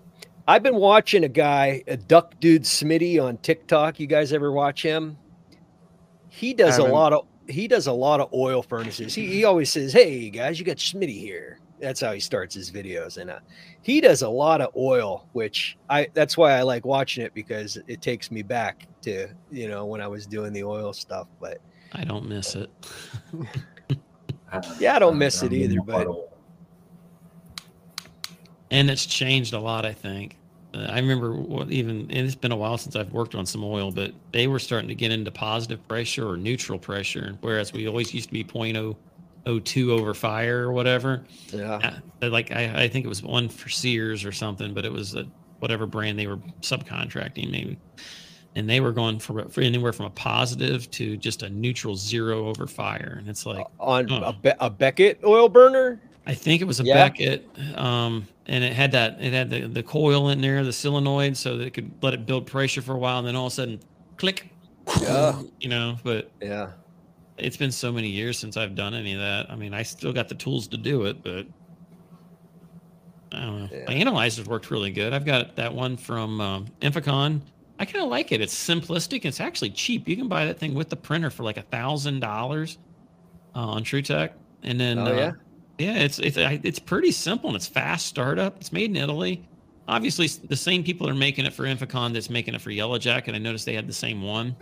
I've 0.47 0.63
been 0.63 0.77
watching 0.77 1.25
a 1.25 1.29
guy, 1.29 1.83
a 1.87 1.97
duck 1.97 2.35
dude 2.41 2.65
Smitty 2.65 3.23
on 3.23 3.37
TikTok. 3.39 4.01
You 4.01 4.07
guys 4.07 4.33
ever 4.35 4.53
watch 4.53 4.83
him? 4.83 5.17
He 6.31 6.55
does 6.55 6.79
a 6.79 6.83
lot 6.93 7.13
of 7.13 7.27
he 7.49 7.67
does 7.67 7.87
a 7.89 7.93
lot 7.93 8.21
of 8.21 8.33
oil 8.33 8.63
furnaces. 8.63 9.15
He, 9.15 9.27
he 9.27 9.45
always 9.45 9.71
says, 9.71 9.93
Hey 9.93 10.31
guys, 10.31 10.59
you 10.59 10.65
got 10.65 10.77
Smitty 10.77 11.19
here. 11.19 11.59
That's 11.81 12.01
how 12.01 12.13
he 12.13 12.21
starts 12.21 12.55
his 12.55 12.71
videos. 12.71 13.17
And 13.17 13.31
uh, 13.31 13.41
he 13.83 14.01
does 14.01 14.23
a 14.23 14.29
lot 14.29 14.61
of 14.61 14.75
oil, 14.77 15.27
which 15.33 15.77
I 15.89 16.09
that's 16.15 16.37
why 16.37 16.53
I 16.53 16.63
like 16.63 16.85
watching 16.87 17.25
it 17.25 17.35
because 17.35 17.79
it 17.89 18.01
takes 18.03 18.31
me 18.31 18.43
back 18.43 18.87
to, 19.03 19.29
you 19.51 19.69
know, 19.69 19.87
when 19.87 20.01
I 20.01 20.07
was 20.07 20.27
doing 20.27 20.53
the 20.53 20.63
oil 20.63 20.93
stuff. 20.93 21.27
But 21.41 21.59
I 21.93 22.05
don't 22.05 22.29
miss 22.29 22.55
it. 22.55 22.71
Yeah, 24.79 24.95
I 24.95 24.99
don't 24.99 25.19
miss 25.19 25.43
it 25.43 25.47
I'm 25.53 25.55
either, 25.55 25.81
but- 25.81 26.07
And 28.71 28.89
it's 28.91 29.07
changed 29.07 29.53
a 29.53 29.59
lot, 29.59 29.85
I 29.85 29.93
think. 29.93 30.37
Uh, 30.75 30.87
I 30.89 30.97
remember 30.99 31.35
what 31.35 31.71
even, 31.71 32.01
and 32.03 32.13
it's 32.13 32.35
been 32.35 32.53
a 32.53 32.57
while 32.57 32.79
since 32.79 32.95
I've 32.97 33.13
worked 33.13 33.35
on 33.35 33.45
some 33.47 33.65
oil, 33.65 33.91
but 33.91 34.13
they 34.33 34.47
were 34.47 34.59
starting 34.59 34.89
to 34.89 34.95
get 34.95 35.11
into 35.13 35.31
positive 35.31 35.87
pressure 35.89 36.29
or 36.29 36.37
neutral 36.37 36.79
pressure, 36.79 37.37
whereas 37.41 37.73
we 37.73 37.89
always 37.89 38.15
used 38.15 38.29
to 38.29 38.33
be 38.33 38.45
0.002 38.45 39.91
over 39.91 40.15
fire 40.15 40.63
or 40.69 40.73
whatever. 40.73 41.25
yeah. 41.53 41.99
Uh, 42.23 42.29
Like 42.31 42.51
I, 42.53 42.85
I 42.85 42.89
think 42.89 43.05
it 43.05 43.09
was 43.09 43.23
one 43.23 43.49
for 43.49 43.69
Sears 43.69 44.25
or 44.25 44.33
something, 44.33 44.75
but 44.75 44.85
it 44.85 44.93
was 44.93 45.15
a, 45.15 45.27
whatever 45.59 45.87
brand 45.87 46.19
they 46.19 46.27
were 46.27 46.39
subcontracting 46.63 47.51
maybe, 47.51 47.77
and 48.55 48.69
they 48.69 48.81
were 48.81 48.93
going 48.93 49.19
for, 49.19 49.49
for 49.49 49.61
anywhere 49.61 49.93
from 49.93 50.07
a 50.07 50.11
positive 50.11 50.91
to 50.93 51.17
just 51.17 51.43
a 51.43 51.51
neutral 51.51 51.97
zero 51.97 52.47
over 52.49 52.67
fire, 52.67 53.17
and 53.19 53.29
it's 53.29 53.45
like 53.47 53.67
On 53.79 54.11
Oh. 54.11 54.23
a, 54.23 54.33
Be- 54.33 54.53
a 54.61 54.71
Beckett 54.71 55.21
oil 55.25 55.49
burner. 55.49 56.01
I 56.27 56.35
think 56.35 56.61
it 56.63 56.65
was 56.67 56.81
a 56.81 56.85
Yeah. 56.85 56.95
Beckett, 57.09 57.49
um, 57.77 58.27
and 58.47 58.63
it 58.63 58.73
had 58.73 58.93
that 58.93 59.21
it 59.21 59.33
had 59.33 59.51
the, 59.51 59.67
the 59.67 59.83
coil 59.83 60.29
in 60.29 60.41
there, 60.41 60.63
the 60.65 60.73
solenoid, 60.73 61.37
so 61.37 61.57
that 61.57 61.67
it 61.67 61.71
could 61.75 61.91
let 62.03 62.15
it 62.15 62.27
build 62.27 62.47
pressure 62.47 62.83
for 62.83 62.95
a 62.95 62.99
while, 62.99 63.19
and 63.19 63.27
then 63.27 63.37
all 63.37 63.47
of 63.47 63.53
a 63.53 63.55
sudden, 63.57 63.81
click, 64.17 64.49
Yeah. 65.01 65.41
you 65.61 65.69
know. 65.69 65.97
But 66.05 66.31
Yeah. 66.43 66.73
it's 67.39 67.57
been 67.57 67.73
so 67.73 67.91
many 67.91 68.09
years 68.09 68.39
since 68.39 68.57
I've 68.57 68.75
done 68.75 68.95
any 68.95 69.15
of 69.15 69.21
that. 69.21 69.51
I 69.51 69.57
mean, 69.57 69.73
I 69.75 69.83
still 69.83 70.13
got 70.13 70.29
the 70.29 70.35
tools 70.35 70.69
to 70.69 70.77
do 70.77 71.05
it, 71.07 71.23
but 71.23 71.47
I 73.33 73.41
don't 73.41 73.59
know. 73.63 73.69
Yeah. 73.73 73.85
My 73.87 73.95
analyzers 73.95 74.47
worked 74.47 74.71
really 74.71 74.91
good. 74.91 75.13
I've 75.13 75.25
got 75.25 75.57
that 75.57 75.73
one 75.75 75.97
from 75.97 76.41
um, 76.41 76.67
Inficon. 76.83 77.41
I 77.79 77.85
kind 77.87 78.05
of 78.05 78.11
like 78.11 78.31
it. 78.33 78.41
It's 78.43 78.55
simplistic. 78.55 79.25
It's 79.25 79.41
actually 79.41 79.71
cheap. 79.71 80.07
You 80.09 80.17
can 80.17 80.29
buy 80.29 80.45
that 80.47 80.59
thing 80.59 80.75
with 80.75 80.91
the 80.91 80.97
printer 80.97 81.31
for 81.31 81.45
like 81.45 81.57
a 81.57 81.63
thousand 81.63 82.21
dollars 82.21 82.77
uh, 83.55 83.61
on 83.61 83.85
TruTech, 83.85 84.31
and 84.65 84.79
then 84.79 84.99
Oh, 84.99 85.07
uh, 85.07 85.13
yeah? 85.15 85.33
Yeah, 85.81 85.95
it's 85.95 86.19
it's 86.19 86.37
it's 86.37 86.79
pretty 86.79 87.11
simple 87.11 87.49
and 87.49 87.57
it's 87.57 87.67
fast 87.67 88.07
startup. 88.07 88.59
It's 88.61 88.71
made 88.71 88.91
in 88.91 88.97
Italy. 88.97 89.43
Obviously, 89.89 90.27
the 90.27 90.57
same 90.57 90.85
people 90.85 91.09
are 91.09 91.15
making 91.15 91.47
it 91.47 91.55
for 91.55 91.65
Inficon 91.65 92.13
that's 92.13 92.29
making 92.29 92.55
it 92.55 92.61
for 92.61 92.71
Yellow 92.71 92.99
Jacket. 92.99 93.35
I 93.35 93.39
noticed 93.39 93.65
they 93.65 93.75
had 93.75 93.87
the 93.87 93.93
same 93.95 94.21
one. 94.21 94.55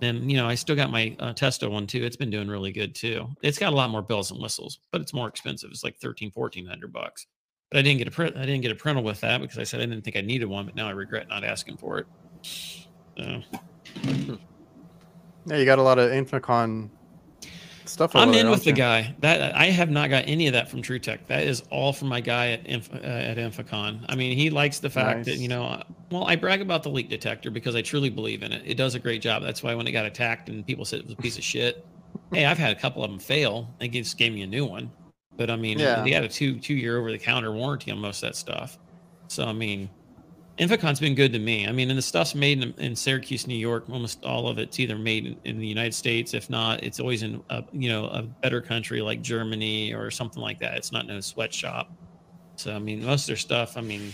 And 0.00 0.30
you 0.30 0.36
know, 0.36 0.46
I 0.46 0.54
still 0.54 0.76
got 0.76 0.92
my 0.92 1.16
uh, 1.18 1.32
Testo 1.32 1.68
one 1.68 1.88
too. 1.88 2.04
It's 2.04 2.14
been 2.14 2.30
doing 2.30 2.46
really 2.46 2.70
good 2.70 2.94
too. 2.94 3.26
It's 3.42 3.58
got 3.58 3.72
a 3.72 3.76
lot 3.76 3.90
more 3.90 4.00
bells 4.00 4.30
and 4.30 4.40
whistles, 4.40 4.78
but 4.92 5.00
it's 5.00 5.12
more 5.12 5.26
expensive. 5.26 5.70
It's 5.72 5.82
like 5.82 5.96
13, 5.98 6.30
1400 6.32 6.92
bucks. 6.92 7.26
But 7.72 7.78
I 7.78 7.82
didn't 7.82 7.98
get 7.98 8.06
a 8.06 8.12
print. 8.12 8.36
I 8.36 8.46
didn't 8.46 8.62
get 8.62 8.70
a 8.70 8.76
printer 8.76 9.02
with 9.02 9.20
that 9.22 9.40
because 9.40 9.58
I 9.58 9.64
said 9.64 9.80
I 9.80 9.86
didn't 9.86 10.02
think 10.02 10.16
I 10.16 10.20
needed 10.20 10.46
one. 10.46 10.66
But 10.66 10.76
now 10.76 10.86
I 10.86 10.92
regret 10.92 11.28
not 11.28 11.42
asking 11.42 11.78
for 11.78 11.98
it. 11.98 12.06
So 13.18 13.42
Yeah, 15.46 15.56
you 15.56 15.64
got 15.64 15.80
a 15.80 15.82
lot 15.82 15.98
of 15.98 16.12
Inficon 16.12 16.90
stuff. 17.88 18.14
I'm 18.16 18.32
in 18.34 18.50
with 18.50 18.64
the 18.64 18.72
guy. 18.72 19.14
That 19.20 19.54
I 19.54 19.66
have 19.66 19.90
not 19.90 20.10
got 20.10 20.24
any 20.26 20.46
of 20.46 20.52
that 20.54 20.68
from 20.70 20.82
TruTech. 20.82 21.26
That 21.26 21.44
is 21.44 21.62
all 21.70 21.92
from 21.92 22.08
my 22.08 22.20
guy 22.20 22.52
at 22.52 22.66
Inf, 22.66 22.92
uh, 22.92 22.98
at 22.98 23.36
Inficon. 23.36 24.04
I 24.08 24.14
mean, 24.14 24.36
he 24.36 24.50
likes 24.50 24.78
the 24.78 24.90
fact 24.90 25.24
that 25.26 25.36
you 25.36 25.48
know. 25.48 25.64
uh, 25.64 25.82
Well, 26.10 26.24
I 26.24 26.36
brag 26.36 26.60
about 26.60 26.82
the 26.82 26.90
leak 26.90 27.08
detector 27.08 27.50
because 27.50 27.74
I 27.74 27.82
truly 27.82 28.10
believe 28.10 28.42
in 28.42 28.52
it. 28.52 28.62
It 28.64 28.76
does 28.76 28.94
a 28.94 28.98
great 28.98 29.22
job. 29.22 29.42
That's 29.42 29.62
why 29.62 29.74
when 29.74 29.86
it 29.86 29.92
got 29.92 30.06
attacked 30.06 30.48
and 30.48 30.66
people 30.66 30.84
said 30.84 31.00
it 31.00 31.04
was 31.06 31.14
a 31.14 31.16
piece 31.16 31.38
of 31.38 31.44
shit. 31.44 31.84
Hey, 32.32 32.44
I've 32.46 32.58
had 32.58 32.76
a 32.76 32.80
couple 32.80 33.04
of 33.04 33.10
them 33.10 33.18
fail. 33.18 33.74
They 33.78 33.88
just 33.88 34.16
gave 34.18 34.32
me 34.32 34.42
a 34.42 34.46
new 34.46 34.64
one. 34.64 34.90
But 35.36 35.50
I 35.50 35.56
mean, 35.56 35.78
Yeah. 35.78 36.02
they 36.02 36.12
had 36.12 36.24
a 36.24 36.28
two 36.28 36.58
two 36.60 36.74
year 36.74 36.98
over 36.98 37.10
the 37.10 37.18
counter 37.18 37.52
warranty 37.52 37.90
on 37.90 37.98
most 37.98 38.22
of 38.22 38.28
that 38.28 38.36
stuff. 38.36 38.78
So 39.28 39.44
I 39.44 39.52
mean, 39.52 39.90
Inficon's 40.58 41.00
been 41.00 41.16
good 41.16 41.32
to 41.32 41.38
me. 41.40 41.66
I 41.66 41.72
mean, 41.72 41.90
and 41.90 41.98
the 41.98 42.02
stuff's 42.02 42.34
made 42.34 42.62
in, 42.62 42.72
in 42.78 42.94
Syracuse, 42.94 43.46
New 43.48 43.56
York. 43.56 43.90
Almost 43.90 44.24
all 44.24 44.46
of 44.46 44.58
it's 44.58 44.78
either 44.78 44.96
made 44.96 45.26
in, 45.26 45.36
in 45.44 45.58
the 45.58 45.66
United 45.66 45.94
States. 45.94 46.32
If 46.32 46.48
not, 46.48 46.84
it's 46.84 47.00
always 47.00 47.22
in 47.24 47.42
a 47.50 47.64
you 47.72 47.88
know 47.88 48.06
a 48.06 48.22
better 48.22 48.60
country 48.60 49.00
like 49.02 49.20
Germany 49.20 49.92
or 49.92 50.10
something 50.12 50.40
like 50.40 50.60
that. 50.60 50.76
It's 50.76 50.92
not 50.92 51.06
no 51.06 51.20
sweatshop. 51.20 51.90
So 52.56 52.74
I 52.74 52.78
mean, 52.78 53.04
most 53.04 53.22
of 53.24 53.26
their 53.28 53.36
stuff. 53.36 53.76
I 53.76 53.80
mean, 53.80 54.12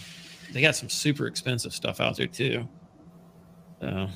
they 0.52 0.62
got 0.62 0.76
some 0.76 0.88
super 0.88 1.26
expensive 1.26 1.74
stuff 1.74 2.00
out 2.00 2.16
there 2.16 2.26
too. 2.26 2.66
So 3.82 4.08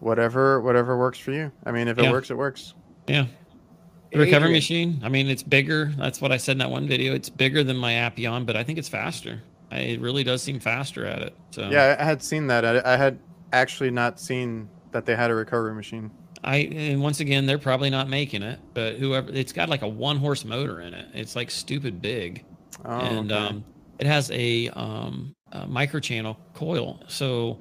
Whatever, 0.00 0.60
whatever 0.62 0.96
works 0.96 1.18
for 1.18 1.30
you. 1.32 1.52
I 1.66 1.72
mean, 1.72 1.86
if 1.86 1.98
it 1.98 2.04
Yeah. 2.04 2.10
works, 2.10 2.30
it 2.30 2.36
works. 2.36 2.72
yeah, 3.06 3.26
the 4.12 4.18
recovery 4.18 4.48
uh, 4.48 4.52
machine. 4.52 4.98
I 5.04 5.10
mean, 5.10 5.28
it's 5.28 5.42
bigger. 5.42 5.92
That's 5.98 6.22
what 6.22 6.32
I 6.32 6.38
said 6.38 6.52
in 6.52 6.58
that 6.58 6.70
one 6.70 6.88
video. 6.88 7.14
It's 7.14 7.28
bigger 7.28 7.62
than 7.62 7.76
my 7.76 7.92
Appion, 7.92 8.46
but 8.46 8.56
I 8.56 8.64
think 8.64 8.78
it's 8.78 8.88
faster. 8.88 9.42
I, 9.70 9.78
it 9.80 10.00
really 10.00 10.24
does 10.24 10.42
seem 10.42 10.60
faster 10.60 11.04
at 11.06 11.22
it. 11.22 11.38
So 11.52 11.84
Yeah, 11.84 11.96
I 11.98 12.04
had 12.04 12.22
seen 12.22 12.46
that. 12.48 12.64
I, 12.64 12.94
I 12.94 12.96
had 12.96 13.20
actually 13.52 13.90
not 13.90 14.20
seen 14.20 14.70
that 14.92 15.06
they 15.06 15.16
had 15.16 15.30
a 15.30 15.34
recovery 15.34 15.74
machine. 15.74 16.12
I 16.42 16.56
and 16.58 17.02
once 17.02 17.20
again 17.20 17.46
they're 17.46 17.58
probably 17.58 17.90
not 17.90 18.08
making 18.08 18.42
it, 18.42 18.60
but 18.74 18.96
whoever 18.96 19.30
it's 19.30 19.52
got 19.52 19.68
like 19.68 19.82
a 19.82 19.88
one 19.88 20.16
horse 20.16 20.44
motor 20.44 20.80
in 20.80 20.94
it. 20.94 21.08
It's 21.12 21.36
like 21.36 21.50
stupid 21.50 22.00
big, 22.00 22.46
Oh, 22.84 22.90
and 22.98 23.30
okay. 23.30 23.56
um, 23.56 23.64
it 23.98 24.06
has 24.06 24.30
a 24.30 24.68
um, 24.70 25.34
uh, 25.52 25.66
microchannel 25.66 26.38
coil. 26.54 27.02
So 27.08 27.60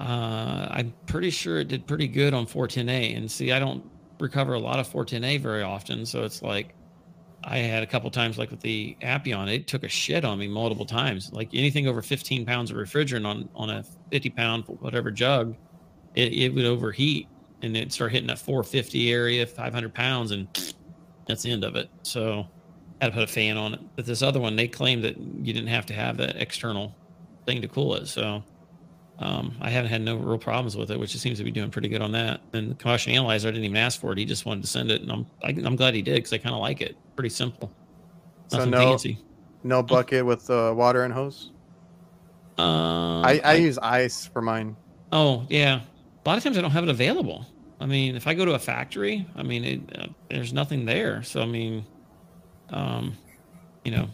uh, 0.00 0.68
I'm 0.70 0.94
pretty 1.06 1.30
sure 1.30 1.60
it 1.60 1.68
did 1.68 1.86
pretty 1.88 2.08
good 2.08 2.34
on 2.34 2.46
410A. 2.46 3.14
And 3.16 3.30
see, 3.30 3.52
I 3.52 3.60
don't 3.60 3.84
recover 4.20 4.54
a 4.54 4.60
lot 4.60 4.80
of 4.80 4.88
410A 4.88 5.38
very 5.38 5.62
often, 5.64 6.06
so 6.06 6.24
it's 6.24 6.42
like 6.42 6.76
I 7.44 7.58
had 7.58 7.82
a 7.82 7.86
couple 7.86 8.10
times, 8.10 8.38
like 8.38 8.50
with 8.50 8.60
the 8.60 8.96
Appion, 9.00 9.48
it 9.52 9.66
took 9.66 9.84
a 9.84 9.88
shit 9.88 10.24
on 10.24 10.38
me 10.38 10.48
multiple 10.48 10.84
times. 10.84 11.32
Like 11.32 11.50
anything 11.52 11.86
over 11.86 12.02
15 12.02 12.44
pounds 12.44 12.70
of 12.70 12.76
refrigerant 12.76 13.26
on 13.26 13.48
on 13.54 13.70
a 13.70 13.84
50 14.10 14.30
pound 14.30 14.64
whatever 14.80 15.10
jug, 15.10 15.56
it, 16.14 16.32
it 16.32 16.54
would 16.54 16.64
overheat 16.64 17.28
and 17.62 17.76
it 17.76 17.92
start 17.92 18.12
hitting 18.12 18.28
that 18.28 18.38
450 18.38 19.12
area, 19.12 19.46
500 19.46 19.94
pounds, 19.94 20.30
and 20.30 20.48
that's 21.26 21.42
the 21.42 21.50
end 21.50 21.64
of 21.64 21.76
it. 21.76 21.88
So 22.02 22.46
I 23.00 23.04
had 23.04 23.12
to 23.12 23.14
put 23.14 23.24
a 23.24 23.32
fan 23.32 23.56
on 23.56 23.74
it. 23.74 23.80
But 23.96 24.06
this 24.06 24.22
other 24.22 24.40
one, 24.40 24.56
they 24.56 24.68
claimed 24.68 25.04
that 25.04 25.16
you 25.18 25.52
didn't 25.52 25.68
have 25.68 25.86
to 25.86 25.94
have 25.94 26.16
that 26.18 26.36
external 26.36 26.94
thing 27.46 27.62
to 27.62 27.68
cool 27.68 27.94
it. 27.94 28.06
So 28.06 28.42
um, 29.20 29.56
I 29.60 29.70
haven't 29.70 29.90
had 29.90 30.02
no 30.02 30.16
real 30.16 30.38
problems 30.38 30.76
with 30.76 30.90
it, 30.90 30.98
which 30.98 31.14
it 31.14 31.18
seems 31.18 31.38
to 31.38 31.44
be 31.44 31.50
doing 31.50 31.70
pretty 31.70 31.88
good 31.88 32.02
on 32.02 32.12
that. 32.12 32.40
And 32.52 32.70
the 32.70 32.74
combustion 32.74 33.12
analyzer, 33.14 33.48
I 33.48 33.50
didn't 33.50 33.64
even 33.64 33.76
ask 33.76 34.00
for 34.00 34.12
it. 34.12 34.18
He 34.18 34.24
just 34.24 34.46
wanted 34.46 34.62
to 34.62 34.68
send 34.68 34.90
it, 34.90 35.02
and 35.02 35.10
I'm 35.10 35.26
I, 35.42 35.50
am 35.50 35.64
i 35.64 35.66
am 35.66 35.76
glad 35.76 35.94
he 35.94 36.02
did 36.02 36.16
because 36.16 36.32
I 36.32 36.38
kind 36.38 36.54
of 36.54 36.60
like 36.60 36.80
it. 36.80 36.96
Pretty 37.16 37.30
simple. 37.30 37.72
So 38.48 38.58
Nothing 38.58 38.70
no, 38.70 38.78
fancy. 38.78 39.18
no 39.64 39.82
bucket 39.82 40.24
with 40.24 40.48
uh, 40.50 40.72
water 40.76 41.04
and 41.04 41.12
hose. 41.12 41.50
Um, 42.58 43.24
I, 43.24 43.40
I 43.44 43.54
use 43.54 43.78
ice 43.78 44.26
for 44.26 44.40
mine. 44.40 44.76
Oh 45.12 45.46
yeah, 45.48 45.80
a 46.24 46.28
lot 46.28 46.38
of 46.38 46.44
times 46.44 46.56
I 46.56 46.60
don't 46.60 46.70
have 46.70 46.84
it 46.84 46.90
available. 46.90 47.46
I 47.80 47.86
mean, 47.86 48.16
if 48.16 48.26
I 48.26 48.34
go 48.34 48.44
to 48.44 48.54
a 48.54 48.58
factory, 48.58 49.26
I 49.36 49.42
mean, 49.42 49.64
it, 49.64 49.80
uh, 49.98 50.06
there's 50.30 50.52
nothing 50.52 50.84
there. 50.84 51.22
So 51.22 51.40
I 51.42 51.46
mean, 51.46 51.84
um, 52.70 53.16
you 53.84 53.92
know, 53.92 54.08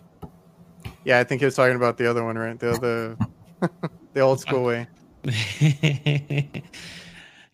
Yeah, 1.04 1.18
I 1.18 1.24
think 1.24 1.40
he 1.40 1.44
was 1.44 1.56
talking 1.56 1.76
about 1.76 1.96
the 1.98 2.08
other 2.08 2.24
one, 2.24 2.36
right? 2.36 2.58
The 2.58 2.72
other, 2.72 3.18
the 4.14 4.20
old 4.20 4.40
school 4.40 4.64
way. 4.64 4.86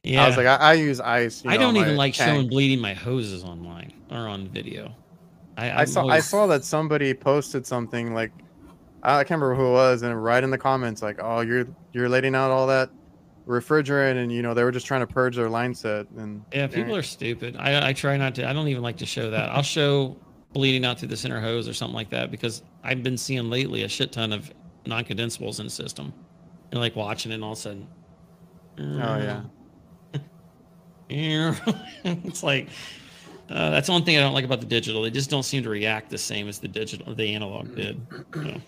yeah. 0.03 0.25
I 0.25 0.29
was 0.29 0.37
like, 0.37 0.47
I, 0.47 0.57
I 0.57 0.73
use 0.75 1.01
ice. 1.01 1.45
you 1.45 1.51
I 1.51 1.55
know, 1.55 1.63
don't 1.63 1.77
even 1.77 1.97
like 1.97 2.15
tank. 2.15 2.31
showing 2.31 2.49
bleeding 2.49 2.81
my 2.81 2.95
hoses 2.95 3.43
online 3.45 3.93
or 4.11 4.29
on 4.29 4.49
video. 4.49 4.95
I, 5.57 5.83
I 5.83 5.85
saw 5.85 6.07
I 6.07 6.21
saw 6.21 6.47
that 6.47 6.65
somebody 6.65 7.13
posted 7.13 7.67
something 7.67 8.15
like 8.15 8.33
I 9.03 9.25
can't 9.25 9.41
remember 9.41 9.55
who 9.55 9.69
it 9.69 9.73
was, 9.73 10.03
and 10.03 10.23
right 10.23 10.43
in 10.43 10.51
the 10.51 10.59
comments 10.59 11.03
like, 11.03 11.19
"Oh, 11.23 11.41
you're 11.41 11.67
you're 11.93 12.09
letting 12.09 12.35
out 12.35 12.51
all 12.51 12.67
that 12.67 12.91
refrigerant," 13.47 14.17
and 14.17 14.33
you 14.33 14.43
know 14.43 14.55
they 14.55 14.65
were 14.65 14.71
just 14.71 14.87
trying 14.87 15.01
to 15.01 15.07
purge 15.07 15.37
their 15.37 15.49
line 15.49 15.75
set. 15.75 16.07
And 16.17 16.45
Yeah, 16.53 16.67
people 16.67 16.95
are 16.97 17.03
stupid. 17.03 17.57
I, 17.59 17.89
I 17.89 17.93
try 17.93 18.17
not 18.17 18.35
to. 18.37 18.49
I 18.49 18.53
don't 18.53 18.69
even 18.69 18.83
like 18.83 18.99
to 18.99 19.07
show 19.07 19.31
that. 19.31 19.51
I'll 19.51 19.63
show 19.63 20.17
bleeding 20.53 20.85
out 20.85 20.99
through 20.99 21.09
the 21.09 21.17
center 21.17 21.41
hose 21.41 21.69
or 21.69 21.73
something 21.75 21.95
like 21.95 22.11
that 22.11 22.31
because 22.31 22.63
I've 22.83 23.03
been 23.03 23.17
seeing 23.17 23.49
lately 23.51 23.85
a 23.85 23.89
shit 23.89 24.13
ton 24.13 24.33
of 24.33 24.51
non-condensables 24.87 25.61
in 25.61 25.67
the 25.67 25.71
system. 25.71 26.13
And 26.71 26.81
like 26.81 26.95
watching 26.97 27.33
it, 27.33 27.37
and 27.37 27.45
all 27.45 27.53
of 27.53 27.59
a 27.59 27.61
sudden, 27.61 27.89
Oh 28.79 29.17
yeah, 29.19 29.43
it's 32.05 32.43
like 32.43 32.69
uh, 33.51 33.71
that's 33.71 33.89
the 33.89 33.93
one 33.93 34.05
thing 34.05 34.17
I 34.17 34.21
don't 34.21 34.33
like 34.33 34.45
about 34.45 34.61
the 34.61 34.67
digital. 34.67 35.03
They 35.03 35.11
just 35.11 35.29
don't 35.29 35.43
seem 35.43 35.65
to 35.65 35.71
react 35.71 36.11
the 36.11 36.19
same 36.19 36.49
as 36.49 36.61
the 36.61 36.69
digital, 36.69 37.15
the 37.15 37.35
analog 37.35 37.75
did. 37.75 38.01
So, 38.33 38.61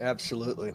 Absolutely. 0.00 0.72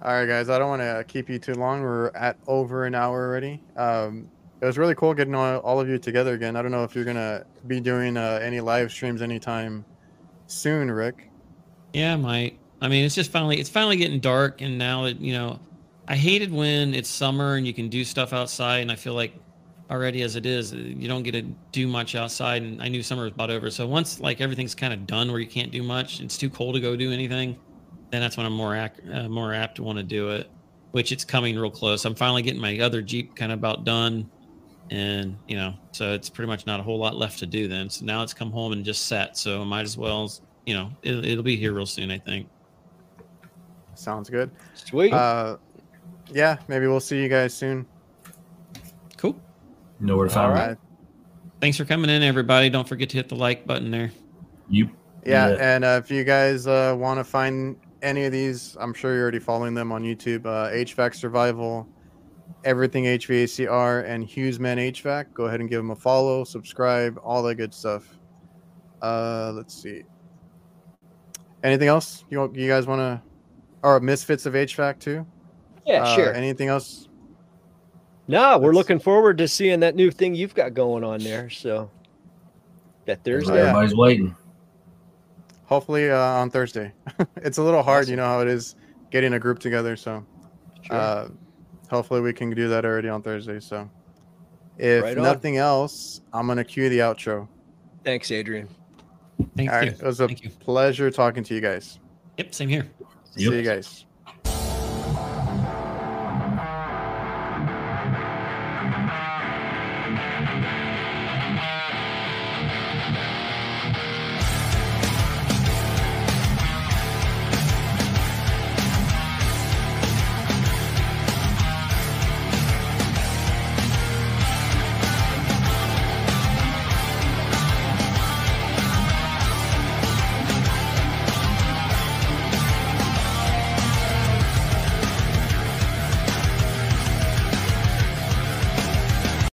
All 0.00 0.12
right, 0.12 0.26
guys. 0.26 0.48
I 0.48 0.58
don't 0.58 0.68
want 0.68 0.80
to 0.80 1.04
keep 1.06 1.28
you 1.28 1.38
too 1.38 1.54
long. 1.54 1.82
We're 1.82 2.08
at 2.14 2.38
over 2.46 2.86
an 2.86 2.94
hour 2.94 3.26
already. 3.28 3.62
Um, 3.76 4.30
it 4.62 4.64
was 4.64 4.78
really 4.78 4.94
cool 4.94 5.12
getting 5.12 5.34
all, 5.34 5.58
all 5.58 5.78
of 5.78 5.88
you 5.88 5.98
together 5.98 6.32
again. 6.32 6.56
I 6.56 6.62
don't 6.62 6.70
know 6.70 6.84
if 6.84 6.94
you're 6.94 7.04
gonna 7.04 7.44
be 7.66 7.80
doing 7.80 8.16
uh, 8.16 8.40
any 8.42 8.60
live 8.60 8.90
streams 8.90 9.20
anytime 9.20 9.84
soon, 10.46 10.90
Rick. 10.90 11.30
Yeah, 11.92 12.16
might. 12.16 12.58
I 12.80 12.88
mean, 12.88 13.04
it's 13.04 13.14
just 13.14 13.30
finally 13.30 13.58
it's 13.58 13.70
finally 13.70 13.96
getting 13.96 14.20
dark, 14.20 14.60
and 14.60 14.78
now 14.78 15.04
that 15.04 15.20
you 15.20 15.32
know, 15.32 15.58
I 16.06 16.16
hated 16.16 16.52
when 16.52 16.94
it's 16.94 17.08
summer 17.08 17.56
and 17.56 17.66
you 17.66 17.74
can 17.74 17.88
do 17.88 18.04
stuff 18.04 18.32
outside, 18.32 18.78
and 18.78 18.92
I 18.92 18.96
feel 18.96 19.14
like 19.14 19.34
already 19.90 20.22
as 20.22 20.36
it 20.36 20.46
is, 20.46 20.72
you 20.72 21.08
don't 21.08 21.22
get 21.22 21.32
to 21.32 21.42
do 21.72 21.88
much 21.88 22.14
outside. 22.14 22.62
And 22.62 22.82
I 22.82 22.88
knew 22.88 23.02
summer 23.02 23.24
was 23.24 23.32
about 23.32 23.50
over, 23.50 23.70
so 23.70 23.86
once 23.86 24.20
like 24.20 24.40
everything's 24.40 24.74
kind 24.74 24.92
of 24.92 25.06
done 25.06 25.30
where 25.30 25.40
you 25.40 25.46
can't 25.46 25.72
do 25.72 25.82
much, 25.82 26.20
it's 26.20 26.36
too 26.38 26.50
cold 26.50 26.74
to 26.74 26.80
go 26.80 26.94
do 26.94 27.10
anything. 27.12 27.58
Then 28.10 28.20
that's 28.20 28.36
when 28.36 28.46
I'm 28.46 28.52
more 28.52 28.76
ac- 28.76 29.10
uh, 29.12 29.28
more 29.28 29.52
apt 29.52 29.76
to 29.76 29.82
want 29.82 29.98
to 29.98 30.04
do 30.04 30.30
it, 30.30 30.48
which 30.92 31.10
it's 31.12 31.24
coming 31.24 31.58
real 31.58 31.70
close. 31.70 32.04
I'm 32.04 32.14
finally 32.14 32.42
getting 32.42 32.60
my 32.60 32.78
other 32.78 33.02
Jeep 33.02 33.34
kind 33.34 33.50
of 33.50 33.58
about 33.58 33.84
done, 33.84 34.30
and 34.90 35.36
you 35.48 35.56
know, 35.56 35.74
so 35.92 36.12
it's 36.12 36.30
pretty 36.30 36.48
much 36.48 36.64
not 36.64 36.78
a 36.80 36.82
whole 36.82 36.98
lot 36.98 37.16
left 37.16 37.40
to 37.40 37.46
do 37.46 37.66
then. 37.66 37.90
So 37.90 38.04
now 38.04 38.22
it's 38.22 38.32
come 38.32 38.52
home 38.52 38.72
and 38.72 38.84
just 38.84 39.06
set, 39.08 39.36
so 39.36 39.64
might 39.64 39.82
as 39.82 39.98
well, 39.98 40.32
you 40.64 40.74
know, 40.74 40.90
it, 41.02 41.24
it'll 41.24 41.42
be 41.42 41.56
here 41.56 41.72
real 41.72 41.86
soon, 41.86 42.10
I 42.10 42.18
think. 42.18 42.48
Sounds 43.98 44.30
good. 44.30 44.50
Sweet. 44.74 45.12
Uh, 45.12 45.56
yeah, 46.32 46.58
maybe 46.68 46.86
we'll 46.86 47.00
see 47.00 47.20
you 47.20 47.28
guys 47.28 47.52
soon. 47.54 47.86
Cool. 49.16 49.38
Know 50.00 50.16
where 50.16 50.28
to 50.28 50.32
find 50.34 50.50
All 50.52 50.54
me. 50.56 50.60
right. 50.68 50.76
Thanks 51.60 51.76
for 51.76 51.84
coming 51.84 52.08
in, 52.10 52.22
everybody. 52.22 52.70
Don't 52.70 52.86
forget 52.86 53.08
to 53.10 53.16
hit 53.16 53.28
the 53.28 53.34
like 53.34 53.66
button 53.66 53.90
there. 53.90 54.12
You. 54.68 54.90
yeah, 55.26 55.48
Yeah. 55.48 55.56
and 55.74 55.84
uh, 55.84 56.00
if 56.02 56.10
you 56.10 56.22
guys 56.22 56.66
uh, 56.66 56.94
want 56.96 57.18
to 57.18 57.24
find 57.24 57.76
any 58.02 58.24
of 58.24 58.32
these, 58.32 58.76
I'm 58.78 58.94
sure 58.94 59.12
you're 59.14 59.22
already 59.22 59.40
following 59.40 59.74
them 59.74 59.90
on 59.90 60.04
YouTube. 60.04 60.46
Uh, 60.46 60.70
HVAC 60.70 61.16
Survival, 61.16 61.88
Everything 62.64 63.04
HVACR, 63.04 64.04
and 64.06 64.24
Hughesman 64.24 64.78
HVAC. 64.92 65.32
Go 65.34 65.46
ahead 65.46 65.58
and 65.60 65.68
give 65.68 65.78
them 65.78 65.90
a 65.90 65.96
follow, 65.96 66.44
subscribe, 66.44 67.18
all 67.24 67.42
that 67.42 67.56
good 67.56 67.74
stuff. 67.74 68.16
Uh, 69.02 69.50
let's 69.54 69.74
see. 69.74 70.02
Anything 71.64 71.88
else 71.88 72.24
you 72.30 72.40
you 72.54 72.68
guys 72.68 72.86
want 72.86 73.00
to, 73.00 73.20
or 73.82 74.00
Misfits 74.00 74.46
of 74.46 74.54
HVAC 74.54 74.98
too? 74.98 75.26
yeah, 75.86 76.02
Uh, 76.02 76.14
sure. 76.16 76.32
Anything 76.34 76.68
else? 76.68 77.08
no, 78.26 78.58
we're 78.58 78.66
let's- 78.68 78.76
looking 78.76 78.98
forward 78.98 79.38
to 79.38 79.48
seeing 79.48 79.80
that 79.80 79.94
new 79.94 80.10
thing 80.10 80.34
you've 80.34 80.54
got 80.54 80.74
going 80.74 81.04
on 81.04 81.20
there. 81.20 81.48
So 81.50 81.90
that 83.06 83.24
Thursday. 83.24 83.54
Yeah. 83.54 83.60
Everybody's 83.68 83.94
waiting. 83.94 84.36
Hopefully 85.66 86.10
uh, 86.10 86.18
on 86.18 86.50
Thursday. 86.50 86.92
it's 87.36 87.58
a 87.58 87.62
little 87.62 87.82
hard, 87.82 88.08
you 88.08 88.16
know 88.16 88.24
how 88.24 88.40
it 88.40 88.48
is 88.48 88.74
getting 89.10 89.34
a 89.34 89.38
group 89.38 89.58
together. 89.58 89.96
So 89.96 90.24
Sure. 90.82 90.96
uh, 90.96 91.28
hopefully 91.90 92.20
we 92.20 92.32
can 92.32 92.50
do 92.50 92.68
that 92.68 92.84
already 92.84 93.08
on 93.08 93.22
Thursday. 93.22 93.60
So 93.60 93.88
if 94.78 95.02
Right 95.02 95.16
nothing 95.16 95.56
else, 95.56 96.20
I'm 96.32 96.46
gonna 96.46 96.64
cue 96.64 96.88
the 96.88 96.98
outro. 97.00 97.48
Thanks, 98.04 98.30
Adrian. 98.30 98.68
Thank 99.56 99.70
All 99.70 99.82
you. 99.82 99.90
right, 99.90 100.00
it 100.00 100.02
was 100.02 100.20
a 100.20 100.26
Thank 100.26 100.44
you. 100.44 100.50
pleasure 100.50 101.10
talking 101.10 101.44
to 101.44 101.54
you 101.54 101.60
guys. 101.60 101.98
Yep, 102.38 102.54
same 102.54 102.68
here. 102.68 102.86
Yep. 103.38 103.52
See 103.52 103.56
you 103.56 103.62
guys. 103.62 104.07